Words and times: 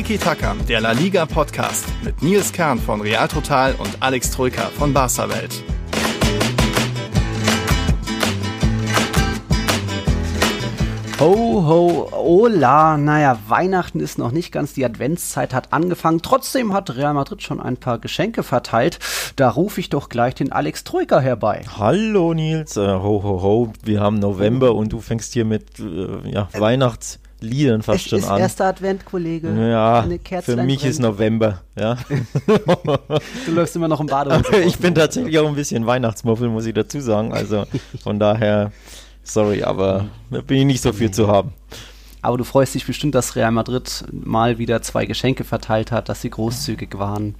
Tiki 0.00 0.16
Taka, 0.16 0.56
der 0.66 0.80
La 0.80 0.92
Liga 0.92 1.26
Podcast 1.26 1.84
mit 2.02 2.22
Nils 2.22 2.54
Kern 2.54 2.78
von 2.78 3.02
Real 3.02 3.28
Total 3.28 3.74
und 3.74 3.98
Alex 4.00 4.30
Troika 4.30 4.62
von 4.78 4.94
Barca 4.94 5.28
Welt. 5.28 5.62
Ho, 11.20 11.66
ho, 11.66 12.08
hola. 12.12 12.96
Naja, 12.96 13.38
Weihnachten 13.48 14.00
ist 14.00 14.16
noch 14.16 14.32
nicht 14.32 14.52
ganz, 14.52 14.72
die 14.72 14.86
Adventszeit 14.86 15.52
hat 15.52 15.74
angefangen. 15.74 16.22
Trotzdem 16.22 16.72
hat 16.72 16.96
Real 16.96 17.12
Madrid 17.12 17.42
schon 17.42 17.60
ein 17.60 17.76
paar 17.76 17.98
Geschenke 17.98 18.42
verteilt. 18.42 19.00
Da 19.36 19.50
rufe 19.50 19.80
ich 19.80 19.90
doch 19.90 20.08
gleich 20.08 20.34
den 20.34 20.50
Alex 20.50 20.82
Troika 20.84 21.20
herbei. 21.20 21.66
Hallo 21.76 22.32
Nils, 22.32 22.78
äh, 22.78 22.80
ho, 22.80 23.22
ho, 23.22 23.42
ho. 23.42 23.72
Wir 23.84 24.00
haben 24.00 24.18
November 24.18 24.74
und 24.74 24.94
du 24.94 25.00
fängst 25.00 25.34
hier 25.34 25.44
mit 25.44 25.78
äh, 25.78 26.30
ja, 26.30 26.48
Weihnachtsliedern 27.40 27.82
fast 27.82 28.04
es 28.04 28.10
schon 28.10 28.18
ist 28.18 28.28
an. 28.28 28.40
erster 28.40 28.66
Advent, 28.66 29.04
Kollege. 29.04 29.48
Ja, 29.48 30.02
für 30.42 30.56
mich 30.56 30.80
brennt. 30.80 30.84
ist 30.84 30.98
November, 31.00 31.60
ja. 31.78 31.96
Du 33.46 33.52
läufst 33.52 33.76
immer 33.76 33.88
noch 33.88 34.00
im 34.00 34.06
Badehose. 34.06 34.56
ich 34.66 34.78
bin 34.78 34.94
tatsächlich 34.94 35.38
auch 35.38 35.48
ein 35.48 35.54
bisschen 35.54 35.86
Weihnachtsmuffel, 35.86 36.48
muss 36.48 36.66
ich 36.66 36.74
dazu 36.74 37.00
sagen. 37.00 37.32
Also 37.32 37.66
von 38.02 38.18
daher, 38.18 38.72
sorry, 39.22 39.62
aber 39.62 40.06
da 40.30 40.40
bin 40.40 40.58
ich 40.58 40.64
nicht 40.66 40.82
so 40.82 40.92
viel 40.92 41.10
zu 41.10 41.28
haben. 41.28 41.52
Aber 42.22 42.36
du 42.36 42.44
freust 42.44 42.74
dich 42.74 42.86
bestimmt, 42.86 43.14
dass 43.14 43.34
Real 43.34 43.50
Madrid 43.50 44.04
mal 44.12 44.58
wieder 44.58 44.82
zwei 44.82 45.06
Geschenke 45.06 45.44
verteilt 45.44 45.90
hat, 45.90 46.08
dass 46.08 46.20
sie 46.20 46.30
großzügig 46.30 46.98
waren. 46.98 47.34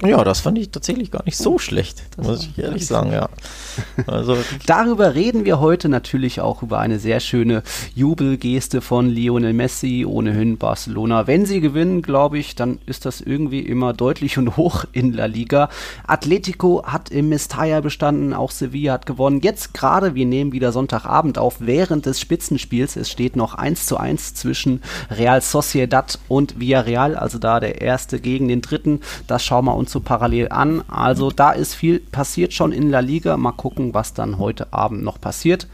Ja, 0.00 0.24
das 0.24 0.40
fand 0.40 0.56
ich 0.58 0.70
tatsächlich 0.70 1.10
gar 1.10 1.22
nicht 1.24 1.36
so 1.36 1.58
schlecht, 1.58 2.02
Das 2.16 2.26
muss 2.26 2.46
ich 2.46 2.58
ehrlich 2.58 2.86
sagen, 2.86 3.12
ja. 3.12 3.28
Also 4.06 4.36
Darüber 4.66 5.14
reden 5.14 5.44
wir 5.44 5.60
heute 5.60 5.88
natürlich 5.88 6.40
auch 6.40 6.62
über 6.62 6.78
eine 6.78 6.98
sehr 6.98 7.20
schöne 7.20 7.62
Jubelgeste 7.94 8.80
von 8.80 9.08
Lionel 9.08 9.52
Messi, 9.52 10.04
ohnehin 10.08 10.56
Barcelona. 10.56 11.26
Wenn 11.26 11.46
sie 11.46 11.60
gewinnen, 11.60 12.00
glaube 12.02 12.38
ich, 12.38 12.54
dann 12.54 12.78
ist 12.86 13.04
das 13.04 13.20
irgendwie 13.20 13.60
immer 13.60 13.92
deutlich 13.92 14.38
und 14.38 14.56
hoch 14.56 14.84
in 14.92 15.12
La 15.12 15.26
Liga. 15.26 15.68
Atletico 16.06 16.84
hat 16.84 17.10
im 17.10 17.28
Mestalla 17.28 17.80
bestanden, 17.80 18.32
auch 18.32 18.50
Sevilla 18.50 18.94
hat 18.94 19.06
gewonnen. 19.06 19.40
Jetzt 19.42 19.74
gerade, 19.74 20.14
wir 20.14 20.26
nehmen 20.26 20.52
wieder 20.52 20.72
Sonntagabend 20.72 21.38
auf, 21.38 21.56
während 21.60 22.06
des 22.06 22.18
Spitzenspiels. 22.18 22.96
Es 22.96 23.10
steht 23.10 23.36
noch 23.36 23.54
1 23.54 23.86
zu 23.86 23.98
1 23.98 24.34
zwischen 24.34 24.80
Real 25.10 25.42
Sociedad 25.42 26.18
und 26.28 26.58
Villarreal, 26.58 27.14
also 27.14 27.38
da 27.38 27.60
der 27.60 27.82
erste 27.82 28.20
gegen 28.20 28.48
den 28.48 28.62
dritten. 28.62 29.00
Das 29.26 29.44
schauen 29.44 29.66
wir 29.66 29.76
uns 29.76 29.81
so 29.88 30.00
parallel 30.00 30.48
an. 30.48 30.82
Also 30.88 31.30
da 31.30 31.52
ist 31.52 31.74
viel 31.74 32.00
passiert 32.00 32.52
schon 32.52 32.72
in 32.72 32.90
La 32.90 33.00
Liga. 33.00 33.36
Mal 33.36 33.52
gucken, 33.52 33.94
was 33.94 34.14
dann 34.14 34.38
heute 34.38 34.72
Abend 34.72 35.02
noch 35.02 35.20
passiert. 35.20 35.68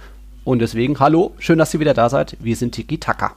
Und 0.45 0.61
deswegen, 0.61 0.99
hallo, 0.99 1.35
schön, 1.39 1.59
dass 1.59 1.75
ihr 1.75 1.81
wieder 1.81 1.95
da 1.95 2.09
seid. 2.09 2.37
Wir 2.41 2.57
sind 2.57 2.73
Tiki 2.73 2.99
Taka. 2.99 3.35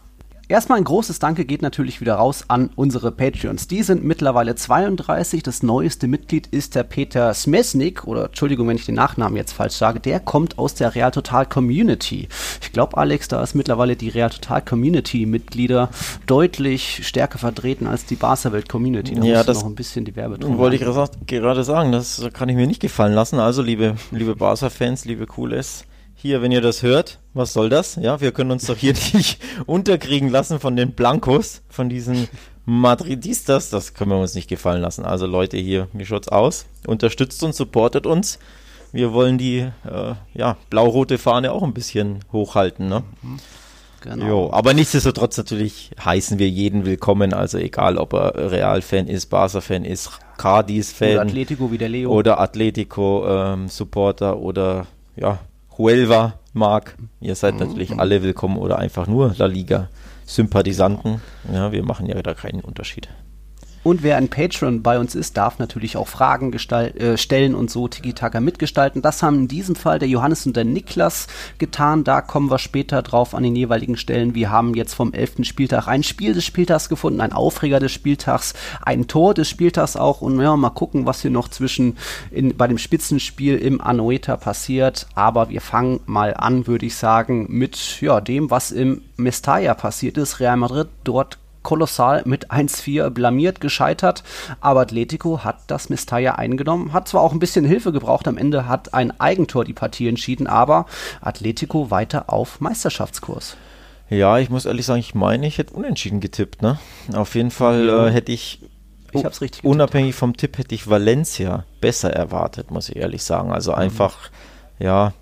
Erstmal 0.51 0.79
ein 0.79 0.83
großes 0.83 1.19
Danke 1.19 1.45
geht 1.45 1.61
natürlich 1.61 2.01
wieder 2.01 2.15
raus 2.15 2.43
an 2.49 2.71
unsere 2.75 3.13
Patreons. 3.13 3.69
Die 3.69 3.83
sind 3.83 4.03
mittlerweile 4.03 4.53
32. 4.53 5.43
Das 5.43 5.63
neueste 5.63 6.09
Mitglied 6.09 6.47
ist 6.47 6.75
der 6.75 6.83
Peter 6.83 7.33
Smesnik, 7.33 8.05
oder 8.05 8.25
Entschuldigung, 8.25 8.67
wenn 8.67 8.75
ich 8.75 8.85
den 8.85 8.95
Nachnamen 8.95 9.37
jetzt 9.37 9.53
falsch 9.53 9.75
sage. 9.75 10.01
Der 10.01 10.19
kommt 10.19 10.59
aus 10.59 10.75
der 10.75 10.93
Real 10.93 11.11
Total 11.11 11.45
Community. 11.45 12.27
Ich 12.61 12.73
glaube, 12.73 12.97
Alex, 12.97 13.29
da 13.29 13.41
ist 13.41 13.55
mittlerweile 13.55 13.95
die 13.95 14.09
Real 14.09 14.29
Total 14.29 14.61
Community 14.61 15.25
Mitglieder 15.25 15.87
deutlich 16.25 17.07
stärker 17.07 17.37
vertreten 17.37 17.87
als 17.87 18.05
die 18.05 18.17
Barca 18.17 18.51
Welt 18.51 18.67
Community. 18.67 19.15
Da 19.15 19.23
Ja, 19.23 19.43
das 19.45 19.61
noch 19.61 19.69
ein 19.69 19.75
bisschen 19.75 20.03
die 20.03 20.17
Werbetrommel 20.17 20.57
wollte 20.57 20.75
ich 20.75 20.81
gerade 21.27 21.63
sagen, 21.63 21.93
das 21.93 22.27
kann 22.33 22.49
ich 22.49 22.57
mir 22.57 22.67
nicht 22.67 22.81
gefallen 22.81 23.13
lassen. 23.13 23.39
Also, 23.39 23.61
liebe, 23.61 23.95
liebe 24.11 24.35
Barca-Fans, 24.35 25.05
liebe 25.05 25.27
Cooles, 25.27 25.85
hier, 26.21 26.41
wenn 26.41 26.51
ihr 26.51 26.61
das 26.61 26.83
hört, 26.83 27.19
was 27.33 27.53
soll 27.53 27.69
das? 27.69 27.95
Ja, 27.95 28.21
wir 28.21 28.31
können 28.31 28.51
uns 28.51 28.67
doch 28.67 28.77
hier 28.77 28.93
nicht 29.13 29.39
unterkriegen 29.65 30.29
lassen 30.29 30.59
von 30.59 30.75
den 30.75 30.91
Blancos, 30.91 31.61
von 31.69 31.89
diesen 31.89 32.27
Madridistas. 32.65 33.71
Das 33.71 33.95
können 33.95 34.11
wir 34.11 34.19
uns 34.19 34.35
nicht 34.35 34.47
gefallen 34.47 34.81
lassen. 34.81 35.03
Also, 35.03 35.25
Leute, 35.25 35.57
hier, 35.57 35.87
wie 35.93 36.05
schaut's 36.05 36.27
aus? 36.27 36.65
Unterstützt 36.85 37.43
uns, 37.43 37.57
supportet 37.57 38.05
uns. 38.05 38.37
Wir 38.91 39.13
wollen 39.13 39.37
die 39.37 39.59
äh, 39.59 40.13
ja, 40.33 40.57
blau-rote 40.69 41.17
Fahne 41.17 41.53
auch 41.53 41.63
ein 41.63 41.73
bisschen 41.73 42.19
hochhalten, 42.31 42.87
ne? 42.87 43.03
Genau. 44.01 44.25
Jo, 44.25 44.49
aber 44.51 44.73
nichtsdestotrotz 44.73 45.37
natürlich 45.37 45.91
heißen 46.03 46.39
wir 46.39 46.49
jeden 46.49 46.85
willkommen, 46.85 47.33
also 47.33 47.57
egal 47.57 47.97
ob 47.97 48.13
er 48.13 48.51
Real-Fan 48.51 49.07
ist, 49.07 49.27
Barca-Fan 49.27 49.85
ist, 49.85 50.09
Cadiz-Fan 50.37 51.13
Oder 51.13 51.21
Atletico 51.21 51.71
wie 51.71 51.77
der 51.77 51.89
Leo. 51.89 52.11
oder 52.11 52.39
Atletico-Supporter 52.39 54.39
oder 54.39 54.87
ja, 55.15 55.39
Huelva 55.81 56.33
mag. 56.53 56.95
Ihr 57.21 57.33
seid 57.33 57.59
natürlich 57.59 57.97
alle 57.99 58.21
willkommen 58.21 58.57
oder 58.57 58.77
einfach 58.77 59.07
nur 59.07 59.33
La 59.39 59.47
Liga-Sympathisanten. 59.47 61.21
Ja, 61.51 61.71
wir 61.71 61.83
machen 61.83 62.05
ja 62.05 62.21
da 62.21 62.35
keinen 62.35 62.61
Unterschied. 62.61 63.09
Und 63.83 64.03
wer 64.03 64.17
ein 64.17 64.29
Patreon 64.29 64.83
bei 64.83 64.99
uns 64.99 65.15
ist, 65.15 65.37
darf 65.37 65.57
natürlich 65.57 65.97
auch 65.97 66.07
Fragen 66.07 66.53
äh, 66.53 67.17
stellen 67.17 67.55
und 67.55 67.71
so 67.71 67.87
Tiki-Taka 67.87 68.39
mitgestalten. 68.39 69.01
Das 69.01 69.23
haben 69.23 69.37
in 69.37 69.47
diesem 69.47 69.75
Fall 69.75 69.97
der 69.97 70.07
Johannes 70.07 70.45
und 70.45 70.55
der 70.55 70.65
Niklas 70.65 71.27
getan. 71.57 72.03
Da 72.03 72.21
kommen 72.21 72.51
wir 72.51 72.59
später 72.59 73.01
drauf 73.01 73.33
an 73.33 73.41
den 73.41 73.55
jeweiligen 73.55 73.97
Stellen. 73.97 74.35
Wir 74.35 74.51
haben 74.51 74.75
jetzt 74.75 74.93
vom 74.93 75.13
11. 75.13 75.37
Spieltag 75.43 75.87
ein 75.87 76.03
Spiel 76.03 76.33
des 76.33 76.45
Spieltags 76.45 76.89
gefunden, 76.89 77.21
ein 77.21 77.33
Aufreger 77.33 77.79
des 77.79 77.91
Spieltags, 77.91 78.53
ein 78.83 79.07
Tor 79.07 79.33
des 79.33 79.49
Spieltags 79.49 79.95
auch. 79.95 80.21
Und 80.21 80.39
ja, 80.39 80.55
mal 80.55 80.69
gucken, 80.69 81.07
was 81.07 81.23
hier 81.23 81.31
noch 81.31 81.47
zwischen 81.47 81.97
in, 82.29 82.55
bei 82.55 82.67
dem 82.67 82.77
Spitzenspiel 82.77 83.57
im 83.57 83.81
Anoeta 83.81 84.37
passiert. 84.37 85.07
Aber 85.15 85.49
wir 85.49 85.61
fangen 85.61 86.01
mal 86.05 86.35
an, 86.35 86.67
würde 86.67 86.85
ich 86.85 86.95
sagen, 86.95 87.47
mit 87.49 87.99
ja, 88.01 88.21
dem, 88.21 88.51
was 88.51 88.71
im 88.71 89.01
Mestalla 89.17 89.73
passiert 89.73 90.17
ist. 90.17 90.39
Real 90.39 90.57
Madrid 90.57 90.87
dort 91.03 91.40
kolossal 91.63 92.23
mit 92.25 92.51
1-4 92.51 93.09
blamiert, 93.09 93.61
gescheitert. 93.61 94.23
Aber 94.59 94.81
Atletico 94.81 95.43
hat 95.43 95.59
das 95.67 95.89
Mestalla 95.89 96.35
eingenommen, 96.35 96.93
hat 96.93 97.07
zwar 97.07 97.21
auch 97.21 97.33
ein 97.33 97.39
bisschen 97.39 97.65
Hilfe 97.65 97.91
gebraucht, 97.91 98.27
am 98.27 98.37
Ende 98.37 98.67
hat 98.67 98.93
ein 98.93 99.19
Eigentor 99.19 99.63
die 99.65 99.73
Partie 99.73 100.07
entschieden, 100.07 100.47
aber 100.47 100.85
Atletico 101.21 101.91
weiter 101.91 102.25
auf 102.31 102.59
Meisterschaftskurs. 102.61 103.57
Ja, 104.09 104.39
ich 104.39 104.49
muss 104.49 104.65
ehrlich 104.65 104.85
sagen, 104.85 104.99
ich 104.99 105.15
meine, 105.15 105.47
ich 105.47 105.57
hätte 105.57 105.73
unentschieden 105.73 106.19
getippt, 106.19 106.61
ne? 106.61 106.79
Auf 107.13 107.35
jeden 107.35 107.51
Fall 107.51 107.87
äh, 107.87 108.11
hätte 108.11 108.33
ich 108.33 108.59
Ich 109.13 109.23
hab's 109.23 109.39
richtig 109.39 109.61
getippt. 109.61 109.71
unabhängig 109.73 110.15
vom 110.15 110.35
Tipp 110.35 110.57
hätte 110.57 110.75
ich 110.75 110.89
Valencia 110.89 111.63
besser 111.79 112.11
erwartet, 112.11 112.71
muss 112.71 112.89
ich 112.89 112.97
ehrlich 112.97 113.23
sagen. 113.23 113.47
Mhm. 113.47 113.53
Also 113.53 113.73
einfach, 113.73 114.17
ja, 114.79 115.13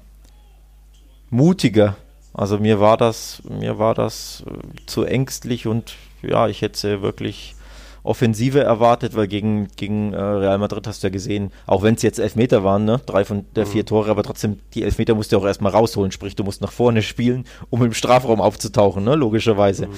mutiger. 1.30 1.96
Also 2.34 2.58
mir 2.58 2.80
war 2.80 2.98
das, 2.98 3.42
mir 3.48 3.78
war 3.78 3.94
das 3.94 4.44
äh, 4.48 4.86
zu 4.88 5.04
ängstlich 5.04 5.68
und 5.68 5.94
ja, 6.22 6.48
ich 6.48 6.62
hätte 6.62 6.78
sie 6.80 7.02
wirklich 7.02 7.56
Offensive 8.02 8.62
erwartet, 8.62 9.16
weil 9.16 9.28
gegen, 9.28 9.68
gegen 9.76 10.14
äh, 10.14 10.22
Real 10.22 10.58
Madrid 10.58 10.88
hast 10.88 11.04
du 11.04 11.08
ja 11.08 11.12
gesehen, 11.12 11.52
auch 11.68 11.84
wenn 11.84 11.96
es 11.96 12.02
jetzt 12.02 12.18
Elfmeter 12.18 12.64
waren, 12.64 12.86
ne? 12.86 13.00
drei 13.06 13.26
von 13.26 13.46
der 13.56 13.66
Mhm. 13.66 13.70
vier 13.72 13.86
Tore, 13.86 14.10
aber 14.10 14.24
trotzdem, 14.24 14.60
die 14.74 14.84
Elfmeter 14.84 15.16
musst 15.16 15.34
du 15.34 15.38
auch 15.38 15.46
erstmal 15.46 15.74
rausholen, 15.74 16.12
sprich, 16.12 16.34
du 16.36 16.46
musst 16.46 16.62
nach 16.62 16.72
vorne 16.72 17.02
spielen, 17.02 17.44
um 17.70 17.84
im 17.84 17.94
Strafraum 17.94 18.40
aufzutauchen, 18.40 19.04
ne? 19.04 19.16
logischerweise. 19.16 19.88
Mhm. 19.88 19.92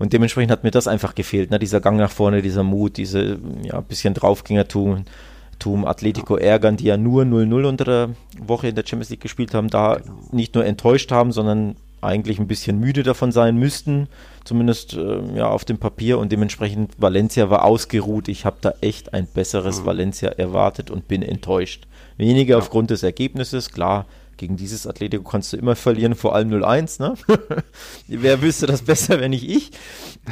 Und 0.00 0.12
dementsprechend 0.12 0.50
hat 0.50 0.64
mir 0.64 0.72
das 0.72 0.88
einfach 0.88 1.14
gefehlt, 1.14 1.52
ne? 1.52 1.60
dieser 1.60 1.80
Gang 1.80 1.96
nach 1.96 2.10
vorne, 2.10 2.42
dieser 2.42 2.64
Mut, 2.64 2.96
diese 2.96 3.38
ja, 3.62 3.80
bisschen 3.80 4.14
Draufgängertum. 4.14 5.04
Tum 5.60 5.84
Atletico 5.86 6.36
ärgern, 6.36 6.76
die 6.76 6.86
ja 6.86 6.96
nur 6.96 7.22
0-0 7.22 7.64
unter 7.68 7.84
der 7.84 8.08
Woche 8.44 8.66
in 8.68 8.74
der 8.74 8.82
Champions 8.84 9.10
League 9.10 9.20
gespielt 9.20 9.54
haben, 9.54 9.68
da 9.70 9.94
Genau. 9.94 10.12
nicht 10.32 10.56
nur 10.56 10.66
enttäuscht 10.66 11.12
haben, 11.12 11.30
sondern 11.30 11.76
eigentlich 12.04 12.38
ein 12.38 12.46
bisschen 12.46 12.78
müde 12.78 13.02
davon 13.02 13.32
sein 13.32 13.56
müssten, 13.56 14.08
zumindest 14.44 14.94
äh, 14.94 15.36
ja 15.36 15.48
auf 15.48 15.64
dem 15.64 15.78
Papier 15.78 16.18
und 16.18 16.30
dementsprechend 16.32 16.92
Valencia 16.98 17.50
war 17.50 17.64
ausgeruht. 17.64 18.28
Ich 18.28 18.44
habe 18.44 18.56
da 18.60 18.74
echt 18.80 19.14
ein 19.14 19.26
besseres 19.26 19.80
Mhm. 19.80 19.86
Valencia 19.86 20.28
erwartet 20.30 20.90
und 20.90 21.08
bin 21.08 21.22
enttäuscht. 21.22 21.86
Weniger 22.16 22.58
aufgrund 22.58 22.90
des 22.90 23.02
Ergebnisses, 23.02 23.70
klar. 23.70 24.06
Gegen 24.36 24.56
dieses 24.56 24.86
Atletico 24.86 25.22
kannst 25.22 25.52
du 25.52 25.56
immer 25.56 25.76
verlieren, 25.76 26.16
vor 26.16 26.34
allem 26.34 26.50
0-1, 26.50 27.00
ne? 27.00 27.14
Wer 28.08 28.42
wüsste 28.42 28.66
das 28.66 28.82
besser, 28.82 29.20
wenn 29.20 29.30
nicht 29.30 29.48
ich? 29.48 29.70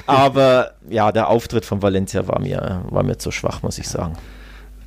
Aber 0.06 0.72
ja, 0.90 1.12
der 1.12 1.28
Auftritt 1.28 1.64
von 1.64 1.82
Valencia 1.82 2.26
war 2.26 2.40
mir, 2.40 2.84
war 2.90 3.04
mir 3.04 3.18
zu 3.18 3.30
schwach, 3.30 3.62
muss 3.62 3.78
ich 3.78 3.88
sagen. 3.88 4.14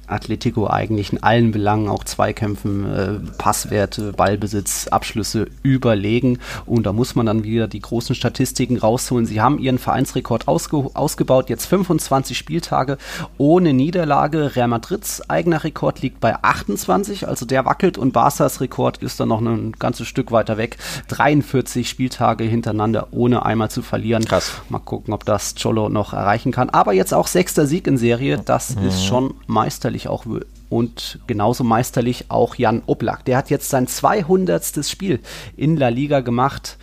Atletico 0.07 0.68
eigentlich 0.68 1.12
in 1.12 1.24
allen 1.24 1.52
Belangen, 1.52 1.90
auch 1.90 2.04
Zweikämpfen, 2.04 2.86
äh, 2.86 3.13
Passwerte, 3.38 4.13
Ballbesitz, 4.13 4.88
Abschlüsse 4.88 5.48
überlegen. 5.63 6.40
Und 6.66 6.86
da 6.86 6.94
muss 6.94 7.16
man 7.16 7.25
dann 7.25 7.44
wieder 7.44 7.68
die 7.68 7.80
großen 7.80 8.16
Statistiken 8.16 8.78
rausholen. 8.78 9.25
Sie 9.25 9.42
haben 9.42 9.60
ihren 9.60 9.78
Vereinsrekord 9.80 10.48
ausge 10.48 10.90
ausgebaut, 10.94 11.50
jetzt 11.50 11.66
25 11.66 12.38
Spieltage 12.38 12.98
ohne 13.38 13.74
Niederlage. 13.74 14.56
Real 14.56 14.68
Madrids 14.68 15.30
eigener 15.30 15.63
Rekord 15.63 16.02
liegt 16.02 16.19
bei 16.19 16.36
28, 16.42 17.28
also 17.28 17.46
der 17.46 17.66
wackelt 17.66 17.98
und 17.98 18.13
Barca's 18.13 18.62
Rekord 18.62 18.98
ist 18.98 19.19
dann 19.19 19.30
noch 19.30 19.42
ein 19.42 19.74
ganzes 19.74 20.08
Stück 20.08 20.31
weiter 20.31 20.58
weg. 20.58 20.78
43 21.08 21.88
Spieltage 21.90 22.44
hintereinander 22.44 23.08
ohne 23.12 23.46
einmal 23.46 23.69
zu 23.69 23.81
verlieren. 23.81 24.25
Krass. 24.25 24.54
Mal 24.69 24.80
gucken, 24.80 25.13
ob 25.13 25.25
das 25.25 25.56
Cholo 25.62 25.90
noch 25.90 26.13
erreichen 26.13 26.51
kann. 26.51 26.69
Aber 26.69 26.94
jetzt 26.94 27.13
auch 27.13 27.28
sechster 27.28 27.66
Sieg 27.66 27.88
in 27.88 27.98
Serie, 27.98 28.42
das 28.44 28.72
ist 28.72 29.06
schon 29.06 29.36
meisterlich 29.48 29.94
auch. 30.07 30.25
w- 30.25 30.42
Und 30.69 31.19
genauso 31.27 31.63
meisterlich 31.63 32.25
auch 32.30 32.56
Jan 32.56 32.81
Oblak. 32.86 33.24
Der 33.25 33.38
hat 33.38 33.50
jetzt 33.50 33.69
sein 33.69 33.88
200. 33.88 34.86
Spiel 34.86 35.19
in 35.56 35.77
La 35.77 35.89
Liga 35.89 36.19
gemacht 36.21 36.77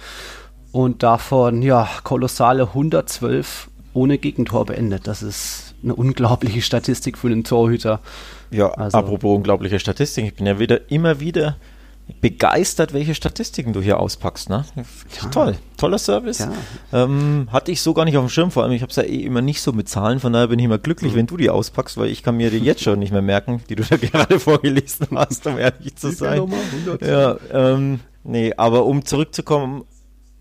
und 0.73 1.03
davon, 1.03 1.62
ja, 1.62 1.88
kolossale 2.03 2.69
112 2.69 3.69
ohne 3.94 4.19
Gegentor 4.19 4.64
beendet. 4.67 5.06
Das 5.06 5.23
ist 5.23 5.75
eine 5.82 5.94
unglaubliche 5.94 6.62
Statistik 6.62 7.19
für 7.19 7.26
einen 7.29 7.44
Torhüter. 7.44 8.00
Ja, 8.50 8.69
also, 8.70 8.97
apropos 8.99 9.37
unglaubliche 9.37 9.79
Statistik, 9.79 10.25
ich 10.26 10.35
bin 10.35 10.47
ja 10.47 10.58
wieder 10.58 10.91
immer 10.91 11.20
wieder 11.20 11.56
begeistert, 12.21 12.93
welche 12.93 13.15
Statistiken 13.15 13.73
du 13.73 13.81
hier 13.81 13.99
auspackst. 13.99 14.49
Ne? 14.49 14.65
Ja. 14.77 15.29
Toll, 15.31 15.57
toller 15.77 15.99
Service. 15.99 16.39
Ja. 16.39 16.53
Ähm, 17.05 17.49
hatte 17.51 17.73
ich 17.73 17.81
so 17.81 17.95
gar 17.95 18.05
nicht 18.05 18.17
auf 18.17 18.25
dem 18.25 18.29
Schirm, 18.29 18.51
vor 18.51 18.63
allem 18.63 18.73
ich 18.73 18.83
habe 18.83 18.91
es 18.91 18.97
ja 18.97 19.03
eh 19.03 19.23
immer 19.23 19.43
nicht 19.43 19.61
so 19.61 19.73
mit 19.73 19.89
Zahlen, 19.89 20.21
von 20.21 20.33
daher 20.33 20.49
bin 20.49 20.59
ich 20.59 20.65
immer 20.65 20.79
glücklich, 20.79 21.13
mhm. 21.13 21.17
wenn 21.17 21.27
du 21.27 21.37
die 21.37 21.51
auspackst, 21.51 21.97
weil 21.97 22.09
ich 22.09 22.23
kann 22.23 22.37
mir 22.37 22.51
die 22.51 22.59
jetzt 22.59 22.83
schon 22.83 22.99
nicht 22.99 23.13
mehr 23.13 23.23
merken, 23.23 23.63
die 23.69 23.77
du 23.77 23.83
da 23.83 23.97
gerade 24.01 24.39
vorgelesen 24.39 25.09
hast, 25.15 25.47
um 25.47 25.59
ehrlich 25.59 25.97
zu 25.97 26.11
sein. 26.13 26.53
Ja, 27.01 27.37
ähm, 27.53 28.01
nee, 28.25 28.53
aber 28.57 28.85
um 28.85 29.05
zurückzukommen 29.05 29.85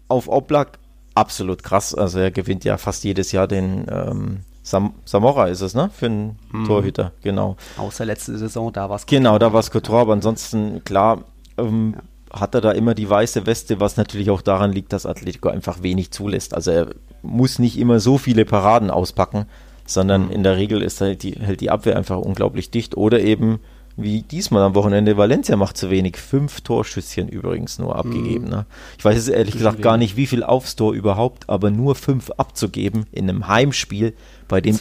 auf 0.08 0.28
Oblak, 0.28 0.80
absolut 1.16 1.64
krass. 1.64 1.96
Also 1.96 2.20
er 2.20 2.32
gewinnt 2.32 2.64
ja 2.64 2.78
fast 2.78 3.04
jedes 3.04 3.32
Jahr 3.32 3.48
den 3.48 3.86
ähm, 3.90 4.40
Sam 4.64 4.94
Samora 5.06 5.48
ist 5.48 5.62
es, 5.62 5.74
ne? 5.74 5.90
Für 5.92 6.06
einen 6.06 6.38
mhm. 6.52 6.66
Torhüter, 6.66 7.14
genau. 7.24 7.58
Außer 7.78 8.06
letzte 8.06 8.38
Saison, 8.38 8.72
da 8.72 8.90
war 8.90 8.98
es 8.98 9.06
Genau, 9.08 9.40
da 9.40 9.52
war 9.54 9.60
es 9.60 9.72
Couture, 9.72 10.02
aber 10.02 10.14
ansonsten, 10.14 10.84
klar, 10.84 11.24
ähm, 11.58 11.96
ja. 11.96 12.40
hat 12.40 12.56
er 12.56 12.62
da 12.62 12.72
immer 12.72 12.94
die 12.94 13.10
weiße 13.10 13.46
Weste, 13.46 13.80
was 13.80 13.98
natürlich 13.98 14.30
auch 14.30 14.42
daran 14.42 14.72
liegt, 14.72 14.94
dass 14.94 15.06
Atletico 15.06 15.50
einfach 15.50 15.84
wenig 15.84 16.12
zulässt. 16.12 16.54
Also 16.54 16.72
er 16.72 16.88
muss 17.22 17.60
nicht 17.60 17.78
immer 17.78 18.00
so 18.00 18.18
viele 18.18 18.46
Paraden 18.46 18.90
auspacken, 18.90 19.46
sondern 19.86 20.26
mhm. 20.26 20.32
in 20.32 20.44
der 20.44 20.58
Regel 20.58 20.82
ist 20.82 21.02
halt 21.02 21.24
die, 21.24 21.34
hält 21.34 21.62
die 21.62 21.70
Abwehr 21.70 21.98
einfach 21.98 22.18
unglaublich 22.18 22.72
dicht 22.72 22.98
oder 22.98 23.20
eben 23.20 23.60
wie 23.98 24.22
diesmal 24.22 24.64
am 24.64 24.76
Wochenende, 24.76 25.18
Valencia 25.18 25.56
macht 25.58 25.78
zu 25.78 25.90
wenig. 25.90 26.18
Fünf 26.18 26.62
Torschüsschen 26.62 27.28
übrigens 27.28 27.80
nur 27.80 27.96
abgegeben. 27.96 28.46
Mhm. 28.46 28.52
Ne? 28.52 28.66
Ich 28.98 29.06
weiß 29.06 29.16
jetzt 29.16 29.30
ehrlich 29.30 29.54
gesagt 29.56 29.82
gar 29.82 29.98
nicht, 29.98 30.16
wie 30.16 30.28
viel 30.28 30.44
aufs 30.44 30.76
Tor 30.76 30.94
überhaupt, 30.94 31.50
aber 31.50 31.72
nur 31.72 31.96
fünf 31.96 32.32
abzugeben 32.32 33.06
in 33.12 33.30
einem 33.30 33.48
Heimspiel, 33.48 34.14
bei 34.48 34.62
dem 34.62 34.76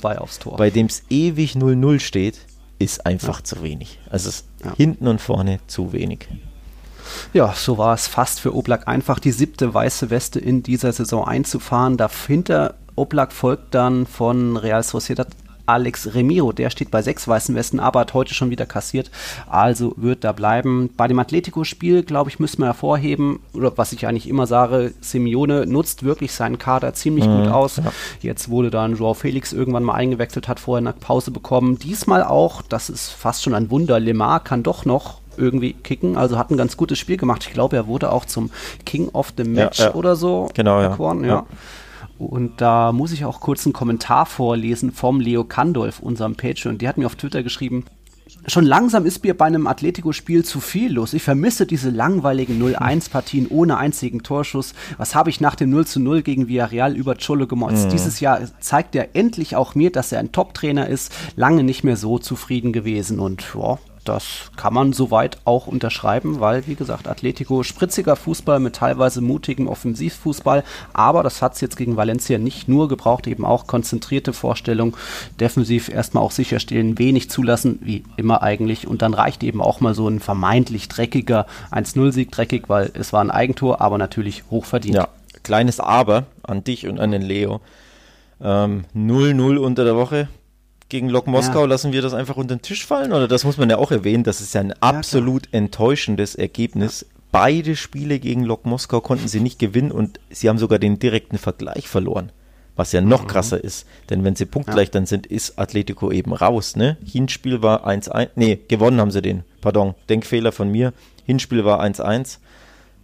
es 0.87 1.03
ewig 1.11 1.55
0-0 1.55 2.01
steht, 2.01 2.39
ist 2.79 3.05
einfach 3.05 3.39
ja. 3.39 3.45
zu 3.45 3.63
wenig. 3.63 3.99
Also 4.09 4.31
ja. 4.65 4.75
hinten 4.77 5.07
und 5.09 5.21
vorne 5.21 5.59
zu 5.67 5.93
wenig. 5.93 6.29
Ja, 7.33 7.53
so 7.55 7.79
war 7.79 7.95
es 7.95 8.07
fast 8.07 8.41
für 8.41 8.55
Oblak 8.55 8.89
einfach, 8.89 9.19
die 9.19 9.33
siebte 9.33 9.73
weiße 9.73 10.11
Weste 10.11 10.39
in 10.39 10.63
dieser 10.63 10.93
Saison 10.93 11.27
einzufahren. 11.27 11.97
Dahinter 11.97 12.75
Oblak 12.97 13.33
folgt 13.33 13.75
dann 13.75 14.07
von 14.07 14.57
Real 14.57 14.83
Sociedad 14.83 15.29
Alex 15.71 16.15
Remiro, 16.15 16.53
der 16.53 16.69
steht 16.71 16.91
bei 16.91 17.01
sechs 17.01 17.29
weißen 17.29 17.55
Westen, 17.55 17.79
aber 17.79 18.01
hat 18.01 18.15
heute 18.15 18.35
schon 18.35 18.51
wieder 18.51 18.67
kassiert, 18.67 19.11
also 19.49 19.95
wird 19.97 20.25
da 20.25 20.33
bleiben. 20.33 20.91
Bei 20.97 21.07
dem 21.07 21.19
Atletico-Spiel, 21.19 22.03
glaube 22.03 22.29
ich, 22.29 22.41
müssen 22.41 22.59
wir 22.59 22.67
hervorheben, 22.67 23.41
oder 23.53 23.79
was 23.79 23.93
ich 23.93 24.07
eigentlich 24.07 24.29
immer 24.29 24.49
sage, 24.49 24.93
Simeone 25.01 25.67
nutzt 25.67 26.03
wirklich 26.03 26.33
seinen 26.33 26.59
Kader 26.59 26.93
ziemlich 26.95 27.27
mhm, 27.27 27.45
gut 27.45 27.53
aus. 27.53 27.77
Ja. 27.77 27.93
Jetzt 28.21 28.49
wurde 28.49 28.71
dann 28.71 28.97
Joao 28.97 29.15
Felix 29.15 29.53
irgendwann 29.53 29.85
mal 29.85 29.95
eingewechselt, 29.95 30.49
hat 30.49 30.59
vorher 30.59 30.79
eine 30.87 30.93
Pause 30.93 31.31
bekommen. 31.31 31.79
Diesmal 31.79 32.25
auch, 32.25 32.63
das 32.63 32.91
ist 32.91 33.11
fast 33.11 33.45
schon 33.45 33.55
ein 33.55 33.71
Wunder, 33.71 34.01
Lemar 34.01 34.43
kann 34.43 34.65
doch 34.65 34.85
noch 34.85 35.21
irgendwie 35.41 35.73
kicken. 35.73 36.17
Also 36.17 36.39
hat 36.39 36.51
ein 36.51 36.57
ganz 36.57 36.77
gutes 36.77 36.99
Spiel 36.99 37.17
gemacht. 37.17 37.45
Ich 37.47 37.53
glaube, 37.53 37.77
er 37.77 37.87
wurde 37.87 38.13
auch 38.13 38.25
zum 38.25 38.51
King 38.85 39.09
of 39.09 39.33
the 39.37 39.45
Match 39.45 39.79
ja, 39.79 39.87
ja. 39.87 39.95
oder 39.95 40.17
so 40.17 40.49
genau, 40.55 40.81
erkoren. 40.81 41.25
Ja. 41.25 41.47
Und 42.19 42.61
da 42.61 42.93
muss 42.93 43.13
ich 43.13 43.25
auch 43.25 43.41
kurz 43.41 43.65
einen 43.65 43.73
Kommentar 43.73 44.27
vorlesen 44.27 44.93
vom 44.93 45.21
Leo 45.21 45.45
Kandolf, 45.45 46.01
unserem 46.01 46.37
Patreon. 46.37 46.77
Die 46.77 46.87
hat 46.87 46.99
mir 46.99 47.07
auf 47.07 47.17
Twitter 47.17 47.43
geschrieben, 47.43 47.87
Schon 48.47 48.65
langsam 48.65 49.07
ist 49.07 49.23
mir 49.23 49.37
bei 49.37 49.47
einem 49.47 49.67
Atletico-Spiel 49.67 50.45
zu 50.45 50.61
viel 50.61 50.93
los. 50.93 51.13
Ich 51.13 51.23
vermisse 51.23 51.67
diese 51.67 51.91
langweiligen 51.91 52.61
0-1-Partien 52.63 53.47
ohne 53.49 53.77
einzigen 53.77 54.23
Torschuss. 54.23 54.75
Was 54.97 55.15
habe 55.15 55.31
ich 55.31 55.41
nach 55.41 55.57
dem 55.57 55.75
0-0 55.75 56.23
gegen 56.23 56.49
Villarreal 56.49 56.97
über 56.97 57.17
Cholo 57.17 57.47
gemotzt? 57.47 57.87
Mhm. 57.87 57.91
Dieses 57.91 58.21
Jahr 58.21 58.41
zeigt 58.61 58.95
er 58.95 59.15
endlich 59.15 59.57
auch 59.57 59.75
mir, 59.75 59.91
dass 59.91 60.13
er 60.13 60.21
ein 60.21 60.33
Top-Trainer 60.33 60.89
ist. 60.89 61.13
Lange 61.37 61.65
nicht 61.65 61.85
mehr 61.85 61.97
so 61.97 62.19
zufrieden 62.19 62.73
gewesen. 62.73 63.21
Und 63.21 63.45
ja, 63.55 63.79
das 64.05 64.51
kann 64.57 64.73
man 64.73 64.93
soweit 64.93 65.39
auch 65.45 65.67
unterschreiben, 65.67 66.41
weil, 66.41 66.67
wie 66.67 66.75
gesagt, 66.75 67.07
Atletico 67.07 67.63
spritziger 67.63 68.17
Fußball 68.17 68.59
mit 68.59 68.77
teilweise 68.77 69.21
mutigem 69.21 69.69
Offensivfußball, 69.69 70.65
aber 70.93 71.23
das 71.23 71.43
hat 71.43 71.55
es 71.55 71.61
jetzt 71.61 71.77
gegen 71.77 71.97
Valencia 71.97 72.39
nicht 72.39 72.69
nur 72.69 72.89
gebraucht, 72.89 73.27
eben 73.27 73.45
auch 73.45 73.67
konzentrierte 73.67 74.33
Vorstellung, 74.33 74.97
defensiv 75.39 75.89
erstmal 75.89 76.25
auch 76.25 76.31
sicherstellen, 76.31 76.99
wenig 76.99 77.31
zulassen, 77.31 77.79
wie 77.83 78.05
immer 78.17 78.43
eigentlich, 78.43 78.87
und 78.87 79.03
dann 79.03 79.15
reicht 79.15 79.43
eben 79.43 79.61
auch 79.61 79.81
mal 79.81 79.95
so 79.95 80.09
ein 80.09 80.21
vermeintlich 80.21 80.89
dreckiger 80.89 81.47
1-0-Sieg, 81.71 82.31
dreckig, 82.31 82.65
weil 82.69 82.91
es 82.95 83.13
war 83.13 83.21
ein 83.21 83.31
Eigentor, 83.31 83.81
aber 83.81 83.99
natürlich 83.99 84.45
hochverdient. 84.51 84.97
Ja, 84.97 85.09
kleines 85.43 85.81
Aber 85.81 86.25
an 86.43 86.65
dich 86.65 86.87
und 86.87 86.99
an 87.01 87.11
den 87.11 87.23
Leo. 87.23 87.61
0-0 88.41 89.31
ähm, 89.31 89.59
unter 89.59 89.85
der 89.85 89.97
Woche, 89.97 90.29
gegen 90.91 91.09
Lok 91.09 91.27
Moskau, 91.27 91.61
ja. 91.61 91.67
lassen 91.67 91.93
wir 91.93 92.03
das 92.03 92.13
einfach 92.13 92.37
unter 92.37 92.57
den 92.57 92.63
Tisch 92.63 92.85
fallen? 92.85 93.13
Oder 93.13 93.29
das 93.29 93.45
muss 93.45 93.57
man 93.57 93.71
ja 93.71 93.79
auch 93.79 93.91
erwähnen, 93.91 94.25
das 94.25 94.41
ist 94.41 94.55
ja 94.55 94.61
ein 94.61 94.75
absolut 94.81 95.47
ja, 95.47 95.59
enttäuschendes 95.59 96.35
Ergebnis. 96.35 97.07
Beide 97.33 97.77
Spiele 97.77 98.19
gegen 98.19 98.45
Lok 98.45 98.67
Moskau 98.67 99.01
konnten 99.01 99.29
sie 99.29 99.41
nicht 99.41 99.59
gewinnen 99.59 99.93
und 99.93 100.21
sie 100.31 100.49
haben 100.49 100.59
sogar 100.59 100.79
den 100.79 100.99
direkten 100.99 101.39
Vergleich 101.39 101.89
verloren. 101.89 102.33
Was 102.77 102.93
ja 102.93 103.01
noch 103.01 103.25
mhm. 103.25 103.29
krasser 103.29 103.63
ist, 103.63 103.87
denn 104.09 104.25
wenn 104.25 104.37
sie 104.37 104.47
punktgleich 104.47 104.91
dann 104.91 105.07
sind, 105.07 105.27
ist 105.27 105.59
Atletico 105.59 106.11
eben 106.11 106.33
raus. 106.33 106.77
Ne? 106.77 106.97
Hinspiel 107.05 107.63
war 107.63 107.87
1-1, 107.87 108.31
nee, 108.37 108.59
gewonnen 108.69 109.01
haben 109.01 109.11
sie 109.11 109.23
den, 109.23 109.45
pardon, 109.61 109.95
Denkfehler 110.09 110.51
von 110.51 110.71
mir. 110.71 110.93
Hinspiel 111.25 111.65
war 111.65 111.83
1-1, 111.85 112.39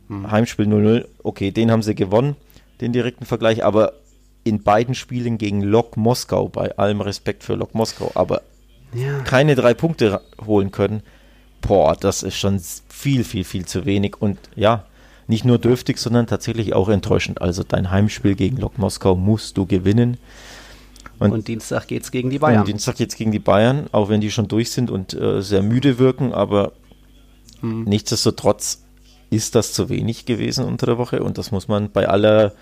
mhm. 0.08 0.30
Heimspiel 0.30 0.66
0-0, 0.66 1.04
okay, 1.22 1.50
den 1.50 1.70
haben 1.70 1.82
sie 1.82 1.94
gewonnen, 1.94 2.36
den 2.80 2.92
direkten 2.92 3.26
Vergleich, 3.26 3.64
aber 3.64 3.92
in 4.46 4.62
beiden 4.62 4.94
Spielen 4.94 5.38
gegen 5.38 5.60
Lok 5.60 5.96
Moskau, 5.96 6.48
bei 6.48 6.78
allem 6.78 7.00
Respekt 7.00 7.42
für 7.42 7.54
Lok 7.54 7.74
Moskau, 7.74 8.12
aber 8.14 8.42
ja. 8.94 9.20
keine 9.22 9.56
drei 9.56 9.74
Punkte 9.74 10.20
holen 10.46 10.70
können, 10.70 11.02
boah, 11.60 11.96
das 11.96 12.22
ist 12.22 12.36
schon 12.36 12.60
viel, 12.88 13.24
viel, 13.24 13.42
viel 13.42 13.66
zu 13.66 13.84
wenig 13.84 14.16
und 14.20 14.38
ja, 14.54 14.84
nicht 15.26 15.44
nur 15.44 15.58
dürftig, 15.58 15.98
sondern 15.98 16.28
tatsächlich 16.28 16.74
auch 16.74 16.88
enttäuschend. 16.88 17.42
Also 17.42 17.64
dein 17.64 17.90
Heimspiel 17.90 18.36
gegen 18.36 18.58
Lok 18.58 18.78
Moskau 18.78 19.16
musst 19.16 19.56
du 19.56 19.66
gewinnen. 19.66 20.18
Und, 21.18 21.32
und 21.32 21.48
Dienstag 21.48 21.90
es 21.90 22.12
gegen 22.12 22.30
die 22.30 22.38
Bayern. 22.38 22.60
Und 22.60 22.68
Dienstag 22.68 23.00
es 23.00 23.16
gegen 23.16 23.32
die 23.32 23.40
Bayern, 23.40 23.88
auch 23.90 24.08
wenn 24.08 24.20
die 24.20 24.30
schon 24.30 24.46
durch 24.46 24.70
sind 24.70 24.90
und 24.90 25.14
äh, 25.14 25.42
sehr 25.42 25.62
müde 25.62 25.98
wirken, 25.98 26.32
aber 26.32 26.72
hm. 27.60 27.82
nichtsdestotrotz 27.84 28.84
ist 29.30 29.56
das 29.56 29.72
zu 29.72 29.88
wenig 29.88 30.24
gewesen 30.24 30.64
unter 30.64 30.86
der 30.86 30.98
Woche 30.98 31.22
und 31.24 31.36
das 31.36 31.50
muss 31.50 31.66
man 31.66 31.90
bei 31.90 32.08
aller 32.08 32.52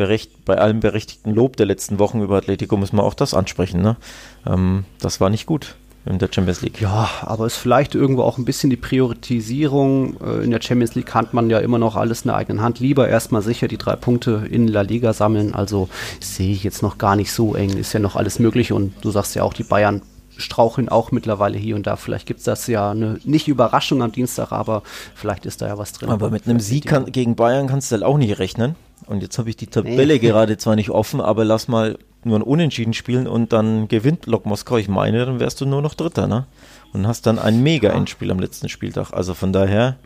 berecht, 0.00 0.46
bei 0.46 0.56
allem 0.56 0.80
berechtigten 0.80 1.34
Lob 1.34 1.58
der 1.58 1.66
letzten 1.66 1.98
Wochen 1.98 2.22
über 2.22 2.38
Atletico 2.38 2.74
muss 2.78 2.94
man 2.94 3.04
auch 3.04 3.12
das 3.12 3.34
ansprechen. 3.34 3.82
Ne? 3.82 3.98
Ähm, 4.46 4.84
das 4.98 5.20
war 5.20 5.28
nicht 5.28 5.44
gut 5.44 5.76
in 6.06 6.18
der 6.18 6.30
Champions 6.32 6.62
League. 6.62 6.80
Ja, 6.80 7.10
aber 7.20 7.44
es 7.44 7.52
ist 7.52 7.58
vielleicht 7.58 7.94
irgendwo 7.94 8.22
auch 8.22 8.38
ein 8.38 8.46
bisschen 8.46 8.70
die 8.70 8.78
Priorisierung. 8.78 10.16
Äh, 10.22 10.42
in 10.42 10.52
der 10.52 10.62
Champions 10.62 10.94
League 10.94 11.12
hat 11.12 11.34
man 11.34 11.50
ja 11.50 11.58
immer 11.58 11.78
noch 11.78 11.96
alles 11.96 12.22
in 12.22 12.28
der 12.28 12.36
eigenen 12.36 12.62
Hand. 12.62 12.80
Lieber 12.80 13.10
erstmal 13.10 13.42
sicher 13.42 13.68
die 13.68 13.76
drei 13.76 13.94
Punkte 13.94 14.46
in 14.50 14.68
La 14.68 14.80
Liga 14.80 15.12
sammeln. 15.12 15.54
Also 15.54 15.90
sehe 16.18 16.52
ich 16.52 16.64
jetzt 16.64 16.80
noch 16.82 16.96
gar 16.96 17.14
nicht 17.14 17.30
so 17.30 17.54
eng. 17.54 17.76
Ist 17.76 17.92
ja 17.92 18.00
noch 18.00 18.16
alles 18.16 18.38
möglich 18.38 18.72
und 18.72 18.94
du 19.02 19.10
sagst 19.10 19.34
ja 19.34 19.42
auch, 19.42 19.52
die 19.52 19.64
Bayern 19.64 20.00
straucheln 20.40 20.88
auch 20.88 21.12
mittlerweile 21.12 21.58
hier 21.58 21.76
und 21.76 21.86
da. 21.86 21.96
Vielleicht 21.96 22.26
gibt 22.26 22.38
es 22.38 22.44
das 22.44 22.66
ja 22.66 22.90
eine, 22.90 23.18
nicht 23.24 23.48
Überraschung 23.48 24.02
am 24.02 24.12
Dienstag, 24.12 24.52
aber 24.52 24.82
vielleicht 25.14 25.46
ist 25.46 25.62
da 25.62 25.68
ja 25.68 25.78
was 25.78 25.92
drin. 25.92 26.08
Aber 26.10 26.30
mit 26.30 26.46
einem 26.46 26.60
Sieg 26.60 26.86
kann, 26.86 27.06
gegen 27.06 27.36
Bayern 27.36 27.66
kannst 27.66 27.90
du 27.90 27.94
halt 27.94 28.04
auch 28.04 28.18
nicht 28.18 28.38
rechnen. 28.38 28.76
Und 29.06 29.22
jetzt 29.22 29.38
habe 29.38 29.50
ich 29.50 29.56
die 29.56 29.66
Tabelle 29.66 30.14
nee. 30.14 30.18
gerade 30.18 30.56
zwar 30.58 30.76
nicht 30.76 30.90
offen, 30.90 31.20
aber 31.20 31.44
lass 31.44 31.68
mal 31.68 31.98
nur 32.22 32.38
ein 32.38 32.42
Unentschieden 32.42 32.92
spielen 32.92 33.26
und 33.26 33.52
dann 33.52 33.88
gewinnt 33.88 34.26
Lok 34.26 34.46
Moskau. 34.46 34.76
Ich 34.76 34.88
meine, 34.88 35.24
dann 35.24 35.40
wärst 35.40 35.60
du 35.60 35.66
nur 35.66 35.82
noch 35.82 35.94
Dritter, 35.94 36.26
ne? 36.26 36.46
Und 36.92 37.06
hast 37.06 37.26
dann 37.26 37.38
ein 37.38 37.62
Mega-Endspiel 37.62 38.30
am 38.30 38.40
letzten 38.40 38.68
Spieltag. 38.68 39.12
Also 39.12 39.34
von 39.34 39.52
daher, 39.52 39.96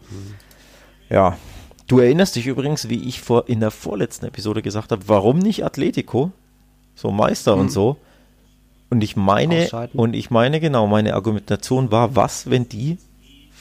ja. 1.10 1.36
Du 1.86 1.98
erinnerst 1.98 2.36
dich 2.36 2.46
übrigens, 2.46 2.88
wie 2.88 3.08
ich 3.08 3.20
vor, 3.20 3.48
in 3.48 3.60
der 3.60 3.70
vorletzten 3.70 4.26
Episode 4.26 4.62
gesagt 4.62 4.90
habe, 4.92 5.02
warum 5.06 5.38
nicht 5.38 5.64
Atletico? 5.64 6.32
So 6.94 7.10
Meister 7.10 7.56
mhm. 7.56 7.62
und 7.62 7.72
so. 7.72 7.96
Und 8.90 9.02
ich 9.02 9.16
meine, 9.16 9.68
und 9.94 10.14
ich 10.14 10.30
meine 10.30 10.60
genau, 10.60 10.86
meine 10.86 11.14
Argumentation 11.14 11.90
war, 11.90 12.14
was, 12.14 12.50
wenn 12.50 12.68
die 12.68 12.98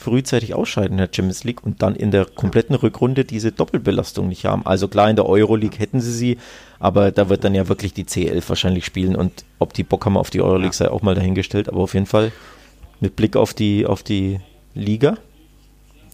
frühzeitig 0.04 0.54
ausscheiden 0.54 0.94
in 0.94 0.98
der 0.98 1.10
Champions 1.12 1.44
League 1.44 1.64
und 1.64 1.82
dann 1.82 1.96
in 1.96 2.12
der 2.12 2.26
kompletten 2.26 2.76
Rückrunde 2.76 3.24
diese 3.24 3.52
Doppelbelastung 3.52 4.28
nicht 4.28 4.46
haben. 4.46 4.66
Also 4.66 4.88
klar, 4.88 5.10
in 5.10 5.16
der 5.16 5.26
Euroleague 5.26 5.80
hätten 5.80 6.02
sie 6.02 6.12
sie, 6.12 6.38
aber 6.80 7.12
da 7.12 7.30
wird 7.30 7.44
dann 7.46 7.56
ja 7.56 7.70
wirklich 7.70 7.94
die 7.94 8.04
C11 8.04 8.50
wahrscheinlich 8.50 8.86
spielen 8.86 9.16
und 9.16 9.46
ob 9.60 9.74
die 9.74 9.84
Bock 9.84 10.06
haben 10.06 10.18
auf 10.18 10.30
die 10.30 10.42
Euroleague 10.42 10.74
sei 10.74 10.90
auch 10.90 11.04
mal 11.04 11.16
dahingestellt, 11.16 11.70
aber 11.70 11.80
auf 11.80 11.94
jeden 11.94 12.06
Fall 12.06 12.32
mit 13.00 13.16
Blick 13.16 13.38
auf 13.38 13.54
die, 13.54 13.86
auf 13.86 14.04
die 14.04 14.40
Liga 14.76 15.18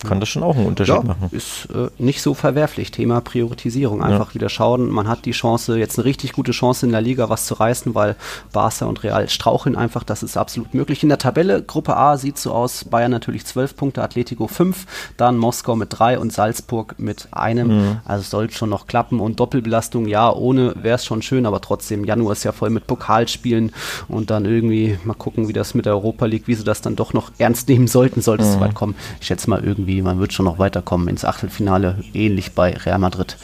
kann 0.08 0.20
das 0.20 0.30
schon 0.30 0.44
auch 0.44 0.56
einen 0.56 0.66
Unterschied 0.66 0.96
ja, 0.96 1.04
machen. 1.04 1.30
Ist 1.32 1.68
äh, 1.74 1.90
nicht 1.98 2.22
so 2.22 2.34
verwerflich. 2.34 2.92
Thema 2.92 3.22
Priorisierung. 3.22 4.02
Einfach 4.02 4.30
ja. 4.30 4.36
wieder 4.36 4.50
schauen. 4.50 4.90
Man 4.90 5.08
hat 5.08 5.26
die 5.26 5.32
Chance, 5.32 5.78
jetzt 5.78 5.98
eine 5.98 6.06
richtig 6.06 6.34
gute 6.34 6.52
Chance 6.52 6.86
in 6.86 6.92
der 6.92 7.02
Liga 7.02 7.30
was 7.30 7.46
zu 7.46 7.56
reißen, 7.56 7.96
weil 7.96 8.16
Barca 8.52 8.86
und 8.86 9.04
Real 9.04 9.28
straucheln 9.30 9.76
einfach. 9.76 10.04
Das 10.04 10.24
ist 10.24 10.38
absolut 10.38 10.74
möglich. 10.74 11.04
In 11.04 11.10
der 11.10 11.18
Tabelle, 11.18 11.62
Gruppe 11.62 11.98
A 11.98 12.18
sieht 12.18 12.38
so 12.38 12.52
aus: 12.52 12.86
Bayern 12.86 13.12
natürlich 13.12 13.46
12 13.46 13.76
Punkte, 13.76 14.04
Atletico 14.04 14.48
5, 14.48 14.86
dann 15.18 15.38
Moskau 15.38 15.76
mit 15.76 15.90
3 15.92 16.20
und 16.20 16.32
Salzburg 16.32 16.96
mit 16.98 17.28
einem. 17.32 17.68
Mhm. 17.68 17.98
Also 18.06 18.22
es 18.22 18.30
soll 18.30 18.50
schon 18.52 18.70
noch 18.70 18.88
klappen. 18.88 19.20
Und 19.20 19.40
Doppelbelastung, 19.40 20.08
ja, 20.08 20.32
ohne 20.32 20.74
wäre 20.82 20.96
es 20.96 21.06
schon 21.06 21.22
schön, 21.22 21.46
aber 21.46 21.62
trotzdem, 21.62 22.06
Januar 22.06 22.34
ist 22.34 22.44
ja 22.44 22.52
voll 22.52 22.70
mit 22.70 22.88
Pokalspielen 22.88 23.72
und 24.08 24.30
dann 24.30 24.46
irgendwie 24.46 24.98
mal 25.04 25.14
gucken, 25.14 25.48
wie 25.48 25.54
das 25.54 25.74
mit 25.74 25.86
der 25.86 25.94
Europa 25.94 26.26
League, 26.26 26.48
wie 26.48 26.56
sie 26.56 26.64
das 26.64 26.82
dann 26.82 26.96
doch 26.96 27.14
noch 27.14 27.32
ernst 27.38 27.68
nehmen 27.70 27.88
sollten, 27.88 28.22
sollte 28.22 28.44
es 28.44 28.56
mhm. 28.56 28.62
weit 28.62 28.76
kommen. 28.76 28.96
Ich 29.20 29.28
schätze 29.28 29.50
mal 29.50 29.64
irgendwie 29.64 29.89
irgendwie, 29.90 30.02
man 30.02 30.20
wird 30.20 30.34
schon 30.34 30.46
noch 30.46 30.60
weiterkommen 30.60 31.08
ins 31.08 31.26
Achtelfinale, 31.26 32.04
ähnlich 32.14 32.54
bei 32.54 32.74
Real 32.74 33.00
Madrid. 33.00 33.38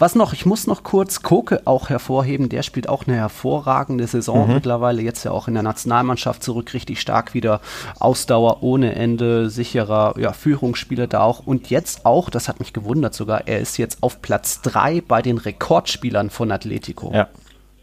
Was 0.00 0.14
noch, 0.14 0.32
ich 0.32 0.46
muss 0.46 0.68
noch 0.68 0.84
kurz 0.84 1.22
Koke 1.22 1.62
auch 1.64 1.88
hervorheben, 1.88 2.48
der 2.48 2.62
spielt 2.62 2.88
auch 2.88 3.08
eine 3.08 3.16
hervorragende 3.16 4.06
Saison 4.06 4.46
mhm. 4.46 4.54
mittlerweile, 4.54 5.02
jetzt 5.02 5.24
ja 5.24 5.32
auch 5.32 5.48
in 5.48 5.54
der 5.54 5.64
Nationalmannschaft 5.64 6.44
zurück, 6.44 6.72
richtig 6.72 7.00
stark 7.00 7.34
wieder, 7.34 7.60
Ausdauer 7.98 8.62
ohne 8.62 8.94
Ende, 8.94 9.50
sicherer 9.50 10.14
ja, 10.16 10.32
Führungsspieler 10.32 11.08
da 11.08 11.22
auch 11.22 11.44
und 11.44 11.68
jetzt 11.68 12.06
auch, 12.06 12.30
das 12.30 12.48
hat 12.48 12.60
mich 12.60 12.72
gewundert 12.72 13.12
sogar, 13.14 13.48
er 13.48 13.58
ist 13.58 13.76
jetzt 13.76 14.00
auf 14.04 14.22
Platz 14.22 14.62
3 14.62 15.00
bei 15.00 15.20
den 15.20 15.36
Rekordspielern 15.36 16.30
von 16.30 16.52
Atletico. 16.52 17.10
Ja. 17.12 17.26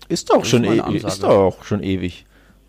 Ist 0.07 0.29
doch, 0.29 0.45
schon, 0.45 0.63
e 0.63 0.77
ist 0.95 1.23
doch 1.23 1.29
auch 1.29 1.63
schon 1.63 1.83
ewig. 1.83 2.25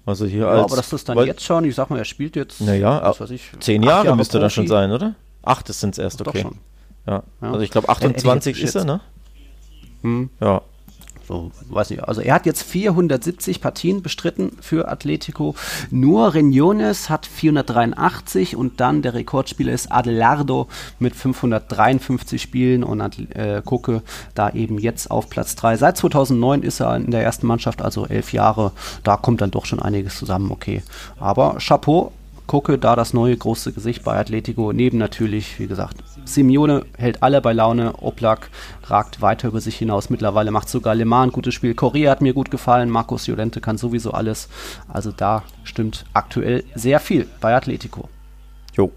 Also 0.06 0.24
hier 0.24 0.42
ja, 0.42 0.48
als, 0.48 0.64
aber 0.64 0.76
das 0.76 0.92
ist 0.92 1.08
dann 1.08 1.18
jetzt 1.26 1.42
schon, 1.42 1.64
ich 1.64 1.74
sag 1.74 1.90
mal, 1.90 1.98
er 1.98 2.04
spielt 2.04 2.36
jetzt, 2.36 2.60
naja, 2.60 3.02
was 3.02 3.20
weiß 3.20 3.30
ich, 3.30 3.50
zehn 3.60 3.82
Jahre, 3.82 4.06
Jahre 4.06 4.16
müsste 4.16 4.38
das 4.38 4.52
schon 4.52 4.68
sein, 4.68 4.92
oder? 4.92 5.14
Acht 5.42 5.66
sind 5.68 5.94
es 5.94 5.98
erst, 5.98 6.26
okay. 6.26 6.46
Ja. 7.06 7.22
ja. 7.42 7.50
Also 7.50 7.60
ich 7.60 7.70
glaube 7.70 7.88
28 7.88 8.62
ist 8.62 8.74
er, 8.76 8.84
ne? 8.84 9.00
Hm. 10.02 10.30
Ja 10.40 10.62
so, 11.26 11.50
weiß 11.68 11.90
nicht, 11.90 12.04
also 12.04 12.20
er 12.20 12.34
hat 12.34 12.46
jetzt 12.46 12.62
470 12.62 13.60
Partien 13.60 14.02
bestritten 14.02 14.52
für 14.60 14.88
Atletico. 14.88 15.54
Nur 15.90 16.34
Reniones 16.34 17.10
hat 17.10 17.26
483 17.26 18.54
und 18.56 18.80
dann 18.80 19.02
der 19.02 19.14
Rekordspieler 19.14 19.72
ist 19.72 19.90
Adelardo 19.90 20.68
mit 20.98 21.16
553 21.16 22.40
Spielen 22.40 22.84
und 22.84 23.00
äh, 23.34 23.60
gucke 23.64 24.02
da 24.34 24.50
eben 24.50 24.78
jetzt 24.78 25.10
auf 25.10 25.28
Platz 25.28 25.56
3. 25.56 25.76
Seit 25.76 25.96
2009 25.96 26.62
ist 26.62 26.80
er 26.80 26.96
in 26.96 27.10
der 27.10 27.22
ersten 27.22 27.46
Mannschaft, 27.46 27.82
also 27.82 28.06
elf 28.06 28.32
Jahre. 28.32 28.72
Da 29.02 29.16
kommt 29.16 29.40
dann 29.40 29.50
doch 29.50 29.66
schon 29.66 29.80
einiges 29.80 30.18
zusammen, 30.18 30.50
okay. 30.52 30.82
Aber 31.18 31.56
Chapeau, 31.58 32.12
gucke 32.46 32.78
da 32.78 32.96
das 32.96 33.12
neue 33.12 33.36
große 33.36 33.72
Gesicht 33.72 34.04
bei 34.04 34.18
Atletico. 34.18 34.72
Neben 34.72 34.98
natürlich, 34.98 35.58
wie 35.58 35.66
gesagt, 35.66 35.96
Simeone 36.24 36.84
hält 36.96 37.22
alle 37.22 37.40
bei 37.40 37.52
Laune. 37.52 37.94
Oblak 38.02 38.50
ragt 38.84 39.20
weiter 39.22 39.48
über 39.48 39.60
sich 39.60 39.76
hinaus. 39.76 40.10
Mittlerweile 40.10 40.50
macht 40.50 40.68
sogar 40.68 40.94
Le 40.94 41.04
Mans 41.04 41.28
ein 41.28 41.32
gutes 41.32 41.54
Spiel. 41.54 41.74
Korea 41.74 42.10
hat 42.10 42.22
mir 42.22 42.34
gut 42.34 42.50
gefallen. 42.50 42.90
Marcos 42.90 43.26
Llorente 43.26 43.60
kann 43.60 43.78
sowieso 43.78 44.12
alles. 44.12 44.48
Also 44.88 45.12
da 45.12 45.42
stimmt 45.64 46.04
aktuell 46.12 46.64
sehr 46.74 47.00
viel 47.00 47.26
bei 47.40 47.54
Atletico. 47.54 48.08
Jo. 48.76 48.92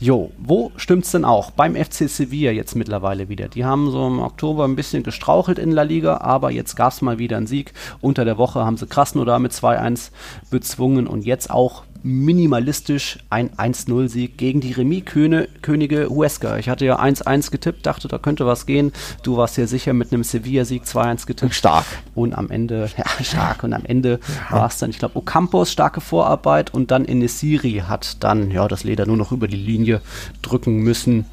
Jo, 0.00 0.30
wo 0.38 0.70
stimmt's 0.76 1.10
denn 1.10 1.24
auch? 1.24 1.50
Beim 1.50 1.74
FC 1.74 2.08
Sevilla 2.08 2.52
jetzt 2.52 2.76
mittlerweile 2.76 3.28
wieder. 3.28 3.48
Die 3.48 3.64
haben 3.64 3.90
so 3.90 4.06
im 4.06 4.20
Oktober 4.20 4.64
ein 4.64 4.76
bisschen 4.76 5.02
gestrauchelt 5.02 5.58
in 5.58 5.72
La 5.72 5.82
Liga, 5.82 6.18
aber 6.18 6.52
jetzt 6.52 6.76
gab's 6.76 7.02
mal 7.02 7.18
wieder 7.18 7.36
einen 7.36 7.48
Sieg. 7.48 7.72
Unter 8.00 8.24
der 8.24 8.38
Woche 8.38 8.64
haben 8.64 8.76
sie 8.76 8.86
Krasnodar 8.86 9.40
mit 9.40 9.50
2-1 9.50 10.12
bezwungen 10.50 11.08
und 11.08 11.26
jetzt 11.26 11.50
auch 11.50 11.82
minimalistisch 12.02 13.18
ein 13.30 13.50
1-0-Sieg 13.50 14.38
gegen 14.38 14.60
die 14.60 14.72
Remis-Könige 14.72 16.08
Huesca. 16.08 16.58
Ich 16.58 16.68
hatte 16.68 16.84
ja 16.84 17.00
1-1 17.00 17.50
getippt, 17.50 17.86
dachte, 17.86 18.08
da 18.08 18.18
könnte 18.18 18.46
was 18.46 18.66
gehen. 18.66 18.92
Du 19.22 19.36
warst 19.36 19.56
ja 19.56 19.66
sicher 19.66 19.92
mit 19.92 20.12
einem 20.12 20.24
Sevilla-Sieg 20.24 20.84
2-1 20.84 21.26
getippt. 21.26 21.54
Stark. 21.54 21.86
Und 22.14 22.34
am 22.34 22.50
Ende, 22.50 22.88
ja, 22.96 23.24
stark. 23.24 23.64
Und 23.64 23.72
am 23.72 23.84
Ende 23.84 24.20
ja. 24.50 24.56
war 24.56 24.68
es 24.68 24.78
dann, 24.78 24.90
ich 24.90 24.98
glaube, 24.98 25.16
Ocampos 25.16 25.72
starke 25.72 26.00
Vorarbeit 26.00 26.72
und 26.72 26.90
dann 26.90 27.04
Enesiri 27.04 27.82
hat 27.88 28.22
dann, 28.22 28.50
ja, 28.50 28.68
das 28.68 28.84
Leder 28.84 29.06
nur 29.06 29.16
noch 29.16 29.32
über 29.32 29.48
die 29.48 29.56
Linie 29.56 30.00
drücken 30.42 30.78
müssen. 30.78 31.26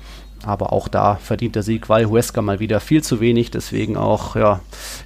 Aber 0.44 0.74
auch 0.74 0.88
da 0.88 1.16
verdient 1.16 1.56
der 1.56 1.64
Sieg, 1.64 1.90
weil 1.90 2.06
Huesca 2.06 2.42
mal 2.42 2.60
wieder 2.60 2.80
viel 2.80 3.04
zu 3.04 3.20
wenig, 3.20 3.50
deswegen 3.50 3.98
auch, 3.98 4.36
ja, 4.36 4.60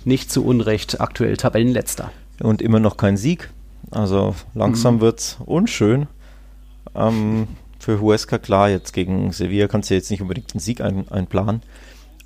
nicht 0.04 0.32
zu 0.32 0.44
Unrecht 0.44 1.00
aktuell 1.00 1.38
Tabellenletzter. 1.38 2.12
Und 2.42 2.62
immer 2.62 2.80
noch 2.80 2.98
kein 2.98 3.18
Sieg. 3.18 3.50
Also 3.92 4.36
langsam 4.54 4.96
mhm. 4.96 5.02
wird 5.02 5.20
es 5.20 5.38
unschön. 5.46 6.08
Ähm, 6.96 7.48
für 7.80 8.02
Huesca 8.02 8.38
klar, 8.38 8.70
jetzt 8.70 8.94
gegen 8.94 9.32
Sevilla 9.32 9.68
kannst 9.68 9.90
du 9.90 9.94
jetzt 9.94 10.12
nicht 10.12 10.22
unbedingt 10.22 10.54
einen 10.54 10.60
Sieg 10.60 10.82
ein, 10.82 11.10
einplanen. 11.10 11.62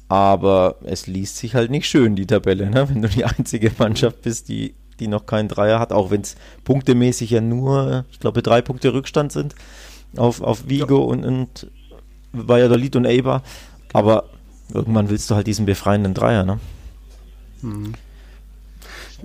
Aber 0.10 0.76
es 0.84 1.08
liest 1.08 1.38
sich 1.38 1.56
halt 1.56 1.72
nicht 1.72 1.88
schön, 1.88 2.16
die 2.16 2.28
Tabelle, 2.28 2.70
ne? 2.70 2.90
wenn 2.90 3.02
du 3.02 3.08
die 3.08 3.26
einzige 3.26 3.72
Mannschaft 3.78 4.22
bist, 4.22 4.50
die, 4.50 4.76
die 5.00 5.08
noch 5.08 5.26
keinen 5.26 5.48
Dreier 5.48 5.80
hat, 5.80 5.94
auch 5.94 6.12
wenn 6.12 6.22
es 6.22 6.36
punktemäßig 6.64 7.32
ja 7.32 7.42
nur, 7.42 8.06
ich 8.12 8.20
glaube, 8.20 8.42
drei 8.42 8.62
Punkte 8.62 8.94
Rückstand 8.94 9.32
sind 9.32 9.56
auf, 10.18 10.42
auf 10.42 10.68
Vigo 10.68 11.00
ja. 11.00 11.06
und, 11.06 11.26
und 11.26 11.72
Valladolid 12.32 12.96
und 12.96 13.06
Eibar. 13.06 13.44
Aber 13.94 14.26
irgendwann 14.74 15.10
willst 15.10 15.30
du 15.30 15.36
halt 15.36 15.48
diesen 15.48 15.66
befreienden 15.66 16.14
Dreier, 16.14 16.44
ne? 16.44 16.60
Mhm. 17.62 17.94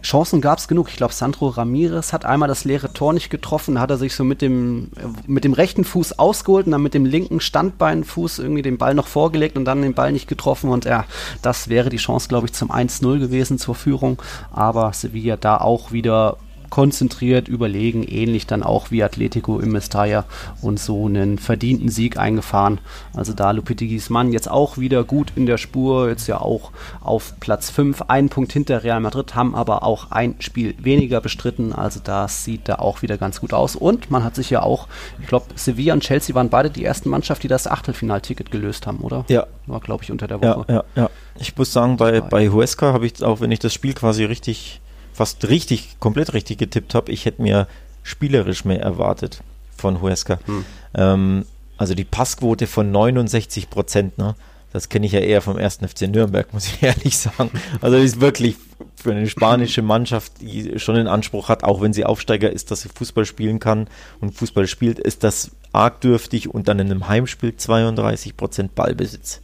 Chancen 0.02 0.40
gab 0.40 0.59
es 0.59 0.69
genug. 0.69 0.88
Ich 0.88 0.97
glaube, 0.97 1.12
Sandro 1.12 1.49
Ramirez 1.49 2.12
hat 2.12 2.25
einmal 2.25 2.49
das 2.49 2.64
leere 2.64 2.93
Tor 2.93 3.12
nicht 3.12 3.31
getroffen. 3.31 3.81
Hat 3.81 3.90
er 3.90 3.99
sich 3.99 4.14
so 4.14 4.25
mit 4.25 4.43
dem, 4.43 4.90
mit 5.26 5.45
dem 5.45 5.52
rechten 5.52 5.85
Fuß 5.85 6.19
ausgeholt 6.19 6.67
und 6.67 6.73
dann 6.73 6.83
mit 6.83 6.95
dem 6.95 7.05
linken 7.05 7.40
Standbeinfuß 7.40 8.38
irgendwie 8.38 8.62
den 8.62 8.78
Ball 8.78 8.95
noch 8.95 9.07
vorgelegt 9.07 9.57
und 9.57 9.64
dann 9.64 9.83
den 9.83 9.95
Ball 9.95 10.12
nicht 10.12 10.28
getroffen. 10.28 10.71
Und 10.71 10.85
ja, 10.85 11.05
das 11.43 11.69
wäre 11.69 11.90
die 11.90 11.97
Chance, 11.97 12.28
glaube 12.28 12.47
ich, 12.47 12.52
zum 12.52 12.71
1-0 12.71 13.19
gewesen 13.19 13.59
zur 13.59 13.75
Führung. 13.75 14.21
Aber 14.52 14.93
Sevilla 14.93 15.37
da 15.37 15.59
auch 15.59 15.93
wieder 15.93 16.38
konzentriert, 16.70 17.48
überlegen, 17.48 18.02
ähnlich 18.02 18.46
dann 18.46 18.62
auch 18.62 18.90
wie 18.90 19.02
Atletico 19.02 19.60
im 19.60 19.72
Mestalla 19.72 20.25
und 20.62 20.78
so 20.78 21.06
einen 21.06 21.38
verdienten 21.38 21.88
Sieg 21.88 22.18
eingefahren. 22.18 22.80
Also 23.14 23.32
da 23.32 23.50
Lupitigis 23.50 24.10
Mann 24.10 24.32
jetzt 24.32 24.50
auch 24.50 24.78
wieder 24.78 25.04
gut 25.04 25.32
in 25.37 25.46
der 25.46 25.58
Spur, 25.58 26.08
jetzt 26.08 26.26
ja 26.26 26.40
auch 26.40 26.70
auf 27.00 27.34
Platz 27.40 27.70
5, 27.70 28.02
einen 28.08 28.28
Punkt 28.28 28.52
hinter 28.52 28.84
Real 28.84 29.00
Madrid, 29.00 29.34
haben 29.34 29.54
aber 29.54 29.82
auch 29.82 30.10
ein 30.10 30.37
Spiel 30.40 30.75
weniger 30.78 31.20
bestritten, 31.20 31.72
also 31.72 32.00
das 32.02 32.44
sieht 32.44 32.68
da 32.68 32.76
auch 32.76 33.02
wieder 33.02 33.18
ganz 33.18 33.40
gut 33.40 33.52
aus 33.52 33.76
und 33.76 34.10
man 34.10 34.25
hat 34.25 34.34
sich 34.34 34.50
ja 34.50 34.62
auch, 34.62 34.88
ich 35.20 35.26
glaube 35.28 35.46
Sevilla 35.54 35.94
und 35.94 36.02
Chelsea 36.02 36.34
waren 36.34 36.50
beide 36.50 36.70
die 36.70 36.84
ersten 36.84 37.08
Mannschaft, 37.08 37.42
die 37.42 37.48
das 37.48 37.66
Achtelfinalticket 37.66 38.50
gelöst 38.50 38.87
haben, 38.87 38.98
oder? 38.98 39.25
Ja. 39.28 39.46
War 39.66 39.80
glaube 39.80 40.04
ich 40.04 40.10
unter 40.10 40.26
der 40.26 40.40
Woche. 40.40 40.64
Ja, 40.68 40.75
ja, 40.75 40.84
ja. 40.94 41.10
Ich 41.40 41.56
muss 41.56 41.72
sagen, 41.72 41.96
bei, 41.96 42.20
bei 42.20 42.48
Huesca 42.48 42.92
habe 42.92 43.06
ich 43.06 43.22
auch, 43.22 43.40
wenn 43.40 43.50
ich 43.50 43.58
das 43.58 43.72
Spiel 43.72 43.94
quasi 43.94 44.25
richtig 44.25 44.80
fast 45.18 45.48
richtig, 45.48 45.96
komplett 45.98 46.32
richtig 46.32 46.58
getippt 46.58 46.94
habe. 46.94 47.10
Ich 47.10 47.25
hätte 47.25 47.42
mir 47.42 47.66
spielerisch 48.04 48.64
mehr 48.64 48.80
erwartet 48.80 49.42
von 49.76 50.00
Huesca. 50.00 50.38
Hm. 50.46 50.64
Ähm, 50.94 51.44
also 51.76 51.96
die 51.96 52.04
Passquote 52.04 52.68
von 52.68 52.92
69 52.92 53.68
Prozent, 53.68 54.16
ne? 54.16 54.37
Das 54.72 54.88
kenne 54.88 55.06
ich 55.06 55.12
ja 55.12 55.20
eher 55.20 55.40
vom 55.40 55.58
ersten 55.58 55.88
FC 55.88 56.02
Nürnberg, 56.02 56.52
muss 56.52 56.68
ich 56.68 56.82
ehrlich 56.84 57.18
sagen. 57.18 57.50
Also 57.80 57.96
ist 57.96 58.20
wirklich 58.20 58.54
für 58.94 59.10
eine 59.10 59.28
spanische 59.28 59.82
Mannschaft, 59.82 60.40
die 60.40 60.78
schon 60.78 60.94
den 60.94 61.08
Anspruch 61.08 61.48
hat, 61.48 61.64
auch 61.64 61.80
wenn 61.80 61.92
sie 61.92 62.04
Aufsteiger 62.04 62.52
ist, 62.52 62.70
dass 62.70 62.82
sie 62.82 62.88
Fußball 62.88 63.25
spielen 63.25 63.58
kann 63.58 63.88
und 64.20 64.37
Fußball 64.37 64.68
spielt, 64.68 65.00
ist 65.00 65.25
das 65.25 65.50
arg 65.72 66.00
dürftig 66.00 66.48
und 66.48 66.68
dann 66.68 66.78
in 66.78 66.92
einem 66.92 67.08
Heimspiel 67.08 67.56
32 67.56 68.37
Prozent 68.37 68.76
Ballbesitz. 68.76 69.40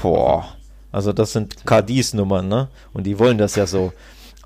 Boah. 0.00 0.56
Also 0.92 1.12
das 1.12 1.32
sind 1.32 1.66
KDs 1.66 2.14
Nummern, 2.14 2.46
ne? 2.46 2.68
Und 2.92 3.04
die 3.04 3.18
wollen 3.18 3.38
das 3.38 3.56
ja 3.56 3.66
so. 3.66 3.92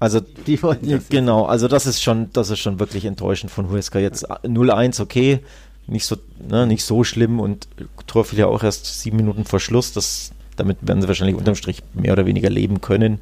Also 0.00 0.20
die 0.46 0.60
wollten 0.62 0.88
ja, 0.88 0.98
genau, 1.08 1.44
also 1.44 1.68
das 1.68 1.86
ist 1.86 2.02
schon, 2.02 2.32
das 2.32 2.50
ist 2.50 2.58
schon 2.58 2.80
wirklich 2.80 3.04
enttäuschend 3.04 3.52
von 3.52 3.70
Huesca. 3.70 4.00
Jetzt 4.00 4.28
0-1, 4.28 5.00
okay, 5.00 5.40
nicht 5.86 6.06
so, 6.06 6.16
ne, 6.48 6.66
nicht 6.66 6.84
so 6.84 7.04
schlimm 7.04 7.38
und 7.38 7.68
Tor 8.06 8.24
fiel 8.24 8.40
ja 8.40 8.46
auch 8.46 8.64
erst 8.64 9.00
sieben 9.00 9.18
Minuten 9.18 9.44
vor 9.44 9.60
Schluss. 9.60 9.92
Das, 9.92 10.32
damit 10.56 10.78
werden 10.80 11.02
sie 11.02 11.08
wahrscheinlich 11.08 11.36
unterm 11.36 11.54
Strich 11.54 11.82
mehr 11.94 12.12
oder 12.14 12.26
weniger 12.26 12.50
leben 12.50 12.80
können. 12.80 13.20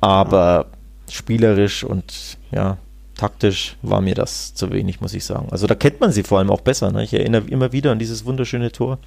Aber 0.00 0.66
spielerisch 1.10 1.84
und 1.84 2.38
ja, 2.52 2.78
taktisch 3.16 3.76
war 3.82 4.00
mir 4.00 4.14
das 4.14 4.54
zu 4.54 4.70
wenig, 4.70 5.00
muss 5.00 5.14
ich 5.14 5.24
sagen. 5.24 5.48
Also 5.50 5.66
da 5.66 5.74
kennt 5.74 6.00
man 6.00 6.12
sie 6.12 6.22
vor 6.22 6.38
allem 6.38 6.50
auch 6.50 6.60
besser. 6.60 6.90
Ne? 6.92 7.02
Ich 7.04 7.12
erinnere 7.12 7.48
immer 7.48 7.72
wieder 7.72 7.90
an 7.90 7.98
dieses 7.98 8.24
wunderschöne 8.24 8.70
Tor 8.70 8.98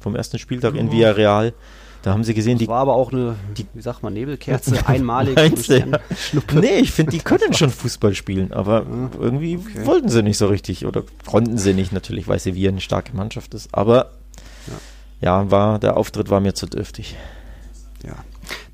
vom 0.00 0.14
ersten 0.14 0.38
Spieltag 0.38 0.74
in 0.74 0.92
Villarreal. 0.92 1.54
Da 2.04 2.12
haben 2.12 2.22
sie 2.22 2.34
gesehen, 2.34 2.58
das 2.58 2.66
die. 2.66 2.68
war 2.68 2.80
aber 2.80 2.96
auch 2.96 3.12
eine, 3.14 3.34
die, 3.56 3.64
wie 3.72 3.80
sagt 3.80 4.02
man, 4.02 4.12
Nebelkerze, 4.12 4.76
einmalig. 4.86 5.38
nee, 6.52 6.76
ich 6.76 6.92
finde, 6.92 7.12
die 7.12 7.20
können 7.20 7.54
schon 7.54 7.70
Fußball 7.70 8.14
spielen, 8.14 8.52
aber 8.52 8.84
irgendwie 9.18 9.56
okay. 9.56 9.86
wollten 9.86 10.10
sie 10.10 10.22
nicht 10.22 10.36
so 10.36 10.48
richtig 10.48 10.84
oder 10.84 11.02
konnten 11.24 11.56
sie 11.56 11.72
nicht, 11.72 11.92
natürlich, 11.92 12.28
weil 12.28 12.38
sie 12.38 12.54
wie 12.54 12.68
eine 12.68 12.82
starke 12.82 13.16
Mannschaft 13.16 13.54
ist. 13.54 13.70
Aber 13.72 14.10
ja, 15.22 15.40
ja 15.40 15.50
war, 15.50 15.78
der 15.78 15.96
Auftritt 15.96 16.28
war 16.28 16.40
mir 16.40 16.52
zu 16.52 16.66
dürftig. 16.66 17.16
Ja. 18.04 18.16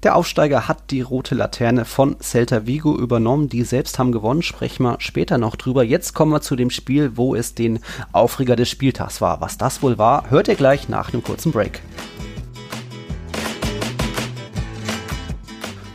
Der 0.03 0.17
Aufsteiger 0.17 0.67
hat 0.67 0.91
die 0.91 1.03
rote 1.03 1.37
Laterne 1.37 1.85
von 1.85 2.17
Celta 2.21 2.67
Vigo 2.67 2.99
übernommen. 2.99 3.49
Die 3.49 3.63
selbst 3.63 4.01
haben 4.01 4.11
gewonnen, 4.11 4.43
sprechen 4.43 4.83
wir 4.83 4.97
später 4.99 5.39
noch 5.39 5.55
drüber. 5.55 5.85
Jetzt 5.85 6.15
kommen 6.15 6.33
wir 6.33 6.41
zu 6.41 6.57
dem 6.57 6.71
Spiel, 6.71 7.17
wo 7.17 7.37
es 7.37 7.55
den 7.55 7.79
Aufreger 8.11 8.57
des 8.57 8.69
Spieltags 8.69 9.21
war. 9.21 9.41
Was 9.41 9.57
das 9.57 9.85
wohl 9.85 9.99
war, 9.99 10.31
hört 10.31 10.49
ihr 10.49 10.57
gleich 10.57 10.89
nach 10.89 11.13
einem 11.13 11.23
kurzen 11.23 11.53
Break. 11.53 11.81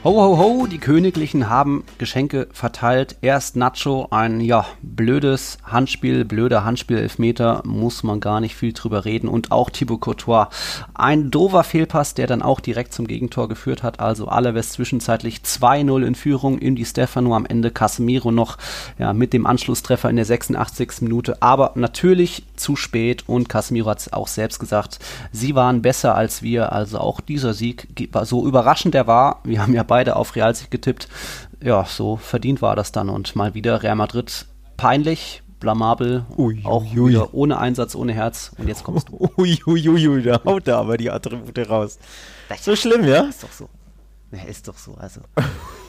Ho, 0.05 0.21
ho, 0.21 0.37
ho, 0.37 0.67
die 0.67 0.77
Königlichen 0.77 1.49
haben 1.49 1.83
Geschenke 1.97 2.47
verteilt. 2.51 3.15
Erst 3.21 3.55
Nacho, 3.55 4.05
ein, 4.11 4.39
ja, 4.39 4.67
blödes 4.83 5.57
Handspiel, 5.63 6.25
blöder 6.25 6.63
Handspiel-Elfmeter, 6.63 7.63
muss 7.65 8.03
man 8.03 8.19
gar 8.19 8.39
nicht 8.39 8.55
viel 8.55 8.71
drüber 8.71 9.03
reden. 9.03 9.27
Und 9.27 9.51
auch 9.51 9.71
Thibaut 9.71 10.01
Courtois, 10.01 10.49
ein 10.93 11.31
doofer 11.31 11.63
Fehlpass, 11.63 12.13
der 12.13 12.27
dann 12.27 12.43
auch 12.43 12.59
direkt 12.59 12.93
zum 12.93 13.07
Gegentor 13.07 13.49
geführt 13.49 13.81
hat. 13.81 13.99
Also 13.99 14.27
Alaves 14.27 14.73
zwischenzeitlich 14.73 15.37
2-0 15.37 16.05
in 16.05 16.13
Führung, 16.13 16.59
in 16.59 16.75
die 16.75 16.85
Stefano 16.85 17.35
am 17.35 17.47
Ende 17.47 17.71
Casemiro 17.71 18.31
noch, 18.31 18.59
ja, 18.99 19.11
mit 19.11 19.33
dem 19.33 19.47
Anschlusstreffer 19.47 20.11
in 20.11 20.17
der 20.17 20.25
86. 20.25 21.01
Minute. 21.01 21.41
Aber 21.41 21.71
natürlich 21.73 22.43
zu 22.55 22.75
spät 22.75 23.23
und 23.25 23.49
Casemiro 23.49 23.89
hat 23.89 24.01
es 24.01 24.13
auch 24.13 24.27
selbst 24.27 24.59
gesagt, 24.59 24.99
sie 25.31 25.55
waren 25.55 25.81
besser 25.81 26.13
als 26.13 26.43
wir. 26.43 26.73
Also 26.73 26.99
auch 26.99 27.21
dieser 27.21 27.55
Sieg, 27.55 27.87
so 28.21 28.45
überraschend 28.45 28.93
er 28.93 29.07
war, 29.07 29.41
wir 29.43 29.63
haben 29.63 29.73
ja 29.73 29.81
beide 29.81 29.94
beide 29.95 30.17
auf 30.17 30.35
Real 30.35 30.53
getippt. 30.69 31.07
Ja, 31.63 31.85
so 31.85 32.17
verdient 32.17 32.61
war 32.61 32.75
das 32.75 32.91
dann 32.91 33.07
und 33.09 33.33
mal 33.37 33.53
wieder 33.53 33.81
Real 33.81 33.95
Madrid 33.95 34.45
peinlich, 34.75 35.41
blamabel, 35.61 36.25
ui, 36.37 36.65
auch 36.65 36.83
ui. 36.83 37.11
wieder 37.11 37.33
ohne 37.33 37.59
Einsatz, 37.59 37.95
ohne 37.95 38.11
Herz. 38.11 38.51
Und 38.57 38.67
jetzt 38.67 38.83
kommst 38.83 39.07
du. 39.07 39.29
Uiuiui, 39.37 39.87
ui, 39.87 40.07
ui, 40.09 40.21
da 40.21 40.41
haut 40.43 40.67
er 40.67 40.79
aber 40.79 40.97
die 40.97 41.09
Attribute 41.09 41.69
raus. 41.69 41.97
Das 42.49 42.65
so 42.65 42.75
schlimm, 42.75 43.05
ja? 43.05 43.21
Ist 43.21 43.41
doch 43.41 43.51
so. 43.53 43.69
Ja, 44.33 44.43
ist 44.43 44.67
doch 44.67 44.77
so, 44.77 44.95
also. 44.95 45.21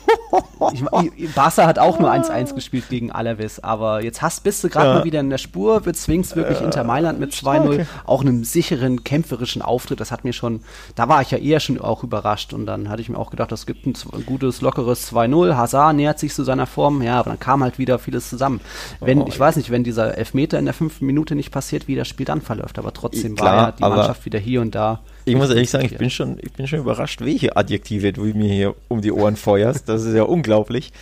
ich, 0.72 0.84
ich, 1.16 1.34
Barca 1.34 1.66
hat 1.66 1.78
auch 1.78 1.98
nur 1.98 2.10
1-1 2.10 2.54
gespielt 2.54 2.88
gegen 2.88 3.10
Alaves, 3.10 3.62
aber 3.62 4.02
jetzt 4.02 4.22
hast, 4.22 4.42
bist 4.44 4.62
du 4.64 4.68
gerade 4.68 4.88
ja. 4.88 4.94
mal 4.94 5.04
wieder 5.04 5.20
in 5.20 5.30
der 5.30 5.38
Spur, 5.38 5.80
bezwingst 5.80 6.36
wirklich 6.36 6.60
äh, 6.60 6.64
Inter 6.64 6.84
Mailand 6.84 7.20
mit 7.20 7.32
2-0, 7.32 7.86
auch 8.04 8.20
einem 8.20 8.44
sicheren, 8.44 9.04
kämpferischen 9.04 9.62
Auftritt, 9.62 10.00
das 10.00 10.10
hat 10.10 10.24
mir 10.24 10.32
schon, 10.32 10.60
da 10.94 11.08
war 11.08 11.22
ich 11.22 11.30
ja 11.30 11.38
eher 11.38 11.60
schon 11.60 11.80
auch 11.80 12.02
überrascht. 12.02 12.52
Und 12.52 12.66
dann 12.66 12.88
hatte 12.88 13.02
ich 13.02 13.08
mir 13.08 13.18
auch 13.18 13.30
gedacht, 13.30 13.52
das 13.52 13.66
gibt 13.66 13.86
ein, 13.86 13.94
ein 14.12 14.26
gutes, 14.26 14.60
lockeres 14.60 15.12
2-0, 15.12 15.56
Hazard 15.56 15.96
nähert 15.96 16.18
sich 16.18 16.34
zu 16.34 16.44
seiner 16.44 16.66
Form, 16.66 17.02
ja, 17.02 17.18
aber 17.20 17.30
dann 17.30 17.40
kam 17.40 17.62
halt 17.62 17.78
wieder 17.78 17.98
vieles 17.98 18.28
zusammen. 18.28 18.60
Wenn, 19.00 19.22
oh, 19.22 19.26
ich 19.28 19.38
weiß 19.38 19.56
nicht, 19.56 19.70
wenn 19.70 19.84
dieser 19.84 20.16
Elfmeter 20.16 20.58
in 20.58 20.64
der 20.64 20.74
fünften 20.74 21.06
Minute 21.06 21.34
nicht 21.34 21.50
passiert, 21.50 21.88
wie 21.88 21.96
das 21.96 22.08
Spiel 22.08 22.26
dann 22.26 22.40
verläuft, 22.40 22.78
aber 22.78 22.92
trotzdem 22.92 23.36
Klar, 23.36 23.56
war 23.56 23.62
ja 23.66 23.72
die 23.72 23.82
Mannschaft 23.82 24.24
wieder 24.24 24.38
hier 24.38 24.60
und 24.60 24.74
da. 24.74 25.00
Ich 25.26 25.34
muss 25.34 25.50
ehrlich 25.50 25.70
sagen, 25.70 25.86
ich 25.86 25.98
bin 25.98 26.08
schon, 26.08 26.38
ich 26.40 26.52
bin 26.52 26.68
schon 26.68 26.78
überrascht, 26.78 27.20
welche 27.20 27.56
Adjektive 27.56 28.12
du 28.12 28.22
mir 28.22 28.52
hier 28.52 28.74
um 28.86 29.02
die 29.02 29.10
Ohren 29.10 29.34
feuerst. 29.34 29.88
Das 29.88 30.04
ist 30.04 30.14
ja 30.14 30.22
unglaublich. 30.22 30.92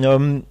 Ähm, 0.00 0.44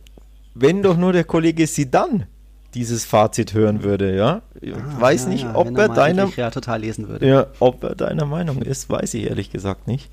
wenn 0.55 0.81
doch 0.81 0.97
nur 0.97 1.13
der 1.13 1.23
Kollege 1.23 1.67
Sidan 1.67 2.25
dieses 2.73 3.05
Fazit 3.05 3.53
hören 3.53 3.83
würde, 3.83 4.15
ja. 4.15 4.41
Ich 4.61 4.73
ah, 4.73 4.95
weiß 4.99 5.25
ja, 5.25 5.29
nicht, 5.29 5.43
ja, 5.43 5.55
ob 5.55 5.77
er, 5.77 5.89
er 5.89 5.93
deiner 5.93 6.31
ja, 6.35 6.49
total 6.49 6.81
lesen 6.81 7.07
würde. 7.07 7.27
Ja, 7.27 7.45
ob 7.59 7.83
er 7.83 7.93
deiner 7.93 8.25
Meinung 8.25 8.63
ist, 8.63 8.89
weiß 8.89 9.13
ich 9.13 9.25
ehrlich 9.25 9.51
gesagt 9.51 9.87
nicht. 9.87 10.09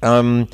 Ähm, 0.00 0.46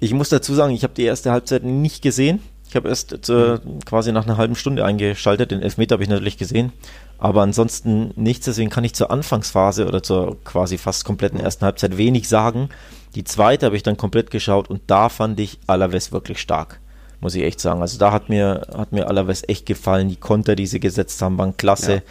ich 0.00 0.14
muss 0.14 0.30
dazu 0.30 0.54
sagen, 0.54 0.72
ich 0.72 0.82
habe 0.82 0.94
die 0.94 1.04
erste 1.04 1.30
Halbzeit 1.30 1.62
nicht 1.62 2.00
gesehen. 2.00 2.40
Ich 2.70 2.74
habe 2.74 2.88
erst 2.88 3.28
äh, 3.28 3.58
quasi 3.84 4.12
nach 4.12 4.24
einer 4.24 4.38
halben 4.38 4.54
Stunde 4.54 4.84
eingeschaltet. 4.84 5.50
Den 5.50 5.60
Elfmeter 5.60 5.96
habe 5.96 6.04
ich 6.04 6.08
natürlich 6.08 6.38
gesehen. 6.38 6.72
Aber 7.20 7.42
ansonsten 7.42 8.12
nichts, 8.16 8.46
deswegen 8.46 8.70
kann 8.70 8.82
ich 8.82 8.94
zur 8.94 9.10
Anfangsphase 9.10 9.86
oder 9.86 10.02
zur 10.02 10.42
quasi 10.42 10.78
fast 10.78 11.04
kompletten 11.04 11.38
ersten 11.38 11.66
Halbzeit 11.66 11.98
wenig 11.98 12.28
sagen. 12.28 12.70
Die 13.14 13.24
zweite 13.24 13.66
habe 13.66 13.76
ich 13.76 13.82
dann 13.82 13.98
komplett 13.98 14.30
geschaut 14.30 14.70
und 14.70 14.80
da 14.86 15.10
fand 15.10 15.38
ich 15.38 15.58
Alaves 15.66 16.12
wirklich 16.12 16.40
stark, 16.40 16.80
muss 17.20 17.34
ich 17.34 17.42
echt 17.42 17.60
sagen. 17.60 17.82
Also 17.82 17.98
da 17.98 18.10
hat 18.10 18.30
mir, 18.30 18.66
hat 18.74 18.92
mir 18.92 19.06
Alaves 19.06 19.42
echt 19.46 19.66
gefallen. 19.66 20.08
Die 20.08 20.16
Konter, 20.16 20.56
die 20.56 20.66
sie 20.66 20.80
gesetzt 20.80 21.20
haben, 21.20 21.36
waren 21.36 21.58
klasse. 21.58 22.02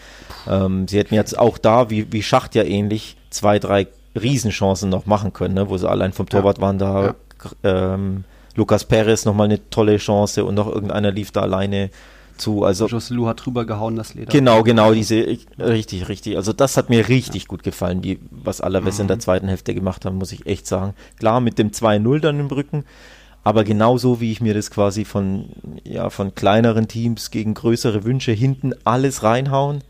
Ja. 0.45 0.65
Ähm, 0.65 0.87
sie 0.87 0.99
hätten 0.99 1.15
jetzt 1.15 1.39
auch 1.39 1.57
da, 1.57 1.89
wie, 1.89 2.13
wie 2.13 2.21
Schacht 2.21 2.53
ja 2.53 2.63
ähnlich, 2.63 3.17
zwei, 3.31 3.57
drei 3.57 3.87
Riesenchancen 4.19 4.91
noch 4.91 5.07
machen 5.07 5.33
können, 5.33 5.55
ne? 5.55 5.69
wo 5.69 5.77
sie 5.77 5.89
allein 5.89 6.13
vom 6.13 6.29
Torwart 6.29 6.59
ja. 6.59 6.63
waren 6.63 6.77
da. 6.77 7.05
Ja. 7.05 7.15
Ähm, 7.63 8.25
Lukas 8.55 8.83
Perez 8.83 9.25
nochmal 9.25 9.45
eine 9.45 9.69
tolle 9.71 9.97
Chance 9.97 10.45
und 10.45 10.53
noch 10.53 10.67
irgendeiner 10.67 11.11
lief 11.11 11.31
da 11.31 11.41
alleine 11.41 11.89
zu. 12.39 12.63
Also 12.63 12.87
Joselu 12.87 13.27
hat 13.27 13.45
drüber 13.45 13.65
gehauen, 13.65 13.95
das 13.95 14.13
Leder. 14.13 14.31
Genau, 14.31 14.63
genau, 14.63 14.93
diese, 14.93 15.37
richtig, 15.57 16.09
richtig. 16.09 16.37
Also 16.37 16.53
das 16.53 16.77
hat 16.77 16.89
mir 16.89 17.07
richtig 17.07 17.43
ja. 17.43 17.47
gut 17.47 17.63
gefallen, 17.63 18.03
wie, 18.03 18.19
was 18.31 18.61
Alaves 18.61 18.95
mhm. 18.95 19.01
in 19.01 19.07
der 19.07 19.19
zweiten 19.19 19.47
Hälfte 19.47 19.73
gemacht 19.73 20.05
haben, 20.05 20.17
muss 20.17 20.31
ich 20.31 20.45
echt 20.45 20.67
sagen. 20.67 20.93
Klar, 21.17 21.41
mit 21.41 21.57
dem 21.59 21.71
2-0 21.71 22.19
dann 22.19 22.39
im 22.39 22.47
Rücken, 22.47 22.85
aber 23.43 23.63
genauso 23.63 24.19
wie 24.19 24.31
ich 24.31 24.41
mir 24.41 24.53
das 24.53 24.71
quasi 24.71 25.05
von, 25.05 25.49
ja, 25.83 26.09
von 26.09 26.35
kleineren 26.35 26.87
Teams 26.87 27.31
gegen 27.31 27.53
größere 27.53 28.03
Wünsche 28.03 28.31
hinten 28.31 28.73
alles 28.83 29.23
reinhauen. 29.23 29.83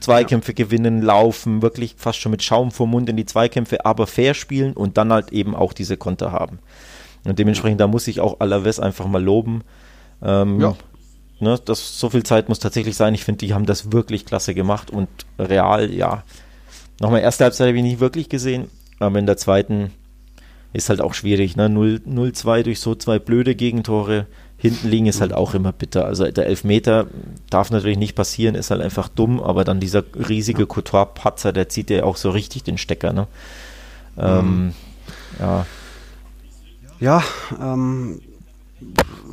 Zweikämpfe 0.00 0.52
ja. 0.52 0.56
gewinnen, 0.56 1.02
laufen, 1.02 1.60
wirklich 1.60 1.96
fast 1.96 2.20
schon 2.20 2.30
mit 2.30 2.42
Schaum 2.42 2.70
vor 2.70 2.86
Mund 2.86 3.08
in 3.08 3.16
die 3.16 3.26
Zweikämpfe, 3.26 3.84
aber 3.84 4.06
fair 4.06 4.34
spielen 4.34 4.72
und 4.72 4.96
dann 4.96 5.12
halt 5.12 5.32
eben 5.32 5.56
auch 5.56 5.72
diese 5.72 5.96
Konter 5.96 6.32
haben. 6.32 6.60
Und 7.24 7.38
dementsprechend, 7.38 7.80
da 7.80 7.88
muss 7.88 8.06
ich 8.06 8.20
auch 8.20 8.40
Alaves 8.40 8.80
einfach 8.80 9.06
mal 9.06 9.22
loben. 9.22 9.62
Ähm, 10.22 10.60
ja. 10.60 10.76
Ne, 11.40 11.58
das, 11.64 12.00
so 12.00 12.10
viel 12.10 12.24
Zeit 12.24 12.48
muss 12.48 12.58
tatsächlich 12.58 12.96
sein. 12.96 13.14
Ich 13.14 13.24
finde, 13.24 13.46
die 13.46 13.54
haben 13.54 13.66
das 13.66 13.92
wirklich 13.92 14.26
klasse 14.26 14.54
gemacht 14.54 14.90
und 14.90 15.08
real, 15.38 15.92
ja. 15.92 16.24
Nochmal, 17.00 17.20
erste 17.20 17.44
Halbzeit 17.44 17.68
habe 17.68 17.76
ich 17.76 17.82
nicht 17.82 18.00
wirklich 18.00 18.28
gesehen, 18.28 18.68
aber 18.98 19.18
in 19.20 19.26
der 19.26 19.36
zweiten 19.36 19.92
ist 20.72 20.88
halt 20.88 21.00
auch 21.00 21.14
schwierig. 21.14 21.56
Ne? 21.56 21.68
0-2 21.68 22.62
durch 22.62 22.80
so 22.80 22.94
zwei 22.94 23.18
blöde 23.18 23.54
Gegentore. 23.54 24.26
Hinten 24.56 24.88
liegen 24.88 25.06
ist 25.06 25.20
halt 25.20 25.32
auch 25.32 25.54
immer 25.54 25.72
bitter. 25.72 26.04
Also 26.04 26.28
der 26.28 26.46
Elfmeter 26.46 27.06
darf 27.48 27.70
natürlich 27.70 27.98
nicht 27.98 28.16
passieren, 28.16 28.56
ist 28.56 28.72
halt 28.72 28.82
einfach 28.82 29.08
dumm, 29.08 29.40
aber 29.40 29.64
dann 29.64 29.78
dieser 29.78 30.02
riesige 30.28 30.66
Couture-Patzer, 30.66 31.52
der 31.52 31.68
zieht 31.68 31.90
ja 31.90 32.02
auch 32.02 32.16
so 32.16 32.30
richtig 32.30 32.64
den 32.64 32.76
Stecker. 32.76 33.12
Ne? 33.12 33.28
Ähm, 34.18 34.64
mhm. 34.66 34.72
ja. 35.38 35.66
Ja, 37.00 37.22
ähm, 37.60 38.20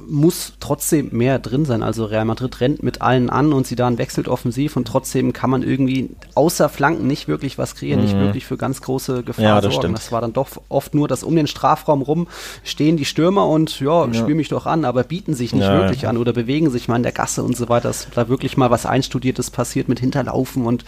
muss 0.07 0.53
trotzdem 0.59 1.09
mehr 1.11 1.39
drin 1.39 1.65
sein. 1.65 1.83
Also 1.83 2.05
Real 2.05 2.25
Madrid 2.25 2.59
rennt 2.61 2.83
mit 2.83 3.01
allen 3.01 3.29
an 3.29 3.53
und 3.53 3.67
sie 3.67 3.75
dann 3.75 3.97
wechselt 3.97 4.27
offensiv 4.27 4.75
und 4.75 4.87
trotzdem 4.87 5.33
kann 5.33 5.49
man 5.49 5.63
irgendwie 5.63 6.09
außer 6.33 6.69
Flanken 6.69 7.07
nicht 7.07 7.27
wirklich 7.27 7.57
was 7.57 7.75
kreieren, 7.75 7.99
mhm. 7.99 8.05
nicht 8.05 8.17
wirklich 8.17 8.45
für 8.45 8.57
ganz 8.57 8.81
große 8.81 9.23
Gefahr 9.23 9.43
ja, 9.43 9.55
das 9.55 9.73
sorgen. 9.73 9.87
Stimmt. 9.87 9.97
Das 9.97 10.11
war 10.11 10.21
dann 10.21 10.33
doch 10.33 10.49
oft 10.69 10.95
nur, 10.95 11.07
dass 11.07 11.23
um 11.23 11.35
den 11.35 11.47
Strafraum 11.47 12.01
rum 12.01 12.27
stehen 12.63 12.97
die 12.97 13.05
Stürmer 13.05 13.47
und 13.47 13.79
ja, 13.79 14.05
ja. 14.05 14.13
spiel 14.13 14.35
mich 14.35 14.49
doch 14.49 14.65
an, 14.65 14.85
aber 14.85 15.03
bieten 15.03 15.33
sich 15.33 15.53
nicht 15.53 15.63
ja, 15.63 15.79
wirklich 15.79 16.07
an 16.07 16.17
oder 16.17 16.33
bewegen 16.33 16.69
sich 16.69 16.87
mal 16.87 16.97
in 16.97 17.03
der 17.03 17.11
Gasse 17.11 17.43
und 17.43 17.55
so 17.55 17.69
weiter, 17.69 17.89
dass 17.89 18.07
da 18.13 18.29
wirklich 18.29 18.57
mal 18.57 18.71
was 18.71 18.85
Einstudiertes 18.85 19.51
passiert 19.51 19.89
mit 19.89 19.99
Hinterlaufen 19.99 20.65
und 20.65 20.85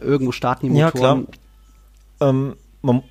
irgendwo 0.00 0.32
starten 0.32 0.66
die 0.66 0.72
Motoren. 0.72 1.20
Ja, 1.20 1.26
klar. 2.18 2.30
Ähm, 2.30 2.56
man 2.82 3.02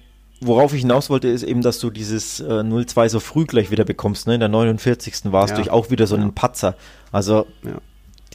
worauf 0.42 0.74
ich 0.74 0.82
hinaus 0.82 1.10
wollte, 1.10 1.28
ist 1.28 1.44
eben, 1.44 1.62
dass 1.62 1.80
du 1.80 1.90
dieses 1.90 2.40
äh, 2.40 2.44
0-2 2.44 3.10
so 3.10 3.20
früh 3.20 3.46
gleich 3.46 3.72
wieder 3.72 3.86
bekommst. 3.86 4.28
Ne? 4.28 4.34
In 4.34 4.40
der 4.40 4.50
49. 4.50 5.32
war 5.32 5.46
es 5.46 5.52
ja. 5.52 5.58
durch 5.58 5.70
auch 5.70 5.90
wieder 5.90 6.08
so 6.08 6.16
ja. 6.16 6.22
einen 6.22 6.34
Patzer. 6.34 6.76
Also 7.12 7.48
ja. 7.64 7.78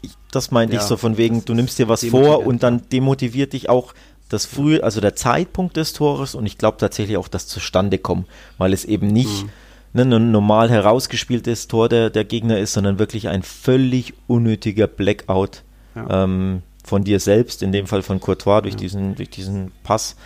ich, 0.03 0.13
das 0.31 0.51
meinte 0.51 0.77
ich 0.77 0.83
so 0.83 0.97
von 0.97 1.17
wegen, 1.17 1.45
du 1.45 1.55
nimmst 1.55 1.79
dir 1.79 1.89
was 1.89 2.05
vor 2.05 2.47
und 2.47 2.63
dann 2.63 2.89
demotiviert 2.91 3.53
dich 3.53 3.69
auch 3.69 3.93
das 4.29 4.47
frühe, 4.47 4.83
also 4.83 5.01
der 5.01 5.15
Zeitpunkt 5.15 5.77
des 5.77 5.93
Tores 5.93 6.35
und 6.35 6.47
ich 6.47 6.59
glaube 6.59 6.79
tatsächlich 6.79 7.17
auch 7.17 7.29
das 7.29 7.47
Zustandekommen, 7.47 8.25
weil 8.59 8.73
es 8.73 8.85
eben 8.85 9.07
nicht 9.07 9.45
mhm. 9.93 10.09
ne, 10.09 10.17
ein 10.17 10.31
normal 10.33 10.69
herausgespieltes 10.71 11.69
Tor 11.69 11.89
der, 11.89 12.11
der 12.11 12.25
Gegner 12.25 12.59
ist, 12.59 12.73
sondern 12.73 12.99
wirklich 12.99 13.29
ein 13.29 13.43
völlig 13.43 14.15
unnötiger 14.27 14.89
Blackout 14.89 15.63
ähm, 16.09 16.63
von 16.85 17.05
dir 17.05 17.21
selbst, 17.21 17.63
in 17.63 17.73
dem 17.73 17.87
Fall 17.87 18.03
von 18.03 18.21
Courtois 18.21 18.63
durch, 18.63 18.77
diesen, 18.77 19.15
durch 19.15 19.31
diesen 19.31 19.73
Pass. 19.83 20.17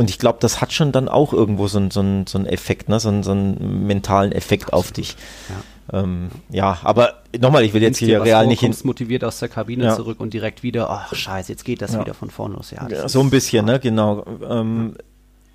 Und 0.00 0.08
ich 0.08 0.18
glaube, 0.18 0.38
das 0.40 0.62
hat 0.62 0.72
schon 0.72 0.92
dann 0.92 1.10
auch 1.10 1.34
irgendwo 1.34 1.68
so, 1.68 1.78
so, 1.90 2.02
so 2.26 2.38
einen 2.38 2.46
Effekt, 2.46 2.88
ne? 2.88 2.98
so, 2.98 3.22
so 3.22 3.32
einen 3.32 3.86
mentalen 3.86 4.32
Effekt 4.32 4.72
Absolut. 4.72 4.86
auf 4.86 4.92
dich. 4.92 5.16
Ja. 5.92 6.00
Ähm, 6.00 6.30
ja, 6.48 6.78
aber 6.84 7.16
nochmal, 7.38 7.64
ich 7.64 7.74
will 7.74 7.82
jetzt 7.82 7.98
hier 7.98 8.22
real 8.22 8.46
nicht 8.46 8.60
hin. 8.60 8.74
motiviert 8.84 9.24
aus 9.24 9.40
der 9.40 9.50
Kabine 9.50 9.84
ja. 9.84 9.96
zurück 9.96 10.18
und 10.18 10.32
direkt 10.32 10.62
wieder, 10.62 10.88
ach 10.88 11.14
scheiße, 11.14 11.52
jetzt 11.52 11.66
geht 11.66 11.82
das 11.82 11.92
ja. 11.92 12.00
wieder 12.00 12.14
von 12.14 12.30
vorn 12.30 12.54
los. 12.54 12.70
Ja, 12.70 12.88
ja 12.88 13.10
so 13.10 13.20
ein 13.20 13.28
bisschen, 13.28 13.66
ne, 13.66 13.78
genau. 13.78 14.24
Ähm, 14.48 14.94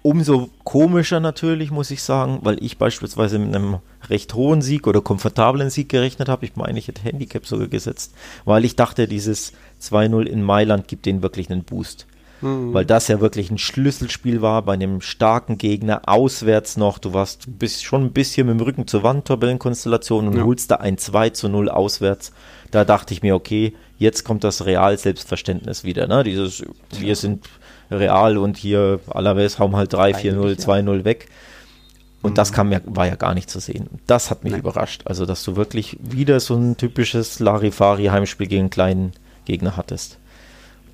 umso 0.04 0.52
komischer 0.64 1.20
natürlich, 1.20 1.72
muss 1.72 1.90
ich 1.90 2.04
sagen, 2.04 2.38
weil 2.44 2.64
ich 2.64 2.78
beispielsweise 2.78 3.40
mit 3.40 3.56
einem 3.56 3.78
recht 4.12 4.36
hohen 4.36 4.62
Sieg 4.62 4.86
oder 4.86 5.02
komfortablen 5.02 5.72
Sieg 5.72 5.90
gerechnet 5.90 6.30
habe. 6.30 6.46
Ich 6.46 6.56
meine, 6.56 6.78
ich 6.78 6.88
hätte 6.88 7.02
Handicap 7.02 7.48
sogar 7.48 7.68
gesetzt, 7.68 8.14
weil 8.44 8.64
ich 8.64 8.76
dachte, 8.76 9.08
dieses 9.08 9.54
2-0 9.82 10.28
in 10.28 10.44
Mailand 10.44 10.88
gibt 10.88 11.08
denen 11.08 11.24
wirklich 11.24 11.50
einen 11.50 11.64
Boost 11.64 12.06
mhm. 12.42 12.74
weil 12.74 12.86
das 12.86 13.08
ja 13.08 13.20
wirklich 13.20 13.52
ein 13.52 13.58
Schlüsselspiel 13.58 14.42
war 14.42 14.62
bei 14.62 14.74
einem 14.74 15.02
starken 15.02 15.58
Gegner, 15.58 16.02
auswärts 16.06 16.78
noch. 16.78 16.98
Du 16.98 17.14
warst 17.14 17.60
bist 17.60 17.84
schon 17.84 18.06
ein 18.06 18.12
bisschen 18.12 18.48
mit 18.48 18.60
dem 18.60 18.64
Rücken 18.64 18.88
zur 18.88 19.04
Wand, 19.04 19.26
Tabellenkonstellation 19.26 20.28
und 20.28 20.38
ja. 20.38 20.44
holst 20.44 20.72
da 20.72 20.76
ein 20.76 20.98
2 20.98 21.32
zu 21.32 21.50
0 21.50 21.70
auswärts. 21.70 22.32
Da 22.72 22.86
dachte 22.86 23.14
ich 23.14 23.22
mir, 23.22 23.36
okay, 23.36 23.74
jetzt 23.98 24.24
kommt 24.24 24.44
das 24.44 24.66
Real-Selbstverständnis 24.66 25.84
wieder. 25.84 26.08
Ne? 26.08 26.24
Dieses, 26.24 26.64
wir 27.00 27.16
sind 27.16 27.46
real 27.92 28.38
und 28.38 28.58
hier 28.58 29.00
Alaves 29.08 29.60
hauen 29.60 29.76
halt 29.76 29.94
3, 29.94 30.12
4-0, 30.12 30.60
2-0 30.60 31.06
weg. 31.06 31.28
Und 32.22 32.32
mhm. 32.32 32.36
das 32.36 32.52
kam 32.52 32.72
ja, 32.72 32.80
war 32.86 33.06
ja 33.06 33.16
gar 33.16 33.36
nicht 33.36 33.50
zu 33.50 33.60
sehen. 33.60 33.88
Das 34.08 34.32
hat 34.32 34.44
mich 34.44 34.52
Nein. 34.52 34.62
überrascht. 34.62 35.04
Also, 35.06 35.26
dass 35.26 35.44
du 35.44 35.56
wirklich 35.56 35.98
wieder 36.02 36.40
so 36.40 36.56
ein 36.56 36.76
typisches 36.76 37.40
Larifari-Heimspiel 37.40 38.48
gegen 38.48 38.62
einen 38.62 38.70
kleinen 38.72 39.12
Gegner 39.46 39.78
hattest. 39.78 40.18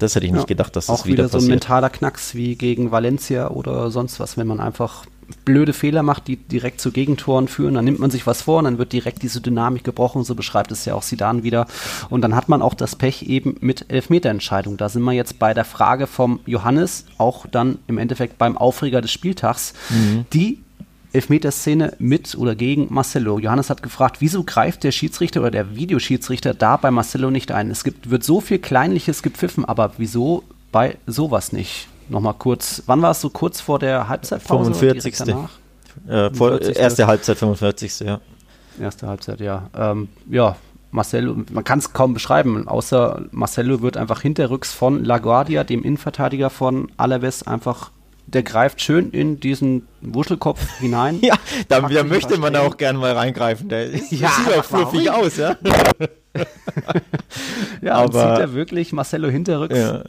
Das 0.02 0.16
hätte 0.16 0.26
ich 0.26 0.32
nicht 0.32 0.42
ja, 0.42 0.48
gedacht, 0.48 0.76
dass 0.76 0.88
das 0.88 1.06
wieder, 1.06 1.26
wieder 1.26 1.40
so 1.40 1.46
ein 1.46 1.48
mentaler 1.50 1.90
Knacks 1.90 2.36
wie 2.36 2.56
gegen 2.56 2.92
Valencia 2.92 3.50
oder 3.50 3.92
sonst 3.92 4.20
was, 4.20 4.38
wenn 4.38 4.48
man 4.48 4.60
einfach 4.60 5.06
blöde 5.46 5.74
Fehler 5.74 6.04
macht, 6.04 6.28
die 6.28 6.36
direkt 6.36 6.82
zu 6.82 6.92
Gegentoren 6.92 7.48
führen, 7.48 7.76
dann 7.76 7.86
nimmt 7.86 8.00
man 8.00 8.12
sich 8.12 8.28
was 8.28 8.42
vor 8.42 8.60
und 8.60 8.66
dann 8.66 8.78
wird 8.78 8.94
direkt 8.94 9.24
diese 9.24 9.42
Dynamik 9.42 9.84
gebrochen, 9.84 10.24
so 10.24 10.36
beschreibt 10.36 10.72
es 10.72 10.86
ja 10.86 10.94
auch 10.94 11.04
Sidan 11.04 11.44
wieder. 11.44 11.68
Und 12.10 12.22
dann 12.22 12.36
hat 12.36 12.50
man 12.50 12.62
auch 12.62 12.74
das 12.74 12.96
Pech 12.96 13.24
eben 13.24 13.56
mit 13.62 13.86
Elfmeterentscheidung. 13.90 14.78
Da 14.78 14.90
sind 14.90 15.04
wir 15.04 15.14
jetzt 15.14 15.40
bei 15.40 15.54
der 15.54 15.66
Frage 15.66 16.08
vom 16.08 16.40
Johannes, 16.46 17.06
auch 17.18 17.46
dann 17.48 17.80
im 17.88 17.98
Endeffekt 17.98 18.38
beim 18.38 18.58
Aufreger 18.58 19.02
des 19.02 19.12
Spieltags, 19.12 19.74
mhm. 19.90 20.26
die 20.34 20.60
Elfmeterszene 21.14 21.94
mit 22.00 22.36
oder 22.36 22.56
gegen 22.56 22.88
Marcelo. 22.94 23.40
Johannes 23.40 23.70
hat 23.70 23.84
gefragt, 23.84 24.18
wieso 24.20 24.44
greift 24.44 24.84
der 24.84 24.92
Schiedsrichter 24.92 25.42
oder 25.42 25.52
der 25.52 25.76
Videoschiedsrichter 25.76 26.54
da 26.54 26.78
bei 26.78 26.92
Marcelo 26.92 27.32
nicht 27.32 27.52
ein? 27.52 27.70
Es 27.70 27.84
gibt, 27.84 28.10
wird 28.10 28.24
so 28.24 28.40
viel 28.42 28.60
Kleinliches 28.60 29.22
gepfiffen, 29.22 29.66
aber 29.66 29.94
wieso 29.98 30.44
bei 30.72 30.98
sowas 31.08 31.52
nicht? 31.52 31.88
Nochmal 32.10 32.36
kurz, 32.38 32.84
wann 32.86 33.02
war 33.02 33.12
es 33.12 33.22
so 33.22 33.30
kurz 33.30 33.62
vor 33.62 33.80
der 33.80 34.08
Halbzeitpause? 34.08 34.74
45. 34.74 35.36
Äh, 36.08 36.34
vor, 36.34 36.62
erste 36.62 37.08
Halbzeit, 37.08 37.38
45. 37.38 38.00
Ja. 38.02 38.22
Erste 38.80 39.08
Halbzeit, 39.08 39.42
ja. 39.42 39.70
Ähm, 39.76 40.08
ja, 40.30 40.56
Marcelo, 40.92 41.36
man 41.52 41.64
kann 41.64 41.80
es 41.80 41.94
kaum 41.94 42.14
beschreiben, 42.14 42.68
außer 42.68 43.24
Marcelo 43.32 43.82
wird 43.82 43.98
einfach 43.98 44.22
hinterrücks 44.22 44.74
von 44.74 45.04
LaGuardia, 45.04 45.64
dem 45.64 45.84
Innenverteidiger 45.84 46.50
von 46.50 46.92
Alaves, 46.98 47.44
einfach 47.44 47.92
der 48.28 48.44
greift 48.44 48.82
schön 48.82 49.12
in 49.12 49.40
diesen 49.40 49.88
Wuschelkopf 50.02 50.80
hinein. 50.80 51.20
ja, 51.22 51.36
da, 51.68 51.82
da 51.82 52.04
möchte 52.04 52.38
man 52.38 52.56
auch 52.56 52.78
gerne 52.78 53.00
mal 53.00 53.14
reingreifen. 53.14 53.70
Der 53.70 53.90
ja, 53.96 54.00
sieht 54.10 54.58
auch 54.58 54.64
fluffig 54.64 55.10
aus, 55.12 55.38
ja. 55.38 55.58
ja, 57.82 57.96
aber 57.96 58.12
zieht 58.12 58.40
er 58.40 58.54
wirklich 58.54 58.94
Marcelo 58.94 59.28
hinterrücks 59.28 59.78
ja. 59.78 60.04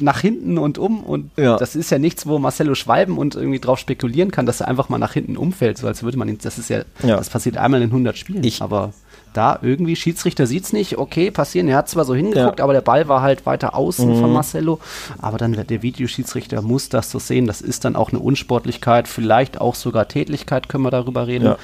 nach 0.00 0.20
hinten 0.20 0.56
und 0.56 0.78
um 0.78 1.02
und 1.02 1.30
ja. 1.36 1.58
das 1.58 1.76
ist 1.76 1.90
ja 1.90 1.98
nichts, 1.98 2.26
wo 2.26 2.38
Marcelo 2.38 2.74
schwalben 2.74 3.18
und 3.18 3.34
irgendwie 3.34 3.58
drauf 3.58 3.78
spekulieren 3.78 4.30
kann, 4.30 4.46
dass 4.46 4.62
er 4.62 4.68
einfach 4.68 4.88
mal 4.88 4.96
nach 4.96 5.12
hinten 5.12 5.36
umfällt, 5.36 5.76
so 5.76 5.86
als 5.86 6.02
würde 6.02 6.16
man 6.16 6.26
ihn, 6.28 6.38
das 6.40 6.56
ist 6.56 6.70
ja, 6.70 6.84
ja. 7.02 7.18
das 7.18 7.28
passiert 7.28 7.58
einmal 7.58 7.82
in 7.82 7.90
100 7.90 8.16
Spielen, 8.16 8.44
ich, 8.44 8.62
aber 8.62 8.94
da 9.32 9.58
irgendwie, 9.62 9.96
Schiedsrichter 9.96 10.46
sieht 10.46 10.64
es 10.64 10.72
nicht, 10.72 10.98
okay, 10.98 11.30
passieren. 11.30 11.68
Er 11.68 11.76
hat 11.76 11.88
zwar 11.88 12.04
so 12.04 12.14
hingeguckt, 12.14 12.58
ja. 12.58 12.64
aber 12.64 12.72
der 12.72 12.80
Ball 12.80 13.08
war 13.08 13.22
halt 13.22 13.46
weiter 13.46 13.74
außen 13.74 14.08
mhm. 14.08 14.20
von 14.20 14.32
Marcelo. 14.32 14.80
Aber 15.18 15.38
dann 15.38 15.52
der 15.52 15.82
Videoschiedsrichter 15.82 16.62
muss 16.62 16.88
das 16.88 17.10
so 17.10 17.18
sehen. 17.18 17.46
Das 17.46 17.60
ist 17.60 17.84
dann 17.84 17.96
auch 17.96 18.10
eine 18.10 18.20
Unsportlichkeit, 18.20 19.08
vielleicht 19.08 19.60
auch 19.60 19.74
sogar 19.74 20.08
Tätlichkeit, 20.08 20.68
können 20.68 20.84
wir 20.84 20.90
darüber 20.90 21.26
reden. 21.26 21.46
Ja. 21.46 21.58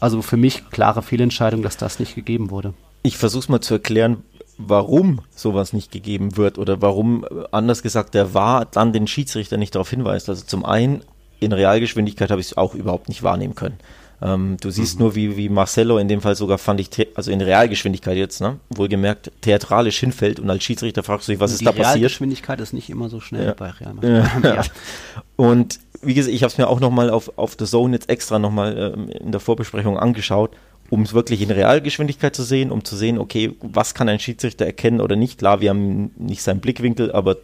Also 0.00 0.22
für 0.22 0.36
mich 0.36 0.68
klare 0.70 1.02
Fehlentscheidung, 1.02 1.62
dass 1.62 1.76
das 1.76 1.98
nicht 2.00 2.14
gegeben 2.14 2.50
wurde. 2.50 2.74
Ich 3.02 3.18
versuche 3.18 3.40
es 3.40 3.48
mal 3.48 3.60
zu 3.60 3.74
erklären, 3.74 4.18
warum 4.58 5.20
sowas 5.34 5.72
nicht 5.72 5.90
gegeben 5.90 6.36
wird 6.36 6.58
oder 6.58 6.82
warum, 6.82 7.24
anders 7.50 7.82
gesagt, 7.82 8.14
der 8.14 8.34
war 8.34 8.64
dann 8.64 8.92
den 8.92 9.06
Schiedsrichter 9.06 9.56
nicht 9.56 9.74
darauf 9.74 9.90
hinweist. 9.90 10.28
Also 10.28 10.44
zum 10.44 10.64
einen, 10.64 11.02
in 11.40 11.52
Realgeschwindigkeit 11.52 12.30
habe 12.30 12.40
ich 12.40 12.48
es 12.48 12.56
auch 12.56 12.74
überhaupt 12.74 13.08
nicht 13.08 13.22
wahrnehmen 13.22 13.54
können. 13.54 13.78
Ähm, 14.22 14.56
du 14.60 14.70
siehst 14.70 14.96
mhm. 14.98 15.04
nur, 15.04 15.14
wie, 15.16 15.36
wie 15.36 15.48
Marcelo 15.48 15.98
in 15.98 16.06
dem 16.06 16.20
Fall 16.20 16.36
sogar 16.36 16.58
fand 16.58 16.80
ich, 16.80 16.90
also 17.16 17.30
in 17.30 17.40
Realgeschwindigkeit 17.40 18.16
jetzt, 18.16 18.40
ne? 18.40 18.60
wohlgemerkt, 18.70 19.32
theatralisch 19.40 19.98
hinfällt 19.98 20.38
und 20.38 20.48
als 20.48 20.62
Schiedsrichter 20.62 21.02
fragst 21.02 21.26
du 21.26 21.32
dich, 21.32 21.40
was 21.40 21.52
ist 21.52 21.66
da 21.66 21.72
passiert? 21.72 21.86
Realgeschwindigkeit 21.86 22.60
ist 22.60 22.72
nicht 22.72 22.88
immer 22.88 23.08
so 23.08 23.18
schnell 23.18 23.46
ja. 23.46 23.54
bei 23.54 23.70
Real 23.70 23.94
Madrid. 24.00 24.22
Ja. 24.44 24.62
Und 25.36 25.80
wie 26.02 26.14
gesagt, 26.14 26.34
ich 26.34 26.42
habe 26.42 26.52
es 26.52 26.58
mir 26.58 26.68
auch 26.68 26.80
nochmal 26.80 27.10
auf, 27.10 27.36
auf 27.36 27.56
The 27.58 27.64
Zone 27.64 27.94
jetzt 27.94 28.08
extra 28.08 28.38
nochmal 28.38 28.94
ähm, 28.96 29.08
in 29.08 29.32
der 29.32 29.40
Vorbesprechung 29.40 29.98
angeschaut, 29.98 30.50
um 30.90 31.02
es 31.02 31.14
wirklich 31.14 31.40
in 31.40 31.50
Realgeschwindigkeit 31.50 32.36
zu 32.36 32.42
sehen, 32.42 32.70
um 32.70 32.84
zu 32.84 32.96
sehen, 32.96 33.18
okay, 33.18 33.54
was 33.60 33.94
kann 33.94 34.08
ein 34.08 34.20
Schiedsrichter 34.20 34.66
erkennen 34.66 35.00
oder 35.00 35.16
nicht. 35.16 35.38
Klar, 35.38 35.60
wir 35.60 35.70
haben 35.70 36.10
nicht 36.16 36.42
seinen 36.42 36.60
Blickwinkel, 36.60 37.12
aber 37.12 37.36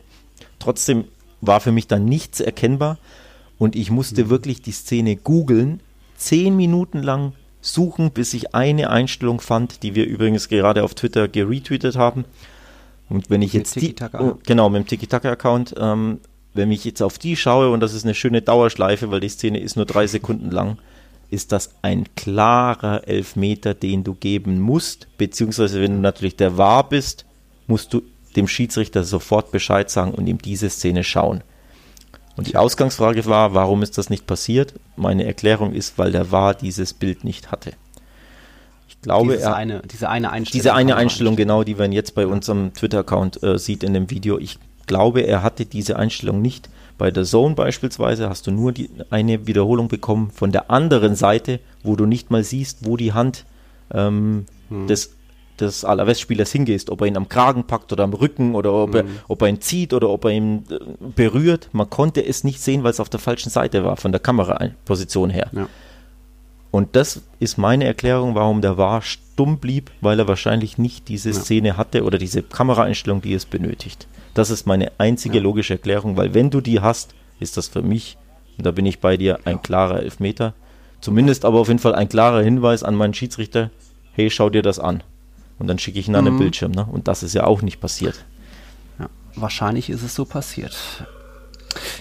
trotzdem 0.59 1.05
war 1.41 1.61
für 1.61 1.73
mich 1.73 1.87
dann 1.87 2.05
nichts 2.05 2.41
erkennbar 2.41 2.99
und 3.59 3.75
ich 3.75 3.91
musste 3.91 4.25
mhm. 4.25 4.31
wirklich 4.31 4.63
die 4.63 4.73
Szene 4.73 5.17
googeln, 5.17 5.81
zehn 6.19 6.57
Minuten 6.57 7.03
lang 7.03 7.33
suchen, 7.61 8.11
bis 8.11 8.35
ich 8.35 8.55
eine 8.55 8.91
Einstellung 8.91 9.41
fand, 9.41 9.83
die 9.83 9.95
wir 9.95 10.07
übrigens 10.07 10.49
gerade 10.49 10.85
auf 10.85 10.95
Twitter 10.95 11.29
geretweetet 11.29 11.97
haben. 11.97 12.25
Und 13.09 13.31
wenn 13.31 13.41
ich 13.41 13.55
mit 13.55 13.63
jetzt 13.63 13.77
die, 13.77 13.95
oh, 14.19 14.35
genau, 14.47 14.69
mit 14.69 14.83
dem 14.83 14.87
Tiki-Taka-Account, 14.87 15.75
ähm, 15.79 16.21
wenn 16.55 16.71
ich 16.71 16.85
jetzt 16.85 17.03
auf 17.03 17.19
die 17.19 17.37
schaue, 17.37 17.71
und 17.71 17.81
das 17.81 17.95
ist 17.95 18.05
eine 18.05 18.15
schöne 18.15 18.43
Dauerschleife, 18.43 19.11
weil 19.11 19.21
die 19.21 19.29
Szene 19.29 19.61
ist 19.61 19.77
nur 19.77 19.87
drei 19.87 20.07
Sekunden 20.07 20.51
lang, 20.51 20.79
ist 21.31 21.53
das 21.53 21.75
ein 21.83 22.07
klarer 22.17 23.07
Elfmeter, 23.07 23.75
den 23.75 24.03
du 24.03 24.15
geben 24.15 24.61
musst, 24.61 25.09
beziehungsweise 25.19 25.81
wenn 25.81 25.97
du 25.97 26.01
natürlich 26.01 26.37
der 26.37 26.57
Wahr 26.57 26.89
bist, 26.89 27.27
musst 27.67 27.93
du 27.93 28.03
dem 28.37 28.49
Schiedsrichter 28.49 29.05
sofort 29.05 29.53
Bescheid 29.53 29.91
sagen 29.91 30.13
und 30.13 30.27
ihm 30.27 30.39
diese 30.39 30.71
Szene 30.71 31.05
schauen. 31.05 31.43
Und 32.39 32.47
die 32.47 32.57
Ausgangsfrage 32.57 33.27
war, 33.27 33.53
warum 33.53 33.83
ist 33.83 33.99
das 33.99 34.11
nicht 34.11 34.29
passiert? 34.29 34.73
Meine 34.95 35.25
Erklärung 35.25 35.73
ist, 35.73 35.99
weil 35.99 36.13
der 36.13 36.31
War 36.31 36.55
dieses 36.55 36.95
Bild 36.95 37.25
nicht 37.25 37.51
hatte. 37.51 37.73
Ich 38.89 39.03
glaube, 39.03 39.41
er, 39.41 39.57
eine, 39.57 39.83
diese 39.83 40.09
eine 40.09 40.31
Einstellung. 40.31 40.63
Diese 40.63 40.73
eine 40.73 40.95
Einstellung, 40.95 41.35
genau, 41.35 41.65
die 41.65 41.75
man 41.75 41.91
jetzt 41.91 42.15
bei 42.15 42.29
unserem 42.29 42.73
Twitter-Account 42.75 43.43
äh, 43.43 43.59
sieht 43.59 43.83
in 43.83 43.93
dem 43.93 44.09
Video. 44.09 44.39
Ich 44.39 44.61
glaube, 44.87 45.23
er 45.23 45.43
hatte 45.43 45.67
diese 45.67 45.97
Einstellung 45.97 46.41
nicht. 46.41 46.69
Bei 46.97 47.11
der 47.11 47.25
Zone 47.25 47.57
beispielsweise 47.57 48.29
hast 48.29 48.47
du 48.47 48.53
nur 48.53 48.71
die, 48.71 48.89
eine 49.11 49.49
Wiederholung 49.49 49.89
bekommen 49.89 50.31
von 50.31 50.53
der 50.53 50.71
anderen 50.71 51.17
Seite, 51.17 51.59
wo 51.83 51.97
du 51.97 52.07
nicht 52.07 52.31
mal 52.31 52.45
siehst, 52.45 52.87
wo 52.87 52.97
die 52.97 53.15
Hand 53.15 53.47
ähm, 53.93 54.47
hm. 54.69 54.87
des 54.87 55.11
des 55.61 55.85
Alaves-Spielers 55.85 56.53
hingehst, 56.53 56.91
ob 56.91 57.01
er 57.01 57.07
ihn 57.07 57.17
am 57.17 57.29
Kragen 57.29 57.65
packt 57.65 57.93
oder 57.93 58.05
am 58.05 58.13
Rücken 58.13 58.55
oder 58.55 58.73
ob, 58.73 58.91
mhm. 58.91 58.97
er, 58.97 59.05
ob 59.29 59.43
er 59.43 59.49
ihn 59.49 59.61
zieht 59.61 59.93
oder 59.93 60.09
ob 60.09 60.25
er 60.25 60.31
ihn 60.31 60.65
äh, 60.71 60.79
berührt. 61.15 61.69
Man 61.73 61.91
konnte 61.91 62.25
es 62.25 62.45
nicht 62.45 62.61
sehen, 62.61 62.85
weil 62.85 62.91
es 62.91 63.01
auf 63.01 63.09
der 63.09 63.21
falschen 63.21 63.51
Seite 63.51 63.85
war, 63.85 63.97
von 63.97 64.13
der 64.13 64.21
Kameraposition 64.21 65.31
her. 65.31 65.51
Ja. 65.53 65.69
Und 66.71 66.97
das 66.97 67.23
ist 67.41 67.57
meine 67.57 67.85
Erklärung, 67.85 68.35
warum 68.35 68.61
der 68.61 68.77
war 68.77 69.01
stumm 69.03 69.59
blieb, 69.59 69.91
weil 70.01 70.19
er 70.19 70.29
wahrscheinlich 70.29 70.79
nicht 70.79 71.09
diese. 71.09 71.33
Szene 71.33 71.77
hatte 71.77 72.05
oder 72.05 72.19
diese 72.19 72.43
Kameraeinstellung, 72.43 73.23
die 73.23 73.33
es 73.33 73.47
benötigt. 73.47 74.07
Das 74.35 74.51
ist 74.51 74.67
meine 74.67 74.93
einzige 74.99 75.39
ja. 75.39 75.43
logische 75.43 75.75
Erklärung, 75.75 76.17
weil 76.17 76.35
wenn 76.35 76.51
du 76.51 76.61
die 76.61 76.81
hast, 76.81 77.15
ist 77.41 77.57
das 77.57 77.69
für 77.69 77.83
mich, 77.83 78.19
und 78.59 78.67
da 78.67 78.71
bin 78.71 78.87
ich 78.87 79.01
bei 79.01 79.17
dir, 79.17 79.39
ein 79.45 79.63
klarer 79.63 80.03
Elfmeter. 80.03 80.55
Zumindest 81.01 81.45
aber 81.45 81.61
auf 81.61 81.69
jeden 81.69 81.79
Fall 81.79 81.95
ein 81.95 82.09
klarer 82.09 82.43
Hinweis 82.43 82.83
an 82.83 82.95
meinen 82.95 83.15
Schiedsrichter, 83.15 83.71
hey, 84.13 84.31
schau 84.31 84.51
dir 84.51 84.63
das 84.63 84.79
an. 84.79 85.03
Und 85.59 85.67
dann 85.67 85.79
schicke 85.79 85.99
ich 85.99 86.09
ihn 86.09 86.15
an 86.15 86.25
den 86.25 86.35
mhm. 86.35 86.39
Bildschirm. 86.39 86.73
Ne? 86.73 86.87
Und 86.91 87.09
das 87.09 87.23
ist 87.23 87.35
ja 87.35 87.45
auch 87.45 87.63
nicht 87.63 87.81
passiert. 87.81 88.25
Ja, 88.99 89.09
wahrscheinlich 89.35 89.91
ist 89.91 90.03
es 90.03 90.15
so 90.15 90.25
passiert. 90.25 90.77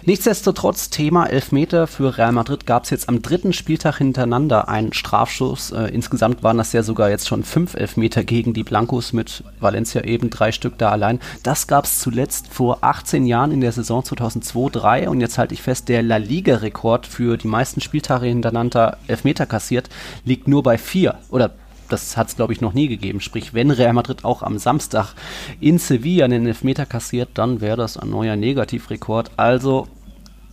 Nichtsdestotrotz, 0.06 0.89
Thema 0.89 1.26
Elfmeter 1.26 1.88
für 1.88 2.17
Real 2.17 2.32
Madrid 2.32 2.65
gab 2.65 2.86
es 2.86 2.89
jetzt 2.89 3.10
am 3.10 3.22
dritten 3.22 3.52
Spieltag 3.54 3.98
hintereinander 3.98 4.70
einen 4.70 4.93
Strafschuss. 4.93 5.72
Äh, 5.72 5.88
insgesamt 5.88 6.43
waren 6.43 6.58
das 6.58 6.74
ja 6.74 6.84
sogar 6.84 7.10
jetzt 7.10 7.28
schon 7.28 7.43
fünf 7.43 7.74
Elfmeter 7.74 8.24
gegen 8.24 8.54
die 8.54 8.63
Blancos 8.63 9.13
mit 9.13 9.43
Valencia 9.60 10.04
eben 10.04 10.30
drei 10.30 10.52
Stück 10.52 10.78
da 10.78 10.91
allein. 10.91 11.20
Das 11.43 11.67
gab 11.67 11.86
es 11.86 12.00
zuletzt 12.00 12.48
vor 12.48 12.80
18 12.82 13.26
Jahren 13.26 13.52
in 13.52 13.62
der 13.62 13.72
Saison 13.72 14.02
2002-3 14.02 15.08
und 15.08 15.20
jetzt 15.20 15.38
halte 15.38 15.54
ich 15.54 15.62
fest, 15.62 15.89
der 15.89 16.04
La 16.04 16.17
Liga-Rekord 16.17 17.06
für 17.06 17.38
die 17.38 17.48
meisten 17.48 17.82
Spieltage 17.82 18.28
hintereinander 18.28 18.98
Elfmeter 19.08 19.46
kassiert 19.46 19.89
liegt 20.24 20.48
nur 20.48 20.63
bei 20.63 20.78
vier 20.78 21.15
oder 21.30 21.52
das 21.89 22.17
hat 22.17 22.28
es, 22.28 22.36
glaube 22.36 22.54
ich, 22.54 22.62
noch 22.62 22.73
nie 22.73 22.88
gegeben. 22.88 23.21
Sprich, 23.21 23.54
wenn 23.54 23.71
Real 23.71 23.93
Madrid 23.93 24.26
auch 24.26 24.43
am 24.43 24.58
Samstag 24.58 25.13
in 25.60 25.78
Sevilla 25.78 26.26
einen 26.26 26.47
Elfmeter 26.47 26.86
kassiert, 26.86 27.30
dann 27.34 27.62
wäre 27.62 27.78
das 27.78 27.97
ein 27.97 28.10
neuer 28.10 28.36
Negativrekord. 28.36 29.32
Also 29.38 29.88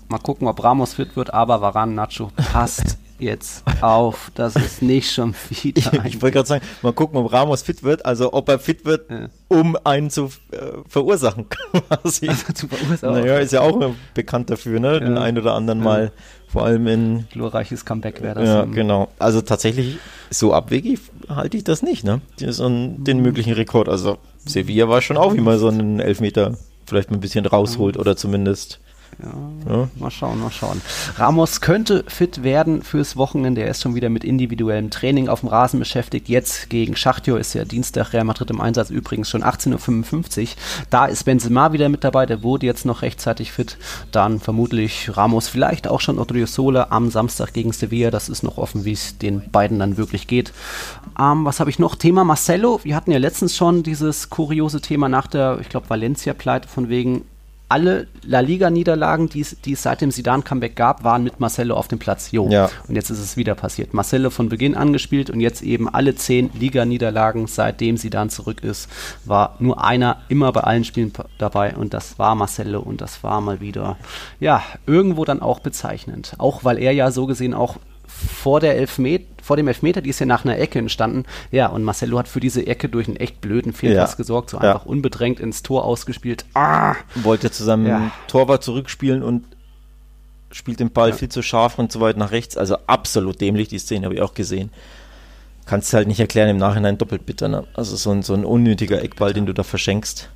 mal 0.09 0.19
gucken, 0.19 0.49
ob 0.49 0.63
Ramos 0.63 0.95
fit 0.95 1.17
wird, 1.17 1.33
aber 1.33 1.61
Varan 1.61 1.95
Nacho 1.95 2.31
passt 2.37 2.99
jetzt 3.19 3.65
auf, 3.81 4.31
das 4.35 4.57
ist 4.57 4.83
nicht 4.83 5.13
schon 5.13 5.35
wieder. 5.51 6.05
ich 6.05 6.21
wollte 6.21 6.35
gerade 6.35 6.49
sagen, 6.49 6.65
mal 6.83 6.93
gucken, 6.93 7.19
ob 7.19 7.33
Ramos 7.33 7.63
fit 7.63 7.83
wird, 7.83 8.05
also 8.05 8.33
ob 8.33 8.49
er 8.49 8.59
fit 8.59 8.85
wird, 8.85 9.11
ja. 9.11 9.29
um 9.49 9.77
einen 9.85 10.11
zu 10.11 10.31
äh, 10.51 10.59
verursachen 10.89 11.47
quasi. 11.89 12.29
Also 12.29 12.53
zu 12.53 12.69
verursachen. 12.69 13.15
Naja, 13.15 13.39
ist 13.39 13.53
ja 13.53 13.61
auch 13.61 13.93
bekannt 14.15 14.51
dafür, 14.51 14.81
ne? 14.81 14.95
Ja. 14.95 15.01
Den 15.01 15.19
einen 15.19 15.39
oder 15.39 15.55
anderen 15.55 15.81
ja. 15.81 15.85
Mal, 15.85 16.13
vor 16.55 16.65
allem 16.65 16.87
in. 16.87 17.27
Glorreiches 17.33 17.85
Comeback 17.85 18.23
wäre 18.23 18.37
das. 18.37 18.49
Ja, 18.49 18.65
genau. 18.65 19.09
Also 19.19 19.41
tatsächlich, 19.41 19.99
so 20.31 20.55
abwegig 20.55 21.01
halte 21.29 21.57
ich 21.57 21.65
das 21.65 21.83
nicht, 21.83 22.05
ne? 22.05 22.21
So 22.39 22.67
einen, 22.67 23.03
den 23.03 23.21
möglichen 23.23 23.53
Rekord. 23.55 23.89
Also 23.89 24.19
Sevilla 24.47 24.89
war 24.89 25.03
schon 25.03 25.17
auch 25.17 25.35
wie 25.35 25.41
mal 25.41 25.59
so 25.59 25.67
einen 25.67 25.99
Elfmeter 25.99 26.57
vielleicht 26.87 27.11
mal 27.11 27.17
ein 27.17 27.21
bisschen 27.21 27.45
rausholt 27.45 27.97
oder 27.97 28.17
zumindest 28.17 28.79
Ja, 29.23 29.73
ja. 29.73 29.89
Mal 29.97 30.11
schauen, 30.11 30.41
mal 30.41 30.51
schauen. 30.51 30.81
Ramos 31.17 31.61
könnte 31.61 32.05
fit 32.09 32.43
werden 32.43 32.83
fürs 32.83 33.17
Wochenende. 33.17 33.63
Er 33.63 33.71
ist 33.71 33.83
schon 33.83 33.95
wieder 33.95 34.09
mit 34.09 34.25
individuellem 34.25 34.91
Training 34.91 35.29
auf 35.29 35.41
dem 35.41 35.49
Rasen 35.49 35.79
beschäftigt. 35.79 36.29
Jetzt 36.29 36.71
gegen 36.71 36.97
Schachtjo 36.97 37.37
ist 37.37 37.55
ja 37.55 37.65
Dienstag 37.65 38.13
Real 38.13 38.25
Madrid 38.25 38.51
im 38.51 38.61
Einsatz, 38.61 38.91
übrigens 38.91 39.31
schon 39.31 39.43
18.55 39.43 40.43
Uhr. 40.43 40.49
Da 40.91 41.07
ist 41.07 41.25
Benzema 41.25 41.73
wieder 41.73 41.89
mit 41.89 42.05
dabei. 42.05 42.27
Der 42.27 42.43
wurde 42.43 42.67
jetzt 42.67 42.85
noch 42.85 43.03
rechtzeitig 43.03 43.53
fit. 43.53 43.77
Dann 44.11 44.41
vermutlich 44.41 45.17
Ramos, 45.17 45.49
vielleicht 45.49 45.87
auch 45.89 46.01
schon 46.01 46.19
Odriozola 46.19 46.89
am 46.91 47.11
Samstag 47.11 47.53
gegen 47.53 47.73
Sevilla. 47.73 48.11
Das 48.11 48.29
ist 48.29 48.43
noch 48.43 48.59
offen, 48.59 48.85
wie 48.85 48.93
es 48.93 49.19
den 49.19 49.51
beiden 49.51 49.79
dann 49.79 49.97
wirklich 49.97 50.27
geht. 50.27 50.53
Ähm, 51.19 51.45
was 51.45 51.61
habe 51.61 51.71
ich 51.71 51.79
noch? 51.79 51.95
Thema 51.95 52.25
Marcelo. 52.25 52.81
Wir 52.83 52.97
hatten 52.97 53.11
ja 53.11 53.19
letztens 53.19 53.57
schon 53.57 53.83
dieses 53.83 54.31
kuriose 54.31 54.81
Thema 54.81 55.09
nach 55.09 55.27
der, 55.27 55.59
ich 55.61 55.69
glaube, 55.69 55.91
Valencia-Pleite 55.91 56.69
von 56.69 56.89
wegen 56.89 57.25
alle 57.75 58.07
La 58.25 58.39
Liga-Niederlagen, 58.39 59.29
die 59.29 59.41
es 59.41 59.83
seit 59.83 60.01
dem 60.01 60.13
Sidan-Comeback 60.13 60.77
gab, 60.77 61.03
waren 61.03 61.25
mit 61.25 61.41
Marcelo 61.41 61.75
auf 61.75 61.89
dem 61.89 61.99
Platz. 61.99 62.31
Jo. 62.31 62.49
Ja. 62.49 62.71
Und 62.87 62.95
jetzt 62.95 63.11
ist 63.11 63.19
es 63.19 63.37
wieder 63.37 63.57
passiert. 63.57 63.95
Marcelo 63.95 64.31
von 64.31 64.49
Beginn 64.49 64.77
angespielt 64.77 65.29
und 65.29 65.41
jetzt 65.41 65.61
eben 65.61 65.89
alle 65.89 66.15
zehn 66.15 66.51
Liga-Niederlagen, 66.55 67.49
seitdem 67.49 67.97
Sidan 67.97 68.31
zurück 68.31 68.63
ist, 68.63 68.89
war 69.25 69.57
nur 69.59 69.83
einer 69.85 70.19
immer 70.29 70.53
bei 70.53 70.61
allen 70.61 70.85
Spielen 70.85 71.13
dabei 71.39 71.75
und 71.75 71.95
das 71.95 72.17
war 72.17 72.37
Marcelo 72.37 72.79
und 72.79 73.01
das 73.01 73.25
war 73.25 73.41
mal 73.41 73.61
wieder, 73.61 73.97
ja, 74.39 74.63
irgendwo 74.87 75.25
dann 75.25 75.43
auch 75.43 75.59
bezeichnend. 75.59 76.35
Auch 76.39 76.63
weil 76.63 76.79
er 76.79 76.93
ja 76.93 77.11
so 77.11 77.27
gesehen 77.27 77.55
auch 77.55 77.79
vor, 78.15 78.61
der 78.61 78.77
Elfmet 78.77 79.27
vor 79.43 79.57
dem 79.57 79.69
Elfmeter, 79.69 80.01
die 80.01 80.11
ist 80.11 80.21
ja 80.21 80.27
nach 80.27 80.45
einer 80.45 80.59
Ecke 80.59 80.79
entstanden. 80.79 81.25
Ja, 81.51 81.67
und 81.67 81.85
Marcelo 81.85 82.19
hat 82.19 82.29
für 82.29 82.41
diese 82.41 82.67
Ecke 82.67 82.89
durch 82.89 83.09
einen 83.09 83.17
echt 83.17 83.41
blöden 83.41 83.73
Fehlpass 83.73 84.13
ja. 84.13 84.17
gesorgt, 84.17 84.51
so 84.51 84.59
einfach 84.59 84.87
unbedrängt 84.87 85.39
ins 85.39 85.63
Tor 85.63 85.85
ausgespielt. 85.85 86.47
Ah! 86.55 86.95
Wollte 87.15 87.51
zusammen 87.51 87.87
ja. 87.87 88.11
Torwart 88.27 88.65
zurückspielen 88.65 89.23
und 89.23 89.45
spielt 90.51 90.81
den 90.81 90.91
Ball 90.91 91.13
viel 91.13 91.29
zu 91.29 91.43
scharf 91.43 91.79
und 91.79 91.93
so 91.93 92.01
weit 92.01 92.17
nach 92.17 92.31
rechts. 92.31 92.57
Also 92.57 92.79
absolut 92.87 93.41
dämlich, 93.41 93.69
die 93.69 93.79
Szene 93.79 94.07
habe 94.07 94.15
ich 94.15 94.23
auch 94.23 94.35
gesehen. 94.35 94.71
Kannst 95.67 95.93
du 95.93 95.97
halt 95.97 96.09
nicht 96.09 96.21
erklären, 96.21 96.49
im 96.49 96.59
Nachhinein 96.59 96.97
doppelt 96.97 97.27
bitter. 97.27 97.49
Ne? 97.49 97.65
Also 97.75 97.97
so 97.97 98.11
ein, 98.13 98.23
so 98.23 98.35
ein 98.35 98.45
unnötiger 98.45 99.03
Eckball, 99.03 99.33
den 99.33 99.47
du 99.47 99.53
da 99.53 99.63
verschenkst. 99.63 100.31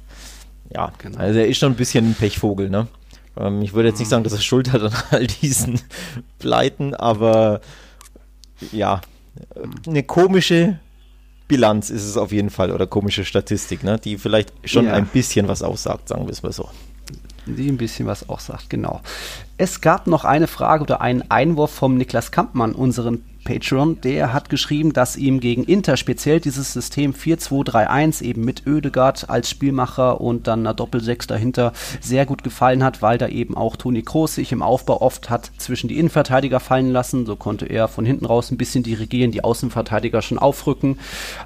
Ja, 0.74 0.92
genau. 0.98 1.18
also 1.18 1.38
er 1.38 1.46
ist 1.46 1.58
schon 1.58 1.72
ein 1.72 1.76
bisschen 1.76 2.10
ein 2.10 2.14
Pechvogel, 2.14 2.68
ne? 2.68 2.88
Ähm, 3.38 3.62
ich 3.62 3.72
würde 3.72 3.88
jetzt 3.88 3.98
nicht 3.98 4.08
sagen, 4.08 4.24
dass 4.24 4.32
er 4.32 4.40
Schuld 4.40 4.72
hat 4.72 4.82
an 4.82 4.92
all 5.10 5.26
diesen 5.26 5.80
Pleiten, 6.38 6.94
aber 6.94 7.60
ja, 8.72 9.00
eine 9.86 10.02
komische 10.02 10.78
Bilanz 11.46 11.90
ist 11.90 12.04
es 12.04 12.16
auf 12.16 12.32
jeden 12.32 12.50
Fall 12.50 12.72
oder 12.72 12.86
komische 12.86 13.24
Statistik, 13.24 13.82
ne, 13.82 13.98
die 13.98 14.18
vielleicht 14.18 14.52
schon 14.64 14.86
ja. 14.86 14.92
ein 14.92 15.06
bisschen 15.06 15.48
was 15.48 15.62
aussagt, 15.62 16.08
sagen 16.08 16.26
wir 16.26 16.32
es 16.32 16.42
mal 16.42 16.52
so. 16.52 16.68
Die 17.46 17.68
ein 17.68 17.78
bisschen 17.78 18.06
was 18.06 18.28
aussagt, 18.28 18.68
genau. 18.68 19.00
Es 19.56 19.80
gab 19.80 20.06
noch 20.06 20.26
eine 20.26 20.46
Frage 20.46 20.82
oder 20.82 21.00
einen 21.00 21.30
Einwurf 21.30 21.70
vom 21.70 21.96
Niklas 21.96 22.30
Kampmann, 22.30 22.72
unseren 22.74 23.24
Patreon, 23.48 23.98
der 24.02 24.34
hat 24.34 24.50
geschrieben, 24.50 24.92
dass 24.92 25.16
ihm 25.16 25.40
gegen 25.40 25.64
Inter 25.64 25.96
speziell 25.96 26.38
dieses 26.38 26.74
System 26.74 27.14
4-2-3-1 27.14 28.20
eben 28.20 28.44
mit 28.44 28.66
Oedegaard 28.66 29.30
als 29.30 29.48
Spielmacher 29.48 30.20
und 30.20 30.46
dann 30.46 30.60
einer 30.60 30.74
Doppel-6 30.74 31.26
dahinter 31.26 31.72
sehr 32.02 32.26
gut 32.26 32.44
gefallen 32.44 32.84
hat, 32.84 33.00
weil 33.00 33.16
da 33.16 33.26
eben 33.26 33.56
auch 33.56 33.76
Toni 33.76 34.02
Kroos 34.02 34.34
sich 34.34 34.52
im 34.52 34.60
Aufbau 34.60 35.00
oft 35.00 35.30
hat 35.30 35.50
zwischen 35.56 35.88
die 35.88 35.98
Innenverteidiger 35.98 36.60
fallen 36.60 36.90
lassen. 36.90 37.24
So 37.24 37.36
konnte 37.36 37.64
er 37.64 37.88
von 37.88 38.04
hinten 38.04 38.26
raus 38.26 38.50
ein 38.50 38.58
bisschen 38.58 38.82
dirigieren, 38.82 39.32
die 39.32 39.42
Außenverteidiger 39.42 40.20
schon 40.20 40.38
aufrücken. 40.38 40.98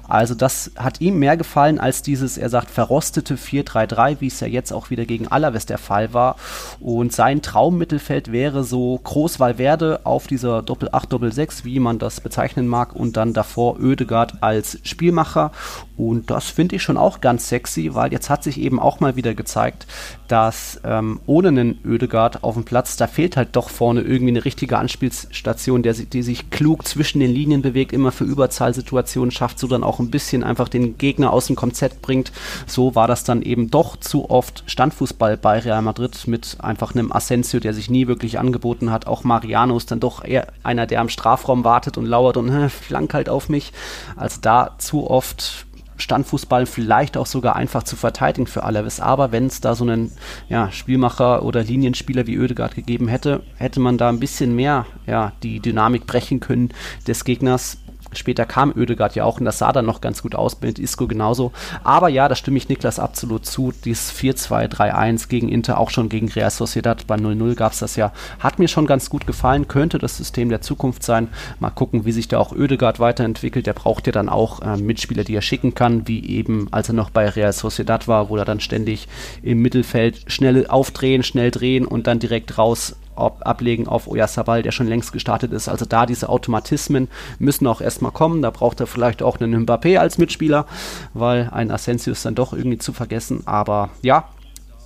Also 0.05 0.35
das 0.35 0.71
hat 0.75 0.99
ihm 0.99 1.19
mehr 1.19 1.37
gefallen 1.37 1.79
als 1.79 2.01
dieses, 2.01 2.37
er 2.37 2.49
sagt, 2.49 2.69
verrostete 2.69 3.35
4-3-3, 3.35 4.17
wie 4.19 4.27
es 4.27 4.41
ja 4.41 4.47
jetzt 4.47 4.73
auch 4.73 4.89
wieder 4.89 5.05
gegen 5.05 5.29
Alaves 5.29 5.65
der 5.67 5.77
Fall 5.77 6.13
war. 6.13 6.35
Und 6.81 7.13
sein 7.13 7.41
Traummittelfeld 7.41 8.33
wäre 8.33 8.65
so 8.65 8.99
Groß 9.01 9.39
Valverde 9.39 10.01
auf 10.03 10.27
dieser 10.27 10.61
Doppel-8, 10.61 11.07
Doppel-6, 11.07 11.63
wie 11.63 11.79
man 11.79 11.92
man 11.93 11.99
das 11.99 12.21
bezeichnen 12.21 12.67
mag, 12.67 12.95
und 12.95 13.17
dann 13.17 13.33
davor 13.33 13.79
Ödegard 13.79 14.41
als 14.41 14.79
Spielmacher. 14.83 15.51
Und 15.95 16.29
das 16.31 16.45
finde 16.49 16.75
ich 16.75 16.83
schon 16.83 16.97
auch 16.97 17.21
ganz 17.21 17.49
sexy, 17.49 17.93
weil 17.93 18.11
jetzt 18.11 18.29
hat 18.29 18.43
sich 18.43 18.59
eben 18.59 18.79
auch 18.79 18.99
mal 18.99 19.15
wieder 19.15 19.35
gezeigt, 19.35 19.85
dass 20.27 20.81
ähm, 20.83 21.19
ohne 21.27 21.49
einen 21.49 21.79
Ödegard 21.85 22.43
auf 22.43 22.55
dem 22.55 22.63
Platz, 22.63 22.97
da 22.97 23.07
fehlt 23.07 23.37
halt 23.37 23.55
doch 23.55 23.69
vorne 23.69 24.01
irgendwie 24.01 24.31
eine 24.31 24.45
richtige 24.45 24.79
Anspielstation, 24.79 25.83
der, 25.83 25.93
die 25.93 26.23
sich 26.23 26.49
klug 26.49 26.87
zwischen 26.87 27.19
den 27.19 27.31
Linien 27.31 27.61
bewegt, 27.61 27.93
immer 27.93 28.11
für 28.11 28.23
Überzahlsituationen 28.23 29.31
schafft, 29.31 29.59
so 29.59 29.67
dann 29.67 29.83
auch 29.83 29.99
ein 29.99 30.09
bisschen 30.09 30.43
einfach 30.43 30.69
den 30.69 30.97
Gegner 30.97 31.31
aus 31.31 31.47
dem 31.47 31.55
Konzept 31.55 32.01
bringt. 32.01 32.31
So 32.65 32.95
war 32.95 33.07
das 33.07 33.23
dann 33.23 33.43
eben 33.43 33.69
doch 33.69 33.97
zu 33.97 34.29
oft 34.29 34.63
Standfußball 34.65 35.37
bei 35.37 35.59
Real 35.59 35.83
Madrid 35.83 36.27
mit 36.27 36.57
einfach 36.59 36.95
einem 36.95 37.11
Asensio, 37.11 37.59
der 37.59 37.73
sich 37.73 37.89
nie 37.89 38.07
wirklich 38.07 38.39
angeboten 38.39 38.91
hat. 38.91 39.05
Auch 39.05 39.23
Mariano 39.23 39.77
ist 39.77 39.91
dann 39.91 39.99
doch 39.99 40.23
eher 40.23 40.47
einer, 40.63 40.87
der 40.87 41.01
am 41.01 41.09
Strafraum 41.09 41.63
wartet 41.63 41.82
und 41.97 42.05
lauert 42.05 42.37
und 42.37 42.49
äh, 42.49 42.69
flank 42.69 43.13
halt 43.13 43.29
auf 43.29 43.49
mich. 43.49 43.73
Also 44.15 44.39
da 44.41 44.75
zu 44.77 45.09
oft 45.09 45.65
Standfußball 45.97 46.65
vielleicht 46.65 47.17
auch 47.17 47.25
sogar 47.25 47.55
einfach 47.55 47.83
zu 47.83 47.95
verteidigen 47.95 48.47
für 48.47 48.63
Alaves. 48.63 48.99
Aber 48.99 49.31
wenn 49.31 49.47
es 49.47 49.61
da 49.61 49.75
so 49.75 49.83
einen 49.83 50.11
ja, 50.49 50.71
Spielmacher 50.71 51.43
oder 51.43 51.63
Linienspieler 51.63 52.27
wie 52.27 52.39
Oedegaard 52.39 52.75
gegeben 52.75 53.07
hätte, 53.07 53.41
hätte 53.57 53.79
man 53.79 53.97
da 53.97 54.09
ein 54.09 54.19
bisschen 54.19 54.55
mehr 54.55 54.85
ja, 55.05 55.33
die 55.43 55.59
Dynamik 55.59 56.05
brechen 56.05 56.39
können 56.39 56.69
des 57.07 57.23
Gegners. 57.25 57.77
Später 58.15 58.45
kam 58.45 58.71
Oedegaard 58.75 59.15
ja 59.15 59.23
auch 59.23 59.39
und 59.39 59.45
das 59.45 59.57
sah 59.57 59.71
dann 59.71 59.85
noch 59.85 60.01
ganz 60.01 60.21
gut 60.21 60.35
aus, 60.35 60.59
mit 60.61 60.79
Isco 60.79 61.07
genauso. 61.07 61.51
Aber 61.83 62.09
ja, 62.09 62.27
da 62.27 62.35
stimme 62.35 62.57
ich 62.57 62.69
Niklas 62.69 62.99
absolut 62.99 63.45
zu. 63.45 63.73
Dieses 63.85 64.13
4-2-3-1 64.13 65.27
gegen 65.27 65.49
Inter, 65.49 65.79
auch 65.79 65.89
schon 65.89 66.09
gegen 66.09 66.29
Real 66.29 66.49
Sociedad 66.49 67.07
bei 67.07 67.15
0-0 67.15 67.55
gab 67.55 67.73
es 67.73 67.79
das 67.79 67.95
ja. 67.95 68.11
Hat 68.39 68.59
mir 68.59 68.67
schon 68.67 68.85
ganz 68.85 69.09
gut 69.09 69.27
gefallen, 69.27 69.67
könnte 69.67 69.97
das 69.99 70.17
System 70.17 70.49
der 70.49 70.61
Zukunft 70.61 71.03
sein. 71.03 71.29
Mal 71.59 71.69
gucken, 71.69 72.05
wie 72.05 72.11
sich 72.11 72.27
da 72.27 72.39
auch 72.39 72.51
Oedegaard 72.51 72.99
weiterentwickelt. 72.99 73.67
Der 73.67 73.73
braucht 73.73 74.07
ja 74.07 74.11
dann 74.11 74.29
auch 74.29 74.61
äh, 74.61 74.77
Mitspieler, 74.77 75.23
die 75.23 75.35
er 75.35 75.41
schicken 75.41 75.75
kann, 75.75 76.07
wie 76.07 76.25
eben 76.25 76.67
als 76.71 76.89
er 76.89 76.95
noch 76.95 77.09
bei 77.09 77.27
Real 77.29 77.53
Sociedad 77.53 78.07
war, 78.07 78.29
wo 78.29 78.37
er 78.37 78.45
dann 78.45 78.59
ständig 78.59 79.07
im 79.41 79.61
Mittelfeld 79.61 80.25
schnell 80.27 80.67
aufdrehen, 80.67 81.23
schnell 81.23 81.51
drehen 81.51 81.85
und 81.85 82.07
dann 82.07 82.19
direkt 82.19 82.57
raus 82.57 82.95
ablegen 83.15 83.87
auf 83.87 84.07
Oyarzabal, 84.07 84.61
der 84.63 84.71
schon 84.71 84.87
längst 84.87 85.13
gestartet 85.13 85.51
ist. 85.51 85.69
Also 85.69 85.85
da 85.85 86.05
diese 86.05 86.29
Automatismen 86.29 87.09
müssen 87.39 87.67
auch 87.67 87.81
erstmal 87.81 88.11
kommen. 88.11 88.41
Da 88.41 88.49
braucht 88.49 88.79
er 88.79 88.87
vielleicht 88.87 89.21
auch 89.21 89.39
einen 89.39 89.65
Mbappé 89.65 89.97
als 89.97 90.17
Mitspieler, 90.17 90.65
weil 91.13 91.49
ein 91.51 91.71
Asensio 91.71 92.11
ist 92.11 92.25
dann 92.25 92.35
doch 92.35 92.53
irgendwie 92.53 92.77
zu 92.77 92.93
vergessen. 92.93 93.43
Aber 93.45 93.89
ja, 94.01 94.25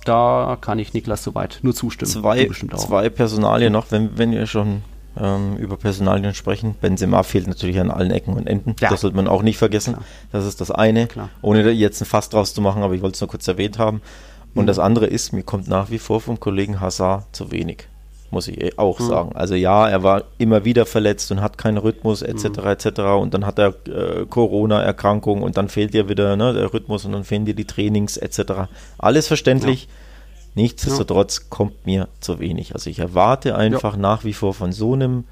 da 0.04 0.56
kann 0.60 0.78
ich 0.78 0.94
Niklas 0.94 1.22
soweit 1.22 1.58
nur 1.62 1.74
zustimmen. 1.74 2.10
Zwei, 2.10 2.48
zwei 2.76 3.08
Personalien 3.10 3.72
noch, 3.72 3.90
wenn, 3.90 4.16
wenn 4.16 4.30
wir 4.30 4.46
schon 4.46 4.82
ähm, 5.20 5.56
über 5.56 5.76
Personalien 5.76 6.34
sprechen. 6.34 6.74
Benzema 6.80 7.22
fehlt 7.22 7.46
natürlich 7.46 7.80
an 7.80 7.90
allen 7.90 8.10
Ecken 8.10 8.34
und 8.34 8.46
Enden. 8.46 8.76
Ja. 8.80 8.90
Das 8.90 9.02
sollte 9.02 9.16
man 9.16 9.28
auch 9.28 9.42
nicht 9.42 9.58
vergessen. 9.58 9.94
Klar. 9.94 10.06
Das 10.32 10.46
ist 10.46 10.60
das 10.60 10.70
eine. 10.70 11.06
Klar. 11.06 11.28
Ohne 11.42 11.70
jetzt 11.70 12.00
ein 12.00 12.06
Fass 12.06 12.28
draus 12.28 12.54
zu 12.54 12.60
machen, 12.60 12.82
aber 12.82 12.94
ich 12.94 13.02
wollte 13.02 13.14
es 13.14 13.20
nur 13.20 13.28
kurz 13.28 13.46
erwähnt 13.48 13.78
haben. 13.78 14.00
Und 14.54 14.64
mhm. 14.64 14.68
das 14.68 14.78
andere 14.78 15.06
ist, 15.06 15.32
mir 15.32 15.42
kommt 15.42 15.68
nach 15.68 15.90
wie 15.90 15.98
vor 15.98 16.20
vom 16.20 16.40
Kollegen 16.40 16.80
Hazard 16.80 17.24
zu 17.34 17.50
wenig 17.50 17.88
muss 18.30 18.48
ich 18.48 18.60
eh 18.60 18.72
auch 18.76 18.98
mhm. 18.98 19.06
sagen. 19.06 19.32
Also 19.34 19.54
ja, 19.54 19.88
er 19.88 20.02
war 20.02 20.24
immer 20.38 20.64
wieder 20.64 20.86
verletzt 20.86 21.30
und 21.30 21.40
hat 21.40 21.58
keinen 21.58 21.78
Rhythmus 21.78 22.22
etc. 22.22 22.44
Mhm. 22.44 22.66
etc. 22.66 23.00
Und 23.20 23.34
dann 23.34 23.46
hat 23.46 23.58
er 23.58 23.74
äh, 23.86 24.26
Corona-Erkrankung 24.28 25.42
und 25.42 25.56
dann 25.56 25.68
fehlt 25.68 25.94
dir 25.94 26.08
wieder 26.08 26.36
ne, 26.36 26.52
der 26.52 26.72
Rhythmus 26.72 27.04
und 27.04 27.12
dann 27.12 27.24
fehlen 27.24 27.44
dir 27.44 27.54
die 27.54 27.64
Trainings 27.64 28.16
etc. 28.16 28.68
Alles 28.98 29.28
verständlich. 29.28 29.84
Ja. 29.84 29.88
Nichtsdestotrotz 30.54 31.38
ja. 31.38 31.44
kommt 31.50 31.86
mir 31.86 32.08
zu 32.20 32.40
wenig. 32.40 32.74
Also 32.74 32.90
ich 32.90 32.98
erwarte 32.98 33.56
einfach 33.56 33.94
ja. 33.94 34.00
nach 34.00 34.24
wie 34.24 34.32
vor 34.32 34.54
von 34.54 34.72
so 34.72 34.94
einem 34.94 35.24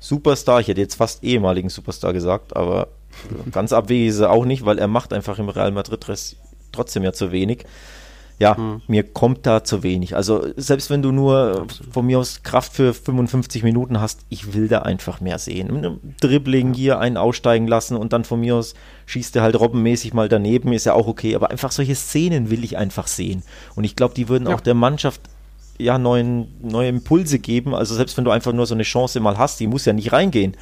Superstar, 0.00 0.60
ich 0.60 0.68
hätte 0.68 0.80
jetzt 0.80 0.94
fast 0.94 1.24
ehemaligen 1.24 1.68
Superstar 1.68 2.12
gesagt, 2.12 2.56
aber 2.56 2.88
ganz 3.52 3.72
abwegig 3.72 4.08
ist 4.08 4.20
er 4.20 4.30
auch 4.30 4.44
nicht, 4.44 4.64
weil 4.64 4.78
er 4.78 4.88
macht 4.88 5.12
einfach 5.12 5.38
im 5.38 5.48
Real 5.48 5.72
Madrid 5.72 6.06
trotzdem 6.72 7.02
ja 7.02 7.12
zu 7.12 7.32
wenig 7.32 7.64
ja, 8.38 8.56
hm. 8.56 8.82
mir 8.86 9.02
kommt 9.02 9.46
da 9.46 9.64
zu 9.64 9.82
wenig. 9.82 10.14
Also 10.14 10.46
selbst 10.56 10.90
wenn 10.90 11.02
du 11.02 11.10
nur 11.10 11.62
Absolut. 11.62 11.92
von 11.92 12.06
mir 12.06 12.20
aus 12.20 12.42
Kraft 12.44 12.72
für 12.72 12.94
55 12.94 13.64
Minuten 13.64 14.00
hast, 14.00 14.20
ich 14.28 14.54
will 14.54 14.68
da 14.68 14.82
einfach 14.82 15.20
mehr 15.20 15.38
sehen. 15.38 15.98
Dribbling 16.20 16.72
hier 16.72 17.00
einen 17.00 17.16
aussteigen 17.16 17.66
lassen 17.66 17.96
und 17.96 18.12
dann 18.12 18.24
von 18.24 18.38
mir 18.40 18.54
aus 18.54 18.74
schießt 19.06 19.34
er 19.36 19.42
halt 19.42 19.58
robbenmäßig 19.58 20.14
mal 20.14 20.28
daneben, 20.28 20.72
ist 20.72 20.86
ja 20.86 20.92
auch 20.92 21.08
okay. 21.08 21.34
Aber 21.34 21.50
einfach 21.50 21.72
solche 21.72 21.96
Szenen 21.96 22.50
will 22.50 22.62
ich 22.62 22.76
einfach 22.76 23.08
sehen. 23.08 23.42
Und 23.74 23.84
ich 23.84 23.96
glaube, 23.96 24.14
die 24.14 24.28
würden 24.28 24.48
ja. 24.48 24.54
auch 24.54 24.60
der 24.60 24.74
Mannschaft 24.74 25.22
ja 25.78 25.98
neuen, 25.98 26.48
neue 26.60 26.88
Impulse 26.88 27.40
geben. 27.40 27.74
Also 27.74 27.96
selbst 27.96 28.16
wenn 28.16 28.24
du 28.24 28.30
einfach 28.30 28.52
nur 28.52 28.66
so 28.66 28.74
eine 28.74 28.84
Chance 28.84 29.18
mal 29.18 29.36
hast, 29.36 29.58
die 29.58 29.66
muss 29.66 29.84
ja 29.84 29.92
nicht 29.92 30.12
reingehen. 30.12 30.56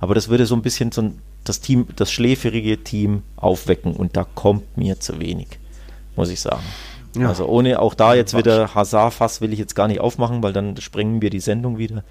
Aber 0.00 0.14
das 0.14 0.28
würde 0.28 0.46
so 0.46 0.56
ein 0.56 0.62
bisschen 0.62 0.90
so 0.90 1.12
das 1.44 1.60
Team, 1.60 1.86
das 1.94 2.10
schläferige 2.10 2.82
Team 2.82 3.22
aufwecken 3.36 3.94
und 3.94 4.16
da 4.16 4.24
kommt 4.24 4.76
mir 4.76 4.98
zu 4.98 5.20
wenig, 5.20 5.46
muss 6.16 6.30
ich 6.30 6.40
sagen. 6.40 6.64
Ja. 7.16 7.28
Also 7.28 7.46
ohne 7.46 7.80
auch 7.80 7.94
da 7.94 8.14
jetzt 8.14 8.36
wieder 8.36 8.74
Hazard-Fass 8.74 9.40
will 9.40 9.52
ich 9.52 9.58
jetzt 9.58 9.74
gar 9.74 9.88
nicht 9.88 10.00
aufmachen, 10.00 10.42
weil 10.42 10.52
dann 10.52 10.76
sprengen 10.76 11.20
wir 11.22 11.30
die 11.30 11.40
Sendung 11.40 11.78
wieder. 11.78 12.04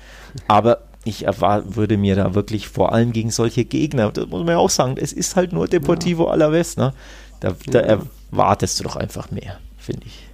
Aber 0.48 0.80
ich 1.06 1.26
würde 1.26 1.98
mir 1.98 2.16
da 2.16 2.36
wirklich 2.36 2.68
vor 2.68 2.92
allem 2.92 3.14
gegen 3.14 3.32
solche 3.32 3.66
Gegner, 3.66 4.12
das 4.12 4.28
muss 4.28 4.40
man 4.40 4.50
ja 4.50 4.58
auch 4.58 4.70
sagen, 4.70 4.96
es 5.00 5.14
ist 5.14 5.36
halt 5.36 5.54
nur 5.54 5.68
Deportivo 5.68 6.26
ja. 6.26 6.34
Alavés, 6.34 6.78
ne? 6.78 6.94
Da, 7.40 7.56
da 7.68 7.80
erwartest 7.80 8.80
du 8.80 8.84
doch 8.84 8.98
einfach 8.98 9.32
mehr, 9.32 9.60
finde 9.78 10.08
ich. 10.08 10.29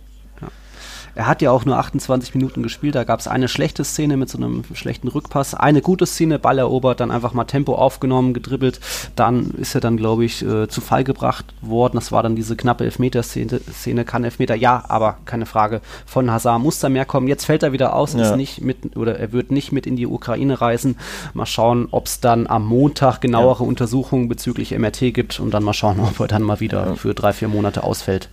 Er 1.15 1.27
hat 1.27 1.41
ja 1.41 1.51
auch 1.51 1.65
nur 1.65 1.77
28 1.77 2.35
Minuten 2.35 2.61
gespielt. 2.61 2.95
Da 2.95 3.05
gab 3.05 3.19
es 3.19 3.27
eine 3.27 3.47
schlechte 3.47 3.83
Szene 3.83 4.17
mit 4.17 4.29
so 4.29 4.37
einem 4.37 4.63
schlechten 4.73 5.07
Rückpass, 5.07 5.53
eine 5.53 5.81
gute 5.81 6.05
Szene, 6.05 6.39
Ball 6.39 6.59
erobert, 6.59 6.99
dann 6.99 7.11
einfach 7.11 7.33
mal 7.33 7.45
Tempo 7.45 7.75
aufgenommen, 7.75 8.33
gedribbelt. 8.33 8.79
Dann 9.15 9.51
ist 9.51 9.75
er 9.75 9.81
dann, 9.81 9.97
glaube 9.97 10.25
ich, 10.25 10.45
äh, 10.45 10.67
zu 10.67 10.81
Fall 10.81 11.03
gebracht 11.03 11.45
worden. 11.61 11.95
Das 11.95 12.11
war 12.11 12.21
dann 12.21 12.35
diese 12.35 12.55
knappe 12.55 12.83
Elfmeter-Szene. 12.83 13.61
Szene, 13.71 14.05
kann 14.05 14.23
Elfmeter, 14.23 14.55
ja, 14.55 14.83
aber 14.87 15.17
keine 15.25 15.45
Frage. 15.45 15.81
Von 16.05 16.29
Hazard 16.29 16.61
muss 16.61 16.79
da 16.79 16.89
mehr 16.89 17.05
kommen. 17.05 17.27
Jetzt 17.27 17.45
fällt 17.45 17.63
er 17.63 17.71
wieder 17.71 17.95
aus, 17.95 18.13
ja. 18.13 18.21
ist 18.21 18.35
nicht 18.35 18.61
mit 18.61 18.97
oder 18.97 19.17
er 19.17 19.31
wird 19.31 19.51
nicht 19.51 19.71
mit 19.71 19.87
in 19.87 19.95
die 19.95 20.07
Ukraine 20.07 20.59
reisen. 20.59 20.97
Mal 21.33 21.45
schauen, 21.45 21.87
ob 21.91 22.07
es 22.07 22.19
dann 22.19 22.47
am 22.47 22.65
Montag 22.67 23.21
genauere 23.21 23.63
ja. 23.63 23.69
Untersuchungen 23.69 24.27
bezüglich 24.27 24.77
MRT 24.77 25.13
gibt 25.13 25.39
und 25.39 25.53
dann 25.53 25.63
mal 25.63 25.73
schauen, 25.73 25.99
ob 26.01 26.19
er 26.19 26.27
dann 26.27 26.43
mal 26.43 26.59
wieder 26.59 26.87
ja. 26.87 26.95
für 26.95 27.13
drei, 27.13 27.31
vier 27.33 27.47
Monate 27.47 27.83
ausfällt. 27.83 28.29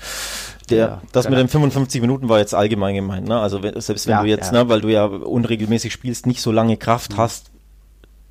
Der, 0.77 1.03
das 1.13 1.29
mit 1.29 1.39
den 1.39 1.49
55 1.49 2.01
Minuten 2.01 2.29
war 2.29 2.39
jetzt 2.39 2.55
allgemein 2.55 2.95
gemeint, 2.95 3.29
ne? 3.29 3.39
Also 3.39 3.61
selbst 3.61 4.07
wenn 4.07 4.13
ja, 4.13 4.23
du 4.23 4.29
jetzt, 4.29 4.53
ja. 4.53 4.65
ne, 4.65 4.69
weil 4.69 4.81
du 4.81 4.89
ja 4.89 5.05
unregelmäßig 5.05 5.93
spielst, 5.93 6.27
nicht 6.27 6.41
so 6.41 6.53
lange 6.53 6.77
Kraft 6.77 7.13
mhm. 7.13 7.19
hast, 7.19 7.51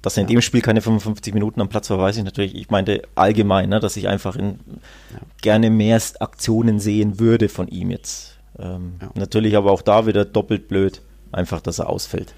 dass 0.01 0.17
er 0.17 0.23
in 0.23 0.29
ja. 0.29 0.37
dem 0.37 0.41
Spiel 0.41 0.61
keine 0.61 0.81
55 0.81 1.33
Minuten 1.33 1.61
am 1.61 1.69
Platz 1.69 1.89
war, 1.89 1.99
weiß 1.99 2.17
ich 2.17 2.23
natürlich. 2.23 2.55
Ich 2.55 2.69
meinte 2.69 3.03
allgemein, 3.15 3.69
ne, 3.69 3.79
dass 3.79 3.97
ich 3.97 4.07
einfach 4.07 4.35
in, 4.35 4.59
gerne 5.41 5.69
mehr 5.69 6.01
Aktionen 6.19 6.79
sehen 6.79 7.19
würde 7.19 7.49
von 7.49 7.67
ihm 7.67 7.91
jetzt. 7.91 8.37
Ähm, 8.59 8.93
Natürlich 9.15 9.55
aber 9.55 9.71
auch 9.71 9.81
da 9.81 10.07
wieder 10.07 10.25
doppelt 10.25 10.67
blöd, 10.67 11.01
einfach, 11.31 11.61
dass 11.61 11.79
er 11.79 11.89
ausfällt. 11.89 12.33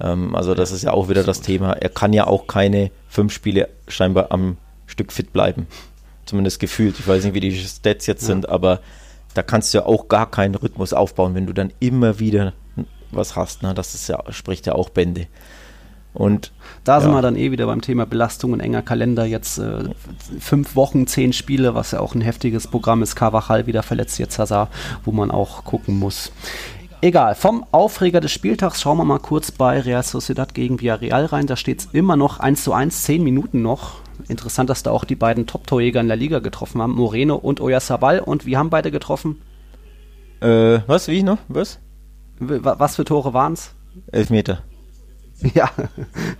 Ähm, 0.00 0.34
also 0.34 0.54
das 0.54 0.72
ist 0.72 0.82
ja 0.82 0.92
auch 0.92 1.08
wieder 1.08 1.22
das 1.22 1.40
Thema. 1.40 1.72
Er 1.72 1.88
kann 1.88 2.12
ja 2.12 2.26
auch 2.26 2.46
keine 2.46 2.90
fünf 3.08 3.32
Spiele 3.32 3.68
scheinbar 3.88 4.30
am 4.30 4.56
Stück 4.86 5.12
fit 5.12 5.32
bleiben. 5.32 5.66
Zumindest 6.26 6.58
gefühlt. 6.58 6.98
Ich 6.98 7.06
weiß 7.06 7.24
nicht, 7.24 7.34
wie 7.34 7.40
die 7.40 7.54
Stats 7.54 8.06
jetzt 8.06 8.24
sind, 8.24 8.48
aber 8.48 8.80
da 9.34 9.42
kannst 9.42 9.74
du 9.74 9.78
ja 9.78 9.86
auch 9.86 10.08
gar 10.08 10.30
keinen 10.30 10.54
Rhythmus 10.54 10.92
aufbauen, 10.92 11.34
wenn 11.34 11.46
du 11.46 11.52
dann 11.52 11.72
immer 11.80 12.18
wieder 12.18 12.52
was 13.10 13.36
hast. 13.36 13.62
Ne? 13.62 13.74
Das 13.74 13.94
ist 13.94 14.08
ja, 14.08 14.22
spricht 14.30 14.66
ja 14.66 14.74
auch 14.74 14.88
Bände. 14.88 15.26
Und 16.14 16.52
da 16.84 16.94
ja. 16.94 17.00
sind 17.00 17.12
wir 17.12 17.22
dann 17.22 17.34
eh 17.36 17.50
wieder 17.50 17.66
beim 17.66 17.80
Thema 17.80 18.06
Belastung 18.06 18.52
und 18.52 18.60
enger 18.60 18.82
Kalender. 18.82 19.24
Jetzt 19.24 19.58
äh, 19.58 19.90
fünf 20.38 20.76
Wochen, 20.76 21.08
zehn 21.08 21.32
Spiele, 21.32 21.74
was 21.74 21.90
ja 21.90 21.98
auch 21.98 22.14
ein 22.14 22.20
heftiges 22.20 22.68
Programm 22.68 23.02
ist. 23.02 23.16
Carvajal 23.16 23.66
wieder 23.66 23.82
verletzt, 23.82 24.18
jetzt 24.20 24.38
Hazard, 24.38 24.70
wo 25.04 25.10
man 25.10 25.32
auch 25.32 25.64
gucken 25.64 25.98
muss. 25.98 26.30
Egal, 27.00 27.34
vom 27.34 27.66
Aufreger 27.72 28.20
des 28.20 28.30
Spieltags 28.30 28.80
schauen 28.80 28.96
wir 28.96 29.04
mal 29.04 29.18
kurz 29.18 29.50
bei 29.50 29.80
Real 29.80 30.02
Sociedad 30.04 30.54
gegen 30.54 30.80
Villarreal 30.80 31.26
rein. 31.26 31.46
Da 31.48 31.56
steht 31.56 31.80
es 31.80 31.88
immer 31.92 32.16
noch 32.16 32.38
1 32.38 32.62
zu 32.62 32.72
1, 32.72 33.02
10 33.02 33.22
Minuten 33.22 33.60
noch. 33.60 34.03
Interessant, 34.28 34.70
dass 34.70 34.82
da 34.82 34.90
auch 34.90 35.04
die 35.04 35.16
beiden 35.16 35.46
Top-Torjäger 35.46 36.00
in 36.00 36.08
der 36.08 36.16
Liga 36.16 36.38
getroffen 36.38 36.80
haben, 36.80 36.94
Moreno 36.94 37.36
und 37.36 37.60
Oyarzabal. 37.60 38.20
Und 38.20 38.46
wie 38.46 38.56
haben 38.56 38.70
beide 38.70 38.90
getroffen? 38.90 39.42
Äh, 40.40 40.80
was, 40.86 41.08
wie 41.08 41.22
noch? 41.22 41.38
Was? 41.48 41.78
Was 42.38 42.96
für 42.96 43.04
Tore 43.04 43.32
waren 43.34 43.52
es? 43.52 43.74
Elfmeter. 44.10 44.62
Ja, 45.54 45.70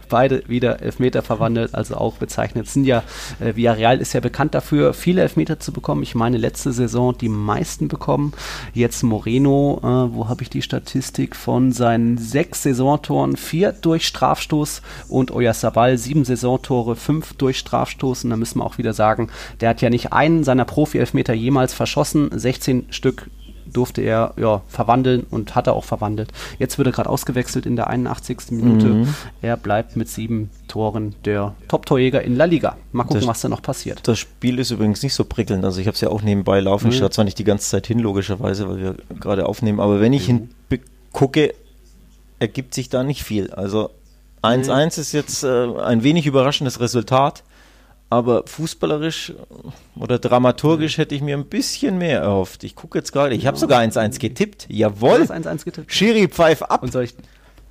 beide 0.08 0.48
wieder 0.48 0.80
Elfmeter 0.80 1.22
verwandelt, 1.22 1.74
also 1.74 1.96
auch 1.96 2.16
bezeichnet. 2.16 2.68
Sind 2.68 2.84
ja, 2.84 3.02
äh, 3.40 3.54
Villarreal 3.54 4.00
ist 4.00 4.12
ja 4.12 4.20
bekannt 4.20 4.54
dafür, 4.54 4.94
viele 4.94 5.22
Elfmeter 5.22 5.60
zu 5.60 5.72
bekommen. 5.72 6.02
Ich 6.02 6.14
meine, 6.14 6.38
letzte 6.38 6.72
Saison 6.72 7.16
die 7.16 7.28
meisten 7.28 7.88
bekommen. 7.88 8.32
Jetzt 8.72 9.02
Moreno, 9.02 9.78
äh, 9.82 10.14
wo 10.14 10.28
habe 10.28 10.42
ich 10.42 10.50
die 10.50 10.62
Statistik 10.62 11.36
von 11.36 11.72
seinen 11.72 12.18
sechs 12.18 12.62
Saisontoren? 12.62 13.36
Vier 13.36 13.72
durch 13.72 14.06
Strafstoß 14.06 14.82
und 15.08 15.30
Oyarzabal 15.30 15.98
sieben 15.98 16.24
Saisontore, 16.24 16.96
fünf 16.96 17.34
durch 17.34 17.58
Strafstoß. 17.58 18.24
Und 18.24 18.30
da 18.30 18.36
müssen 18.36 18.58
wir 18.58 18.64
auch 18.64 18.78
wieder 18.78 18.94
sagen, 18.94 19.30
der 19.60 19.70
hat 19.70 19.82
ja 19.82 19.90
nicht 19.90 20.12
einen 20.12 20.44
seiner 20.44 20.64
Profi-Elfmeter 20.64 21.34
jemals 21.34 21.74
verschossen, 21.74 22.30
16 22.32 22.86
Stück 22.90 23.28
durfte 23.74 24.00
er 24.00 24.32
ja, 24.36 24.62
verwandeln 24.68 25.26
und 25.30 25.54
hat 25.54 25.66
er 25.66 25.74
auch 25.74 25.84
verwandelt. 25.84 26.32
Jetzt 26.58 26.78
wird 26.78 26.88
er 26.88 26.92
gerade 26.92 27.10
ausgewechselt 27.10 27.66
in 27.66 27.76
der 27.76 27.88
81. 27.88 28.52
Minute. 28.52 28.86
Mhm. 28.86 29.14
Er 29.42 29.56
bleibt 29.56 29.96
mit 29.96 30.08
sieben 30.08 30.50
Toren 30.68 31.14
der 31.24 31.54
Top-Torjäger 31.68 32.22
in 32.22 32.36
La 32.36 32.44
Liga. 32.44 32.76
Mal 32.92 33.02
gucken, 33.02 33.20
das, 33.20 33.28
was 33.28 33.40
da 33.42 33.48
noch 33.48 33.62
passiert. 33.62 34.00
Das 34.08 34.18
Spiel 34.18 34.58
ist 34.58 34.70
übrigens 34.70 35.02
nicht 35.02 35.14
so 35.14 35.24
prickelnd. 35.24 35.64
Also 35.64 35.80
ich 35.80 35.86
habe 35.86 35.94
es 35.94 36.00
ja 36.00 36.08
auch 36.08 36.22
nebenbei 36.22 36.60
laufen. 36.60 36.86
Mhm. 36.86 36.92
Ich 36.92 36.98
schaue 36.98 37.10
zwar 37.10 37.24
nicht 37.24 37.38
die 37.38 37.44
ganze 37.44 37.68
Zeit 37.68 37.86
hin, 37.86 37.98
logischerweise, 37.98 38.68
weil 38.68 38.78
wir 38.78 38.94
gerade 39.20 39.46
aufnehmen, 39.46 39.80
aber 39.80 40.00
wenn 40.00 40.12
ich 40.12 40.28
mhm. 40.28 40.48
hingucke, 40.70 41.54
ergibt 42.38 42.74
sich 42.74 42.88
da 42.88 43.02
nicht 43.02 43.22
viel. 43.24 43.50
Also 43.50 43.90
1-1 44.42 44.66
mhm. 44.68 45.00
ist 45.00 45.12
jetzt 45.12 45.44
äh, 45.44 45.66
ein 45.82 46.02
wenig 46.02 46.26
überraschendes 46.26 46.80
Resultat. 46.80 47.42
Aber 48.10 48.44
fußballerisch 48.46 49.32
oder 49.96 50.18
dramaturgisch 50.18 50.98
hätte 50.98 51.14
ich 51.14 51.22
mir 51.22 51.36
ein 51.36 51.46
bisschen 51.46 51.98
mehr 51.98 52.20
erhofft. 52.20 52.62
Ich 52.62 52.76
gucke 52.76 52.98
jetzt 52.98 53.12
gerade, 53.12 53.34
ich 53.34 53.46
habe 53.46 53.56
sogar 53.56 53.80
1-1 53.80 54.20
getippt. 54.20 54.66
Jawohl. 54.68 55.22
1-1 55.22 55.64
getippt. 55.64 55.92
Schiri 55.92 56.28
pfeif 56.28 56.62
ab. 56.62 56.82
Und 56.82 56.92
soll 56.92 57.04
ich, 57.04 57.14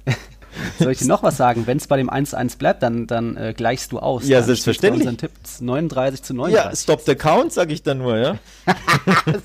soll 0.80 0.92
ich 0.92 0.98
dir 0.98 1.08
noch 1.08 1.24
was 1.24 1.38
sagen? 1.38 1.66
Wenn 1.66 1.78
es 1.78 1.88
bei 1.88 1.98
dem 1.98 2.10
1-1 2.10 2.58
bleibt, 2.58 2.84
dann, 2.84 3.08
dann 3.08 3.38
äh, 3.38 3.54
gleichst 3.56 3.92
du 3.92 4.00
aus. 4.00 4.28
Ja, 4.28 4.40
dann 4.40 4.48
selbstverständlich. 4.48 5.08
Unseren 5.08 5.18
Tipp 5.18 5.32
39 5.62 6.24
zu 6.24 6.34
39. 6.34 6.72
Ja, 6.72 6.76
stop 6.76 7.02
the 7.06 7.16
count, 7.16 7.54
sage 7.54 7.74
ich 7.74 7.84
dann 7.84 8.00
nur, 8.00 8.18
ja. 8.18 8.36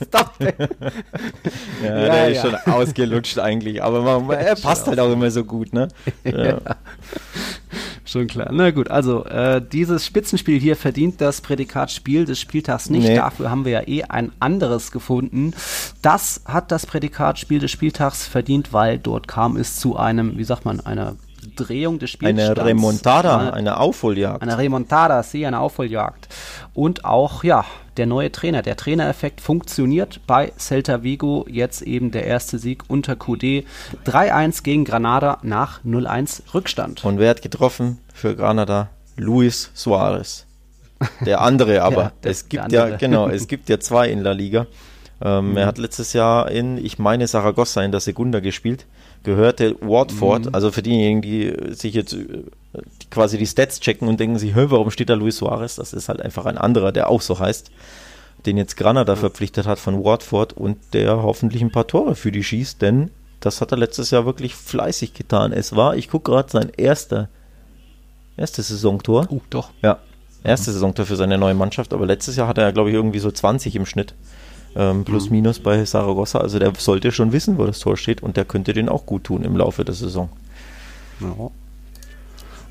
stop 0.05 0.33
the 0.41 0.47
ja, 1.85 1.85
ja, 1.85 2.07
der 2.07 2.07
ja. 2.07 2.27
ist 2.27 2.41
schon 2.41 2.55
ausgelutscht 2.73 3.39
eigentlich, 3.39 3.83
aber 3.83 4.21
man, 4.21 4.37
er 4.37 4.57
passt 4.57 4.87
halt 4.89 4.99
auch 4.99 5.13
immer 5.13 5.31
so 5.31 5.45
gut, 5.45 5.73
ne? 5.73 5.89
Ja. 6.25 6.59
Schon 8.09 8.27
klar. 8.27 8.49
Na 8.53 8.71
gut, 8.71 8.91
also 8.91 9.27
äh, 9.27 9.61
dieses 9.61 10.07
Spitzenspiel 10.07 10.59
hier 10.59 10.77
verdient 10.77 11.21
das 11.21 11.43
Prädikat 11.43 11.91
Spiel 11.91 12.25
des 12.25 12.41
Spieltags 12.41 12.89
nicht. 12.89 13.07
Nee. 13.07 13.17
Dafür 13.17 13.51
haben 13.51 13.67
wir 13.67 13.73
ja 13.73 13.87
eh 13.87 14.05
ein 14.05 14.33
anderes 14.41 14.93
gefunden. 14.93 15.53
Das 16.01 16.41
hat 16.47 16.73
das 16.73 16.87
Prädikat 16.87 17.39
Spiel 17.39 17.59
des 17.59 17.71
Spieltags 17.71 18.27
verdient, 18.27 18.73
weil 18.73 18.99
dort 18.99 19.29
kam 19.29 19.57
es 19.59 19.79
zu 19.79 19.99
einem, 19.99 20.39
wie 20.39 20.45
sagt 20.45 20.65
man, 20.65 20.81
einer 20.81 21.17
Drehung 21.55 21.99
des 21.99 22.09
Spiels. 22.09 22.31
Eine 22.31 22.57
Remontada, 22.57 23.39
eine, 23.39 23.53
eine 23.53 23.77
Aufholjagd. 23.79 24.41
Eine 24.41 24.57
Remontada, 24.57 25.23
sie, 25.23 25.45
eine 25.45 25.61
Aufholjagd. 25.61 26.29
Und 26.73 27.05
auch, 27.05 27.45
ja, 27.45 27.67
der 27.99 28.07
neue 28.07 28.33
Trainer. 28.33 28.63
Der 28.63 28.77
Trainereffekt 28.77 29.41
funktioniert 29.41 30.21
bei 30.27 30.53
Celta 30.59 31.03
Vigo. 31.03 31.45
Jetzt 31.49 31.83
eben 31.83 32.11
der 32.11 32.25
erste 32.25 32.59
Sieg 32.59 32.85
unter 32.89 33.17
QD. 33.17 33.65
3-1 34.07 34.63
gegen 34.63 34.85
Granada 34.85 35.39
nach 35.43 35.85
0-1 35.85 36.55
Rückstand. 36.55 37.05
Und 37.05 37.19
wer 37.19 37.31
hat 37.31 37.43
getroffen 37.43 37.99
für 38.15 38.35
Granada? 38.37 38.91
Luis 39.17 39.71
Suarez. 39.75 40.47
Der 41.27 41.41
andere 41.41 41.83
aber. 41.83 42.03
ja, 42.03 42.13
es 42.23 42.49
gibt 42.49 42.73
ja, 42.73 42.97
genau, 42.97 43.29
es 43.29 43.49
gibt 43.49 43.69
ja 43.69 43.81
zwei 43.81 44.09
in 44.09 44.21
La 44.21 44.33
Liga. 44.33 44.67
Ähm, 45.21 45.51
mhm. 45.51 45.57
Er 45.57 45.67
hat 45.67 45.79
letztes 45.79 46.13
Jahr 46.13 46.51
in, 46.51 46.79
ich 46.79 46.99
meine, 46.99 47.27
Saragossa 47.27 47.83
in 47.83 47.91
der 47.91 48.01
Segunda 48.01 48.41
gespielt 48.41 48.87
gehörte 49.23 49.77
Watford, 49.81 50.47
mhm. 50.47 50.55
also 50.55 50.71
für 50.71 50.83
diejenigen, 50.83 51.23
die 51.23 51.53
sich 51.75 51.95
jetzt 51.95 52.17
quasi 53.11 53.39
die 53.39 53.47
Stats 53.47 53.81
checken 53.81 54.09
und 54.09 54.21
denken 54.21 54.39
sich, 54.39 54.55
warum 54.55 54.91
steht 54.91 55.09
da 55.09 55.15
Luis 55.15 55.39
Suarez? 55.39 55.77
Das 55.77 55.93
ist 55.93 56.09
halt 56.09 56.21
einfach 56.21 56.47
ein 56.47 56.59
anderer, 56.59 56.93
der 56.93 57.09
auch 57.09 57.23
so 57.23 57.39
heißt, 57.39 57.71
den 58.47 58.57
jetzt 58.57 58.77
Granada 58.77 59.17
verpflichtet 59.17 59.67
hat 59.67 59.79
von 59.79 60.05
Watford 60.05 60.53
und 60.53 60.79
der 60.93 61.23
hoffentlich 61.23 61.63
ein 61.63 61.73
paar 61.73 61.87
Tore 61.87 62.15
für 62.15 62.31
die 62.31 62.45
schießt, 62.45 62.81
denn 62.81 63.11
das 63.41 63.61
hat 63.61 63.73
er 63.73 63.79
letztes 63.79 64.11
Jahr 64.11 64.27
wirklich 64.27 64.55
fleißig 64.55 65.15
getan. 65.15 65.53
Es 65.53 65.75
war, 65.75 65.97
ich 65.97 66.09
gucke 66.09 66.31
gerade, 66.31 66.51
sein 66.51 66.71
erster, 66.77 67.29
erstes 68.37 68.69
Saisontor. 68.69 69.27
Uh, 69.31 69.41
doch. 69.51 69.71
Ja, 69.83 69.99
erste 70.45 70.71
mhm. 70.71 70.75
Saisontor 70.75 71.07
für 71.07 71.17
seine 71.17 71.39
neue 71.39 71.55
Mannschaft, 71.55 71.93
aber 71.93 72.07
letztes 72.07 72.37
Jahr 72.37 72.49
hat 72.49 72.59
er, 72.59 72.73
glaube 72.73 72.91
ich, 72.91 72.95
irgendwie 72.95 73.21
so 73.21 73.31
20 73.31 73.77
im 73.77 73.87
Schnitt 73.87 74.15
ähm, 74.77 75.05
plus 75.05 75.27
mhm. 75.27 75.37
minus 75.37 75.61
bei 75.61 75.85
Saragossa. 75.85 76.39
Also 76.39 76.59
der 76.59 76.73
sollte 76.77 77.13
schon 77.13 77.33
wissen, 77.33 77.59
wo 77.59 77.67
das 77.67 77.79
Tor 77.79 77.97
steht 77.97 78.23
und 78.23 78.37
der 78.37 78.45
könnte 78.45 78.73
den 78.73 78.89
auch 78.89 79.07
gut 79.07 79.25
tun 79.25 79.45
im 79.45 79.57
Laufe 79.57 79.85
der 79.85 79.95
Saison. 79.95 80.29
Ja. 81.21 81.51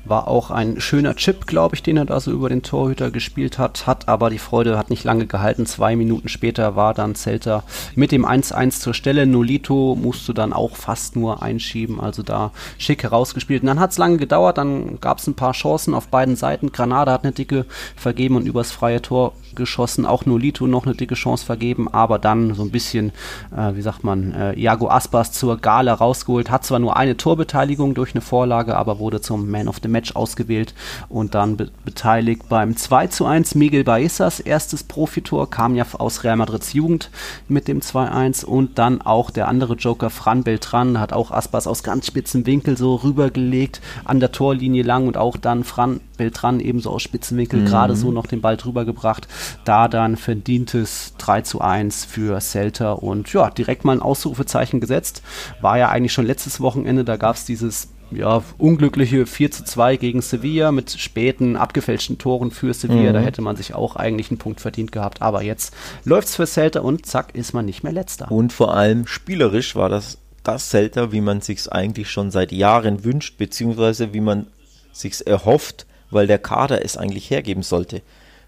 War 0.08 0.28
auch 0.28 0.50
ein 0.50 0.80
schöner 0.80 1.14
Chip, 1.16 1.46
glaube 1.46 1.74
ich, 1.74 1.82
den 1.82 1.96
er 1.96 2.04
da 2.04 2.20
so 2.20 2.30
über 2.30 2.48
den 2.48 2.62
Torhüter 2.62 3.10
gespielt 3.10 3.58
hat. 3.58 3.86
Hat 3.86 4.08
aber 4.08 4.30
die 4.30 4.38
Freude 4.38 4.78
hat 4.78 4.90
nicht 4.90 5.04
lange 5.04 5.26
gehalten. 5.26 5.66
Zwei 5.66 5.96
Minuten 5.96 6.28
später 6.28 6.76
war 6.76 6.94
dann 6.94 7.14
Celta 7.14 7.62
mit 7.94 8.12
dem 8.12 8.24
1-1 8.24 8.80
zur 8.80 8.94
Stelle. 8.94 9.26
Nolito 9.26 9.96
musste 9.96 10.34
dann 10.34 10.52
auch 10.52 10.76
fast 10.76 11.16
nur 11.16 11.42
einschieben. 11.42 12.00
Also 12.00 12.22
da 12.22 12.52
schick 12.78 13.02
herausgespielt. 13.02 13.62
Und 13.62 13.66
dann 13.66 13.80
hat 13.80 13.90
es 13.90 13.98
lange 13.98 14.16
gedauert. 14.16 14.58
Dann 14.58 15.00
gab 15.00 15.18
es 15.18 15.26
ein 15.26 15.34
paar 15.34 15.52
Chancen 15.52 15.94
auf 15.94 16.08
beiden 16.08 16.36
Seiten. 16.36 16.72
Granada 16.72 17.12
hat 17.12 17.24
eine 17.24 17.32
dicke 17.32 17.66
vergeben 17.96 18.36
und 18.36 18.46
übers 18.46 18.72
freie 18.72 19.02
Tor 19.02 19.32
geschossen. 19.54 20.06
Auch 20.06 20.24
Nolito 20.24 20.66
noch 20.66 20.86
eine 20.86 20.94
dicke 20.94 21.14
Chance 21.14 21.44
vergeben, 21.44 21.88
aber 21.92 22.18
dann 22.18 22.54
so 22.54 22.62
ein 22.62 22.70
bisschen, 22.70 23.12
äh, 23.54 23.74
wie 23.74 23.82
sagt 23.82 24.04
man, 24.04 24.32
äh, 24.32 24.52
Iago 24.54 24.88
Aspas 24.88 25.32
zur 25.32 25.58
Gala 25.58 25.92
rausgeholt. 25.92 26.50
Hat 26.50 26.64
zwar 26.64 26.78
nur 26.78 26.96
eine 26.96 27.16
Torbeteiligung 27.16 27.94
durch 27.94 28.14
eine 28.14 28.22
Vorlage, 28.22 28.76
aber 28.76 28.98
wurde 28.98 29.20
zum 29.20 29.50
Man 29.50 29.68
of 29.68 29.80
the 29.82 29.88
Match 29.88 29.97
Match 29.98 30.14
ausgewählt 30.14 30.74
und 31.08 31.34
dann 31.34 31.56
be 31.56 31.70
beteiligt 31.84 32.48
beim 32.48 32.76
2 32.76 33.08
zu 33.08 33.26
1 33.26 33.56
Miguel 33.56 33.82
Baezas 33.82 34.38
erstes 34.40 34.84
Profitor, 34.84 35.50
kam 35.50 35.74
ja 35.74 35.84
aus 35.94 36.22
Real 36.22 36.36
Madrids 36.36 36.72
Jugend 36.72 37.10
mit 37.48 37.66
dem 37.66 37.80
2-1 37.80 38.44
und 38.44 38.78
dann 38.78 39.02
auch 39.02 39.30
der 39.30 39.48
andere 39.48 39.74
Joker 39.74 40.10
Fran 40.10 40.44
Beltran 40.44 41.00
hat 41.00 41.12
auch 41.12 41.30
Aspas 41.32 41.66
aus 41.66 41.82
ganz 41.82 42.06
spitzen 42.06 42.46
Winkel 42.46 42.76
so 42.76 42.94
rübergelegt, 42.96 43.80
an 44.04 44.20
der 44.20 44.30
Torlinie 44.30 44.82
lang 44.82 45.08
und 45.08 45.16
auch 45.16 45.36
dann 45.36 45.64
Fran 45.64 46.00
Beltran 46.16 46.60
ebenso 46.60 46.90
aus 46.90 47.02
spitzen 47.02 47.38
Winkel 47.38 47.60
mhm. 47.60 47.66
gerade 47.66 47.96
so 47.96 48.12
noch 48.12 48.26
den 48.26 48.40
Ball 48.40 48.56
drüber 48.56 48.84
gebracht. 48.84 49.26
Da 49.64 49.88
dann 49.88 50.16
verdientes 50.16 51.14
3 51.18 51.42
zu 51.42 51.60
1 51.60 52.04
für 52.04 52.38
Celta 52.40 52.92
und 52.92 53.32
ja, 53.32 53.50
direkt 53.50 53.84
mal 53.84 53.92
ein 53.92 54.02
Ausrufezeichen 54.02 54.80
gesetzt. 54.80 55.22
War 55.60 55.78
ja 55.78 55.88
eigentlich 55.88 56.12
schon 56.12 56.26
letztes 56.26 56.60
Wochenende, 56.60 57.04
da 57.04 57.16
gab 57.16 57.36
es 57.36 57.44
dieses 57.44 57.88
ja, 58.10 58.42
unglückliche 58.58 59.26
4 59.26 59.50
zu 59.50 59.64
2 59.64 59.96
gegen 59.96 60.22
Sevilla 60.22 60.72
mit 60.72 60.90
späten, 60.90 61.56
abgefälschten 61.56 62.18
Toren 62.18 62.50
für 62.50 62.72
Sevilla. 62.74 63.10
Mhm. 63.10 63.14
Da 63.14 63.20
hätte 63.20 63.42
man 63.42 63.56
sich 63.56 63.74
auch 63.74 63.96
eigentlich 63.96 64.30
einen 64.30 64.38
Punkt 64.38 64.60
verdient 64.60 64.92
gehabt. 64.92 65.22
Aber 65.22 65.42
jetzt 65.42 65.74
läuft 66.04 66.28
es 66.28 66.36
für 66.36 66.46
Celta 66.46 66.80
und 66.80 67.06
zack, 67.06 67.34
ist 67.34 67.52
man 67.52 67.66
nicht 67.66 67.82
mehr 67.82 67.92
letzter. 67.92 68.30
Und 68.30 68.52
vor 68.52 68.74
allem 68.74 69.06
spielerisch 69.06 69.76
war 69.76 69.88
das 69.88 70.18
das 70.44 70.70
Celta, 70.70 71.12
wie 71.12 71.20
man 71.20 71.42
sich 71.42 71.70
eigentlich 71.70 72.10
schon 72.10 72.30
seit 72.30 72.52
Jahren 72.52 73.04
wünscht, 73.04 73.36
beziehungsweise 73.36 74.14
wie 74.14 74.20
man 74.20 74.46
sich 74.92 75.26
erhofft, 75.26 75.86
weil 76.10 76.26
der 76.26 76.38
Kader 76.38 76.84
es 76.84 76.96
eigentlich 76.96 77.30
hergeben 77.30 77.62
sollte. 77.62 78.00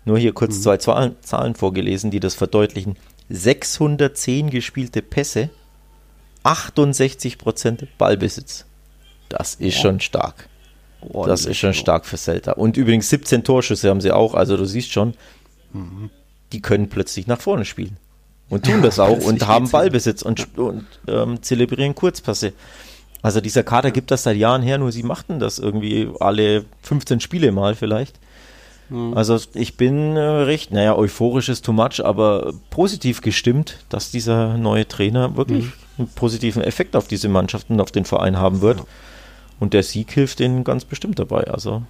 Nur 0.07 0.19
hier 0.19 0.33
kurz 0.33 0.57
mhm. 0.57 0.63
zwei 0.63 0.77
Zahlen, 0.79 1.17
Zahlen 1.21 1.55
vorgelesen, 1.55 2.11
die 2.11 2.21
das 2.21 2.35
verdeutlichen. 2.35 2.97
610 3.29 4.51
gespielte 4.51 5.03
Pässe, 5.03 5.51
68% 6.45 7.87
Ballbesitz. 7.99 8.65
Das 9.31 9.55
ist 9.55 9.79
oh. 9.79 9.83
schon 9.83 10.01
stark. 10.01 10.49
Oh, 11.01 11.25
das 11.25 11.47
ist 11.47 11.57
schon 11.57 11.73
stark 11.73 12.05
für 12.05 12.19
Celta. 12.19 12.53
Und 12.53 12.77
übrigens 12.77 13.09
17 13.09 13.43
Torschüsse 13.43 13.89
haben 13.89 14.03
sie 14.03 14.13
auch. 14.13 14.35
Also 14.35 14.59
du 14.59 14.67
siehst 14.67 14.93
schon, 14.93 15.15
mhm. 15.73 16.11
die 16.53 16.61
können 16.61 16.91
plötzlich 16.91 17.27
nach 17.27 17.41
vorne 17.41 17.65
spielen. 17.65 17.97
Und 18.51 18.67
tun 18.67 18.83
das 18.83 18.99
auch 18.99 19.25
und 19.25 19.47
haben 19.47 19.71
Ballbesitz 19.71 20.23
und, 20.23 20.59
und 20.59 20.85
ähm, 21.07 21.41
zelebrieren 21.41 21.95
Kurzpasse. 21.95 22.53
Also 23.23 23.41
dieser 23.41 23.63
Kader 23.63 23.93
gibt 23.93 24.11
das 24.11 24.25
seit 24.25 24.37
Jahren 24.37 24.63
her, 24.63 24.79
nur 24.79 24.91
sie 24.91 25.05
machten 25.05 25.39
das 25.39 25.59
irgendwie 25.59 26.09
alle 26.19 26.65
15 26.83 27.21
Spiele 27.21 27.53
mal 27.53 27.77
vielleicht. 27.77 28.19
Mhm. 28.89 29.17
Also 29.17 29.39
ich 29.55 29.77
bin 29.77 30.17
äh, 30.17 30.21
recht, 30.21 30.73
naja, 30.73 30.97
euphorisch 30.97 31.49
ist 31.49 31.65
too 31.65 31.73
much, 31.73 32.05
aber 32.05 32.53
positiv 32.71 33.21
gestimmt, 33.21 33.79
dass 33.89 34.11
dieser 34.11 34.59
neue 34.59 34.87
Trainer 34.89 35.37
wirklich 35.37 35.67
mhm. 35.67 35.73
einen 35.99 36.09
positiven 36.09 36.63
Effekt 36.63 36.97
auf 36.97 37.07
diese 37.07 37.29
Mannschaften, 37.29 37.81
auf 37.81 37.93
den 37.93 38.05
Verein 38.05 38.37
haben 38.37 38.63
wird. 38.63 38.79
Ja. 38.79 38.85
Und 39.61 39.75
der 39.75 39.83
Sieg 39.85 40.11
hilft 40.11 40.41
ihnen 40.41 40.65
ganz 40.65 40.85
bestimmt 40.85 41.19
dabei. 41.19 41.45
Also 41.45 41.83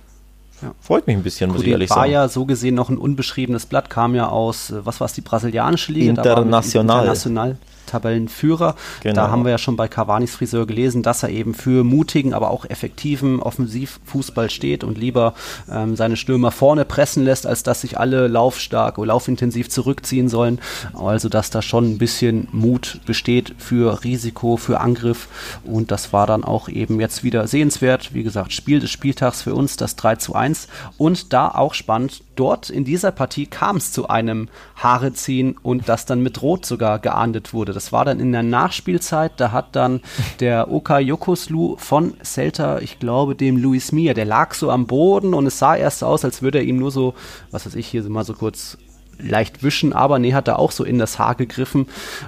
ja. 0.61 0.75
freut 0.81 1.07
mich 1.07 1.17
ein 1.17 1.23
bisschen, 1.23 1.51
muss 1.51 1.63
ich 1.63 1.69
ehrlich 1.69 1.89
war 1.89 1.99
sagen. 1.99 2.13
War 2.13 2.23
ja 2.23 2.29
so 2.29 2.45
gesehen 2.45 2.75
noch 2.75 2.91
ein 2.91 2.99
unbeschriebenes 2.99 3.65
Blatt, 3.65 3.89
kam 3.89 4.15
ja 4.15 4.29
aus, 4.29 4.71
äh, 4.71 4.85
was 4.85 5.01
war 5.01 5.07
es, 5.07 5.15
die 5.15 5.23
brasilianische 5.23 5.93
Liga? 5.93 6.11
International. 6.11 6.99
International. 6.99 7.57
Tabellenführer. 7.91 8.75
Genau. 9.03 9.15
Da 9.15 9.31
haben 9.31 9.45
wir 9.45 9.51
ja 9.51 9.59
schon 9.59 9.77
bei 9.77 9.89
Cavanis 9.89 10.35
Friseur 10.35 10.67
gelesen, 10.67 11.03
dass 11.03 11.23
er 11.23 11.31
eben 11.31 11.55
für 11.55 11.85
mutigen, 11.85 12.33
aber 12.33 12.51
auch 12.51 12.65
effektiven 12.65 13.41
Offensivfußball 13.41 14.51
steht 14.51 14.85
und 14.85 14.97
lieber 14.99 15.35
ähm, 15.71 15.97
seine 15.97 16.17
Stürmer 16.17 16.51
vorne 16.51 16.85
pressen 16.85 17.25
lässt, 17.25 17.47
als 17.47 17.63
dass 17.63 17.81
sich 17.83 17.99
alle 17.99 18.29
laufstark 18.29 18.99
oder 18.99 19.09
laufintensiv 19.09 19.69
zurückziehen 19.69 20.29
sollen. 20.29 20.61
Also 20.95 21.29
dass 21.29 21.51
da 21.51 21.63
schon 21.63 21.93
ein 21.93 21.99
bisschen 21.99 22.49
Mut 22.53 23.01
besteht 23.07 23.55
für 23.59 24.05
Risiko, 24.05 24.57
für 24.57 24.81
Angriff 24.81 25.29
und 25.65 25.91
das 25.91 26.13
war 26.13 26.27
dann 26.27 26.45
auch 26.45 26.69
eben 26.69 27.01
jetzt 27.01 27.25
wieder 27.25 27.47
sehenswert. 27.49 28.15
Wie 28.15 28.23
gesagt, 28.23 28.53
Spiel 28.53 28.81
des 28.81 28.91
Spieltags 28.91 29.43
für 29.43 29.55
uns, 29.55 29.77
das 29.77 29.97
3 29.97 30.17
zu 30.17 30.35
1 30.35 30.69
und 30.97 31.33
da 31.33 31.49
auch 31.49 31.75
spannend, 31.75 32.23
dort 32.41 32.71
in 32.71 32.85
dieser 32.85 33.13
Partie 33.13 33.47
kam 33.47 33.77
es 33.77 33.93
zu 33.93 34.09
einem 34.09 34.49
Haare 34.75 35.13
ziehen 35.13 35.57
und 35.63 35.91
das 35.91 36.07
dann 36.07 36.23
mit 36.23 36.41
Rot 36.41 36.65
sogar 36.65 36.99
geahndet 36.99 37.53
wurde. 37.53 37.75
Das 37.75 37.93
war 37.93 38.07
dann 38.07 38.19
in 38.19 38.33
der 38.33 38.43
Nachspielzeit, 38.43 39.33
da 39.37 39.53
hat 39.53 39.77
dann 39.77 40.01
der 40.41 40.71
Oka 40.71 40.99
Jokoslu 40.99 41.77
von 41.77 42.15
Celta, 42.25 42.79
ich 42.79 42.99
glaube 42.99 43.35
dem 43.35 43.59
Luis 43.59 43.93
Mia, 43.93 44.15
der 44.15 44.25
lag 44.25 44.55
so 44.55 44.71
am 44.71 44.87
Boden 44.87 45.35
und 45.35 45.47
es 45.47 45.59
sah 45.59 45.77
erst 45.77 46.03
aus, 46.03 46.25
als 46.25 46.41
würde 46.41 46.59
er 46.59 46.65
ihm 46.65 46.79
nur 46.79 46.91
so, 46.91 47.15
was 47.51 47.67
weiß 47.67 47.75
ich, 47.75 47.87
hier 47.87 48.03
mal 48.09 48.25
so 48.25 48.33
kurz 48.33 48.79
leicht 49.23 49.63
wischen, 49.63 49.93
aber 49.93 50.19
nee, 50.19 50.35
hat 50.35 50.49
er 50.49 50.59
auch 50.59 50.73
so 50.73 50.85
in 50.85 50.99
das 50.99 51.19
Haar 51.19 51.35
gegriffen 51.35 51.87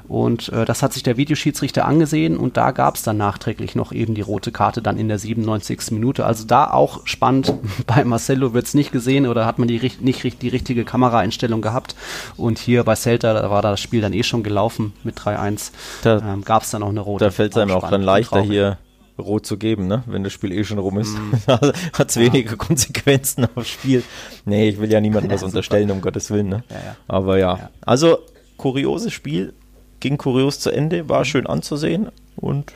und 0.09 0.49
äh, 0.51 0.65
das 0.65 0.83
hat 0.83 0.93
sich 0.93 1.03
der 1.03 1.17
Videoschiedsrichter 1.17 1.85
angesehen 1.85 2.37
und 2.37 2.57
da 2.57 2.71
gab 2.71 2.97
es 2.97 3.03
dann 3.03 3.17
nachträglich 3.17 3.75
noch 3.75 3.93
eben 3.93 4.15
die 4.15 4.21
rote 4.21 4.53
Karte 4.53 4.83
dann 4.83 4.99
in 4.99 5.09
der 5.09 5.19
97. 5.19 5.91
Minute. 5.93 6.25
Also 6.27 6.47
da 6.47 6.71
auch 6.71 7.07
spannend, 7.07 7.53
bei 7.87 8.05
Marcelo 8.05 8.55
wird 8.55 8.67
es 8.67 8.75
nicht 8.75 8.93
gesehen 8.93 9.27
oder 9.27 9.47
hat 9.47 9.59
man 9.59 9.69
die, 9.69 9.93
nicht 10.01 10.43
die 10.43 10.49
richtige 10.49 10.85
Kameraeinstellung 10.85 11.63
gehabt 11.63 11.95
und 12.37 12.59
hier 12.59 12.85
bei 12.85 12.95
Celta, 12.95 13.35
da 13.35 13.51
war 13.51 13.63
das 13.63 13.81
Spiel 13.81 14.01
dann 14.01 14.13
eh 14.13 14.23
schon 14.23 14.43
gelaufen 14.43 14.93
mit 15.05 15.19
3-1, 15.19 15.73
ähm, 16.05 16.45
gab 16.45 16.63
es 16.63 16.71
dann 16.71 16.83
auch 16.83 16.89
eine 16.89 17.01
rote. 17.01 17.25
Da 17.25 17.31
fällt 17.31 17.53
es 17.53 17.59
einem 17.59 17.73
auch 17.73 17.89
dann 17.89 18.03
leichter 18.03 18.43
hier 18.43 18.79
rot 19.19 19.47
zu 19.47 19.57
geben, 19.57 19.87
ne? 19.87 20.03
wenn 20.07 20.25
das 20.25 20.33
Spiel 20.33 20.53
eh 20.53 20.65
schon 20.65 20.79
rum 20.79 20.99
ist. 20.99 21.17
Mm. 21.23 21.93
Hat 21.93 22.11
es 22.11 22.17
weniger 22.17 22.57
Konsequenzen 22.57 23.47
aufs 23.55 23.69
Spiel. 23.69 24.03
Nee, 24.45 24.69
ich 24.69 24.81
will 24.81 24.91
ja 24.91 25.01
niemandem 25.01 25.33
was 25.33 25.43
unterstellen, 25.43 25.91
um 25.91 26.01
Gottes 26.01 26.31
Willen. 26.31 26.49
Ne? 26.49 26.65
Ja, 26.71 26.77
ja. 26.77 26.97
Aber 27.09 27.39
ja. 27.39 27.57
ja. 27.57 27.71
also 27.81 28.19
kurioses 28.57 29.13
Spiel, 29.13 29.55
ging 30.01 30.19
kurios 30.19 30.61
zu 30.61 30.71
Ende, 30.71 31.09
war 31.09 31.21
mhm. 31.21 31.25
schön 31.25 31.47
anzusehen 31.47 32.09
und 32.37 32.73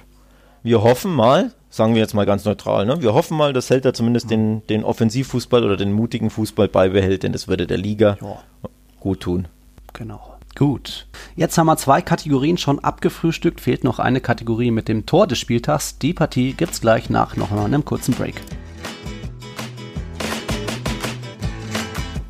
wir 0.62 0.82
hoffen 0.82 1.12
mal, 1.12 1.52
sagen 1.70 1.94
wir 1.94 2.00
jetzt 2.00 2.14
mal 2.14 2.26
ganz 2.26 2.44
neutral, 2.44 2.86
ne? 2.86 3.00
wir 3.02 3.14
hoffen 3.14 3.36
mal, 3.36 3.52
dass 3.52 3.68
Celta 3.68 3.94
zumindest 3.94 4.26
mhm. 4.26 4.30
den, 4.30 4.66
den 4.66 4.84
Offensivfußball 4.84 5.64
oder 5.64 5.76
den 5.76 5.92
mutigen 5.92 6.30
Fußball 6.30 6.68
beibehält, 6.68 7.22
denn 7.22 7.32
das 7.32 7.48
würde 7.48 7.66
der 7.66 7.78
Liga 7.78 8.18
gut 9.00 9.20
tun. 9.20 9.48
Genau. 9.92 10.35
Gut. 10.56 11.06
Jetzt 11.36 11.58
haben 11.58 11.66
wir 11.66 11.76
zwei 11.76 12.00
Kategorien 12.00 12.56
schon 12.56 12.78
abgefrühstückt. 12.78 13.60
Fehlt 13.60 13.84
noch 13.84 13.98
eine 13.98 14.22
Kategorie 14.22 14.70
mit 14.70 14.88
dem 14.88 15.04
Tor 15.04 15.26
des 15.26 15.38
Spieltags. 15.38 15.98
Die 15.98 16.14
Partie 16.14 16.54
gibt's 16.54 16.80
gleich 16.80 17.10
nach 17.10 17.36
noch 17.36 17.52
einem 17.52 17.84
kurzen 17.84 18.14
Break. 18.14 18.36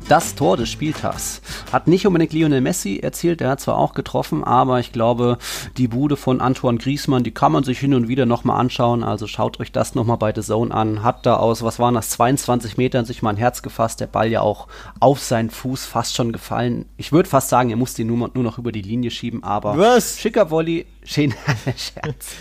Das 0.09 0.35
Tor 0.35 0.55
des 0.55 0.69
Spieltags 0.69 1.41
hat 1.73 1.87
nicht 1.87 2.07
unbedingt 2.07 2.31
Lionel 2.31 2.61
Messi 2.61 2.99
erzielt, 2.99 3.41
der 3.41 3.49
hat 3.49 3.59
zwar 3.59 3.77
auch 3.77 3.93
getroffen, 3.93 4.41
aber 4.45 4.79
ich 4.79 4.93
glaube, 4.93 5.37
die 5.75 5.89
Bude 5.89 6.15
von 6.15 6.39
Antoine 6.39 6.77
Griezmann, 6.77 7.23
die 7.23 7.33
kann 7.33 7.51
man 7.51 7.65
sich 7.65 7.79
hin 7.79 7.93
und 7.93 8.07
wieder 8.07 8.25
nochmal 8.25 8.57
anschauen. 8.57 9.03
Also 9.03 9.27
schaut 9.27 9.59
euch 9.59 9.73
das 9.73 9.95
nochmal 9.95 10.15
bei 10.15 10.33
The 10.33 10.41
Zone 10.41 10.73
an. 10.73 11.03
Hat 11.03 11.25
da 11.25 11.35
aus, 11.35 11.61
was 11.61 11.77
waren 11.77 11.95
das, 11.95 12.11
22 12.11 12.77
Metern 12.77 13.03
sich 13.03 13.21
mal 13.21 13.31
ein 13.31 13.37
Herz 13.37 13.61
gefasst. 13.61 13.99
Der 13.99 14.07
Ball 14.07 14.29
ja 14.29 14.39
auch 14.39 14.67
auf 15.01 15.19
seinen 15.19 15.49
Fuß 15.49 15.85
fast 15.85 16.15
schon 16.15 16.31
gefallen. 16.31 16.85
Ich 16.95 17.11
würde 17.11 17.27
fast 17.27 17.49
sagen, 17.49 17.69
er 17.69 17.75
musste 17.75 18.03
ihn 18.03 18.07
nur, 18.07 18.31
nur 18.33 18.43
noch 18.45 18.57
über 18.57 18.71
die 18.71 18.81
Linie 18.81 19.11
schieben, 19.11 19.43
aber 19.43 19.77
was? 19.77 20.19
schicker 20.21 20.49
Volley, 20.49 20.85
schön, 21.03 21.33
Scherz. 21.75 22.35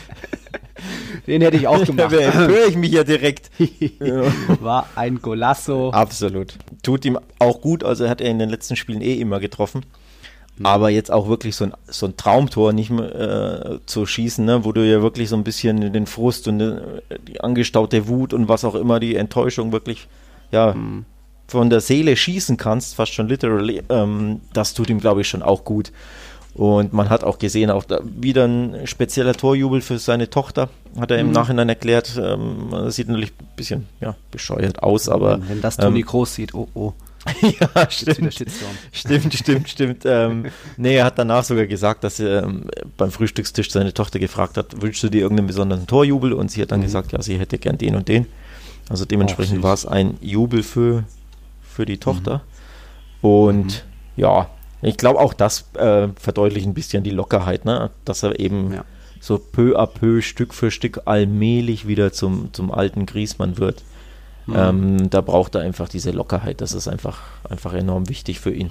Den 1.26 1.42
hätte 1.42 1.56
ich 1.56 1.66
auch 1.66 1.84
gemacht. 1.84 1.96
Da 2.16 2.32
höre 2.32 2.68
ich 2.68 2.76
mich 2.76 2.92
ja 2.92 3.02
direkt. 3.02 3.50
War 4.60 4.88
ein 4.94 5.20
Golasso. 5.20 5.90
Absolut. 5.90 6.54
Tut 6.87 7.05
ihm 7.05 7.18
auch 7.41 7.62
gut. 7.62 7.82
Also 7.82 8.09
hat 8.09 8.20
er 8.20 8.30
in 8.30 8.39
den 8.39 8.49
letzten 8.49 8.76
Spielen 8.76 9.01
eh 9.01 9.14
immer 9.14 9.41
getroffen. 9.41 9.84
Mhm. 10.57 10.66
Aber 10.66 10.89
jetzt 10.89 11.11
auch 11.11 11.26
wirklich 11.26 11.57
so 11.57 11.64
ein, 11.64 11.72
so 11.89 12.07
ein 12.07 12.16
Traumtor 12.16 12.72
nicht 12.72 12.91
mehr 12.91 13.12
äh, 13.12 13.78
zu 13.87 14.07
schießen, 14.07 14.45
ne? 14.45 14.64
wo 14.64 14.70
du 14.70 14.89
ja 14.89 15.03
wirklich 15.03 15.28
so 15.28 15.34
ein 15.34 15.43
bisschen 15.43 15.93
den 15.93 16.07
Frust 16.07 16.47
und 16.47 16.61
äh, 16.61 17.01
die 17.26 17.41
angestaute 17.41 18.07
Wut 18.07 18.32
und 18.32 18.49
was 18.49 18.64
auch 18.64 18.76
immer, 18.76 19.01
die 19.01 19.16
Enttäuschung 19.16 19.72
wirklich 19.72 20.07
ja, 20.53 20.74
mhm. 20.74 21.07
von 21.49 21.70
der 21.70 21.80
Seele 21.80 22.14
schießen 22.14 22.57
kannst, 22.57 22.95
fast 22.95 23.12
schon 23.12 23.26
literally, 23.26 23.82
ähm, 23.89 24.43
das 24.53 24.72
tut 24.72 24.89
ihm, 24.89 25.01
glaube 25.01 25.22
ich, 25.22 25.28
schon 25.28 25.43
auch 25.43 25.64
gut. 25.64 25.91
Und 26.57 26.94
man 26.94 27.11
hat 27.11 27.22
auch 27.22 27.38
gesehen, 27.38 27.70
auch 27.70 27.84
da 27.84 28.00
wieder 28.02 28.46
ein 28.46 28.86
spezieller 28.86 29.34
Torjubel 29.34 29.82
für 29.82 29.98
seine 29.98 30.30
Tochter, 30.30 30.70
hat 30.98 31.11
er 31.11 31.18
im 31.18 31.26
mhm. 31.26 31.32
Nachhinein 31.34 31.68
erklärt. 31.68 32.18
Ähm, 32.18 32.68
das 32.70 32.96
sieht 32.96 33.09
natürlich 33.09 33.32
ein 33.38 33.57
bisschen 33.57 33.86
ja, 34.00 34.16
bescheuert 34.30 34.82
aus, 34.82 35.11
aber. 35.11 35.38
Wenn 35.46 35.61
das 35.61 35.76
Toni 35.76 36.00
ähm, 36.00 36.07
Groß 36.07 36.34
sieht, 36.34 36.54
oh 36.54 36.66
oh. 36.72 36.94
ja, 37.42 37.90
stimmt. 37.90 38.42
Stimmt, 38.92 39.34
stimmt, 39.34 39.68
stimmt. 39.68 40.02
ähm, 40.07 40.46
nee, 40.78 40.96
er 40.96 41.04
hat 41.04 41.18
danach 41.18 41.44
sogar 41.44 41.66
gesagt, 41.66 42.04
dass 42.04 42.20
er 42.20 42.44
ähm, 42.44 42.70
beim 42.96 43.11
Frühstückstisch 43.11 43.70
seine 43.70 43.92
Tochter 43.92 44.18
gefragt 44.18 44.57
hat, 44.57 44.80
wünschst 44.80 45.02
du 45.02 45.11
dir 45.11 45.20
irgendeinen 45.20 45.48
besonderen 45.48 45.86
Torjubel? 45.86 46.32
Und 46.32 46.50
sie 46.50 46.62
hat 46.62 46.72
dann 46.72 46.80
mhm. 46.80 46.84
gesagt, 46.84 47.12
ja, 47.12 47.20
sie 47.20 47.38
hätte 47.38 47.59
gern 47.59 47.76
den 47.76 47.96
und 47.96 48.09
den. 48.09 48.26
Also 48.88 49.04
dementsprechend 49.04 49.62
war 49.62 49.74
es 49.74 49.84
ein 49.84 50.16
Jubel 50.22 50.62
für, 50.62 51.04
für 51.61 51.84
die 51.84 51.98
Tochter. 51.98 52.42
Mhm. 53.20 53.28
Und 53.28 53.66
mhm. 53.66 54.22
ja, 54.22 54.48
ich 54.87 54.97
glaube 54.97 55.20
auch 55.20 55.34
das 55.34 55.66
äh, 55.74 56.09
verdeutlicht 56.18 56.66
ein 56.66 56.74
bisschen 56.74 57.03
die 57.03 57.11
Lockerheit, 57.11 57.64
ne? 57.64 57.91
dass 58.05 58.22
er 58.22 58.39
eben 58.39 58.72
ja. 58.72 58.84
so 59.20 59.39
peu 59.39 59.76
à 59.76 59.87
peu, 59.87 60.22
Stück 60.22 60.55
für 60.55 60.70
Stück 60.70 61.03
allmählich 61.07 61.87
wieder 61.87 62.12
zum, 62.12 62.53
zum 62.53 62.70
alten 62.70 63.07
Griesmann 63.07 63.59
wird. 63.59 63.82
Mhm. 64.47 64.55
Ähm, 64.57 65.11
da 65.11 65.20
braucht 65.20 65.57
er 65.57 65.62
einfach 65.62 65.89
diese 65.89 66.12
Lockerheit. 66.12 66.61
Das 66.61 66.72
ist 66.72 66.87
einfach, 66.87 67.22
einfach 67.49 67.74
enorm 67.74 68.09
wichtig 68.09 68.39
für 68.39 68.53
ihn. 68.53 68.70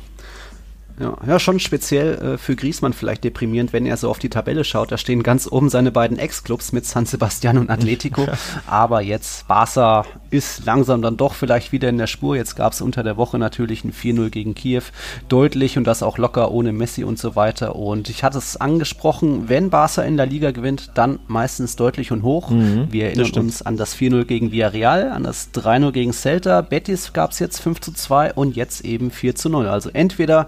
Ja, 0.99 1.17
ja, 1.27 1.39
schon 1.39 1.59
speziell 1.59 2.15
äh, 2.15 2.37
für 2.37 2.55
Griesmann 2.55 2.93
vielleicht 2.93 3.23
deprimierend, 3.25 3.73
wenn 3.73 3.85
er 3.85 3.97
so 3.97 4.09
auf 4.09 4.19
die 4.19 4.29
Tabelle 4.29 4.63
schaut. 4.63 4.91
Da 4.91 4.97
stehen 4.97 5.23
ganz 5.23 5.47
oben 5.51 5.69
seine 5.69 5.91
beiden 5.91 6.17
Ex-Clubs 6.17 6.71
mit 6.71 6.85
San 6.85 7.05
Sebastian 7.05 7.57
und 7.57 7.69
Atletico. 7.69 8.25
Aber 8.67 9.01
jetzt 9.01 9.47
Barca 9.47 10.05
ist 10.29 10.65
langsam 10.65 11.01
dann 11.01 11.17
doch 11.17 11.33
vielleicht 11.33 11.73
wieder 11.73 11.89
in 11.89 11.97
der 11.97 12.07
Spur. 12.07 12.37
Jetzt 12.37 12.55
gab 12.55 12.71
es 12.71 12.81
unter 12.81 13.03
der 13.03 13.17
Woche 13.17 13.37
natürlich 13.37 13.83
ein 13.83 13.91
4-0 13.91 14.29
gegen 14.29 14.55
Kiew, 14.55 14.83
deutlich 15.27 15.77
und 15.77 15.83
das 15.85 16.01
auch 16.01 16.17
locker 16.17 16.51
ohne 16.51 16.71
Messi 16.71 17.03
und 17.03 17.19
so 17.19 17.35
weiter. 17.35 17.75
Und 17.75 18.09
ich 18.09 18.23
hatte 18.23 18.37
es 18.37 18.55
angesprochen, 18.55 19.49
wenn 19.49 19.69
Barca 19.69 20.01
in 20.03 20.15
der 20.15 20.25
Liga 20.25 20.51
gewinnt, 20.51 20.91
dann 20.95 21.19
meistens 21.27 21.75
deutlich 21.75 22.13
und 22.13 22.23
hoch. 22.23 22.49
Mhm, 22.49 22.87
Wir 22.91 23.07
erinnern 23.07 23.31
uns 23.33 23.61
an 23.61 23.75
das 23.75 23.95
4-0 23.97 24.23
gegen 24.23 24.51
Villarreal, 24.53 25.11
an 25.11 25.23
das 25.23 25.49
3-0 25.53 25.91
gegen 25.91 26.13
Celta. 26.13 26.61
Betis 26.61 27.11
gab 27.11 27.31
es 27.31 27.39
jetzt 27.39 27.61
5-2 27.61 28.33
und 28.33 28.55
jetzt 28.55 28.85
eben 28.85 29.11
4-0. 29.11 29.67
Also 29.67 29.89
entweder 29.91 30.47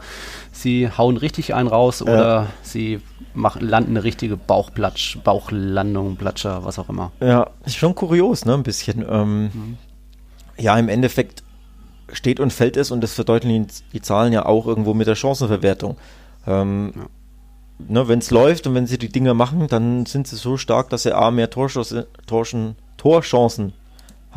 sie 0.51 0.89
hauen 0.89 1.17
richtig 1.17 1.53
einen 1.53 1.67
raus 1.67 2.01
oder 2.01 2.17
ja. 2.17 2.47
sie 2.61 3.01
machen, 3.33 3.67
landen 3.67 3.91
eine 3.91 4.03
richtige 4.03 4.37
Bauchplatsch, 4.37 5.17
Bauchlandung, 5.23 6.15
Platscher, 6.17 6.65
was 6.65 6.79
auch 6.79 6.89
immer. 6.89 7.11
Ja, 7.19 7.49
ist 7.65 7.75
schon 7.75 7.95
kurios, 7.95 8.45
ne? 8.45 8.53
Ein 8.53 8.63
bisschen. 8.63 9.05
Ähm, 9.09 9.43
mhm. 9.43 9.77
Ja, 10.57 10.77
im 10.77 10.89
Endeffekt 10.89 11.43
steht 12.11 12.39
und 12.39 12.53
fällt 12.53 12.77
es 12.77 12.91
und 12.91 13.01
das 13.01 13.13
verdeutlichen 13.13 13.67
die 13.93 14.01
Zahlen 14.01 14.33
ja 14.33 14.45
auch 14.45 14.65
irgendwo 14.65 14.93
mit 14.93 15.07
der 15.07 15.15
Chancenverwertung. 15.15 15.97
Ähm, 16.45 16.93
ja. 16.95 17.01
ne, 17.89 18.07
wenn 18.07 18.19
es 18.19 18.31
läuft 18.31 18.65
und 18.67 18.73
wenn 18.75 18.87
sie 18.87 18.97
die 18.97 19.09
Dinger 19.09 19.33
machen, 19.33 19.67
dann 19.67 20.05
sind 20.05 20.27
sie 20.27 20.37
so 20.37 20.57
stark, 20.57 20.89
dass 20.89 21.03
sie 21.03 21.15
A 21.15 21.31
mehr 21.31 21.49
Torchancen, 21.49 22.05
Torchancen 22.25 23.73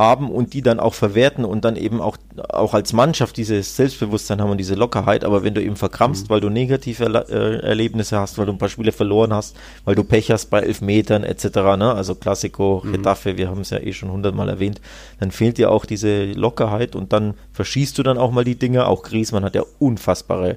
haben 0.01 0.31
und 0.31 0.55
die 0.55 0.63
dann 0.63 0.81
auch 0.81 0.95
verwerten 0.95 1.45
und 1.45 1.65
dann 1.65 1.77
eben 1.77 2.01
auch, 2.01 2.17
auch 2.49 2.73
als 2.73 2.95
Mannschaft 2.95 3.37
dieses 3.37 3.77
Selbstbewusstsein 3.77 4.41
haben 4.41 4.51
und 4.51 4.57
diese 4.57 4.75
Lockerheit. 4.75 5.25
Aber 5.25 5.45
wenn 5.45 5.53
du 5.53 5.63
eben 5.63 5.77
verkrampfst, 5.77 6.25
mhm. 6.25 6.31
weil 6.31 6.41
du 6.41 6.49
negative 6.49 7.05
äh, 7.05 7.67
Erlebnisse 7.67 8.19
hast, 8.19 8.39
weil 8.39 8.47
du 8.47 8.53
ein 8.53 8.59
paar 8.59 8.71
Spiele 8.71 8.93
verloren 8.93 9.35
hast, 9.35 9.57
weil 9.85 9.95
du 9.95 10.03
Pech 10.03 10.31
hast 10.31 10.47
bei 10.47 10.61
Elfmetern 10.61 11.23
etc., 11.23 11.45
ne? 11.77 11.93
also 11.95 12.15
Klassiko, 12.15 12.83
mhm. 12.83 12.93
Getafe, 12.93 13.37
wir 13.37 13.49
haben 13.49 13.61
es 13.61 13.71
ja 13.71 13.79
eh 13.79 13.93
schon 13.93 14.11
hundertmal 14.11 14.49
erwähnt, 14.49 14.81
dann 15.21 15.31
fehlt 15.31 15.59
dir 15.59 15.71
auch 15.71 15.85
diese 15.85 16.33
Lockerheit 16.33 16.97
und 16.97 17.13
dann 17.13 17.35
verschießt 17.53 17.99
du 17.99 18.03
dann 18.03 18.17
auch 18.17 18.31
mal 18.31 18.45
die 18.45 18.59
Dinge. 18.59 18.87
Auch 18.87 19.03
Griezmann 19.03 19.45
hat 19.45 19.55
ja 19.55 19.65
unfassbare 19.79 20.57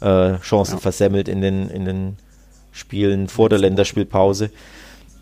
äh, 0.00 0.38
Chancen 0.38 0.76
ja. 0.76 0.80
versemmelt 0.80 1.28
in 1.28 1.42
den, 1.42 1.68
in 1.68 1.84
den 1.84 2.16
Spielen 2.72 3.28
vor 3.28 3.50
der 3.50 3.58
Länderspielpause. 3.58 4.50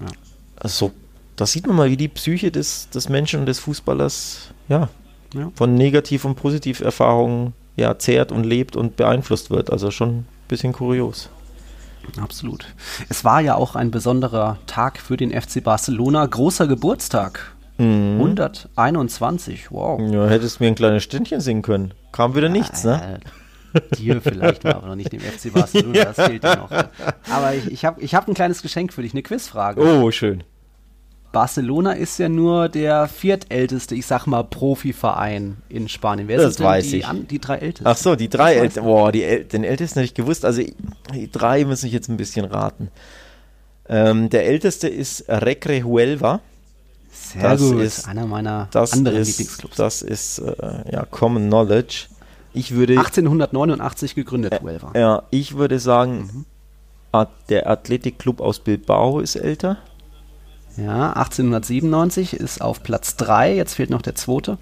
Ja. 0.00 0.06
Also 0.54 0.92
da 1.36 1.46
sieht 1.46 1.66
man 1.66 1.76
mal, 1.76 1.90
wie 1.90 1.96
die 1.96 2.08
Psyche 2.08 2.50
des, 2.50 2.88
des 2.90 3.08
Menschen 3.08 3.40
und 3.40 3.46
des 3.46 3.58
Fußballers 3.60 4.52
ja, 4.68 4.88
ja. 5.34 5.52
von 5.54 5.74
Negativ- 5.74 6.24
und 6.24 6.34
Positiverfahrungen 6.34 7.52
ja, 7.76 7.98
zehrt 7.98 8.32
und 8.32 8.44
lebt 8.44 8.74
und 8.74 8.96
beeinflusst 8.96 9.50
wird. 9.50 9.70
Also 9.70 9.90
schon 9.90 10.08
ein 10.08 10.26
bisschen 10.48 10.72
kurios. 10.72 11.28
Absolut. 12.20 12.66
Es 13.08 13.24
war 13.24 13.40
ja 13.40 13.56
auch 13.56 13.74
ein 13.74 13.90
besonderer 13.90 14.58
Tag 14.66 14.98
für 14.98 15.16
den 15.16 15.30
FC 15.30 15.62
Barcelona. 15.62 16.24
Großer 16.24 16.66
Geburtstag. 16.66 17.54
Mhm. 17.78 18.18
121, 18.18 19.70
wow. 19.70 20.00
Ja, 20.10 20.26
hättest 20.28 20.60
mir 20.60 20.68
ein 20.68 20.74
kleines 20.74 21.02
Ständchen 21.02 21.40
singen 21.40 21.62
können. 21.62 21.92
Kam 22.12 22.34
wieder 22.34 22.48
nichts, 22.48 22.84
ne? 22.84 23.20
Dir 23.98 24.22
vielleicht 24.22 24.64
mal, 24.64 24.74
aber 24.74 24.86
noch 24.86 24.94
nicht 24.94 25.12
dem 25.12 25.20
FC 25.20 25.52
Barcelona, 25.52 25.98
ja. 25.98 26.04
das 26.14 26.26
fehlt 26.26 26.42
dir 26.42 26.56
noch. 26.56 26.70
Aber 26.70 27.54
ich, 27.54 27.70
ich 27.70 27.84
habe 27.84 28.00
ich 28.00 28.14
hab 28.14 28.26
ein 28.26 28.32
kleines 28.32 28.62
Geschenk 28.62 28.94
für 28.94 29.02
dich, 29.02 29.12
eine 29.12 29.22
Quizfrage. 29.22 29.82
Oh, 29.82 30.10
schön. 30.10 30.42
Barcelona 31.36 31.92
ist 31.92 32.18
ja 32.18 32.30
nur 32.30 32.70
der 32.70 33.08
viertälteste, 33.08 33.94
ich 33.94 34.06
sag 34.06 34.26
mal, 34.26 34.42
Profiverein 34.42 35.58
in 35.68 35.86
Spanien. 35.86 36.28
Wer 36.28 36.38
das 36.38 36.52
ist 36.52 36.60
weiß 36.62 36.88
die, 36.88 36.96
ich. 36.96 37.06
An, 37.06 37.28
die 37.28 37.38
drei 37.38 37.56
Ältesten? 37.58 37.86
Ach 37.86 37.96
so, 37.98 38.16
die 38.16 38.30
drei 38.30 38.54
Ältesten. 38.54 38.84
Boah, 38.84 39.12
die 39.12 39.22
El 39.22 39.44
den 39.44 39.62
Ältesten 39.62 39.98
hätte 39.98 40.06
ich 40.06 40.14
gewusst. 40.14 40.46
Also 40.46 40.62
die 41.12 41.30
drei 41.30 41.66
muss 41.66 41.84
ich 41.84 41.92
jetzt 41.92 42.08
ein 42.08 42.16
bisschen 42.16 42.46
raten. 42.46 42.88
Ähm, 43.86 44.30
der 44.30 44.46
Älteste 44.46 44.88
ist 44.88 45.26
Recre 45.28 45.82
Huelva. 45.82 46.40
Sehr 47.12 47.42
das 47.42 47.60
gut. 47.60 47.82
Ist, 47.82 48.08
einer 48.08 48.26
meiner 48.26 48.70
anderen 48.72 49.18
ist, 49.18 49.28
Lieblingsclubs. 49.28 49.76
Das 49.76 50.00
ist 50.00 50.38
äh, 50.38 50.90
ja 50.90 51.04
Common 51.04 51.48
Knowledge. 51.48 52.06
Ich 52.54 52.74
würde 52.74 52.94
1889 52.94 54.14
gegründet, 54.14 54.54
äh, 54.54 54.60
Huelva. 54.62 54.92
Ja, 54.98 55.22
ich 55.28 55.58
würde 55.58 55.80
sagen, 55.80 56.46
mhm. 57.12 57.26
der 57.50 57.68
Athletikclub 57.68 58.40
aus 58.40 58.58
Bilbao 58.58 59.20
ist 59.20 59.36
älter. 59.36 59.76
Ja, 60.76 61.12
1897 61.14 62.34
ist 62.34 62.60
auf 62.60 62.82
Platz 62.82 63.16
3, 63.16 63.54
jetzt 63.54 63.74
fehlt 63.74 63.90
noch 63.90 64.02
der 64.02 64.14
zweite. 64.14 64.58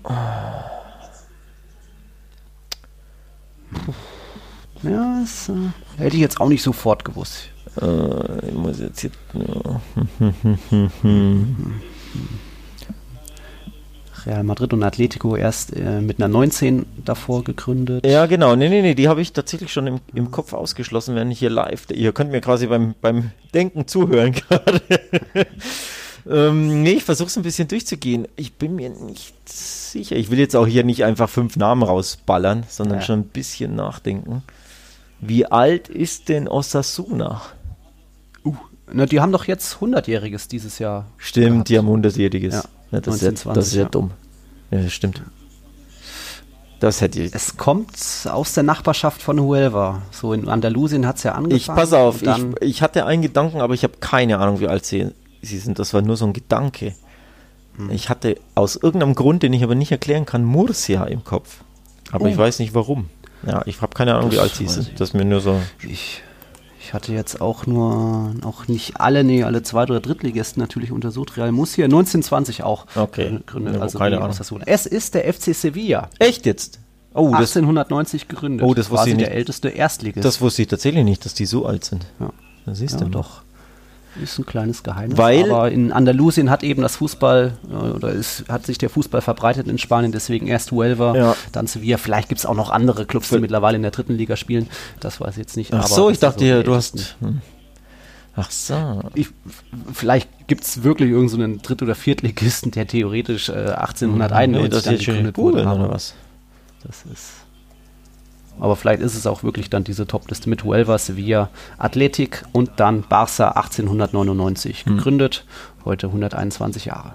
Ja, 4.83 5.21
das 5.21 5.49
äh, 5.49 6.03
hätte 6.03 6.15
ich 6.17 6.23
jetzt 6.23 6.41
auch 6.41 6.49
nicht 6.49 6.63
sofort 6.63 7.05
gewusst. 7.05 7.49
Äh, 7.81 8.49
ich 8.49 8.55
muss 8.55 8.79
jetzt 8.81 9.01
hier. 9.01 9.11
Real 14.27 14.45
Madrid 14.45 14.73
und 14.73 14.83
Atletico 14.83 15.37
erst 15.37 15.77
äh, 15.77 16.01
mit 16.01 16.19
einer 16.19 16.29
19 16.29 16.87
davor 17.05 17.45
gegründet. 17.45 18.07
Ja, 18.07 18.27
genau. 18.27 18.57
Nee, 18.57 18.69
nee, 18.69 18.83
nee, 18.83 18.95
die 18.95 19.09
habe 19.09 19.21
ich 19.21 19.33
tatsächlich 19.33 19.73
schon 19.73 19.87
im, 19.87 20.01
im 20.15 20.31
Kopf 20.31 20.53
ausgeschlossen, 20.53 21.15
wenn 21.15 21.31
ich 21.31 21.39
hier 21.39 21.51
live. 21.51 21.87
Ihr 21.93 22.13
könnt 22.13 22.31
mir 22.31 22.41
quasi 22.41 22.67
beim, 22.67 22.95
beim 23.01 23.33
Denken 23.53 23.87
zuhören 23.87 24.33
gerade. 24.49 24.81
Ähm, 26.31 26.83
nee, 26.83 26.93
ich 26.93 27.05
versuche 27.05 27.29
es 27.29 27.37
ein 27.37 27.43
bisschen 27.43 27.69
durchzugehen. 27.69 28.27
Ich 28.37 28.55
bin 28.55 28.77
mir 28.77 28.91
nicht 28.91 29.35
sicher. 29.49 30.17
Ich 30.17 30.31
will 30.31 30.39
jetzt 30.39 30.57
auch 30.57 30.67
hier 30.67 30.85
nicht 30.85 31.05
einfach 31.05 31.29
fünf 31.29 31.57
Namen 31.57 31.83
rausballern, 31.83 32.65
sondern 32.69 33.01
ja. 33.01 33.05
schon 33.05 33.21
ein 33.21 33.29
bisschen 33.29 33.75
nachdenken. 33.75 34.43
Wie 35.21 35.47
alt 35.47 35.89
ist 35.89 36.29
denn 36.29 36.49
Osasuna? 36.49 37.43
Uh, 38.45 38.57
na, 38.93 39.07
die 39.07 39.21
haben 39.21 39.33
doch 39.33 39.45
jetzt 39.45 39.77
100-Jähriges 39.77 40.49
dieses 40.49 40.79
Jahr. 40.79 41.07
Stimmt, 41.19 41.51
gehabt. 41.51 41.69
die 41.69 41.79
haben 41.79 41.89
100-Jähriges. 41.89 42.53
Ja, 42.53 42.65
ja, 42.91 43.01
das, 43.01 43.23
1920, 43.23 43.35
ist 43.35 43.45
ja, 43.45 43.53
das 43.55 43.67
ist 43.69 43.75
ja, 43.75 43.85
dumm. 43.85 44.11
Ja, 44.71 44.83
das 44.83 44.93
stimmt. 44.93 45.23
Das 46.81 47.01
hätte 47.01 47.23
ich. 47.23 47.35
Es 47.35 47.57
kommt 47.57 47.97
aus 48.31 48.53
der 48.53 48.63
Nachbarschaft 48.63 49.23
von 49.23 49.41
Huelva. 49.41 50.03
So 50.11 50.33
in 50.33 50.49
Andalusien 50.49 51.07
hat 51.07 51.17
es 51.17 51.23
ja 51.23 51.33
angefangen. 51.33 51.57
Ich 51.57 51.67
pass 51.67 51.93
auf, 51.93 52.23
ich, 52.23 52.45
ich 52.61 52.83
hatte 52.83 53.07
einen 53.07 53.23
Gedanken, 53.23 53.61
aber 53.61 53.75
ich 53.75 53.85
habe 53.85 53.95
keine 54.01 54.39
Ahnung, 54.39 54.61
wie 54.61 54.69
alt 54.69 54.85
sie 54.85 55.13
sie 55.45 55.59
sind. 55.59 55.79
Das 55.79 55.95
war 55.95 56.03
nur 56.03 56.17
so 56.17 56.27
ein 56.27 56.33
Gedanke. 56.33 56.95
Hm. 57.77 57.91
Ich 57.91 58.09
hatte 58.09 58.37
aus 58.55 58.77
irgendeinem 58.77 59.15
Grund, 59.15 59.43
den 59.43 59.53
ich 59.53 59.63
aber 59.63 59.75
nicht 59.75 59.93
erklären 59.93 60.27
kann, 60.27 60.45
Murcia 60.45 61.05
im 61.05 61.25
Kopf. 61.25 61.65
Aber 62.13 62.27
oh. 62.27 62.29
ich 62.29 62.37
weiß 62.37 62.59
nicht 62.59 62.75
warum. 62.75 63.09
Ja, 63.47 63.63
ich 63.67 63.81
habe 63.83 63.95
keine 63.95 64.15
Ahnung, 64.15 64.31
das 64.31 64.39
wie 64.39 64.41
alt 64.41 64.55
sie 64.55 64.69
sind. 64.69 65.01
Das 65.01 65.13
mir 65.13 65.25
nur 65.25 65.41
so. 65.41 65.61
Ich, 65.87 66.23
ich 66.81 66.95
hatte 66.95 67.13
jetzt 67.13 67.41
auch 67.41 67.67
nur, 67.67 68.35
auch 68.43 68.69
nicht 68.69 69.01
alle, 69.01 69.25
nee, 69.25 69.43
alle 69.43 69.63
Zweit- 69.63 69.91
oder 69.91 70.01
Drittligisten 70.01 70.61
natürlich 70.61 70.93
untersucht. 70.93 71.37
Real 71.37 71.53
Murcia 71.53 71.85
1920 71.85 72.63
auch 72.63 72.87
okay. 72.95 73.31
gegründet. 73.31 73.77
Ja, 73.77 73.81
also 73.81 73.99
keine 73.99 74.21
Ahnung. 74.21 74.37
Es 74.67 74.87
ist 74.87 75.15
der 75.15 75.33
FC 75.33 75.55
Sevilla. 75.55 76.09
Echt 76.19 76.47
jetzt? 76.47 76.79
Oh, 77.13 77.27
1890 77.27 78.29
gegründet. 78.29 78.67
Oh, 78.67 78.75
das 78.75 78.91
wusste 78.91 79.11
ich 79.11 79.17
nicht. 79.17 79.29
der 79.29 79.35
älteste 79.35 79.69
Erstligist. 79.69 80.25
Das 80.25 80.41
wusste 80.41 80.63
ich 80.63 80.69
tatsächlich 80.69 81.05
nicht, 81.05 81.25
dass 81.25 81.35
die 81.35 81.47
so 81.47 81.65
alt 81.65 81.85
sind. 81.85 82.07
Ja. 82.19 82.31
Da 82.67 82.75
siehst 82.75 83.01
ja, 83.01 83.07
du 83.07 83.11
doch. 83.11 83.43
Ist 84.23 84.39
ein 84.39 84.47
kleines 84.47 84.83
Geheimnis. 84.83 85.19
Weil, 85.19 85.51
aber 85.51 85.71
in 85.71 85.93
Andalusien 85.93 86.51
hat 86.51 86.63
eben 86.63 86.83
das 86.83 86.97
Fußball, 86.97 87.53
äh, 87.69 87.75
oder 87.75 88.11
ist, 88.11 88.45
hat 88.49 88.65
sich 88.65 88.79
der 88.79 88.91
Fußball 88.91 89.21
verbreitet 89.21 89.67
in 89.67 89.79
Spanien, 89.79 90.13
deswegen 90.13 90.47
erst 90.47 90.71
Huelva, 90.71 91.17
ja. 91.17 91.37
dann 91.53 91.67
Sevilla. 91.67 91.97
Vielleicht 91.97 92.29
gibt 92.29 92.39
es 92.39 92.47
auch 92.47 92.55
noch 92.55 92.71
andere 92.71 93.07
Clubs, 93.07 93.29
die 93.31 93.39
mittlerweile 93.39 93.77
in 93.77 93.83
der 93.83 93.91
dritten 93.91 94.15
Liga 94.15 94.37
spielen. 94.37 94.69
Das 95.01 95.21
weiß 95.21 95.33
ich 95.33 95.39
jetzt 95.39 95.57
nicht. 95.57 95.73
Ach 95.73 95.87
so, 95.87 96.11
ich 96.11 96.19
dachte, 96.19 96.59
so 96.59 96.63
du 96.63 96.75
hast. 96.75 97.17
Hm. 97.21 97.41
Ach 98.37 98.51
so. 98.51 99.01
Ich, 99.15 99.29
vielleicht 99.93 100.29
gibt 100.49 100.65
es 100.65 100.83
wirklich 100.83 101.11
irgendeinen 101.11 101.55
so 101.55 101.61
Dritt- 101.63 101.83
oder 101.83 101.95
Viertligisten, 101.95 102.73
der 102.73 102.87
theoretisch 102.87 103.49
äh, 103.49 103.53
1891 103.53 104.63
nee, 104.63 104.69
das 104.69 104.83
dann 104.83 104.99
gegründet 104.99 105.37
wurde. 105.37 105.63
Oder 105.63 105.89
was? 105.89 106.15
Das 106.83 107.05
ist 107.13 107.44
aber 108.61 108.77
vielleicht 108.77 109.03
ist 109.03 109.15
es 109.15 109.27
auch 109.27 109.43
wirklich 109.43 109.71
dann 109.71 109.85
diese 109.85 110.07
Topliste 110.07 110.49
mit 110.49 110.65
Huelva, 110.65 110.99
Sevilla, 110.99 111.51
Athletic 111.79 112.45
und 112.53 112.73
dann 112.77 113.05
Barça 113.05 113.49
1899 113.57 114.85
hm. 114.85 114.97
gegründet, 114.97 115.45
heute 115.85 116.09
121 116.09 116.87
Jahre. 116.87 117.15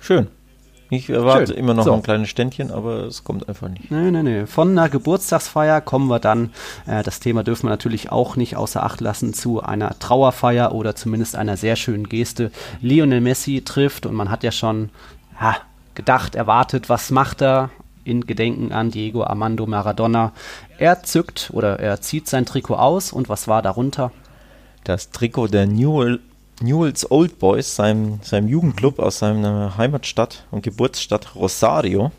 Schön. 0.00 0.28
Ich 0.90 1.10
erwarte 1.10 1.48
Schön. 1.48 1.56
immer 1.56 1.74
noch 1.74 1.84
so. 1.84 1.92
ein 1.92 2.02
kleines 2.02 2.30
Ständchen, 2.30 2.70
aber 2.70 3.04
es 3.04 3.22
kommt 3.22 3.46
einfach 3.48 3.68
nicht. 3.68 3.90
Nee, 3.90 4.10
nee, 4.10 4.22
nee. 4.22 4.46
Von 4.46 4.70
einer 4.70 4.88
Geburtstagsfeier 4.88 5.82
kommen 5.82 6.08
wir 6.08 6.18
dann, 6.18 6.50
äh, 6.86 7.02
das 7.02 7.20
Thema 7.20 7.44
dürfen 7.44 7.66
wir 7.66 7.70
natürlich 7.70 8.10
auch 8.10 8.36
nicht 8.36 8.56
außer 8.56 8.82
Acht 8.82 9.02
lassen, 9.02 9.34
zu 9.34 9.62
einer 9.62 9.98
Trauerfeier 9.98 10.72
oder 10.72 10.94
zumindest 10.94 11.36
einer 11.36 11.58
sehr 11.58 11.76
schönen 11.76 12.08
Geste. 12.08 12.50
Lionel 12.80 13.20
Messi 13.20 13.62
trifft 13.64 14.06
und 14.06 14.14
man 14.14 14.30
hat 14.30 14.44
ja 14.44 14.52
schon 14.52 14.88
ja, 15.38 15.56
gedacht, 15.94 16.34
erwartet, 16.34 16.88
was 16.88 17.10
macht 17.10 17.42
er? 17.42 17.68
In 18.08 18.26
Gedenken 18.26 18.72
an 18.72 18.90
Diego 18.90 19.22
Armando 19.24 19.66
Maradona. 19.66 20.32
Er 20.78 21.02
zückt 21.02 21.50
oder 21.52 21.78
er 21.78 22.00
zieht 22.00 22.28
sein 22.28 22.46
Trikot 22.46 22.76
aus 22.76 23.12
und 23.12 23.28
was 23.28 23.48
war 23.48 23.62
darunter? 23.62 24.12
Das 24.84 25.10
Trikot 25.10 25.48
der 25.48 25.66
Newell, 25.66 26.20
Newell's 26.60 27.10
Old 27.10 27.38
Boys, 27.38 27.76
seinem, 27.76 28.20
seinem 28.22 28.48
Jugendclub 28.48 28.98
aus 28.98 29.18
seiner 29.18 29.76
Heimatstadt 29.76 30.44
und 30.50 30.62
Geburtsstadt 30.62 31.34
Rosario. 31.34 32.10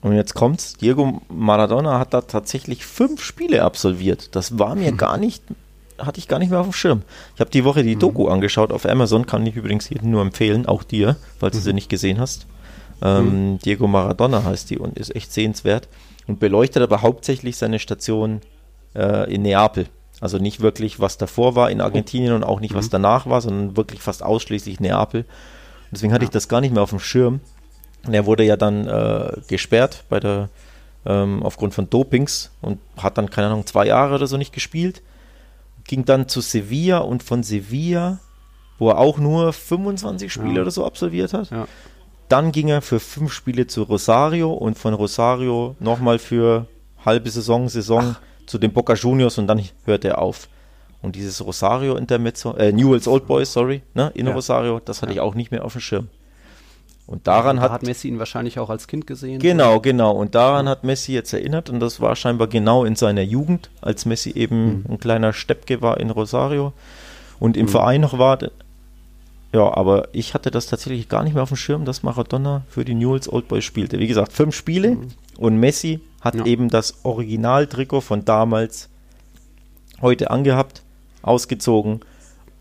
Und 0.00 0.12
jetzt 0.12 0.34
kommt's, 0.34 0.74
Diego 0.74 1.22
Maradona 1.28 1.98
hat 1.98 2.12
da 2.12 2.20
tatsächlich 2.20 2.84
fünf 2.84 3.22
Spiele 3.22 3.62
absolviert. 3.62 4.36
Das 4.36 4.58
war 4.58 4.74
mir 4.74 4.92
gar 4.92 5.16
nicht, 5.16 5.42
hatte 5.98 6.18
ich 6.18 6.28
gar 6.28 6.38
nicht 6.38 6.50
mehr 6.50 6.60
auf 6.60 6.66
dem 6.66 6.74
Schirm. 6.74 7.02
Ich 7.34 7.40
habe 7.40 7.50
die 7.50 7.64
Woche 7.64 7.82
die 7.82 7.96
mhm. 7.96 8.00
Doku 8.00 8.28
angeschaut 8.28 8.70
auf 8.70 8.84
Amazon, 8.84 9.24
kann 9.24 9.46
ich 9.46 9.56
übrigens 9.56 9.88
jedem 9.88 10.10
nur 10.10 10.20
empfehlen, 10.20 10.66
auch 10.66 10.82
dir, 10.82 11.16
falls 11.38 11.56
du 11.56 11.62
sie 11.62 11.70
mhm. 11.70 11.76
nicht 11.76 11.88
gesehen 11.88 12.20
hast. 12.20 12.46
Ähm, 13.02 13.52
mhm. 13.52 13.58
Diego 13.58 13.86
Maradona 13.86 14.44
heißt 14.44 14.70
die 14.70 14.78
und 14.78 14.98
ist 14.98 15.14
echt 15.14 15.32
sehenswert 15.32 15.88
und 16.26 16.40
beleuchtet 16.40 16.82
aber 16.82 17.02
hauptsächlich 17.02 17.56
seine 17.56 17.78
Station 17.78 18.40
äh, 18.94 19.32
in 19.32 19.42
Neapel. 19.42 19.86
Also 20.20 20.38
nicht 20.38 20.60
wirklich, 20.60 21.00
was 21.00 21.18
davor 21.18 21.54
war 21.54 21.70
in 21.70 21.80
Argentinien 21.80 22.32
und 22.32 22.44
auch 22.44 22.60
nicht, 22.60 22.74
was 22.74 22.86
mhm. 22.86 22.92
danach 22.92 23.26
war, 23.26 23.40
sondern 23.40 23.76
wirklich 23.76 24.00
fast 24.00 24.22
ausschließlich 24.22 24.80
Neapel. 24.80 25.24
deswegen 25.90 26.12
hatte 26.12 26.24
ich 26.24 26.30
das 26.30 26.48
gar 26.48 26.60
nicht 26.60 26.72
mehr 26.72 26.82
auf 26.82 26.90
dem 26.90 27.00
Schirm. 27.00 27.40
Und 28.06 28.14
er 28.14 28.26
wurde 28.26 28.44
ja 28.44 28.56
dann 28.56 28.86
äh, 28.86 29.32
gesperrt 29.48 30.04
bei 30.08 30.20
der, 30.20 30.50
ähm, 31.06 31.42
aufgrund 31.42 31.74
von 31.74 31.90
Dopings 31.90 32.50
und 32.60 32.78
hat 32.96 33.18
dann, 33.18 33.30
keine 33.30 33.48
Ahnung, 33.48 33.66
zwei 33.66 33.86
Jahre 33.86 34.14
oder 34.14 34.26
so 34.26 34.36
nicht 34.36 34.52
gespielt. 34.52 35.02
Ging 35.84 36.04
dann 36.04 36.28
zu 36.28 36.40
Sevilla 36.40 36.98
und 36.98 37.22
von 37.22 37.42
Sevilla, 37.42 38.18
wo 38.78 38.90
er 38.90 38.98
auch 38.98 39.18
nur 39.18 39.52
25 39.52 40.32
Spiele 40.32 40.56
ja. 40.56 40.62
oder 40.62 40.70
so 40.70 40.86
absolviert 40.86 41.32
hat. 41.32 41.50
Ja. 41.50 41.66
Dann 42.28 42.52
ging 42.52 42.68
er 42.68 42.82
für 42.82 43.00
fünf 43.00 43.32
Spiele 43.32 43.66
zu 43.66 43.82
Rosario 43.82 44.52
und 44.52 44.78
von 44.78 44.94
Rosario 44.94 45.76
nochmal 45.78 46.18
für 46.18 46.66
halbe 47.04 47.30
Saison, 47.30 47.68
Saison 47.68 48.16
Ach. 48.16 48.46
zu 48.46 48.58
den 48.58 48.72
Boca 48.72 48.94
Juniors 48.94 49.38
und 49.38 49.46
dann 49.46 49.62
hörte 49.84 50.08
er 50.08 50.18
auf. 50.18 50.48
Und 51.02 51.16
dieses 51.16 51.44
Rosario 51.44 51.96
Intermezzo, 51.96 52.56
äh, 52.56 52.72
Newell's 52.72 53.06
Old 53.06 53.26
Boys, 53.26 53.52
sorry, 53.52 53.82
ne, 53.92 54.10
in 54.14 54.26
ja. 54.26 54.32
Rosario, 54.32 54.80
das 54.82 55.02
hatte 55.02 55.12
ja. 55.12 55.16
ich 55.16 55.20
auch 55.20 55.34
nicht 55.34 55.50
mehr 55.50 55.64
auf 55.64 55.72
dem 55.72 55.82
Schirm. 55.82 56.08
Und 57.06 57.26
daran 57.26 57.56
da 57.56 57.62
hat, 57.62 57.72
hat 57.72 57.82
Messi 57.82 58.08
ihn 58.08 58.18
wahrscheinlich 58.18 58.58
auch 58.58 58.70
als 58.70 58.86
Kind 58.86 59.06
gesehen. 59.06 59.38
Genau, 59.38 59.80
genau. 59.80 60.12
Und 60.12 60.34
daran 60.34 60.68
hat 60.68 60.84
Messi 60.84 61.12
jetzt 61.12 61.34
erinnert 61.34 61.68
und 61.68 61.80
das 61.80 62.00
war 62.00 62.16
scheinbar 62.16 62.48
genau 62.48 62.84
in 62.84 62.96
seiner 62.96 63.20
Jugend, 63.20 63.68
als 63.82 64.06
Messi 64.06 64.30
eben 64.30 64.78
mhm. 64.78 64.84
ein 64.88 64.98
kleiner 64.98 65.34
Steppke 65.34 65.82
war 65.82 66.00
in 66.00 66.10
Rosario 66.10 66.72
und 67.38 67.58
im 67.58 67.66
mhm. 67.66 67.70
Verein 67.70 68.00
noch 68.00 68.18
war. 68.18 68.38
Ja, 69.54 69.72
aber 69.72 70.08
ich 70.12 70.34
hatte 70.34 70.50
das 70.50 70.66
tatsächlich 70.66 71.08
gar 71.08 71.22
nicht 71.22 71.34
mehr 71.34 71.44
auf 71.44 71.50
dem 71.50 71.56
Schirm, 71.56 71.84
dass 71.84 72.02
Maradona 72.02 72.62
für 72.68 72.84
die 72.84 72.94
Newell's 72.94 73.32
Old 73.32 73.46
Boys 73.46 73.62
spielte. 73.62 74.00
Wie 74.00 74.08
gesagt, 74.08 74.32
fünf 74.32 74.56
Spiele 74.56 74.96
mhm. 74.96 75.08
und 75.38 75.58
Messi 75.58 76.00
hat 76.20 76.34
ja. 76.34 76.44
eben 76.44 76.70
das 76.70 77.04
Originaltrikot 77.04 78.00
von 78.00 78.24
damals 78.24 78.88
heute 80.02 80.32
angehabt, 80.32 80.82
ausgezogen 81.22 82.00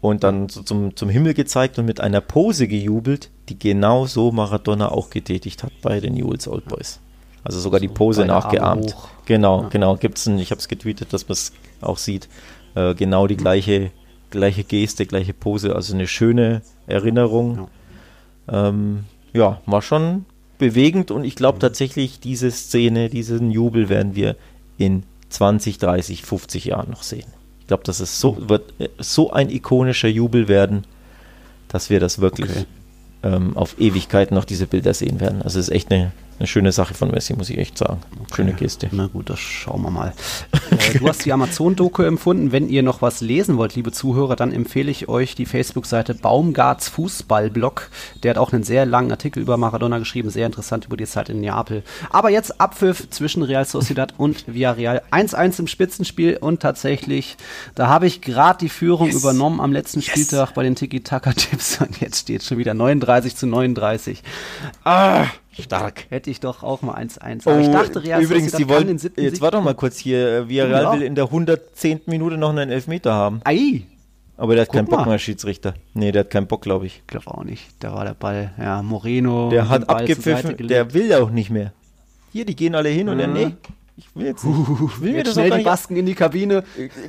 und 0.02 0.24
dann 0.24 0.50
so 0.50 0.62
zum, 0.62 0.96
zum 0.96 1.10
Himmel 1.10 1.34
gezeigt 1.34 1.80
und 1.80 1.86
mit 1.86 2.00
einer 2.00 2.22
Pose 2.22 2.68
gejubelt, 2.68 3.32
die 3.50 3.58
genau 3.58 4.06
so 4.06 4.32
Maradona 4.32 4.90
auch 4.90 5.10
getätigt 5.10 5.64
hat 5.64 5.72
bei 5.82 6.00
den 6.00 6.14
Newell's 6.14 6.48
Old 6.48 6.66
Boys. 6.66 7.00
Also 7.44 7.60
sogar 7.60 7.80
so 7.80 7.88
die 7.88 7.94
Pose 7.94 8.26
nachgeahmt. 8.26 8.96
Genau, 9.26 9.64
ja. 9.64 9.70
genau. 9.70 9.96
Gibt's 9.96 10.28
ein, 10.28 10.38
ich 10.38 10.52
habe 10.52 10.60
es 10.60 10.68
getweetet, 10.68 11.12
dass 11.12 11.28
man 11.28 11.34
es 11.34 11.54
auch 11.82 11.98
sieht. 11.98 12.30
Äh, 12.76 12.94
genau 12.94 13.26
die 13.26 13.36
gleiche, 13.36 13.90
gleiche 14.30 14.64
Geste, 14.64 15.08
gleiche 15.08 15.34
Pose. 15.34 15.76
Also 15.76 15.96
eine 15.96 16.06
schöne 16.06 16.62
Erinnerung. 16.88 17.68
Ja, 18.48 18.70
ähm, 18.70 19.06
ja 19.34 19.62
war 19.66 19.82
schon 19.82 20.26
bewegend 20.58 21.12
und 21.12 21.24
ich 21.24 21.36
glaube 21.36 21.60
tatsächlich, 21.60 22.20
diese 22.20 22.52
Szene, 22.52 23.10
diesen 23.10 23.52
Jubel 23.52 23.90
werden 23.90 24.16
wir 24.16 24.36
in 24.78 25.04
20, 25.30 25.78
30, 25.78 26.24
50 26.24 26.66
Jahren 26.66 26.92
noch 26.92 27.04
sehen. 27.04 27.26
Ich 27.60 27.68
glaube, 27.68 27.84
das 27.86 28.00
ist 28.00 28.20
so, 28.20 28.50
wird 28.50 28.74
äh, 28.80 28.90
so 29.00 29.32
ein 29.32 29.50
ikonischer 29.50 30.08
Jubel 30.08 30.48
werden, 30.48 30.86
dass 31.68 31.90
wir 31.90 32.00
das 32.00 32.20
wirklich 32.20 32.52
okay. 32.52 32.66
ähm, 33.24 33.58
auf 33.58 33.80
Ewigkeit 33.80 34.32
noch 34.32 34.46
diese 34.46 34.68
Bilder 34.68 34.94
sehen 34.94 35.20
werden. 35.20 35.42
Also 35.42 35.60
es 35.60 35.70
ist 35.70 35.76
echt 35.76 35.92
eine, 35.92 36.12
eine 36.40 36.48
schöne 36.48 36.72
Sache 36.72 36.94
von 36.94 37.12
Messi, 37.12 37.34
muss 37.34 37.50
ich 37.50 37.58
echt 37.58 37.78
sagen. 37.78 38.02
Okay. 38.22 38.36
Schöne 38.36 38.54
Geste. 38.54 38.90
Na 38.92 39.08
gut, 39.08 39.30
das 39.30 39.40
schauen 39.40 39.82
wir 39.84 39.92
mal. 39.92 40.14
äh, 40.72 40.98
du 40.98 41.08
hast 41.08 41.24
die 41.26 41.32
Amazon-Doku 41.32 42.04
empfunden. 42.04 42.52
Wenn 42.52 42.68
ihr 42.68 42.84
noch 42.84 43.02
was 43.02 43.22
lesen 43.22 43.58
wollt, 43.58 43.76
liebe 43.76 43.92
Zuhörer, 43.92 44.36
dann 44.36 44.52
empfehle 44.52 44.92
ich 44.92 45.08
euch 45.08 45.36
die 45.36 45.46
Facebook-Seite 45.46 46.16
Baumgarts 46.16 46.90
Fußballblog. 46.90 47.90
Der 48.24 48.32
hat 48.32 48.38
auch 48.38 48.52
einen 48.52 48.64
sehr 48.64 48.86
langen 48.86 49.12
Artikel 49.12 49.42
über 49.42 49.58
Maradona 49.58 50.00
geschrieben, 50.00 50.30
sehr 50.30 50.46
interessant 50.46 50.86
über 50.86 50.98
die 50.98 51.06
Zeit 51.06 51.30
in 51.30 51.40
Neapel. 51.40 51.84
Aber 52.10 52.30
jetzt 52.30 52.60
Abpfiff 52.60 53.10
zwischen 53.10 53.44
Real 53.44 53.66
Sociedad 53.66 54.14
und 54.18 54.46
Villarreal. 54.48 55.02
1-1 55.12 55.60
im 55.60 55.68
Spitzenspiel 55.68 56.38
und 56.38 56.62
tatsächlich, 56.62 57.38
da 57.76 57.88
habe 57.88 58.08
ich 58.08 58.22
gerade 58.22 58.60
die 58.60 58.70
Führung 58.70 59.08
yes. 59.08 59.18
übernommen 59.18 59.62
am 59.62 59.72
letzten 59.72 60.00
yes. 60.00 60.10
Spieltag 60.10 60.54
bei 60.54 60.64
den 60.64 60.76
Tiki-Taka-Tipps 60.76 61.80
und 61.82 62.02
jetzt 62.02 62.22
steht 62.22 62.44
schon 62.44 62.58
wieder 62.58 62.74
39 62.74 63.36
zu 63.36 63.46
39. 63.46 64.24
Ah! 64.84 65.28
Stark. 65.62 66.06
Hätte 66.10 66.30
ich 66.30 66.40
doch 66.40 66.64
auch 66.64 66.82
mal 66.82 66.96
1-1. 66.96 67.44
Oh, 67.46 67.60
ich 67.60 67.70
dachte, 67.70 68.04
Real 68.04 68.22
übrigens, 68.22 68.54
die 68.54 68.68
wollen, 68.68 68.88
den 68.88 68.98
siebten 68.98 69.22
Jetzt 69.22 69.42
war 69.42 69.52
doch 69.52 69.64
mal 69.64 69.76
kurz 69.76 69.98
hier. 69.98 70.28
Äh, 70.28 70.50
Villarreal 70.50 70.84
ja. 70.84 70.94
will 70.94 71.02
in 71.04 71.16
der 71.16 71.26
110. 71.26 72.02
Minute 72.08 72.38
noch 72.38 72.50
einen 72.50 72.72
Elfmeter 72.72 73.14
haben. 73.14 73.42
Ei. 73.44 73.84
Aber 74.36 74.56
der 74.56 74.64
hat 74.64 74.70
Guck 74.70 74.76
keinen 74.78 74.88
Bock 74.88 75.06
mehr, 75.06 75.20
Schiedsrichter. 75.20 75.76
Nee, 75.94 76.12
der 76.12 76.22
hat 76.22 76.32
keinen 76.32 76.48
Bock, 76.48 76.64
glaube 76.64 76.88
ich. 76.88 76.98
Ich 76.98 77.08
glaube 77.08 77.28
auch 77.28 77.44
nicht. 77.44 77.64
Da 77.80 77.94
war 77.94 78.04
der 78.04 78.16
Ball. 78.16 78.52
Ja, 78.58 78.82
Moreno. 78.82 79.50
Der 79.50 79.70
hat 79.70 79.88
abgepfiffen. 79.88 80.68
Der 80.68 80.94
will 80.94 81.14
auch 81.14 81.30
nicht 81.30 81.50
mehr. 81.50 81.72
Hier, 82.32 82.46
die 82.46 82.56
gehen 82.56 82.74
alle 82.74 82.90
hin 82.90 83.06
mhm. 83.06 83.14
und 83.14 83.20
er, 83.20 83.28
nee, 83.28 83.52
ich 83.96 84.08
will 84.16 84.26
jetzt 84.26 84.44
nicht. 84.44 84.58
Ich 84.58 85.02
will 85.02 85.12
mir 85.14 85.24
das 85.24 85.34
schnell 85.34 85.52
die 85.52 85.64
Basken 85.64 85.98
in 85.98 86.06
die 86.06 86.16
Kabine. 86.16 86.64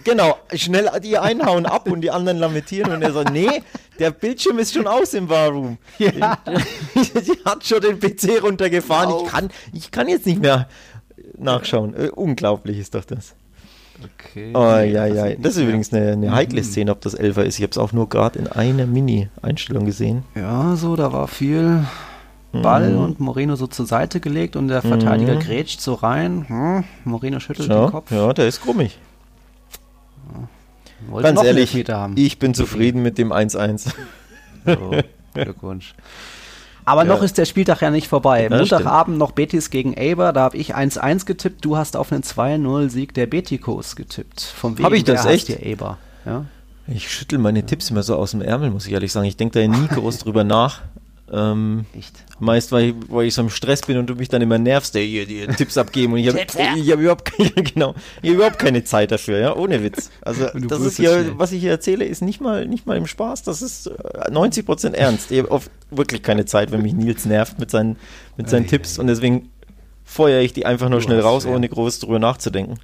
Genau, 0.04 0.36
schnell 0.54 0.90
die 1.02 1.16
einhauen 1.16 1.64
ab 1.64 1.90
und 1.90 2.02
die 2.02 2.10
anderen 2.10 2.38
lamentieren 2.38 2.92
und 2.92 3.02
er 3.02 3.12
sagt, 3.12 3.32
nee, 3.32 3.48
der 3.98 4.10
Bildschirm 4.10 4.58
ist 4.58 4.74
schon 4.74 4.86
aus 4.86 5.14
im 5.14 5.28
Warroom. 5.28 5.78
Ja. 5.98 6.38
Die 6.94 7.44
hat 7.44 7.64
schon 7.64 7.80
den 7.80 7.98
PC 8.00 8.42
runtergefahren. 8.42 9.24
Ich 9.24 9.30
kann, 9.30 9.50
ich 9.72 9.90
kann 9.90 10.08
jetzt 10.08 10.26
nicht 10.26 10.40
mehr 10.40 10.68
nachschauen. 11.38 11.94
Äh, 11.94 12.10
unglaublich 12.10 12.78
ist 12.78 12.94
doch 12.94 13.04
das. 13.04 13.34
Okay. 14.02 14.50
Oh, 14.54 14.60
ja, 14.60 15.06
ja. 15.06 15.34
Das 15.36 15.56
ist 15.56 15.62
übrigens 15.62 15.92
eine, 15.92 16.12
eine 16.12 16.32
heikle 16.32 16.62
mhm. 16.62 16.64
Szene, 16.64 16.90
ob 16.90 17.00
das 17.00 17.14
Elfer 17.14 17.44
ist. 17.44 17.58
Ich 17.58 17.62
habe 17.62 17.70
es 17.70 17.78
auch 17.78 17.92
nur 17.92 18.08
gerade 18.08 18.38
in 18.38 18.48
einer 18.48 18.86
Mini-Einstellung 18.86 19.84
gesehen. 19.84 20.24
Ja, 20.34 20.74
so, 20.76 20.96
da 20.96 21.12
war 21.12 21.28
viel 21.28 21.84
Ball 22.52 22.90
mhm. 22.90 22.98
und 22.98 23.20
Moreno 23.20 23.56
so 23.56 23.66
zur 23.66 23.86
Seite 23.86 24.20
gelegt 24.20 24.56
und 24.56 24.68
der 24.68 24.82
Verteidiger 24.82 25.36
mhm. 25.36 25.40
grätscht 25.40 25.80
so 25.80 25.94
rein. 25.94 26.44
Hm, 26.48 26.84
Moreno 27.04 27.40
schüttelt 27.40 27.68
ja, 27.68 27.86
den 27.86 27.90
Kopf. 27.90 28.10
Ja, 28.10 28.32
der 28.32 28.48
ist 28.48 28.62
krummig. 28.62 28.98
Ja. 31.12 31.20
Ganz 31.20 31.42
ehrlich, 31.42 31.74
ich 32.14 32.38
bin 32.38 32.54
zufrieden 32.54 33.02
mit 33.02 33.18
dem 33.18 33.32
1-1. 33.32 33.92
So, 34.66 34.90
Glückwunsch. 35.34 35.94
Aber 36.86 37.04
ja. 37.04 37.08
noch 37.08 37.22
ist 37.22 37.38
der 37.38 37.44
Spieltag 37.44 37.80
ja 37.80 37.90
nicht 37.90 38.08
vorbei. 38.08 38.44
Ja, 38.44 38.56
Montagabend 38.56 39.18
noch 39.18 39.32
Betis 39.32 39.70
gegen 39.70 39.94
Eber, 39.94 40.32
da 40.32 40.42
habe 40.42 40.56
ich 40.56 40.74
1-1 40.74 41.24
getippt. 41.24 41.64
Du 41.64 41.76
hast 41.76 41.96
auf 41.96 42.12
einen 42.12 42.22
2-0-Sieg 42.22 43.14
der 43.14 43.26
Betikos 43.26 43.96
getippt. 43.96 44.42
Vom 44.42 44.78
Habe 44.78 44.96
ich 44.96 45.04
das 45.04 45.24
echt? 45.24 45.48
Eber. 45.48 45.98
Ja? 46.26 46.44
Ich 46.86 47.10
schüttel 47.10 47.38
meine 47.38 47.64
Tipps 47.64 47.90
immer 47.90 48.02
so 48.02 48.16
aus 48.16 48.32
dem 48.32 48.42
Ärmel, 48.42 48.70
muss 48.70 48.86
ich 48.86 48.92
ehrlich 48.92 49.12
sagen. 49.12 49.26
Ich 49.26 49.38
denke 49.38 49.60
da 49.60 49.66
nie 49.66 49.88
groß 49.88 50.18
drüber 50.18 50.44
nach. 50.44 50.82
Ähm, 51.32 51.86
Echt? 51.96 52.12
Meist, 52.38 52.70
weil 52.70 52.90
ich, 52.90 52.94
weil 53.08 53.26
ich 53.26 53.34
so 53.34 53.40
im 53.42 53.48
Stress 53.48 53.80
bin 53.80 53.96
und 53.96 54.06
du 54.06 54.14
mich 54.14 54.28
dann 54.28 54.42
immer 54.42 54.58
nervst, 54.58 54.94
der 54.94 55.02
hier 55.02 55.24
die 55.24 55.46
Tipps 55.56 55.78
abgeben 55.78 56.12
und 56.12 56.18
ich 56.18 56.28
habe 56.28 56.38
hab 56.38 56.98
überhaupt, 57.00 57.24
keine, 57.24 57.50
genau, 57.54 57.94
ich 58.20 58.30
hab 58.30 58.36
überhaupt 58.36 58.58
keine 58.58 58.84
Zeit 58.84 59.10
dafür, 59.10 59.38
ja, 59.38 59.56
ohne 59.56 59.82
Witz. 59.82 60.10
Also 60.20 60.48
das 60.54 60.80
ist 60.80 60.96
hier, 60.98 61.32
was 61.38 61.52
ich 61.52 61.62
hier 61.62 61.70
erzähle, 61.70 62.04
ist 62.04 62.20
nicht 62.20 62.40
mal, 62.40 62.66
nicht 62.66 62.86
mal 62.86 62.96
im 62.96 63.06
Spaß, 63.06 63.42
das 63.42 63.62
ist 63.62 63.90
90% 63.90 64.92
äh, 64.92 64.96
ernst. 64.98 65.30
Ich 65.30 65.38
habe 65.38 65.50
oft 65.50 65.70
wirklich 65.90 66.22
keine 66.22 66.44
Zeit, 66.44 66.72
wenn 66.72 66.82
mich 66.82 66.92
Nils 66.92 67.24
nervt 67.24 67.58
mit 67.58 67.70
seinen, 67.70 67.96
mit 68.36 68.50
seinen 68.50 68.66
Tipps 68.66 68.98
und 68.98 69.06
deswegen 69.06 69.50
feuere 70.04 70.42
ich 70.42 70.52
die 70.52 70.66
einfach 70.66 70.90
nur 70.90 71.00
schnell 71.00 71.20
raus, 71.20 71.46
ohne 71.46 71.68
groß 71.68 72.00
drüber 72.00 72.18
nachzudenken. 72.18 72.78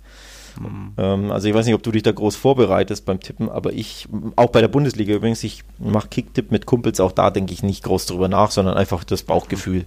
Mhm. 0.61 0.93
Ähm, 0.97 1.31
also 1.31 1.49
ich 1.49 1.55
weiß 1.55 1.67
nicht, 1.67 1.75
ob 1.75 1.83
du 1.83 1.91
dich 1.91 2.03
da 2.03 2.13
groß 2.13 2.37
vorbereitest 2.37 3.05
beim 3.05 3.21
Tippen, 3.21 3.49
aber 3.49 3.73
ich, 3.73 4.09
auch 4.37 4.51
bei 4.51 4.61
der 4.61 4.69
Bundesliga 4.69 5.15
übrigens, 5.15 5.43
ich 5.45 5.65
mache 5.79 6.09
Kicktipp 6.09 6.51
mit 6.51 6.67
Kumpels, 6.67 7.01
auch 7.01 7.13
da 7.13 7.31
denke 7.31 7.53
ich 7.53 7.63
nicht 7.63 7.83
groß 7.85 8.07
drüber 8.07 8.29
nach, 8.29 8.51
sondern 8.51 8.77
einfach 8.77 9.05
das 9.05 9.23
Bauchgefühl. 9.23 9.85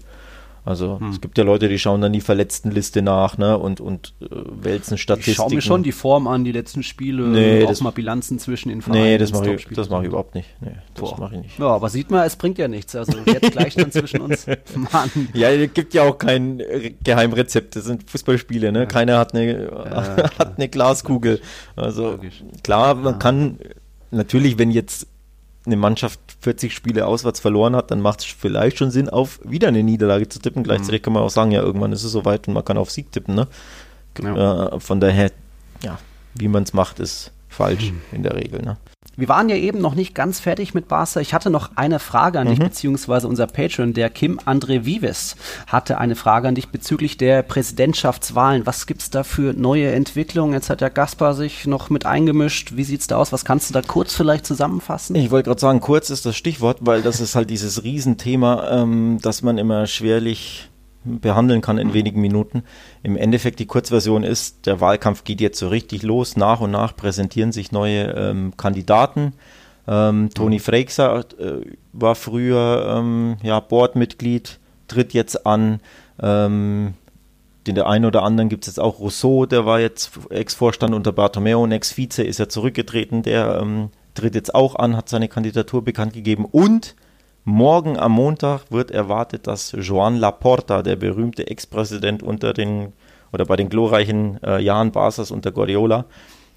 Also 0.66 1.00
hm. 1.00 1.10
es 1.10 1.20
gibt 1.20 1.38
ja 1.38 1.44
Leute, 1.44 1.68
die 1.68 1.78
schauen 1.78 2.00
dann 2.00 2.14
die 2.14 2.22
Verletztenliste 2.22 3.02
nach 3.02 3.38
ne, 3.38 3.58
und, 3.58 3.82
und 3.82 4.14
äh, 4.22 4.28
wälzen 4.32 4.98
Statistiken. 4.98 5.32
Ich 5.32 5.38
schaue 5.38 5.54
mir 5.54 5.62
schon 5.62 5.84
die 5.84 5.92
Form 5.92 6.26
an, 6.28 6.46
die 6.46 6.54
letzten 6.54 6.84
Spiele, 6.84 7.24
nee, 7.24 7.64
auch 7.64 7.70
das, 7.70 7.82
mal 7.82 7.92
Bilanzen 7.92 8.40
zwischen 8.40 8.70
den 8.70 8.82
Vereinen. 8.82 9.04
Nee, 9.04 9.18
das 9.18 9.34
mache 9.34 9.54
ich, 9.54 9.68
das 9.68 9.90
mach 9.90 10.02
ich 10.02 10.08
überhaupt 10.08 10.36
nicht. 10.36 10.48
Nee, 10.62 10.72
das 10.96 11.18
mache 11.18 11.36
ich 11.36 11.42
nicht. 11.42 11.60
Ja, 11.60 11.68
aber 11.68 11.90
sieht 11.90 12.12
man, 12.12 12.26
es 12.26 12.38
bringt 12.38 12.58
ja 12.58 12.70
nichts. 12.70 12.96
Also 12.96 13.18
jetzt 13.26 13.52
gleich 13.52 13.76
dann 13.76 13.92
zwischen 13.92 14.22
uns. 14.22 14.48
Mann. 14.76 15.10
Ja, 15.34 15.50
es 15.50 15.74
gibt 15.74 15.94
ja 15.94 16.04
auch 16.04 16.18
kein 16.18 16.62
Geheimrezept. 17.04 17.76
Das 17.76 17.84
sind 17.84 18.10
Fußballspiele. 18.10 18.72
Ne? 18.72 18.80
Ja. 18.80 18.86
Keiner 18.86 19.18
hat 19.18 19.34
eine, 19.34 19.64
ja, 19.70 20.30
hat 20.40 20.54
eine 20.58 20.70
Glaskugel. 20.70 21.42
Also 21.76 22.12
Logisch. 22.12 22.42
klar, 22.64 22.96
man 22.96 23.20
kann 23.20 23.60
natürlich, 24.12 24.58
wenn 24.58 24.72
jetzt 24.72 25.08
eine 25.66 25.78
Mannschaft 25.78 26.20
40 26.42 26.74
Spiele 26.74 27.06
auswärts 27.06 27.40
verloren 27.40 27.76
hat, 27.76 27.92
dann 27.92 28.02
macht 28.02 28.20
es 28.20 28.26
vielleicht 28.26 28.78
schon 28.78 28.92
Sinn, 28.92 29.10
auf 29.10 29.40
wieder 29.44 29.70
eine 29.70 29.84
Niederlage 29.84 30.28
zu 30.28 30.40
tippen. 30.40 30.64
Gleichzeitig 30.64 31.02
mhm. 31.02 31.06
kann 31.06 31.14
man 31.14 31.24
auch 31.24 31.30
sagen, 31.30 31.52
ja, 31.52 31.62
irgendwann 31.62 31.92
ist 31.92 32.04
es 32.04 32.12
soweit 32.12 32.48
und 32.48 32.54
man 32.54 32.66
kann 32.66 32.78
auf 32.78 32.92
Sieg 32.92 33.12
tippen. 33.12 33.36
Ne? 33.36 33.48
Ja. 34.22 34.68
Äh, 34.68 34.80
von 34.80 35.00
daher, 35.00 35.32
ja, 35.82 35.98
wie 36.36 36.48
man 36.48 36.64
es 36.64 36.74
macht, 36.74 37.00
ist 37.00 37.32
falsch 37.54 37.92
mhm. 37.92 38.02
in 38.12 38.24
der 38.24 38.36
Regel. 38.36 38.62
Ne? 38.62 38.78
Wir 39.16 39.28
waren 39.28 39.48
ja 39.48 39.56
eben 39.56 39.80
noch 39.80 39.94
nicht 39.94 40.16
ganz 40.16 40.40
fertig 40.40 40.74
mit 40.74 40.88
Barca. 40.88 41.20
Ich 41.20 41.36
hatte 41.36 41.52
noch 41.52 41.72
eine 41.76 42.00
Frage 42.00 42.40
an 42.40 42.48
mhm. 42.48 42.52
dich, 42.52 42.60
beziehungsweise 42.60 43.28
unser 43.28 43.46
Patron, 43.46 43.94
der 43.94 44.10
Kim 44.10 44.40
André 44.40 44.86
Vives, 44.86 45.36
hatte 45.68 46.00
eine 46.00 46.16
Frage 46.16 46.48
an 46.48 46.56
dich 46.56 46.70
bezüglich 46.70 47.18
der 47.18 47.44
Präsidentschaftswahlen. 47.44 48.66
Was 48.66 48.88
gibt 48.88 49.02
es 49.02 49.10
da 49.12 49.24
für 49.24 49.54
neue 49.54 49.92
Entwicklungen? 49.92 50.54
Jetzt 50.54 50.72
hat 50.72 50.82
der 50.82 50.90
Gaspar 50.90 51.36
sich 51.36 51.68
noch 51.68 51.92
mit 51.92 52.08
eingemischt. 52.08 52.76
Wie 52.76 52.84
sieht 52.84 53.02
es 53.02 53.08
da 53.08 53.18
aus? 53.18 53.32
Was 53.32 53.46
kannst 53.46 53.70
du 53.70 53.74
da 53.74 53.84
kurz 53.84 54.16
vielleicht 54.16 54.48
zusammenfassen? 54.48 55.16
Ich 55.16 55.30
wollte 55.30 55.50
gerade 55.50 55.62
sagen, 55.62 55.80
kurz 55.80 56.10
ist 56.10 56.26
das 56.26 56.36
Stichwort, 56.36 56.80
weil 56.82 57.04
das 57.04 57.20
ist 57.20 57.36
halt 57.36 57.52
dieses 57.52 57.84
Riesenthema, 57.84 58.70
ähm, 58.72 59.20
das 59.22 59.44
man 59.44 59.60
immer 59.60 59.86
schwerlich 59.86 60.70
behandeln 61.04 61.62
kann 61.62 61.78
in 61.78 61.94
wenigen 61.94 62.22
Minuten. 62.22 62.64
Im 63.04 63.18
Endeffekt 63.18 63.60
die 63.60 63.66
Kurzversion 63.66 64.24
ist, 64.24 64.66
der 64.66 64.82
Wahlkampf 64.82 65.24
geht 65.24 65.42
jetzt 65.42 65.60
so 65.60 65.68
richtig 65.68 66.04
los. 66.04 66.38
Nach 66.38 66.60
und 66.60 66.72
nach 66.72 66.96
präsentieren 66.96 67.52
sich 67.52 67.72
neue 67.72 68.04
ähm, 68.12 68.54
Kandidaten. 68.58 69.34
Ähm, 69.88 70.30
Toni 70.34 70.60
Freixer 70.60 71.26
äh, 71.40 71.62
war 71.92 72.16
früher 72.16 72.98
ähm, 72.98 73.38
ja, 73.44 73.60
Boardmitglied, 73.60 74.60
tritt 74.88 75.14
jetzt 75.14 75.46
an. 75.46 75.82
Ähm, 76.22 76.94
den 77.68 77.76
der 77.76 77.88
einen 77.88 78.06
oder 78.06 78.24
anderen 78.24 78.50
gibt 78.50 78.66
es 78.66 78.68
jetzt 78.68 78.80
auch 78.80 79.00
Rousseau, 79.00 79.46
der 79.46 79.66
war 79.66 79.80
jetzt 79.80 80.12
Ex-Vorstand 80.30 80.94
unter 80.94 81.14
Bartomeo 81.14 81.64
und 81.64 81.72
Ex-Vize 81.72 82.24
ist 82.24 82.40
ja 82.40 82.50
zurückgetreten, 82.50 83.24
der 83.24 83.60
ähm, 83.62 83.90
tritt 84.16 84.36
jetzt 84.36 84.54
auch 84.54 84.76
an, 84.76 84.98
hat 84.98 85.10
seine 85.10 85.30
Kandidatur 85.30 85.84
bekannt 85.84 86.14
gegeben 86.14 86.46
und 86.46 86.96
Morgen 87.46 87.98
am 87.98 88.14
Montag 88.14 88.72
wird 88.72 88.92
erwartet, 88.92 89.48
dass 89.48 89.74
Joan 89.78 90.16
Laporta, 90.16 90.82
der 90.82 90.96
berühmte 90.96 91.48
Ex-Präsident 91.48 92.24
unter 92.24 92.54
den 92.54 92.94
oder 93.34 93.46
bei 93.46 93.56
den 93.56 93.68
glorreichen 93.68 94.42
äh, 94.44 94.62
Jahren 94.62 94.92
Barca's 94.92 95.32
unter 95.32 95.52
Guardiola, 95.52 96.06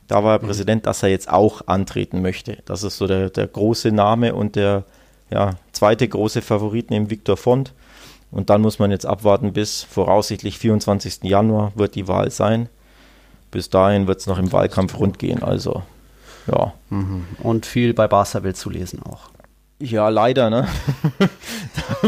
da 0.06 0.22
war 0.22 0.36
er 0.36 0.42
mhm. 0.42 0.46
Präsident, 0.46 0.86
dass 0.86 1.02
er 1.02 1.08
jetzt 1.08 1.28
auch 1.28 1.62
antreten 1.66 2.22
möchte. 2.22 2.58
Das 2.66 2.82
ist 2.82 2.98
so 2.98 3.06
der, 3.06 3.30
der 3.30 3.46
große 3.46 3.90
Name 3.90 4.34
und 4.34 4.54
der 4.54 4.84
ja, 5.30 5.54
zweite 5.72 6.06
große 6.06 6.42
Favorit 6.42 6.90
neben 6.90 7.10
Victor 7.10 7.36
Font. 7.36 7.72
Und 8.30 8.50
dann 8.50 8.60
muss 8.60 8.78
man 8.78 8.90
jetzt 8.90 9.06
abwarten 9.06 9.52
bis 9.52 9.82
voraussichtlich 9.82 10.58
24. 10.58 11.24
Januar 11.24 11.72
wird 11.74 11.94
die 11.94 12.06
Wahl 12.06 12.30
sein. 12.30 12.68
Bis 13.50 13.70
dahin 13.70 14.06
wird 14.06 14.20
es 14.20 14.26
noch 14.26 14.38
im 14.38 14.52
Wahlkampf 14.52 14.98
rund 14.98 15.18
gehen. 15.18 15.42
Also, 15.42 15.82
ja. 16.46 16.72
Mhm. 16.90 17.26
Und 17.42 17.66
viel 17.66 17.94
bei 17.94 18.06
Barca 18.06 18.42
will 18.42 18.54
zu 18.54 18.70
lesen 18.70 19.00
auch. 19.02 19.30
Ja, 19.78 20.08
leider, 20.08 20.48
ne? 20.48 20.66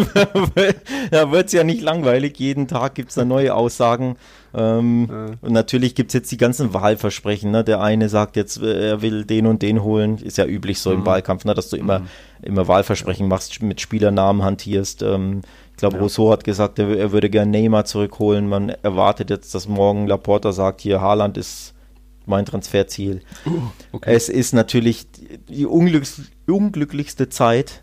da 1.11 1.31
wird 1.31 1.47
es 1.47 1.53
ja 1.53 1.65
nicht 1.65 1.83
langweilig. 1.83 2.39
Jeden 2.39 2.67
Tag 2.67 2.95
gibt 2.95 3.11
es 3.11 3.17
da 3.17 3.27
neue 3.27 3.55
Aussagen. 3.55 4.17
Ähm, 4.55 5.07
ja. 5.11 5.27
Und 5.43 5.53
natürlich 5.53 5.95
gibt 5.95 6.09
es 6.09 6.15
jetzt 6.15 6.33
die 6.33 6.39
ganzen 6.39 6.73
Wahlversprechen. 6.73 7.51
Ne? 7.51 7.65
Der 7.65 7.83
eine 7.83 8.09
sagt 8.09 8.37
jetzt, 8.37 8.63
äh, 8.63 8.89
er 8.89 9.03
will 9.03 9.27
den 9.27 9.47
und 9.47 9.61
den 9.61 9.83
holen. 9.83 10.17
Ist 10.17 10.39
ja 10.39 10.47
üblich 10.47 10.81
so 10.81 10.91
mhm. 10.91 11.01
im 11.01 11.07
Wahlkampf, 11.07 11.45
ne? 11.45 11.53
dass 11.53 11.69
du 11.69 11.77
immer, 11.77 11.99
mhm. 11.99 12.07
immer 12.41 12.69
Wahlversprechen 12.69 13.29
machst, 13.29 13.61
mit 13.61 13.83
Spielernamen 13.83 14.43
hantierst. 14.43 15.03
Ähm, 15.03 15.43
ich 15.73 15.77
glaube, 15.77 15.97
ja. 15.97 16.03
Rousseau 16.03 16.33
hat 16.33 16.45
gesagt, 16.45 16.79
er, 16.79 16.89
er 16.97 17.13
würde 17.13 17.29
gerne 17.29 17.51
Neymar 17.51 17.85
zurückholen. 17.85 18.49
Man 18.49 18.71
erwartet 18.71 19.29
jetzt, 19.29 19.55
dass 19.55 19.69
morgen 19.69 20.07
Laporta 20.07 20.53
sagt, 20.53 20.81
hier 20.81 21.03
Haaland 21.03 21.37
ist 21.37 21.75
mein 22.25 22.47
Transferziel. 22.47 23.21
Uh, 23.47 23.61
okay. 23.93 24.15
Es 24.15 24.29
ist 24.29 24.55
natürlich 24.55 25.07
die 25.49 25.67
unglücks 25.67 26.23
unglücklichste 26.53 27.29
Zeit, 27.29 27.83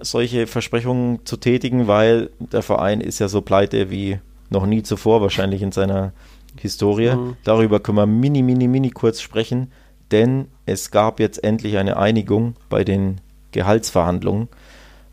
solche 0.00 0.46
Versprechungen 0.46 1.24
zu 1.24 1.36
tätigen, 1.36 1.86
weil 1.86 2.30
der 2.38 2.62
Verein 2.62 3.00
ist 3.00 3.18
ja 3.18 3.28
so 3.28 3.42
pleite 3.42 3.90
wie 3.90 4.18
noch 4.50 4.66
nie 4.66 4.82
zuvor 4.82 5.20
wahrscheinlich 5.20 5.62
in 5.62 5.72
seiner 5.72 6.12
Historie. 6.58 7.14
Mhm. 7.14 7.36
Darüber 7.44 7.80
können 7.80 7.98
wir 7.98 8.06
mini, 8.06 8.42
mini, 8.42 8.68
mini 8.68 8.90
kurz 8.90 9.20
sprechen, 9.20 9.72
denn 10.10 10.48
es 10.66 10.90
gab 10.90 11.20
jetzt 11.20 11.42
endlich 11.44 11.76
eine 11.76 11.96
Einigung 11.96 12.54
bei 12.68 12.84
den 12.84 13.20
Gehaltsverhandlungen. 13.52 14.48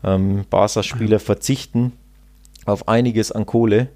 Ähm, 0.02 0.44
Barca-Spieler 0.48 1.20
verzichten 1.20 1.92
auf 2.64 2.88
einiges 2.88 3.32
an 3.32 3.46
Kohle 3.46 3.88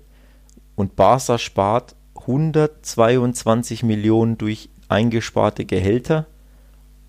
und 0.76 0.96
Barca 0.96 1.38
spart 1.38 1.94
122 2.20 3.82
Millionen 3.82 4.38
durch 4.38 4.68
eingesparte 4.88 5.64
Gehälter 5.64 6.26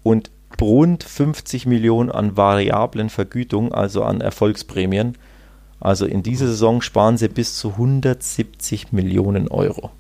und 0.04 0.32
rund 0.60 1.04
50 1.04 1.66
Millionen 1.66 2.12
an 2.12 2.36
variablen 2.36 3.10
Vergütungen, 3.10 3.72
also 3.72 4.04
an 4.04 4.22
Erfolgsprämien. 4.22 5.18
Also 5.80 6.06
in 6.06 6.24
dieser 6.24 6.48
Saison 6.48 6.82
sparen 6.82 7.18
sie 7.18 7.28
bis 7.28 7.58
zu 7.58 7.70
170 7.70 8.92
Millionen 8.92 9.48
Euro. 9.48 9.92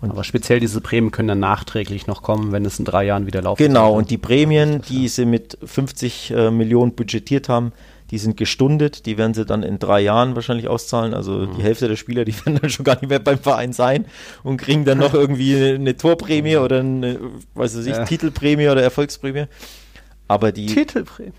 Und 0.00 0.10
Aber 0.10 0.24
speziell 0.24 0.60
diese 0.60 0.80
Prämien 0.80 1.10
können 1.10 1.28
dann 1.28 1.40
nachträglich 1.40 2.06
noch 2.06 2.22
kommen, 2.22 2.52
wenn 2.52 2.64
es 2.64 2.78
in 2.78 2.84
drei 2.84 3.04
Jahren 3.04 3.26
wieder 3.26 3.42
laufen 3.42 3.62
Genau, 3.62 3.94
und 3.94 4.10
die 4.10 4.18
Prämien, 4.18 4.82
die 4.82 5.08
sie 5.08 5.24
mit 5.24 5.58
50 5.64 6.30
äh, 6.30 6.50
Millionen 6.50 6.92
budgetiert 6.92 7.48
haben, 7.48 7.72
die 8.10 8.18
sind 8.18 8.36
gestundet, 8.36 9.06
die 9.06 9.18
werden 9.18 9.34
sie 9.34 9.44
dann 9.44 9.62
in 9.62 9.78
drei 9.78 10.00
Jahren 10.00 10.34
wahrscheinlich 10.34 10.68
auszahlen. 10.68 11.14
Also 11.14 11.32
mhm. 11.32 11.56
die 11.56 11.62
Hälfte 11.62 11.88
der 11.88 11.96
Spieler, 11.96 12.24
die 12.24 12.34
werden 12.46 12.58
dann 12.60 12.70
schon 12.70 12.84
gar 12.84 12.94
nicht 12.94 13.08
mehr 13.08 13.18
beim 13.18 13.38
Verein 13.38 13.72
sein 13.72 14.06
und 14.42 14.58
kriegen 14.58 14.84
dann 14.84 14.98
noch 14.98 15.14
irgendwie 15.14 15.74
eine 15.74 15.96
Torprämie 15.96 16.56
oder 16.56 16.80
eine, 16.80 17.18
weiß 17.54 17.76
ich, 17.76 17.88
ja. 17.88 18.04
Titelprämie 18.04 18.68
oder 18.68 18.82
Erfolgsprämie. 18.82 19.46
Aber 20.28 20.52
die. 20.52 20.66
Titelprämie. 20.66 21.32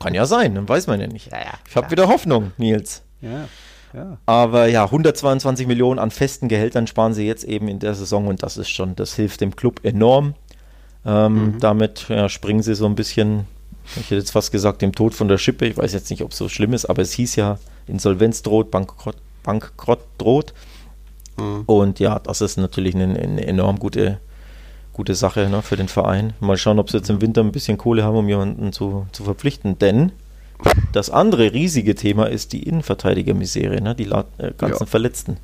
Kann 0.00 0.14
ja 0.14 0.26
sein, 0.26 0.54
dann 0.54 0.68
weiß 0.68 0.86
man 0.86 1.00
ja 1.00 1.06
nicht. 1.06 1.30
Ja, 1.30 1.38
ja, 1.38 1.54
ich 1.68 1.76
habe 1.76 1.90
wieder 1.90 2.08
Hoffnung, 2.08 2.52
Nils. 2.56 3.02
Ja. 3.20 3.48
Ja. 3.94 4.18
Aber 4.26 4.66
ja, 4.66 4.84
122 4.84 5.66
Millionen 5.66 5.98
an 5.98 6.10
festen 6.10 6.48
Gehältern 6.48 6.86
sparen 6.86 7.14
sie 7.14 7.26
jetzt 7.26 7.44
eben 7.44 7.68
in 7.68 7.78
der 7.78 7.94
Saison 7.94 8.26
und 8.26 8.42
das 8.42 8.56
ist 8.58 8.68
schon, 8.68 8.94
das 8.94 9.14
hilft 9.14 9.40
dem 9.40 9.56
Club 9.56 9.80
enorm. 9.84 10.34
Ähm, 11.06 11.34
mhm. 11.34 11.60
Damit 11.60 12.06
ja, 12.08 12.28
springen 12.28 12.62
sie 12.62 12.74
so 12.74 12.84
ein 12.86 12.94
bisschen 12.94 13.46
ich 13.94 14.06
hätte 14.06 14.16
jetzt 14.16 14.32
fast 14.32 14.52
gesagt, 14.52 14.82
dem 14.82 14.92
Tod 14.92 15.14
von 15.14 15.28
der 15.28 15.38
Schippe. 15.38 15.66
Ich 15.66 15.76
weiß 15.76 15.92
jetzt 15.92 16.10
nicht, 16.10 16.22
ob 16.22 16.32
es 16.32 16.38
so 16.38 16.48
schlimm 16.48 16.72
ist, 16.72 16.86
aber 16.86 17.02
es 17.02 17.12
hieß 17.12 17.36
ja, 17.36 17.58
Insolvenz 17.86 18.42
droht, 18.42 18.70
Bankrott, 18.70 19.16
Bankrott 19.42 20.00
droht. 20.18 20.54
Mhm. 21.36 21.62
Und 21.66 22.00
ja, 22.00 22.18
das 22.18 22.40
ist 22.40 22.56
natürlich 22.56 22.94
eine, 22.94 23.18
eine 23.18 23.46
enorm 23.46 23.78
gute, 23.78 24.18
gute 24.92 25.14
Sache 25.14 25.48
ne, 25.48 25.62
für 25.62 25.76
den 25.76 25.88
Verein. 25.88 26.32
Mal 26.40 26.56
schauen, 26.56 26.78
ob 26.78 26.90
sie 26.90 26.98
jetzt 26.98 27.10
im 27.10 27.20
Winter 27.20 27.42
ein 27.42 27.52
bisschen 27.52 27.78
Kohle 27.78 28.02
haben, 28.02 28.16
um 28.16 28.28
jemanden 28.28 28.72
zu, 28.72 29.06
zu 29.12 29.24
verpflichten. 29.24 29.78
Denn 29.78 30.12
das 30.92 31.10
andere 31.10 31.52
riesige 31.52 31.94
Thema 31.94 32.26
ist 32.26 32.52
die 32.52 32.62
Innenverteidiger-Misere, 32.62 33.80
ne, 33.80 33.94
die 33.94 34.06
äh, 34.06 34.52
ganzen 34.56 34.84
ja. 34.84 34.86
Verletzten. 34.86 35.36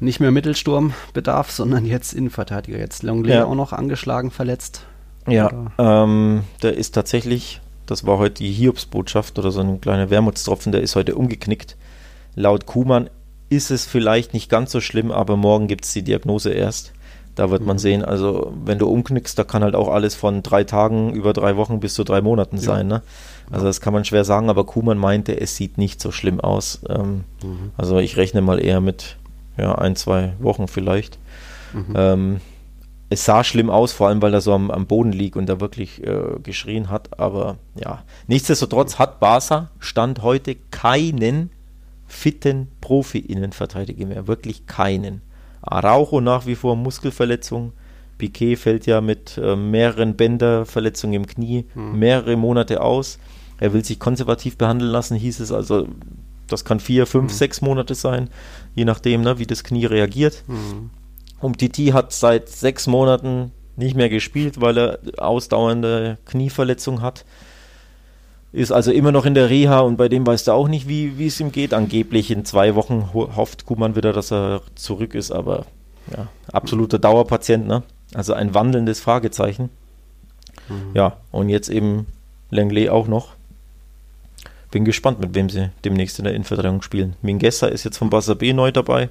Nicht 0.00 0.18
mehr 0.18 0.30
Mittelsturmbedarf, 0.30 1.50
sondern 1.50 1.84
jetzt 1.84 2.14
Innenverteidiger. 2.14 2.78
Jetzt 2.78 3.02
Longley 3.02 3.34
ja. 3.34 3.44
auch 3.44 3.54
noch 3.54 3.72
angeschlagen, 3.72 4.30
verletzt. 4.30 4.86
Ja, 5.26 5.72
ähm, 5.78 6.42
der 6.62 6.76
ist 6.76 6.92
tatsächlich, 6.92 7.60
das 7.86 8.06
war 8.06 8.18
heute 8.18 8.42
die 8.42 8.52
Hiobsbotschaft 8.52 9.38
oder 9.38 9.50
so 9.50 9.60
ein 9.60 9.80
kleiner 9.80 10.10
Wermutstropfen, 10.10 10.72
der 10.72 10.82
ist 10.82 10.96
heute 10.96 11.14
umgeknickt. 11.14 11.76
Laut 12.34 12.66
Kuhmann 12.66 13.10
ist 13.48 13.70
es 13.70 13.84
vielleicht 13.84 14.32
nicht 14.32 14.48
ganz 14.48 14.72
so 14.72 14.80
schlimm, 14.80 15.10
aber 15.10 15.36
morgen 15.36 15.66
gibt 15.66 15.84
es 15.84 15.92
die 15.92 16.02
Diagnose 16.02 16.50
erst. 16.50 16.92
Da 17.34 17.50
wird 17.50 17.62
mhm. 17.62 17.68
man 17.68 17.78
sehen, 17.78 18.04
also 18.04 18.52
wenn 18.64 18.78
du 18.78 18.88
umknickst, 18.88 19.38
da 19.38 19.44
kann 19.44 19.62
halt 19.62 19.74
auch 19.74 19.88
alles 19.88 20.14
von 20.14 20.42
drei 20.42 20.64
Tagen 20.64 21.12
über 21.12 21.32
drei 21.32 21.56
Wochen 21.56 21.80
bis 21.80 21.94
zu 21.94 22.04
drei 22.04 22.20
Monaten 22.20 22.56
ja. 22.56 22.62
sein. 22.62 22.86
Ne? 22.86 23.02
Also 23.50 23.66
das 23.66 23.80
kann 23.80 23.92
man 23.92 24.04
schwer 24.04 24.24
sagen, 24.24 24.50
aber 24.50 24.64
Kuhmann 24.64 24.98
meinte, 24.98 25.40
es 25.40 25.56
sieht 25.56 25.78
nicht 25.78 26.00
so 26.00 26.12
schlimm 26.12 26.40
aus. 26.40 26.80
Ähm, 26.88 27.24
mhm. 27.42 27.70
Also 27.76 27.98
ich 27.98 28.16
rechne 28.16 28.40
mal 28.40 28.62
eher 28.62 28.80
mit 28.80 29.16
ja, 29.56 29.74
ein, 29.74 29.96
zwei 29.96 30.34
Wochen 30.38 30.68
vielleicht. 30.68 31.18
Mhm. 31.72 31.94
Ähm, 31.94 32.40
es 33.10 33.24
sah 33.24 33.42
schlimm 33.42 33.70
aus, 33.70 33.92
vor 33.92 34.08
allem 34.08 34.22
weil 34.22 34.32
er 34.32 34.40
so 34.40 34.54
am, 34.54 34.70
am 34.70 34.86
Boden 34.86 35.12
liegt 35.12 35.36
und 35.36 35.46
da 35.46 35.60
wirklich 35.60 36.02
äh, 36.06 36.38
geschrien 36.42 36.90
hat. 36.90 37.18
Aber 37.18 37.58
ja, 37.74 38.04
nichtsdestotrotz 38.28 38.98
hat 38.98 39.18
Barca 39.18 39.70
Stand 39.80 40.22
heute 40.22 40.54
keinen 40.70 41.50
fitten 42.06 42.68
Profi-Innenverteidiger 42.80 44.06
mehr. 44.06 44.28
Wirklich 44.28 44.66
keinen. 44.66 45.22
Araujo 45.60 46.20
nach 46.20 46.46
wie 46.46 46.54
vor 46.54 46.76
Muskelverletzung. 46.76 47.72
Piquet 48.16 48.56
fällt 48.56 48.86
ja 48.86 49.00
mit 49.00 49.36
äh, 49.38 49.56
mehreren 49.56 50.14
Bänderverletzungen 50.14 51.14
im 51.14 51.26
Knie 51.26 51.66
hm. 51.74 51.98
mehrere 51.98 52.36
Monate 52.36 52.80
aus. 52.80 53.18
Er 53.58 53.72
will 53.72 53.84
sich 53.84 53.98
konservativ 53.98 54.56
behandeln 54.56 54.90
lassen, 54.90 55.16
hieß 55.16 55.40
es 55.40 55.50
also. 55.50 55.88
Das 56.46 56.64
kann 56.64 56.80
vier, 56.80 57.06
fünf, 57.06 57.30
hm. 57.30 57.38
sechs 57.38 57.60
Monate 57.60 57.94
sein, 57.94 58.28
je 58.74 58.84
nachdem, 58.84 59.22
ne, 59.22 59.38
wie 59.38 59.46
das 59.46 59.62
Knie 59.64 59.86
reagiert. 59.86 60.42
Hm. 60.46 60.90
Umtiti 61.40 61.86
hat 61.86 62.12
seit 62.12 62.48
sechs 62.48 62.86
Monaten 62.86 63.52
nicht 63.76 63.96
mehr 63.96 64.08
gespielt, 64.08 64.60
weil 64.60 64.78
er 64.78 64.98
ausdauernde 65.18 66.18
Knieverletzung 66.26 67.02
hat. 67.02 67.24
Ist 68.52 68.72
also 68.72 68.90
immer 68.90 69.12
noch 69.12 69.26
in 69.26 69.34
der 69.34 69.48
Reha 69.48 69.80
und 69.80 69.96
bei 69.96 70.08
dem 70.08 70.26
weißt 70.26 70.48
du 70.48 70.52
auch 70.52 70.68
nicht, 70.68 70.88
wie, 70.88 71.18
wie 71.18 71.28
es 71.28 71.38
ihm 71.40 71.52
geht. 71.52 71.72
Angeblich 71.72 72.30
in 72.30 72.44
zwei 72.44 72.74
Wochen 72.74 73.10
hofft 73.14 73.64
Kuman 73.64 73.94
wieder, 73.96 74.12
dass 74.12 74.32
er 74.32 74.62
zurück 74.74 75.14
ist, 75.14 75.30
aber 75.30 75.66
ja, 76.16 76.26
absoluter 76.52 76.98
Dauerpatient, 76.98 77.66
ne? 77.66 77.84
Also 78.12 78.32
ein 78.32 78.54
wandelndes 78.54 78.98
Fragezeichen. 78.98 79.70
Mhm. 80.68 80.90
Ja, 80.94 81.18
und 81.30 81.48
jetzt 81.48 81.68
eben 81.68 82.06
Langley 82.50 82.88
auch 82.88 83.06
noch. 83.06 83.34
Bin 84.72 84.84
gespannt, 84.84 85.20
mit 85.20 85.34
wem 85.34 85.48
sie 85.48 85.70
demnächst 85.84 86.18
in 86.18 86.24
der 86.24 86.34
Innenverteidigung 86.34 86.82
spielen. 86.82 87.14
Mingessa 87.22 87.66
ist 87.68 87.84
jetzt 87.84 87.98
von 87.98 88.10
Barca 88.10 88.34
B 88.34 88.52
neu 88.52 88.72
dabei. 88.72 89.08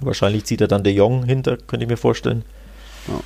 Wahrscheinlich 0.00 0.44
zieht 0.44 0.60
er 0.60 0.68
dann 0.68 0.84
De 0.84 0.92
Jong 0.92 1.24
hinter, 1.24 1.56
könnte 1.56 1.84
ich 1.84 1.90
mir 1.90 1.96
vorstellen. 1.96 2.44
Ja. 3.08 3.20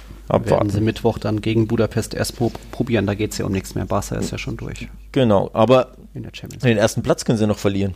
Werden 0.47 0.71
sie 0.71 0.81
Mittwoch 0.81 1.19
dann 1.19 1.41
gegen 1.41 1.67
Budapest 1.67 2.15
erst 2.15 2.37
probieren, 2.71 3.07
da 3.07 3.15
geht 3.15 3.33
es 3.33 3.39
ja 3.39 3.47
um 3.47 3.53
nichts 3.53 3.75
mehr. 3.75 3.85
Barca 3.85 4.15
ist 4.17 4.31
ja 4.31 4.39
schon 4.39 4.57
durch. 4.57 4.89
Genau, 5.11 5.51
aber 5.53 5.93
den 6.15 6.79
ersten 6.79 7.03
Platz 7.03 7.25
können 7.25 7.39
sie 7.39 7.49
noch 7.49 7.59
verlieren. 7.59 7.95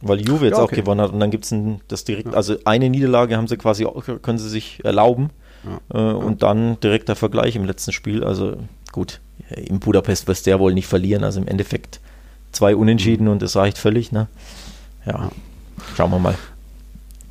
Weil 0.00 0.20
Juve 0.20 0.46
jetzt 0.46 0.56
ja, 0.56 0.62
okay. 0.62 0.74
auch 0.74 0.76
gewonnen 0.76 1.00
hat 1.00 1.12
und 1.12 1.20
dann 1.20 1.30
gibt 1.30 1.44
es 1.44 1.54
das 1.88 2.04
direkt, 2.04 2.28
ja. 2.28 2.34
also 2.34 2.56
eine 2.64 2.88
Niederlage 2.88 3.36
haben 3.36 3.48
sie 3.48 3.56
quasi 3.56 3.86
können 4.22 4.38
sie 4.38 4.48
sich 4.48 4.84
erlauben 4.84 5.30
ja. 5.92 6.10
äh, 6.10 6.14
und 6.14 6.42
dann 6.42 6.78
direkter 6.80 7.16
Vergleich 7.16 7.56
im 7.56 7.64
letzten 7.64 7.92
Spiel. 7.92 8.22
Also 8.22 8.56
gut, 8.92 9.20
in 9.50 9.80
Budapest 9.80 10.28
wirst 10.28 10.46
du 10.46 10.50
ja 10.50 10.58
wohl 10.58 10.74
nicht 10.74 10.86
verlieren, 10.86 11.24
also 11.24 11.40
im 11.40 11.48
Endeffekt 11.48 12.00
zwei 12.52 12.76
Unentschieden 12.76 13.24
mhm. 13.24 13.32
und 13.32 13.42
das 13.42 13.56
reicht 13.56 13.78
völlig, 13.78 14.12
ne? 14.12 14.28
Ja, 15.06 15.30
schauen 15.96 16.10
wir 16.10 16.18
mal. 16.18 16.34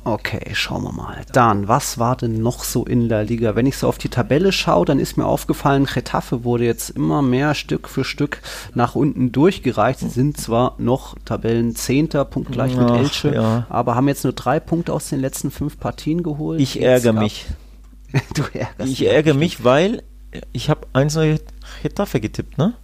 Okay, 0.06 0.52
schauen 0.52 0.84
wir 0.84 0.92
mal. 0.92 1.22
Dann, 1.32 1.66
was 1.66 1.98
war 1.98 2.14
denn 2.14 2.40
noch 2.40 2.62
so 2.62 2.84
in 2.84 3.08
der 3.08 3.24
Liga? 3.24 3.56
Wenn 3.56 3.66
ich 3.66 3.76
so 3.76 3.88
auf 3.88 3.98
die 3.98 4.08
Tabelle 4.08 4.52
schaue, 4.52 4.84
dann 4.84 5.00
ist 5.00 5.16
mir 5.16 5.24
aufgefallen, 5.24 5.86
Getafe 5.92 6.44
wurde 6.44 6.64
jetzt 6.64 6.90
immer 6.90 7.22
mehr 7.22 7.56
Stück 7.56 7.88
für 7.88 8.04
Stück 8.04 8.40
nach 8.72 8.94
unten 8.94 9.32
durchgereicht. 9.32 9.98
Sie 9.98 10.08
sind 10.08 10.36
zwar 10.36 10.76
noch 10.78 11.16
Tabellenzehnter, 11.24 12.24
punktgleich 12.24 12.76
mit 12.76 12.88
Elche, 12.88 13.34
ja. 13.34 13.66
aber 13.68 13.96
haben 13.96 14.06
jetzt 14.06 14.22
nur 14.22 14.32
drei 14.32 14.60
Punkte 14.60 14.92
aus 14.92 15.08
den 15.08 15.18
letzten 15.18 15.50
fünf 15.50 15.80
Partien 15.80 16.22
geholt. 16.22 16.60
Ich 16.60 16.80
ärgere 16.80 17.12
mich. 17.12 17.46
du 18.34 18.44
ärgerst 18.52 18.88
Ich 18.88 19.04
ärgere 19.04 19.34
mich, 19.34 19.64
weil 19.64 20.04
ich 20.52 20.70
habe 20.70 20.86
eins 20.92 21.16
neue 21.16 21.40
Getafe 21.82 22.20
getippt, 22.20 22.58
ne? 22.58 22.74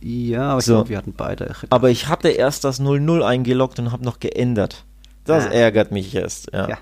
Ja, 0.00 0.50
aber 0.50 0.60
so. 0.60 0.74
ich 0.74 0.76
glaube, 0.76 0.88
wir 0.90 0.98
hatten 0.98 1.14
beide. 1.16 1.46
Getafe. 1.46 1.66
Aber 1.70 1.90
ich 1.90 2.06
hatte 2.06 2.28
erst 2.28 2.62
das 2.62 2.80
0-0 2.80 3.22
eingeloggt 3.22 3.80
und 3.80 3.90
habe 3.90 4.04
noch 4.04 4.20
geändert. 4.20 4.84
Das 5.24 5.46
ah. 5.46 5.50
ärgert 5.50 5.90
mich 5.90 6.12
jetzt. 6.12 6.50
Ja. 6.52 6.68
ja. 6.68 6.78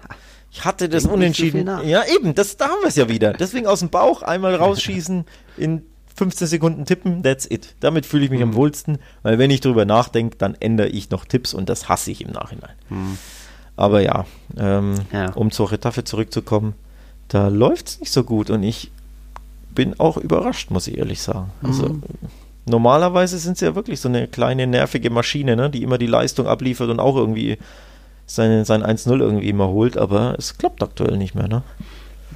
Ich 0.51 0.65
hatte 0.65 0.89
das 0.89 1.05
Denk 1.05 1.15
unentschieden. 1.15 1.67
Ja, 1.85 2.05
eben, 2.05 2.35
das, 2.35 2.57
da 2.57 2.67
haben 2.69 2.81
wir 2.83 2.89
es 2.89 2.97
ja 2.97 3.09
wieder. 3.09 3.33
Deswegen 3.33 3.67
aus 3.67 3.81
dem 3.81 3.89
Bauch 3.89 4.23
einmal 4.23 4.55
rausschießen, 4.55 5.25
in 5.57 5.83
15 6.15 6.47
Sekunden 6.47 6.85
tippen, 6.85 7.23
that's 7.23 7.47
it. 7.51 7.75
Damit 7.81 8.05
fühle 8.05 8.25
ich 8.25 8.31
mich 8.31 8.41
mhm. 8.41 8.51
am 8.51 8.55
wohlsten, 8.55 8.99
weil 9.23 9.39
wenn 9.39 9.51
ich 9.51 9.61
drüber 9.61 9.87
nachdenke, 9.87 10.37
dann 10.37 10.55
ändere 10.61 10.89
ich 10.89 11.11
noch 11.11 11.25
Tipps 11.25 11.55
und 11.55 11.69
das 11.69 11.89
hasse 11.89 12.11
ich 12.11 12.21
im 12.23 12.33
Nachhinein. 12.33 12.75
Mhm. 12.91 13.19
Aber 13.77 14.03
ja, 14.03 14.27
ähm, 14.59 14.97
ja, 15.13 15.33
um 15.33 15.51
zur 15.51 15.73
Retafe 15.73 16.05
zurückzukommen, 16.05 16.75
da 17.29 17.49
läuft 17.49 17.89
es 17.89 18.01
nicht 18.01 18.13
so 18.13 18.25
gut 18.25 18.51
und 18.51 18.63
ich 18.63 18.91
bin 19.75 19.99
auch 19.99 20.19
überrascht, 20.19 20.71
muss 20.71 20.87
ich 20.87 20.99
ehrlich 20.99 21.23
sagen. 21.23 21.51
Also 21.63 21.89
mhm. 21.89 22.03
normalerweise 22.67 23.39
sind 23.39 23.57
sie 23.57 23.65
ja 23.65 23.75
wirklich 23.75 24.01
so 24.01 24.11
eine 24.11 24.29
kleine 24.29 24.67
nervige 24.67 25.09
Maschine, 25.09 25.57
ne, 25.57 25.71
die 25.71 25.83
immer 25.83 25.97
die 25.97 26.07
Leistung 26.07 26.47
abliefert 26.47 26.91
und 26.91 27.01
auch 27.01 27.17
irgendwie 27.17 27.57
sein, 28.27 28.65
sein 28.65 28.83
1-0 28.83 29.19
irgendwie 29.19 29.49
immer 29.49 29.69
holt, 29.69 29.97
aber 29.97 30.35
es 30.39 30.59
klappt 30.59 30.83
aktuell 30.83 31.17
nicht 31.17 31.35
mehr, 31.35 31.49
ne? 31.49 31.63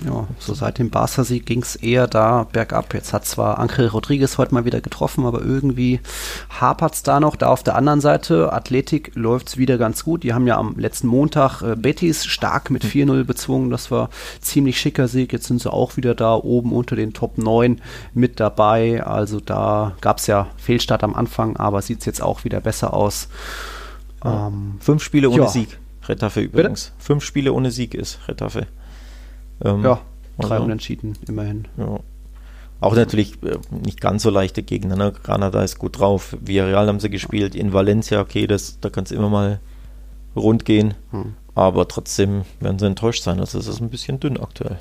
Ja, 0.05 0.27
so 0.39 0.53
seit 0.53 0.79
dem 0.79 0.91
Barca-Sieg 0.91 1.47
ging 1.47 1.63
es 1.63 1.77
eher 1.77 2.07
da 2.07 2.45
bergab. 2.45 2.93
Jetzt 2.93 3.13
hat 3.13 3.25
zwar 3.25 3.59
Angel 3.59 3.87
Rodriguez 3.87 4.37
heute 4.37 4.53
mal 4.53 4.65
wieder 4.67 4.81
getroffen, 4.81 5.25
aber 5.25 5.41
irgendwie 5.41 6.01
hapert 6.61 6.95
es 6.95 7.03
da 7.03 7.19
noch. 7.19 7.35
Da 7.37 7.49
auf 7.49 7.63
der 7.63 7.77
anderen 7.77 8.01
Seite, 8.01 8.53
Athletik 8.53 9.13
läuft 9.15 9.49
es 9.49 9.57
wieder 9.57 9.79
ganz 9.79 10.05
gut. 10.05 10.23
Die 10.23 10.35
haben 10.35 10.47
ja 10.47 10.59
am 10.59 10.79
letzten 10.79 11.07
Montag 11.07 11.63
äh, 11.63 11.77
Betis 11.77 12.27
stark 12.27 12.71
mit 12.71 12.85
4-0 12.85 13.25
bezwungen. 13.25 13.71
Das 13.71 13.91
war 13.91 14.11
ziemlich 14.41 14.79
schicker 14.79 15.09
Sieg. 15.09 15.33
Jetzt 15.33 15.47
sind 15.47 15.63
sie 15.63 15.73
auch 15.73 15.97
wieder 15.97 16.15
da 16.15 16.35
oben 16.35 16.73
unter 16.73 16.95
den 16.95 17.15
Top 17.15 17.39
9 17.39 17.81
mit 18.13 18.39
dabei. 18.39 19.03
Also 19.03 19.41
da 19.41 19.97
gab 20.03 20.19
es 20.19 20.27
ja 20.27 20.49
Fehlstart 20.59 21.05
am 21.05 21.15
Anfang, 21.15 21.57
aber 21.57 21.81
sieht 21.81 22.01
es 22.01 22.05
jetzt 22.07 22.23
auch 22.23 22.45
wieder 22.45 22.61
besser 22.61 22.93
aus. 22.93 23.29
Ähm, 24.27 24.77
Fünf 24.81 25.03
Spiele 25.03 25.31
ohne 25.31 25.43
ja. 25.43 25.49
Sieg. 25.49 25.79
Retafe 26.09 26.41
übrigens. 26.41 26.91
Bitte? 26.91 27.05
Fünf 27.05 27.25
Spiele 27.25 27.53
ohne 27.53 27.71
Sieg 27.71 27.95
ist 27.95 28.19
Retafe. 28.29 28.67
Ähm, 29.65 29.85
ja, 29.85 30.01
drei 30.39 30.55
also, 30.55 30.65
Unentschieden 30.65 31.17
immerhin. 31.27 31.67
Ja. 31.77 32.01
Auch 32.81 32.95
natürlich 32.95 33.43
äh, 33.43 33.59
nicht 33.71 34.01
ganz 34.01 34.23
so 34.23 34.31
leichte 34.31 34.63
Gegner. 34.63 34.97
Ne? 34.97 35.13
Granada 35.13 35.63
ist 35.63 35.79
gut 35.79 35.99
drauf. 35.99 36.37
Villarreal 36.41 36.89
haben 36.89 37.01
sie 37.01 37.11
gespielt. 37.11 37.55
In 37.55 37.73
Valencia, 37.73 38.21
okay, 38.21 38.47
das, 38.47 38.79
da 38.81 38.91
kann 38.91 39.05
es 39.05 39.11
immer 39.11 39.31
mal 39.31 39.61
rund 40.35 40.65
gehen. 40.65 40.95
Hm. 41.11 41.35
Aber 41.55 41.89
trotzdem 41.89 42.43
werden 42.61 42.79
sie 42.79 42.87
enttäuscht 42.87 43.23
sein. 43.23 43.41
Also 43.41 43.59
es 43.59 43.67
ist 43.67 43.81
ein 43.81 43.89
bisschen 43.89 44.21
dünn 44.21 44.39
aktuell. 44.39 44.77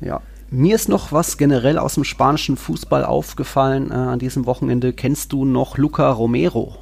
Ja, 0.00 0.20
mir 0.50 0.74
ist 0.76 0.88
noch 0.88 1.10
was 1.10 1.36
generell 1.36 1.78
aus 1.78 1.94
dem 1.94 2.04
spanischen 2.04 2.56
Fußball 2.56 3.04
aufgefallen 3.04 3.90
äh, 3.90 3.94
an 3.94 4.18
diesem 4.20 4.46
Wochenende. 4.46 4.92
Kennst 4.92 5.32
du 5.32 5.44
noch 5.44 5.78
Luca 5.78 6.10
Romero? 6.10 6.76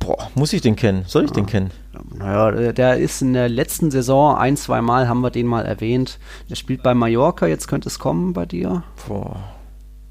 Boah, 0.00 0.30
muss 0.34 0.52
ich 0.52 0.62
den 0.62 0.76
kennen? 0.76 1.04
Soll 1.06 1.24
ich 1.24 1.30
ja. 1.30 1.34
den 1.34 1.46
kennen? 1.46 1.70
Naja, 2.16 2.72
der 2.72 2.96
ist 2.96 3.22
in 3.22 3.34
der 3.34 3.48
letzten 3.48 3.90
Saison 3.90 4.36
ein, 4.36 4.56
zwei 4.56 4.80
Mal 4.80 5.08
haben 5.08 5.20
wir 5.20 5.30
den 5.30 5.46
mal 5.46 5.64
erwähnt. 5.64 6.18
Der 6.48 6.56
spielt 6.56 6.82
bei 6.82 6.94
Mallorca, 6.94 7.46
jetzt 7.46 7.68
könnte 7.68 7.88
es 7.88 7.98
kommen 7.98 8.32
bei 8.32 8.46
dir. 8.46 8.82
Boah. 9.06 9.36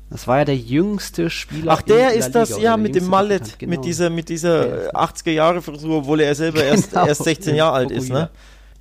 Das 0.09 0.27
war 0.27 0.39
ja 0.39 0.45
der 0.45 0.57
jüngste 0.57 1.29
Spieler. 1.29 1.73
Ach, 1.73 1.81
der 1.81 2.13
ist 2.13 2.31
das, 2.31 2.49
Liga, 2.49 2.61
ja, 2.61 2.77
mit 2.77 2.95
dem 2.95 3.07
Mallet, 3.07 3.59
genau. 3.59 3.69
mit 3.71 3.85
dieser, 3.85 4.09
mit 4.09 4.29
dieser 4.29 4.95
80er-Jahre-Frisur, 4.95 5.97
obwohl 5.97 6.21
er 6.21 6.33
selber 6.33 6.63
erst, 6.63 6.89
genau. 6.91 7.05
erst 7.05 7.23
16 7.23 7.55
Jahre 7.55 7.75
alt 7.75 7.91
ist, 7.91 8.09
ne? 8.09 8.29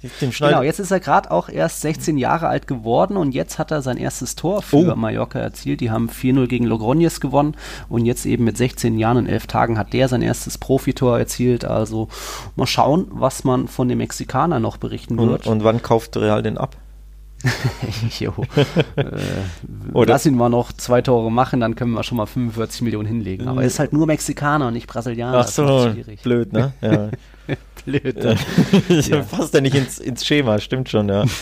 Genau, 0.00 0.62
jetzt 0.62 0.78
ist 0.78 0.92
er 0.92 1.00
gerade 1.00 1.30
auch 1.30 1.48
erst 1.48 1.80
16 1.80 2.18
Jahre 2.18 2.46
alt 2.46 2.68
geworden 2.68 3.16
und 3.16 3.32
jetzt 3.32 3.58
hat 3.58 3.72
er 3.72 3.82
sein 3.82 3.96
erstes 3.96 4.36
Tor 4.36 4.62
für 4.62 4.92
oh. 4.92 4.96
Mallorca 4.96 5.40
erzielt. 5.40 5.80
Die 5.80 5.90
haben 5.90 6.08
4-0 6.08 6.46
gegen 6.46 6.66
Logroñez 6.66 7.20
gewonnen 7.20 7.56
und 7.88 8.06
jetzt 8.06 8.24
eben 8.24 8.44
mit 8.44 8.56
16 8.56 8.96
Jahren 8.98 9.16
und 9.16 9.26
11 9.26 9.48
Tagen 9.48 9.78
hat 9.78 9.92
der 9.92 10.08
sein 10.08 10.22
erstes 10.22 10.56
Profitor 10.56 11.18
erzielt. 11.18 11.64
Also 11.64 12.08
mal 12.54 12.66
schauen, 12.66 13.08
was 13.10 13.42
man 13.42 13.66
von 13.66 13.88
dem 13.88 13.98
Mexikaner 13.98 14.60
noch 14.60 14.76
berichten 14.76 15.18
wird. 15.18 15.46
Und, 15.46 15.52
und 15.52 15.64
wann 15.64 15.82
kauft 15.82 16.16
Real 16.16 16.42
den 16.42 16.58
ab? 16.58 16.76
jo. 18.18 18.32
äh, 18.96 19.04
Oder 19.92 20.14
lass 20.14 20.26
ihn 20.26 20.36
mal 20.36 20.48
noch 20.48 20.72
zwei 20.72 21.02
Tore 21.02 21.30
machen, 21.30 21.60
dann 21.60 21.76
können 21.76 21.92
wir 21.92 22.02
schon 22.02 22.16
mal 22.16 22.26
45 22.26 22.82
Millionen 22.82 23.06
hinlegen. 23.06 23.48
Aber 23.48 23.60
er 23.62 23.66
ist 23.66 23.78
halt 23.78 23.92
nur 23.92 24.06
Mexikaner 24.06 24.68
und 24.68 24.74
nicht 24.74 24.88
Brasilianer. 24.88 25.38
Ach 25.38 25.48
so, 25.48 25.94
blöd, 26.22 26.52
ne? 26.52 26.72
Ja. 26.82 27.10
Blöd. 27.88 28.24
Ja. 28.24 29.22
Passt 29.22 29.54
ja 29.54 29.60
nicht 29.60 29.74
ins, 29.74 29.98
ins 29.98 30.26
Schema, 30.26 30.58
stimmt 30.58 30.88
schon, 30.88 31.08
ja. 31.08 31.24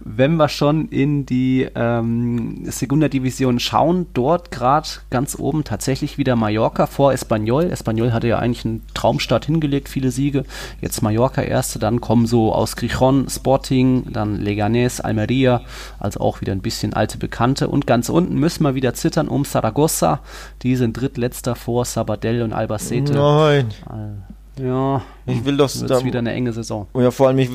Wenn 0.00 0.36
wir 0.36 0.48
schon 0.48 0.88
in 0.88 1.24
die 1.24 1.68
ähm, 1.74 2.64
Segunda 2.64 3.08
Division 3.08 3.60
schauen, 3.60 4.06
dort 4.12 4.50
gerade 4.50 4.88
ganz 5.10 5.38
oben 5.38 5.62
tatsächlich 5.62 6.18
wieder 6.18 6.34
Mallorca 6.34 6.86
vor 6.86 7.12
Espanyol. 7.12 7.64
Espanyol 7.64 8.12
hatte 8.12 8.26
ja 8.26 8.38
eigentlich 8.38 8.64
einen 8.64 8.82
Traumstart 8.94 9.46
hingelegt, 9.46 9.88
viele 9.88 10.10
Siege. 10.10 10.44
Jetzt 10.80 11.02
Mallorca 11.02 11.42
erste, 11.42 11.78
dann 11.78 12.00
kommen 12.00 12.26
so 12.26 12.52
aus 12.52 12.74
Grijon, 12.74 13.28
Sporting, 13.28 14.12
dann 14.12 14.42
Leganés, 14.42 15.00
Almeria, 15.00 15.62
also 16.00 16.20
auch 16.20 16.40
wieder 16.40 16.52
ein 16.52 16.62
bisschen 16.62 16.92
alte 16.92 17.18
Bekannte. 17.18 17.68
Und 17.68 17.86
ganz 17.86 18.08
unten 18.08 18.40
müssen 18.40 18.64
wir 18.64 18.74
wieder 18.74 18.94
zittern 18.94 19.28
um 19.28 19.44
Saragossa. 19.44 20.20
Die 20.62 20.76
sind 20.76 21.00
drittletzter 21.00 21.54
vor 21.54 21.84
Sabadell 21.84 22.42
und 22.42 22.52
Albacete. 22.52 23.12
Nein. 23.12 23.68
Äh, 23.88 24.35
ja, 24.58 25.02
ich 25.26 25.44
will 25.44 25.56
das 25.56 25.84
da, 25.84 26.02
wieder 26.04 26.20
eine 26.20 26.32
enge 26.32 26.52
Saison. 26.52 26.86
Ja, 26.94 27.10
vor 27.10 27.28
allem 27.28 27.38
ich 27.38 27.50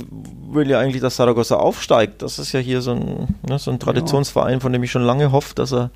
will 0.51 0.69
ja 0.69 0.79
eigentlich, 0.79 1.01
dass 1.01 1.15
Saragossa 1.15 1.55
aufsteigt. 1.55 2.21
Das 2.21 2.37
ist 2.37 2.51
ja 2.51 2.59
hier 2.59 2.81
so 2.81 2.91
ein, 2.91 3.35
ne, 3.47 3.57
so 3.57 3.71
ein 3.71 3.79
Traditionsverein, 3.79 4.61
von 4.61 4.71
dem 4.71 4.83
ich 4.83 4.91
schon 4.91 5.01
lange 5.01 5.31
hoffe, 5.31 5.55
dass 5.55 5.73
er, 5.73 5.89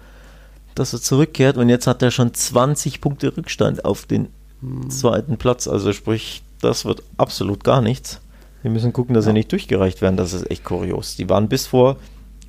dass 0.73 0.93
er 0.93 1.01
zurückkehrt. 1.01 1.57
Und 1.57 1.69
jetzt 1.69 1.87
hat 1.87 2.01
er 2.01 2.11
schon 2.11 2.33
20 2.33 3.01
Punkte 3.01 3.35
Rückstand 3.35 3.85
auf 3.85 4.05
den 4.05 4.29
hm. 4.61 4.89
zweiten 4.89 5.37
Platz. 5.37 5.67
Also 5.67 5.93
sprich, 5.93 6.43
das 6.61 6.85
wird 6.85 7.03
absolut 7.17 7.63
gar 7.63 7.81
nichts. 7.81 8.21
Wir 8.63 8.71
müssen 8.71 8.93
gucken, 8.93 9.13
dass 9.13 9.25
ja. 9.25 9.29
sie 9.29 9.33
nicht 9.33 9.51
durchgereicht 9.51 10.01
werden. 10.01 10.17
Das 10.17 10.33
ist 10.33 10.49
echt 10.49 10.63
kurios. 10.63 11.15
Die 11.17 11.29
waren 11.29 11.49
bis 11.49 11.67
vor 11.67 11.97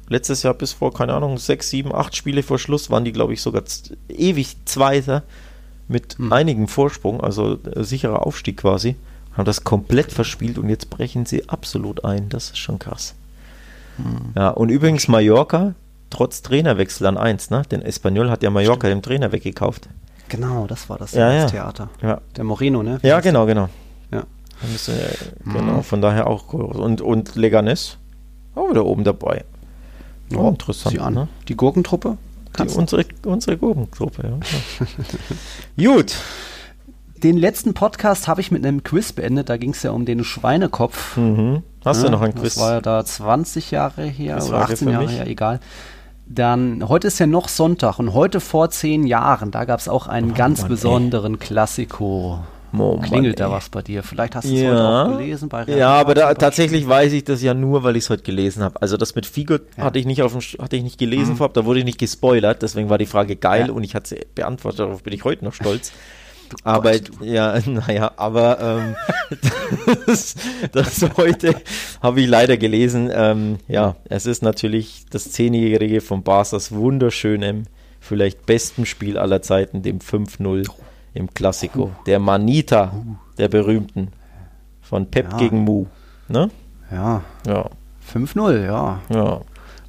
letztes 0.08 0.42
Jahr 0.42 0.54
bis 0.54 0.72
vor, 0.72 0.92
keine 0.92 1.14
Ahnung, 1.14 1.38
sechs, 1.38 1.70
sieben, 1.70 1.94
acht 1.94 2.16
Spiele 2.16 2.42
vor 2.42 2.58
Schluss 2.58 2.90
waren 2.90 3.04
die, 3.04 3.12
glaube 3.12 3.32
ich, 3.32 3.42
sogar 3.42 3.62
ewig 4.08 4.56
Zweiter 4.64 5.22
mit 5.88 6.18
hm. 6.18 6.32
einigem 6.32 6.68
Vorsprung, 6.68 7.20
also 7.20 7.58
äh, 7.74 7.84
sicherer 7.84 8.26
Aufstieg 8.26 8.58
quasi, 8.58 8.96
haben 9.36 9.44
das 9.44 9.64
komplett 9.64 10.12
verspielt 10.12 10.58
und 10.58 10.68
jetzt 10.68 10.90
brechen 10.90 11.26
sie 11.26 11.48
absolut 11.48 12.04
ein. 12.04 12.28
Das 12.28 12.50
ist 12.50 12.58
schon 12.58 12.78
krass. 12.78 13.14
Hm. 13.96 14.32
Ja, 14.34 14.50
und 14.50 14.70
übrigens 14.70 15.08
Mallorca, 15.08 15.74
trotz 16.10 16.42
Trainerwechsel 16.42 17.06
an 17.06 17.16
1, 17.16 17.50
ne? 17.50 17.62
Denn 17.70 17.82
Espanyol 17.82 18.30
hat 18.30 18.42
ja 18.42 18.50
Mallorca 18.50 18.88
dem 18.88 19.02
Trainer 19.02 19.32
weggekauft. 19.32 19.88
Genau, 20.28 20.66
das 20.66 20.88
war 20.88 20.98
das, 20.98 21.12
ja, 21.12 21.32
ja. 21.32 21.46
Theater. 21.46 21.88
Ja. 22.02 22.20
Der 22.36 22.44
Moreno, 22.44 22.82
ne? 22.82 22.98
Ja, 23.02 23.20
genau, 23.20 23.46
genau. 23.46 23.68
Ja. 24.10 24.24
Müsste, 24.70 24.92
äh, 24.92 25.14
genau, 25.44 25.82
von 25.82 26.00
daher 26.00 26.26
auch 26.26 26.52
Und, 26.52 27.00
und 27.00 27.36
Leganes 27.36 27.98
auch 28.54 28.70
wieder 28.70 28.86
oben 28.86 29.04
dabei. 29.04 29.44
Oh, 30.34 30.48
interessant. 30.48 30.92
Sie 30.92 31.00
an. 31.00 31.14
Ne? 31.14 31.28
Die 31.48 31.56
Gurkentruppe? 31.56 32.16
Die, 32.58 32.68
unsere, 32.68 33.04
unsere 33.24 33.56
Gurkentruppe, 33.56 34.38
ja. 35.78 35.86
Gut. 35.92 36.14
Den 37.22 37.38
letzten 37.38 37.72
Podcast 37.72 38.28
habe 38.28 38.40
ich 38.40 38.50
mit 38.50 38.64
einem 38.64 38.82
Quiz 38.82 39.12
beendet. 39.12 39.48
Da 39.48 39.56
ging 39.56 39.70
es 39.70 39.82
ja 39.82 39.90
um 39.90 40.04
den 40.04 40.22
Schweinekopf. 40.22 41.16
Mhm. 41.16 41.62
Hast 41.84 42.02
ja, 42.02 42.06
du 42.06 42.12
noch 42.12 42.20
ein 42.20 42.34
Quiz? 42.34 42.54
Das 42.54 42.62
war 42.62 42.72
ja 42.72 42.80
da 42.80 43.04
20 43.04 43.70
Jahre 43.70 44.04
her 44.04 44.44
oder 44.44 44.58
18 44.58 44.88
Jahre 44.88 45.08
her, 45.08 45.26
egal. 45.26 45.60
Dann, 46.28 46.88
heute 46.88 47.06
ist 47.06 47.20
ja 47.20 47.26
noch 47.26 47.48
Sonntag 47.48 48.00
und 48.00 48.12
heute 48.12 48.40
vor 48.40 48.70
zehn 48.70 49.06
Jahren, 49.06 49.52
da 49.52 49.64
gab 49.64 49.78
es 49.78 49.88
auch 49.88 50.08
einen 50.08 50.32
oh, 50.32 50.34
ganz 50.34 50.62
Mann, 50.62 50.68
besonderen 50.70 51.34
ey. 51.34 51.38
Klassiko. 51.38 52.40
Oh, 52.72 52.96
Mann, 52.96 53.02
Klingelt 53.02 53.40
da 53.40 53.46
ey. 53.46 53.52
was 53.52 53.68
bei 53.68 53.82
dir? 53.82 54.02
Vielleicht 54.02 54.34
hast 54.34 54.44
du 54.48 54.54
es 54.54 54.60
Ja. 54.60 54.70
heute 54.70 55.12
auch 55.14 55.18
gelesen 55.18 55.48
bei 55.48 55.62
Real 55.62 55.78
Ja, 55.78 55.88
aber 55.90 56.14
da, 56.14 56.34
tatsächlich 56.34 56.86
weiß 56.86 57.12
ich 57.12 57.24
das 57.24 57.42
ja 57.42 57.54
nur, 57.54 57.82
weil 57.84 57.96
ich 57.96 58.04
es 58.04 58.10
heute 58.10 58.22
gelesen 58.22 58.62
habe. 58.62 58.80
Also 58.82 58.96
das 58.96 59.14
mit 59.14 59.24
Figo 59.26 59.54
Ja. 59.54 59.60
Mhm. 59.76 59.82
hatte 59.82 59.98
ich 59.98 60.06
nicht 60.06 60.22
auf 60.22 60.32
dem, 60.32 60.40
hatte 60.62 60.76
ich 60.76 60.82
nicht 60.82 60.98
gelesen 60.98 61.36
vorab, 61.36 61.54
da 61.54 61.64
wurde 61.64 61.78
ich 61.78 61.84
nicht 61.84 61.98
gespoilert, 61.98 62.62
deswegen 62.62 62.88
war 62.90 62.98
die 62.98 63.06
Frage 63.06 63.36
geil 63.36 63.66
Ja. 63.68 63.72
und 63.72 63.84
ich 63.84 63.94
hatte 63.94 64.08
sie 64.10 64.26
beantwortet, 64.34 64.80
darauf 64.80 65.02
bin 65.02 65.12
ich 65.12 65.24
heute 65.24 65.44
noch 65.44 65.54
stolz. 65.54 65.92
aber 66.62 66.92
ja, 67.22 67.58
naja, 67.66 68.12
aber 68.16 68.60
ähm, 68.60 68.96
das, 70.06 70.36
das 70.70 71.04
heute 71.16 71.56
habe 72.02 72.20
ich 72.20 72.28
leider 72.28 72.56
gelesen. 72.56 73.10
Ähm, 73.12 73.58
ja, 73.66 73.96
es 74.08 74.26
ist 74.26 74.42
natürlich 74.44 75.06
das 75.10 75.32
Zehnjährige 75.32 76.00
von 76.00 76.22
Barca's 76.22 76.70
wunderschönem, 76.72 77.64
vielleicht 78.00 78.46
besten 78.46 78.86
Spiel 78.86 79.18
aller 79.18 79.42
Zeiten, 79.42 79.82
dem 79.82 79.98
5-0 79.98 80.68
im 81.16 81.32
Klassiko. 81.34 81.90
Der 82.06 82.18
Manita, 82.18 82.92
der 83.38 83.48
berühmten. 83.48 84.12
Von 84.82 85.10
Pep 85.10 85.32
Ja. 85.32 85.38
gegen 85.38 85.60
Mu. 85.64 85.86
Ne? 86.28 86.50
Ja, 86.92 87.22
Ja, 87.46 87.66
5-0, 88.12 88.64
ja. 88.66 89.00
ja. 89.08 89.40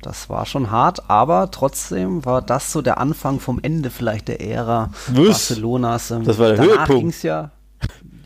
Das 0.01 0.29
war 0.29 0.45
schon 0.45 0.71
hart, 0.71 1.09
aber 1.09 1.51
trotzdem 1.51 2.23
war 2.25 2.41
das 2.41 2.71
so 2.71 2.81
der 2.81 2.97
Anfang 2.99 3.39
vom 3.39 3.59
Ende 3.61 3.89
vielleicht 3.89 4.27
der 4.27 4.41
Ära 4.41 4.89
Was? 5.07 5.15
Barcelonas. 5.15 6.11
Ähm, 6.11 6.23
Das 6.23 6.39
war 6.39 6.47
der 6.49 6.57
danach 6.57 6.69
Höhepunkt. 6.87 7.01
ging's 7.01 7.23
ja. 7.23 7.51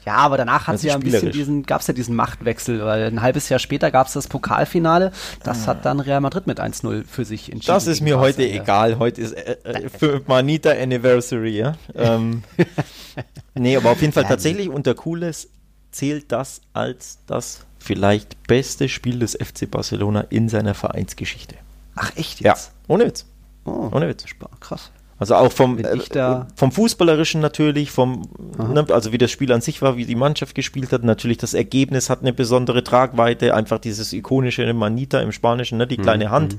Ja, 0.06 0.16
aber 0.16 0.38
danach 0.38 0.66
hat 0.68 0.80
sie 0.80 0.88
ja 0.88 0.96
ein 0.96 1.02
bisschen 1.02 1.32
diesen, 1.32 1.64
gab 1.64 1.82
es 1.82 1.88
ja 1.88 1.94
diesen 1.94 2.16
Machtwechsel, 2.16 2.84
weil 2.84 3.04
ein 3.06 3.22
halbes 3.22 3.50
Jahr 3.50 3.60
später 3.60 3.92
gab 3.92 4.08
es 4.08 4.14
das 4.14 4.28
Pokalfinale. 4.28 5.12
Das 5.44 5.68
hat 5.68 5.86
dann 5.86 6.00
Real 6.00 6.22
Madrid 6.22 6.48
mit 6.48 6.60
1-0 6.60 7.06
für 7.06 7.24
sich 7.24 7.52
entschieden. 7.52 7.72
Ah. 7.72 7.76
Das 7.76 7.86
ist 7.88 8.02
mir 8.02 8.18
heute 8.18 8.40
Barcelona. 8.40 8.64
egal. 8.64 9.00
Heute 9.00 9.22
ist 9.22 9.34
äh, 9.34 9.58
äh, 9.64 9.90
für 9.90 10.22
Manita 10.28 10.72
Anniversary, 10.72 11.58
ja. 11.58 11.76
Ähm, 11.96 12.44
nee, 13.54 13.78
aber 13.78 13.92
auf 13.92 14.02
jeden 14.02 14.14
Fall 14.14 14.24
Ja, 14.24 14.30
tatsächlich 14.30 14.70
unter 14.70 14.96
Cooles 14.96 15.50
zählt 15.92 16.32
das 16.32 16.62
als 16.74 17.20
das 17.28 17.66
vielleicht 17.78 18.42
beste 18.48 18.90
Spiel 18.90 19.20
des 19.20 19.34
FC 19.34 19.70
Barcelona 19.70 20.22
in 20.30 20.50
seiner 20.50 20.74
Vereinsgeschichte. 20.74 21.56
Ach 21.96 22.12
echt 22.16 22.40
Ja, 22.42 22.54
jetzt? 22.54 22.72
ohne 22.88 23.06
Witz. 23.06 23.26
Oh, 23.66 23.90
Ohne 23.92 24.08
Witz. 24.08 24.26
krass. 24.60 24.92
Also 25.22 25.36
auch 25.36 25.52
vom, 25.52 25.78
äh, 25.78 25.86
vom 26.56 26.72
Fußballerischen 26.72 27.42
natürlich, 27.42 27.92
vom, 27.92 28.24
ne, 28.58 28.84
also 28.90 29.12
wie 29.12 29.20
das 29.20 29.30
Spiel 29.30 29.52
an 29.52 29.62
sich 29.62 29.80
war, 29.84 29.96
wie 29.96 30.06
die 30.06 30.16
Mannschaft 30.16 30.56
gespielt 30.56 30.92
hat. 30.92 31.04
Natürlich 31.04 31.38
das 31.38 31.54
Ergebnis 31.54 32.10
hat 32.10 32.22
eine 32.22 32.34
besondere 32.34 32.84
Tragweite, 32.84 33.54
einfach 33.54 33.78
dieses 33.78 34.14
ikonische 34.14 34.74
Manita 34.74 35.20
im 35.22 35.32
Spanischen, 35.32 35.78
ne, 35.78 35.86
die 35.86 35.98
kleine 35.98 36.32
Hand. 36.32 36.58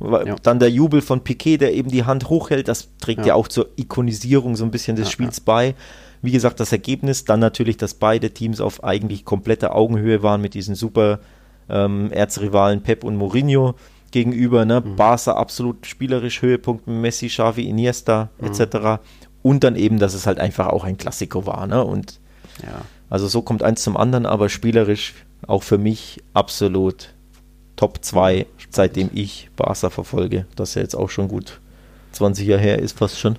Wa- 0.00 0.22
Mhm, 0.22 0.26
Ja. 0.26 0.36
Dann 0.42 0.58
der 0.58 0.70
Jubel 0.70 1.02
von 1.02 1.22
Piquet, 1.22 1.58
der 1.58 1.72
eben 1.72 1.88
die 1.88 2.02
Hand 2.04 2.28
hochhält, 2.30 2.66
das 2.66 2.88
trägt 3.00 3.20
ja, 3.20 3.26
Ja. 3.28 3.34
auch 3.36 3.46
zur 3.46 3.68
Ikonisierung 3.76 4.56
so 4.56 4.64
ein 4.64 4.72
bisschen 4.72 4.96
des 4.96 5.08
Spiels 5.10 5.38
bei. 5.40 5.76
Wie 6.20 6.32
gesagt, 6.32 6.58
das 6.58 6.72
Ergebnis, 6.72 7.24
dann 7.24 7.38
natürlich, 7.38 7.76
dass 7.76 7.94
beide 7.94 8.30
Teams 8.32 8.60
auf 8.60 8.82
eigentlich 8.82 9.24
kompletter 9.24 9.74
Augenhöhe 9.76 10.22
waren 10.24 10.40
mit 10.40 10.54
diesen 10.54 10.74
super 10.74 11.20
ähm, 11.68 12.10
Erzrivalen 12.10 12.82
Pep 12.82 13.04
und 13.04 13.14
Mourinho 13.14 13.74
gegenüber. 14.10 14.64
Ne? 14.64 14.80
Mhm. 14.80 14.96
Barca 14.96 15.32
absolut 15.32 15.86
spielerisch 15.86 16.42
Höhepunkt 16.42 16.86
Messi, 16.86 17.28
Xavi, 17.28 17.62
Iniesta 17.68 18.30
Mhm. 18.38 18.46
etc. 18.48 19.00
Und 19.42 19.64
dann 19.64 19.76
eben, 19.76 19.98
dass 19.98 20.14
es 20.14 20.26
halt 20.26 20.38
einfach 20.38 20.68
auch 20.68 20.84
ein 20.84 20.98
Klassiko 20.98 21.46
war. 21.46 21.66
Ne? 21.66 21.82
Und 21.84 22.20
Ja. 22.62 22.82
also 23.08 23.26
so 23.28 23.42
kommt 23.42 23.62
eins 23.62 23.82
zum 23.82 23.96
anderen, 23.96 24.26
aber 24.26 24.48
spielerisch 24.48 25.14
auch 25.46 25.62
für 25.62 25.78
mich 25.78 26.22
absolut 26.34 27.14
Top 27.76 28.04
2, 28.04 28.44
seitdem 28.68 29.08
ich 29.14 29.48
Barca 29.56 29.88
verfolge. 29.88 30.44
Das 30.56 30.74
ja 30.74 30.82
jetzt 30.82 30.94
auch 30.94 31.08
schon 31.08 31.28
gut 31.28 31.60
20 32.12 32.46
Jahre 32.46 32.60
her 32.60 32.78
ist, 32.78 32.98
fast 32.98 33.18
schon. 33.18 33.36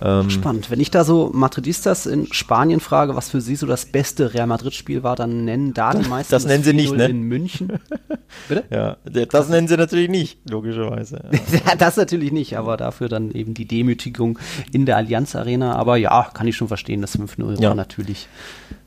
Ähm, 0.00 0.28
Spannend. 0.30 0.70
Wenn 0.70 0.80
ich 0.80 0.90
da 0.90 1.04
so 1.04 1.30
Madridistas 1.32 2.06
in 2.06 2.32
Spanien 2.32 2.80
frage, 2.80 3.14
was 3.16 3.30
für 3.30 3.40
sie 3.40 3.56
so 3.56 3.66
das 3.66 3.86
beste 3.86 4.34
Real 4.34 4.46
Madrid-Spiel 4.46 5.02
war, 5.02 5.16
dann 5.16 5.44
nennen 5.44 5.72
da 5.72 5.92
die 5.94 6.08
meisten 6.08 6.32
das 6.32 6.44
nennen 6.44 6.64
sie 6.64 6.72
nicht, 6.72 6.92
4-0 6.92 6.96
ne? 6.96 7.04
in 7.06 7.22
München. 7.22 7.72
Bitte? 8.48 8.64
ja, 8.70 8.96
das 9.26 9.48
nennen 9.48 9.68
sie 9.68 9.76
natürlich 9.76 10.10
nicht, 10.10 10.38
logischerweise. 10.50 11.22
Ja. 11.32 11.38
Ja, 11.66 11.76
das 11.76 11.96
natürlich 11.96 12.32
nicht, 12.32 12.58
aber 12.58 12.76
dafür 12.76 13.08
dann 13.08 13.30
eben 13.30 13.54
die 13.54 13.66
Demütigung 13.66 14.38
in 14.72 14.86
der 14.86 14.96
Allianz 14.96 15.34
Arena. 15.36 15.76
Aber 15.76 15.96
ja, 15.96 16.28
kann 16.34 16.46
ich 16.46 16.56
schon 16.56 16.68
verstehen, 16.68 17.00
das 17.00 17.18
5-0 17.18 17.60
Ja. 17.60 17.68
war 17.70 17.74
natürlich. 17.74 18.28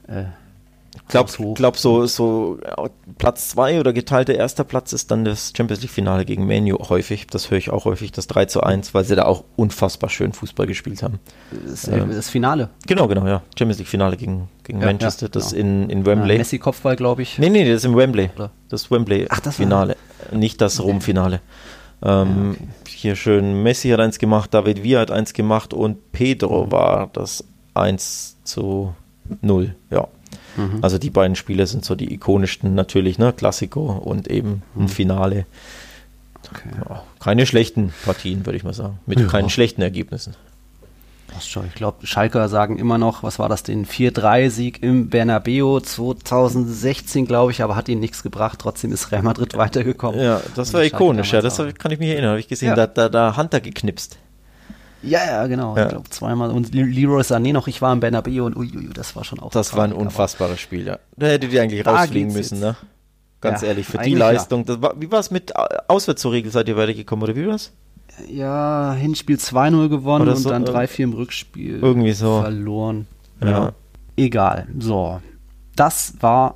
Äh, 0.08 0.26
glaub, 1.08 1.28
Haushoch. 1.28 1.54
glaub 1.56 1.78
so, 1.78 2.06
so 2.08 2.58
äh, 2.64 2.89
Platz 3.18 3.50
2 3.50 3.80
oder 3.80 3.93
geteilter 3.93 4.36
erster 4.36 4.64
Platz 4.64 4.93
ist 4.93 5.12
dann 5.12 5.26
das 5.26 5.54
Champions 5.56 5.82
League 5.82 5.91
Finale 5.91 6.26
gegen 6.26 6.45
Manu 6.48 6.78
häufig. 6.89 7.28
Das 7.28 7.50
höre 7.52 7.58
ich 7.58 7.70
auch 7.70 7.86
häufig, 7.86 8.12
das 8.12 8.28
3 8.28 8.45
zu 8.45 8.62
1, 8.64 8.93
weil 8.93 9.04
sie 9.04 9.16
da 9.16 9.26
auch 9.26 9.43
unfassbar 9.56 10.10
schön 10.10 10.34
Fußball 10.34 10.68
gespielt 10.68 11.04
haben. 11.04 11.20
das, 11.68 11.88
Ähm. 11.88 12.10
das 12.12 12.30
Finale. 12.30 12.70
Genau, 12.88 13.08
genau, 13.08 13.26
ja. 13.28 13.41
Champions 13.58 13.80
League 13.80 13.88
Finale 13.88 14.18
gegen, 14.18 14.50
gegen 14.64 14.80
Ja, 14.82 14.88
Manchester, 14.88 15.28
ja, 15.28 15.32
das 15.32 15.52
genau. 15.52 15.62
in, 15.62 15.89
in 15.89 16.00
Ja, 16.00 16.06
Wembley. 16.06 16.38
Messi-Kopfball, 16.38 16.95
glaube 16.95 17.22
ich. 17.22 17.38
Nee, 17.39 17.50
nee, 17.50 17.66
das 17.66 17.78
ist 17.78 17.86
im 17.86 17.95
Wembley. 17.95 18.30
Oder? 18.36 18.52
Das 18.70 18.89
Wembley 18.91 19.26
Ach, 19.30 19.39
das 19.39 19.60
war- 19.60 19.66
Finale, 19.66 19.95
nicht 20.32 20.62
das 20.62 20.82
Rom-Finale. 20.82 21.41
Ähm, 22.04 22.58
Hier 22.88 23.16
schön, 23.16 23.64
Messi 23.64 23.89
hat 23.89 24.00
eins 24.00 24.20
gemacht, 24.20 24.54
David 24.54 24.84
Villa 24.84 25.00
hat 25.02 25.12
eins 25.12 25.34
gemacht 25.34 25.74
und 25.74 26.12
Pedro 26.12 26.66
Mhm. 26.66 26.72
war 26.72 27.10
das 27.14 27.43
1 27.74 28.38
zu 28.43 28.93
0, 29.41 29.76
ja. 29.89 30.08
Mhm. 30.58 30.80
Also 30.82 30.97
die 30.97 31.10
beiden 31.10 31.36
Spiele 31.36 31.66
sind 31.68 31.86
so 31.86 31.95
die 31.95 32.14
ikonischsten 32.14 32.76
natürlich, 32.76 33.18
ne? 33.18 33.32
Klassiko 33.34 33.91
und 33.91 34.28
eben 34.28 34.64
Mhm. 34.76 34.84
ein 34.84 34.88
Finale. 34.89 35.45
Okay. 36.51 36.70
Ja, 36.89 37.03
keine 37.20 37.45
schlechten 37.45 37.93
Partien, 38.05 38.45
würde 38.45 38.58
ich 38.58 38.64
mal 38.64 38.74
sagen. 38.74 38.99
Mit 39.05 39.20
Ja. 39.20 39.28
keinen 39.28 39.49
schlechten 39.49 39.82
Ergebnissen. 39.82 40.34
Passt 41.28 41.49
schon. 41.49 41.66
Ich 41.68 41.74
glaube, 41.76 42.08
Schalker 42.08 42.47
sagen 42.47 42.78
immer 42.80 42.97
noch, 42.97 43.22
was 43.22 43.38
war 43.38 43.49
das, 43.49 43.62
den 43.64 43.86
4-3-Sieg 43.86 44.82
im 44.82 45.10
Bernabeu 45.10 45.82
2016, 45.82 47.26
glaube 47.26 47.51
ich, 47.51 47.62
aber 47.62 47.76
hat 47.76 47.89
ihnen 47.89 47.99
nichts 47.99 48.24
gebracht. 48.24 48.60
Trotzdem 48.62 48.93
ist 48.93 49.12
Real 49.12 49.24
Madrid 49.24 49.53
weitergekommen. 49.58 50.22
Ja, 50.22 50.41
das 50.55 50.74
war 50.74 50.84
ikonisch, 50.86 51.34
ja, 51.34 51.41
das 51.41 51.58
kann 51.78 51.91
ich 51.91 51.99
mich 51.99 52.10
erinnern, 52.10 52.30
habe 52.30 52.39
ich 52.39 52.47
gesehen, 52.47 52.70
Ja. 52.70 52.76
da, 52.76 52.88
da, 52.88 53.10
da 53.10 53.36
Hunter 53.36 53.60
geknipst. 53.60 54.18
Ja, 55.04 55.20
ja, 55.26 55.48
genau. 55.48 55.76
Ja. 55.78 55.84
Ich 55.84 55.89
glaube 55.89 56.10
zweimal. 56.10 56.50
Und 56.52 56.74
Le- 56.74 56.84
Leroy 56.84 57.22
Sané 57.22 57.54
noch, 57.54 57.68
ich 57.68 57.82
war 57.82 57.93
im 57.93 58.00
Bernabeu 58.00 58.45
und 58.45 58.56
uiuiui, 58.56 58.89
das 58.93 59.16
war 59.16 59.24
schon 59.24 59.39
auch 59.39 59.52
Das 59.52 59.76
war 59.76 59.84
ein 59.84 59.93
unfassbares 59.93 60.60
Spiel, 60.60 60.86
ja. 60.88 61.00
Da 61.16 61.28
hättet 61.28 61.52
ihr 61.54 61.62
eigentlich 61.62 61.84
Da 61.84 61.95
rausfliegen 61.95 62.34
müssen, 62.34 62.56
jetzt. 62.56 62.64
ne? 62.64 62.76
Ganz 63.39 63.62
Ja, 63.62 63.68
ehrlich, 63.68 63.86
für 63.86 64.00
die 64.00 64.12
ja. 64.12 64.18
Leistung. 64.18 64.66
Das 64.66 64.82
war, 64.82 65.00
wie 65.00 65.12
war 65.12 65.20
es 65.20 65.30
mit 65.30 65.56
Au- 65.56 65.68
auswärts 65.88 66.22
zur 66.24 66.32
Regel? 66.32 66.52
Seid 66.52 66.68
ihr 66.68 66.76
weitergekommen 66.78 67.24
oder 67.24 67.36
wie 67.36 67.48
war's? 67.48 67.72
Ja, 68.28 68.93
Hinspiel 68.93 69.38
2-0 69.38 69.89
gewonnen 69.89 70.24
Oder 70.24 70.32
und 70.32 70.38
so, 70.41 70.50
dann 70.50 70.66
äh, 70.66 70.70
3-4 70.72 71.04
im 71.04 71.14
Rückspiel 71.14 71.80
irgendwie 71.80 72.14
so. 72.14 72.41
verloren. 72.41 73.06
Ja. 73.43 73.74
Egal. 74.16 74.68
So. 74.80 75.22
Das 75.76 76.16
war 76.20 76.56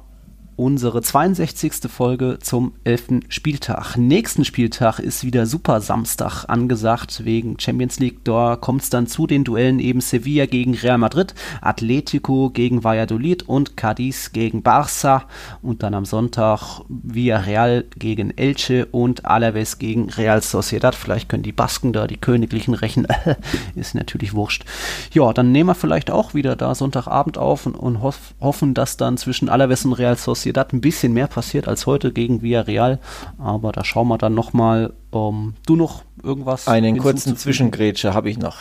unsere 0.56 1.02
62. 1.02 1.90
Folge 1.90 2.38
zum 2.40 2.74
11. 2.84 3.22
Spieltag. 3.30 3.98
Nächsten 3.98 4.46
Spieltag 4.46 5.00
ist 5.00 5.24
wieder 5.24 5.46
Super 5.46 5.82
Samstag 5.82 6.46
angesagt 6.48 7.26
wegen 7.26 7.60
Champions 7.60 8.00
League. 8.00 8.24
Da 8.24 8.56
kommt 8.56 8.84
es 8.84 8.90
dann 8.90 9.08
zu 9.08 9.26
den 9.26 9.44
Duellen 9.44 9.80
eben 9.80 10.02
Sevilla 10.02 10.46
gegen 10.46 10.76
Real 10.76 11.00
Madrid, 11.00 11.34
Atletico 11.62 12.52
gegen 12.52 12.84
Valladolid 12.84 13.44
und 13.44 13.76
Cadiz 13.76 14.34
gegen 14.34 14.62
Barça. 14.62 15.24
Und 15.64 15.82
dann 15.82 15.96
am 15.96 16.06
Sonntag 16.06 16.82
Villarreal 16.90 17.86
gegen 17.98 18.38
Elche 18.38 18.86
und 18.86 19.26
Alaves 19.26 19.80
gegen 19.80 20.10
Real 20.12 20.42
Sociedad. 20.42 20.94
Vielleicht 20.94 21.28
können 21.28 21.44
die 21.44 21.54
Basken 21.54 21.92
da 21.92 22.06
die 22.06 22.18
Königlichen 22.18 22.76
rächen. 22.76 23.08
ist 23.76 23.96
natürlich 23.96 24.34
wurscht. 24.34 24.66
Ja, 25.12 25.34
dann 25.34 25.52
nehmen 25.52 25.70
wir 25.70 25.76
vielleicht 25.76 26.12
auch 26.12 26.36
wieder 26.36 26.56
da 26.56 26.76
Sonntagabend 26.76 27.40
auf 27.40 27.66
und, 27.66 27.76
und 27.76 28.02
hoff, 28.02 28.36
hoffen, 28.40 28.74
dass 28.76 28.98
dann 28.98 29.18
zwischen 29.18 29.50
Alaves 29.50 29.86
und 29.86 29.94
Real 29.94 30.18
Sociedad 30.18 30.51
ein 30.74 30.82
bisschen 30.82 31.14
mehr 31.14 31.28
passiert 31.28 31.68
als 31.68 31.86
heute 31.86 32.12
gegen 32.12 32.42
Villarreal. 32.42 33.00
Aber 33.38 33.72
da 33.72 33.84
schauen 33.84 34.08
wir 34.08 34.18
dann 34.18 34.34
nochmal. 34.34 34.94
Um, 35.12 35.56
du 35.66 35.76
noch 35.76 36.04
irgendwas? 36.24 36.68
Einen 36.68 36.98
kurzen? 36.98 37.36
Zwischengrätsche 37.36 38.14
habe 38.14 38.30
ich 38.30 38.38
noch. 38.38 38.58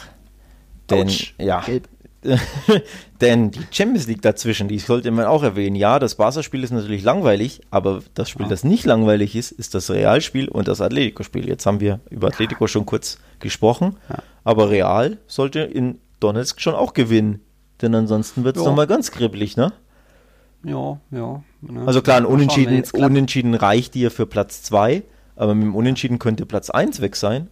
Denn, 0.90 1.06
Autsch, 1.06 1.34
ja. 1.38 1.60
gelb. 1.60 1.88
Denn 3.20 3.50
die 3.50 3.60
Champions 3.70 4.06
League 4.06 4.22
dazwischen, 4.22 4.68
die 4.68 4.78
sollte 4.78 5.10
man 5.10 5.24
auch 5.26 5.42
erwähnen. 5.42 5.76
Ja, 5.76 5.98
das 5.98 6.14
Barca-Spiel 6.16 6.62
ist 6.64 6.70
natürlich 6.70 7.02
langweilig, 7.02 7.60
aber 7.70 8.02
das 8.14 8.28
Spiel, 8.28 8.46
das 8.48 8.64
nicht 8.64 8.84
langweilig 8.84 9.36
ist, 9.36 9.52
ist 9.52 9.74
das 9.74 9.90
Realspiel 9.90 10.48
und 10.48 10.68
das 10.68 10.80
Atletico-Spiel. 10.80 11.48
Jetzt 11.48 11.64
haben 11.66 11.80
wir 11.80 12.00
über 12.10 12.28
Atletico 12.28 12.66
schon 12.66 12.84
kurz 12.86 13.18
gesprochen, 13.38 13.96
aber 14.44 14.70
Real 14.70 15.18
sollte 15.26 15.60
in 15.60 15.98
Donetsk 16.20 16.60
schon 16.60 16.74
auch 16.74 16.92
gewinnen. 16.94 17.40
Denn 17.80 17.94
ansonsten 17.94 18.44
wird 18.44 18.56
es 18.56 18.62
Ja. 18.62 18.68
nochmal 18.68 18.86
ganz 18.86 19.10
kribbelig, 19.10 19.56
ne? 19.56 19.72
Ja, 20.64 20.98
ja. 21.10 21.42
ne. 21.62 21.82
Also 21.86 22.02
klar, 22.02 22.18
ein 22.18 22.26
Unentschieden. 22.26 22.82
Unentschieden 22.92 23.54
reicht 23.54 23.94
dir 23.94 24.10
für 24.10 24.26
Platz 24.26 24.62
2, 24.62 25.02
aber 25.36 25.54
mit 25.54 25.64
dem 25.64 25.74
Unentschieden 25.74 26.18
könnte 26.18 26.44
Platz 26.46 26.70
1 26.70 27.00
weg 27.00 27.16
sein 27.16 27.48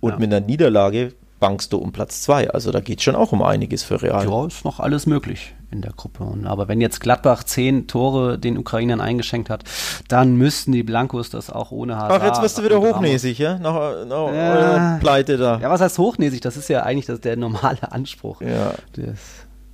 und 0.00 0.12
Ja. 0.12 0.18
mit 0.18 0.32
einer 0.32 0.44
Niederlage 0.44 1.12
bankst 1.38 1.72
du 1.72 1.78
um 1.78 1.90
Platz 1.92 2.22
2. 2.22 2.50
Also 2.50 2.70
da 2.70 2.80
geht 2.80 3.02
schon 3.02 3.16
auch 3.16 3.32
um 3.32 3.42
einiges 3.42 3.82
für 3.82 4.00
Real. 4.00 4.24
Ja, 4.28 4.46
ist 4.46 4.64
noch 4.64 4.78
alles 4.78 5.06
möglich 5.06 5.54
in 5.72 5.80
der 5.82 5.90
Gruppe. 5.92 6.22
Und, 6.22 6.46
aber 6.46 6.68
wenn 6.68 6.80
jetzt 6.80 7.00
Gladbach 7.00 7.42
zehn 7.44 7.88
Tore 7.88 8.38
den 8.38 8.58
Ukrainern 8.58 9.00
eingeschenkt 9.00 9.50
hat, 9.50 9.64
dann 10.06 10.36
müssten 10.36 10.70
die 10.70 10.82
Blancos 10.84 11.30
das 11.30 11.50
auch 11.50 11.72
ohne 11.72 11.96
Hazard. 11.96 12.22
Ach, 12.22 12.26
jetzt 12.26 12.42
wirst 12.42 12.58
du 12.58 12.62
wieder 12.62 12.80
hochnäsig, 12.80 13.38
ja? 13.38 13.58
Nach, 13.58 14.04
nach 14.06 14.32
Ja. 14.32 14.96
äh, 14.96 15.00
Pleite 15.00 15.36
da. 15.36 15.58
Ja, 15.60 15.68
was 15.70 15.80
heißt 15.80 15.98
hochnäsig? 15.98 16.42
Das 16.42 16.56
ist 16.56 16.68
ja 16.68 16.82
eigentlich 16.84 17.06
das, 17.06 17.20
der 17.20 17.36
normale 17.36 17.78
Anspruch. 17.90 18.40
Ja. 18.42 18.74
Das, 18.92 19.18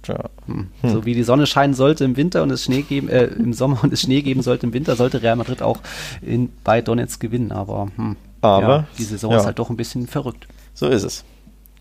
Tja. 0.09 0.31
Hm. 0.47 0.69
So 0.83 1.05
wie 1.05 1.15
die 1.15 1.23
Sonne 1.23 1.47
scheinen 1.47 1.75
sollte 1.75 2.05
im 2.05 2.17
Winter 2.17 2.43
und 2.43 2.51
es 2.51 2.65
Schnee 2.65 2.81
geben, 2.81 3.09
äh, 3.09 3.25
im 3.27 3.53
Sommer 3.53 3.81
und 3.85 3.93
es 3.93 4.01
Schnee 4.01 4.23
geben 4.23 4.43
sollte 4.43 4.67
im 4.67 4.73
Winter, 4.73 4.97
sollte 4.97 5.23
Real 5.23 5.37
Madrid 5.37 5.61
auch 5.61 5.81
in, 6.23 6.51
bei 6.65 6.81
Donetsk 6.81 7.21
gewinnen. 7.21 7.53
Aber, 7.53 7.89
hm, 7.97 8.17
Aber, 8.41 8.69
ja, 8.69 8.87
die 8.97 9.05
Saison 9.05 9.33
ja. 9.33 9.39
ist 9.39 9.45
halt 9.45 9.59
doch 9.59 9.69
ein 9.69 9.77
bisschen 9.77 10.07
verrückt. 10.07 10.49
So 10.73 10.89
ist 10.89 11.03
es. 11.03 11.25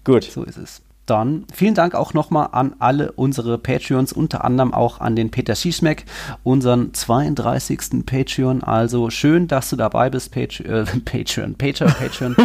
Gut. 0.04 0.26
So 0.26 0.44
ist 0.44 0.58
es. 0.58 0.82
Dann 1.08 1.46
vielen 1.54 1.74
Dank 1.74 1.96
auch 1.96 2.14
nochmal 2.14 2.50
an 2.52 2.76
alle 2.80 3.14
unsere 3.14 3.58
Patreons, 3.58 4.12
unter 4.12 4.44
anderem 4.44 4.74
auch 4.74 5.00
an 5.00 5.16
den 5.16 5.32
Peter 5.32 5.56
Schischmeck, 5.56 6.06
unseren 6.44 6.94
32. 6.94 8.06
Patreon. 8.06 8.62
Also 8.62 9.10
schön, 9.10 9.48
dass 9.48 9.70
du 9.70 9.78
dabei 9.78 10.10
bist, 10.10 10.32
Patreon, 10.36 10.70
äh, 10.70 11.00
Patreon, 11.00 11.56
Patreon, 11.56 11.94
Patreon. 11.94 12.36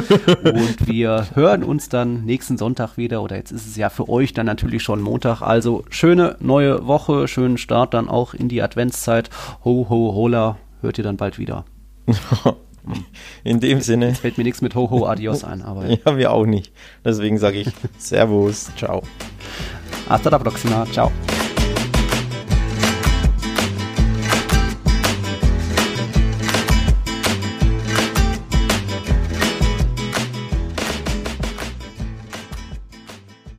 Und 0.45 0.87
wir 0.87 1.27
hören 1.35 1.65
uns 1.65 1.89
dann 1.89 2.25
nächsten 2.25 2.57
Sonntag 2.57 2.97
wieder. 2.97 3.23
Oder 3.23 3.37
jetzt 3.37 3.51
ist 3.51 3.67
es 3.67 3.77
ja 3.77 3.91
für 3.91 4.09
euch 4.09 4.33
dann 4.33 4.47
natürlich 4.47 4.85
schon 4.85 5.03
Montag. 5.03 5.43
Also 5.43 5.85
schöne 5.91 6.37
neue 6.39 6.87
Woche, 6.87 7.27
schönen 7.27 7.59
Start 7.59 7.95
dann 7.95 8.09
auch 8.09 8.33
in 8.33 8.49
die 8.49 8.63
Adventszeit. 8.63 9.29
Ho, 9.65 9.87
ho, 9.89 10.15
hola. 10.15 10.57
Hört 10.81 10.99
ihr 10.99 11.05
dann 11.05 11.17
bald 11.17 11.39
wieder. 11.39 11.65
In 13.45 13.61
dem 13.61 13.81
Sinne. 13.81 14.09
Jetzt 14.09 14.21
fällt 14.21 14.39
mir 14.39 14.45
nichts 14.45 14.61
mit 14.63 14.75
Ho, 14.75 14.91
ho, 14.91 15.07
adios 15.07 15.45
ein. 15.45 15.63
Aber 15.67 15.87
Ja, 15.89 16.17
wir 16.17 16.33
auch 16.33 16.47
nicht. 16.47 16.73
Deswegen 17.05 17.39
sage 17.39 17.59
ich 17.61 17.69
Servus, 17.99 18.71
ciao. 18.77 19.03
hasta 20.09 20.31
la 20.31 20.39
próxima. 20.39 20.87
Ciao. 20.93 21.11